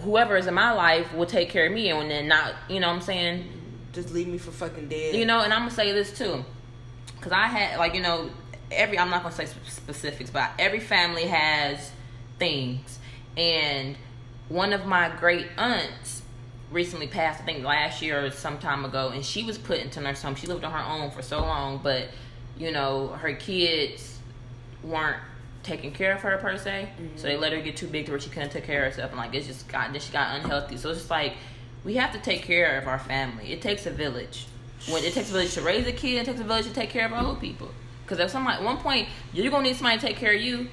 whoever 0.01 0.37
is 0.37 0.47
in 0.47 0.55
my 0.55 0.73
life 0.73 1.13
will 1.13 1.27
take 1.27 1.51
care 1.51 1.67
of 1.67 1.73
me 1.73 1.91
and 1.91 2.11
then 2.11 2.29
not, 2.29 2.55
you 2.69 2.81
know 2.81 2.89
what 2.89 2.97
I'm 2.97 3.03
saying, 3.03 3.45
just 3.93 4.13
leave 4.13 4.29
me 4.29 4.39
for 4.39 4.51
fucking 4.51 4.89
dead. 4.89 5.15
You 5.15 5.27
know, 5.27 5.41
and 5.41 5.53
I'm 5.53 5.61
gonna 5.61 5.71
say 5.71 5.93
this 5.93 6.17
too, 6.17 6.45
because 7.17 7.33
I 7.33 7.47
had 7.47 7.79
like 7.79 7.95
you 7.95 8.03
know 8.03 8.31
every 8.71 8.99
I'm 8.99 9.11
not 9.11 9.23
gonna 9.23 9.35
say 9.35 9.47
specifics, 9.67 10.31
but 10.31 10.51
every 10.59 10.81
family 10.81 11.27
has 11.27 11.91
things, 12.39 12.99
and 13.37 13.97
one 14.49 14.73
of 14.73 14.87
my 14.87 15.11
great 15.19 15.47
aunts 15.57 16.23
recently 16.71 17.07
passed, 17.07 17.43
I 17.43 17.45
think 17.45 17.65
last 17.65 18.03
year 18.03 18.25
or 18.25 18.31
some 18.31 18.59
time 18.59 18.85
ago, 18.85 19.09
and 19.09 19.25
she 19.25 19.45
was 19.45 19.59
put 19.59 19.79
into 19.79 20.01
nurse 20.01 20.23
home. 20.23 20.35
She 20.35 20.47
lived 20.47 20.65
on 20.65 20.73
her 20.73 20.79
own 20.79 21.11
for 21.11 21.23
so 21.23 21.41
long, 21.41 21.81
but 21.83 22.09
you 22.57 22.73
know 22.73 23.09
her 23.09 23.35
kids 23.35 24.19
weren't 24.83 25.21
taking 25.63 25.93
care 25.93 26.13
of 26.13 26.21
her 26.23 26.39
per 26.39 26.59
se, 26.59 26.89
mm-hmm. 27.01 27.17
so 27.17 27.29
they 27.29 27.37
let 27.37 27.53
her 27.53 27.61
get 27.61 27.77
too 27.77 27.87
big 27.87 28.07
to 28.07 28.13
where 28.13 28.21
she 28.21 28.31
couldn't 28.31 28.51
take 28.51 28.65
care 28.65 28.85
of 28.85 28.93
herself, 28.93 29.11
and 29.11 29.19
like 29.19 29.35
it 29.35 29.45
just 29.45 29.69
got 29.69 29.93
then 29.93 30.01
she 30.01 30.13
got 30.13 30.37
unhealthy. 30.37 30.77
So 30.77 30.91
it's 30.91 31.01
just 31.01 31.11
like 31.11 31.35
we 31.85 31.95
have 31.95 32.13
to 32.13 32.19
take 32.19 32.43
care 32.43 32.79
of 32.79 32.87
our 32.87 32.99
family. 32.99 33.53
It 33.53 33.63
takes 33.63 33.87
a 33.87 33.91
village. 33.91 34.47
When 34.89 35.05
it 35.05 35.13
takes 35.13 35.31
a 35.31 35.33
village 35.33 35.55
to 35.55 35.63
raise 35.63 35.87
a 35.87 35.93
kid, 35.93 36.23
it 36.23 36.27
takes 36.27 36.41
a 36.41 36.45
village 36.45 36.67
to 36.67 36.73
take 36.73 36.91
care 36.91 37.07
of 37.07 37.13
old 37.13 37.41
people. 37.41 37.69
Because 38.05 38.19
if 38.19 38.31
somebody 38.31 38.59
at 38.59 38.63
one 38.63 38.79
point 38.79 39.09
you're 39.33 39.51
gonna 39.51 39.65
need 39.65 39.77
somebody 39.77 39.99
to 39.99 40.07
take 40.07 40.17
care 40.17 40.35
of 40.35 40.41
you. 40.41 40.69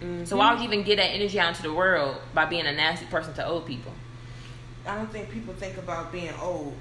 Mm-hmm. 0.00 0.24
So 0.24 0.36
why 0.36 0.52
would 0.52 0.60
you 0.60 0.66
even 0.66 0.84
get 0.84 0.96
that 0.96 1.08
energy 1.08 1.40
out 1.40 1.48
into 1.48 1.62
the 1.62 1.72
world 1.72 2.18
by 2.34 2.44
being 2.44 2.66
a 2.66 2.72
nasty 2.72 3.06
person 3.06 3.34
to 3.34 3.46
old 3.46 3.66
people? 3.66 3.92
I 4.86 4.94
don't 4.94 5.10
think 5.10 5.30
people 5.30 5.54
think 5.54 5.76
about 5.76 6.12
being 6.12 6.32
old. 6.40 6.74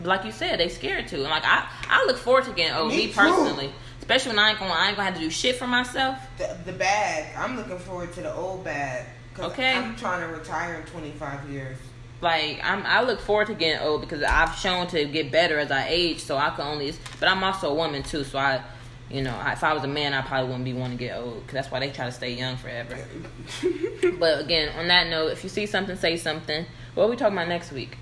Like 0.00 0.24
you 0.24 0.32
said, 0.32 0.58
they 0.58 0.68
scared 0.68 1.08
to. 1.08 1.16
And 1.16 1.24
like 1.24 1.44
I, 1.44 1.68
I 1.88 2.04
look 2.06 2.16
forward 2.16 2.44
to 2.44 2.52
getting 2.52 2.74
old. 2.74 2.90
Me, 2.90 3.06
me 3.06 3.12
personally, 3.12 3.72
especially 3.98 4.30
when 4.30 4.38
I 4.38 4.50
ain't 4.50 4.58
gonna, 4.58 4.72
I 4.72 4.88
ain't 4.88 4.96
gonna 4.96 5.10
have 5.10 5.18
to 5.18 5.20
do 5.20 5.30
shit 5.30 5.56
for 5.56 5.66
myself. 5.66 6.18
The, 6.38 6.56
the 6.64 6.72
bag. 6.72 7.34
I'm 7.36 7.56
looking 7.56 7.78
forward 7.78 8.12
to 8.14 8.22
the 8.22 8.34
old 8.34 8.64
bag. 8.64 9.06
Okay. 9.38 9.74
I'm 9.74 9.96
trying 9.96 10.20
to 10.20 10.36
retire 10.36 10.74
in 10.74 10.86
25 10.86 11.50
years. 11.50 11.76
Like 12.24 12.58
I'm, 12.64 12.86
I 12.86 13.02
look 13.02 13.20
forward 13.20 13.48
to 13.48 13.54
getting 13.54 13.86
old 13.86 14.00
because 14.00 14.22
I've 14.22 14.54
shown 14.56 14.86
to 14.88 15.04
get 15.04 15.30
better 15.30 15.58
as 15.58 15.70
I 15.70 15.86
age. 15.88 16.20
So 16.20 16.38
I 16.38 16.48
can 16.50 16.66
only, 16.66 16.92
but 17.20 17.28
I'm 17.28 17.44
also 17.44 17.70
a 17.70 17.74
woman 17.74 18.02
too. 18.02 18.24
So 18.24 18.38
I, 18.38 18.62
you 19.10 19.20
know, 19.20 19.38
if 19.46 19.62
I 19.62 19.74
was 19.74 19.84
a 19.84 19.88
man, 19.88 20.14
I 20.14 20.22
probably 20.22 20.48
wouldn't 20.48 20.64
be 20.64 20.72
wanting 20.72 20.96
to 20.96 21.04
get 21.04 21.18
old 21.18 21.42
because 21.42 21.52
that's 21.52 21.70
why 21.70 21.80
they 21.80 21.90
try 21.90 22.06
to 22.06 22.12
stay 22.12 22.32
young 22.32 22.56
forever. 22.56 22.96
but 24.18 24.40
again, 24.40 24.70
on 24.78 24.88
that 24.88 25.08
note, 25.08 25.32
if 25.32 25.44
you 25.44 25.50
see 25.50 25.66
something, 25.66 25.96
say 25.96 26.16
something. 26.16 26.64
What 26.94 27.04
are 27.04 27.10
we 27.10 27.16
talking 27.16 27.36
about 27.36 27.48
next 27.48 27.70
week? 27.72 27.98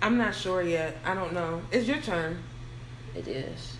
I'm 0.00 0.18
not 0.18 0.36
sure 0.36 0.62
yet. 0.62 0.96
I 1.04 1.14
don't 1.14 1.32
know. 1.32 1.60
It's 1.72 1.88
your 1.88 1.98
turn. 1.98 2.38
It 3.16 3.26
is. 3.26 3.76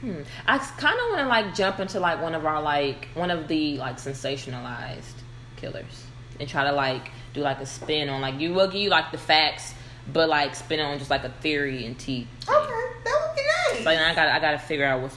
Hmm. 0.00 0.22
I 0.46 0.58
kind 0.58 0.98
of 0.98 1.10
want 1.10 1.20
to 1.20 1.26
like 1.26 1.54
jump 1.54 1.80
into 1.80 2.00
like 2.00 2.20
one 2.20 2.34
of 2.34 2.44
our 2.44 2.60
like 2.60 3.08
one 3.14 3.30
of 3.30 3.48
the 3.48 3.78
like 3.78 3.96
sensationalized 3.96 5.22
killers 5.56 6.04
and 6.38 6.46
try 6.46 6.64
to 6.64 6.72
like 6.72 7.12
do 7.32 7.40
like 7.40 7.60
a 7.60 7.66
spin 7.66 8.08
on 8.08 8.20
like 8.20 8.38
you 8.40 8.52
will 8.52 8.66
give 8.66 8.80
you 8.80 8.90
like 8.90 9.12
the 9.12 9.18
facts, 9.18 9.74
but 10.12 10.28
like 10.28 10.54
spin 10.54 10.80
on 10.80 10.98
just 10.98 11.10
like 11.10 11.24
a 11.24 11.30
theory 11.30 11.86
and 11.86 11.98
tea. 11.98 12.26
Okay, 12.42 12.82
that 13.04 13.26
would 13.26 13.36
be 13.36 13.42
nice. 13.76 13.86
Like 13.86 13.98
I 13.98 14.14
got 14.14 14.28
I 14.28 14.38
got 14.40 14.52
to 14.52 14.58
figure 14.58 14.86
out 14.86 15.02
what 15.02 15.16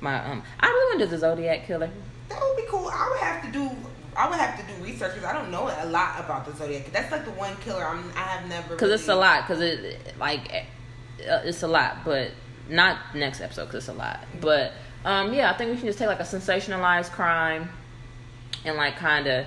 my 0.00 0.24
um. 0.30 0.42
I 0.58 0.66
really 0.66 0.90
want 0.90 1.00
to 1.00 1.06
do 1.06 1.10
the 1.10 1.18
Zodiac 1.18 1.66
killer. 1.66 1.90
That 2.28 2.40
would 2.40 2.56
be 2.56 2.64
cool. 2.68 2.88
I 2.88 3.08
would 3.10 3.20
have 3.20 3.44
to 3.44 3.52
do. 3.52 3.70
I 4.16 4.28
would 4.28 4.38
have 4.38 4.58
to 4.58 4.74
do 4.74 4.84
research 4.84 5.14
because 5.14 5.24
I 5.24 5.32
don't 5.32 5.50
know 5.50 5.68
a 5.68 5.86
lot 5.86 6.20
about 6.20 6.44
the 6.44 6.54
Zodiac. 6.54 6.92
That's 6.92 7.10
like 7.12 7.24
the 7.24 7.30
one 7.32 7.56
killer 7.56 7.84
I'm, 7.84 8.10
I 8.16 8.20
have 8.20 8.48
never. 8.48 8.70
Because 8.70 8.88
really... 8.88 8.94
it's 8.94 9.08
a 9.08 9.14
lot. 9.14 9.42
Because 9.42 9.60
it 9.60 10.18
like 10.18 10.52
uh, 11.28 11.40
it's 11.44 11.62
a 11.62 11.68
lot, 11.68 11.98
but 12.04 12.32
not 12.68 12.98
next 13.14 13.40
episode 13.40 13.66
because 13.66 13.88
it's 13.88 13.88
a 13.88 13.98
lot. 13.98 14.20
But 14.40 14.72
um, 15.04 15.32
yeah, 15.32 15.50
I 15.50 15.56
think 15.56 15.70
we 15.70 15.76
can 15.76 15.86
just 15.86 15.98
take 15.98 16.08
like 16.08 16.20
a 16.20 16.24
sensationalized 16.24 17.10
crime 17.10 17.70
and 18.64 18.76
like 18.76 18.96
kind 18.96 19.26
of 19.26 19.46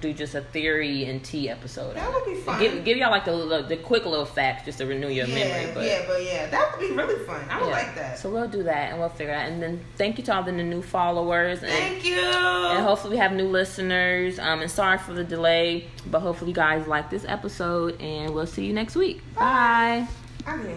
do 0.00 0.12
just 0.12 0.34
a 0.34 0.40
theory 0.40 1.04
and 1.06 1.24
tea 1.24 1.48
episode. 1.48 1.96
That 1.96 2.12
would 2.12 2.24
be 2.24 2.34
fun. 2.34 2.60
Give, 2.60 2.84
give 2.84 2.98
y'all 2.98 3.10
like 3.10 3.24
the, 3.24 3.64
the 3.68 3.76
quick 3.76 4.04
little 4.04 4.26
facts 4.26 4.64
just 4.64 4.78
to 4.78 4.86
renew 4.86 5.08
your 5.08 5.26
yeah, 5.26 5.34
memory. 5.34 5.72
But, 5.74 5.84
yeah, 5.84 6.04
but 6.06 6.24
yeah, 6.24 6.46
that 6.48 6.72
would 6.72 6.88
be 6.88 6.94
really 6.94 7.24
fun. 7.24 7.44
I 7.48 7.60
would 7.60 7.68
yeah. 7.68 7.72
like 7.72 7.94
that. 7.94 8.18
So 8.18 8.30
we'll 8.30 8.48
do 8.48 8.62
that 8.64 8.90
and 8.90 9.00
we'll 9.00 9.08
figure 9.08 9.32
it 9.32 9.36
out. 9.36 9.48
And 9.48 9.62
then 9.62 9.84
thank 9.96 10.18
you 10.18 10.24
to 10.24 10.34
all 10.34 10.42
the 10.42 10.52
new 10.52 10.82
followers. 10.82 11.62
And, 11.62 11.70
thank 11.70 12.04
you. 12.04 12.18
And 12.18 12.84
hopefully 12.84 13.12
we 13.12 13.18
have 13.18 13.32
new 13.32 13.48
listeners. 13.48 14.38
Um, 14.38 14.60
and 14.60 14.70
sorry 14.70 14.98
for 14.98 15.12
the 15.12 15.24
delay, 15.24 15.88
but 16.10 16.20
hopefully 16.20 16.50
you 16.50 16.54
guys 16.54 16.86
like 16.86 17.10
this 17.10 17.24
episode. 17.26 18.00
And 18.00 18.34
we'll 18.34 18.46
see 18.46 18.66
you 18.66 18.72
next 18.72 18.96
week. 18.96 19.22
Bye. 19.34 20.06
Bye. 20.44 20.76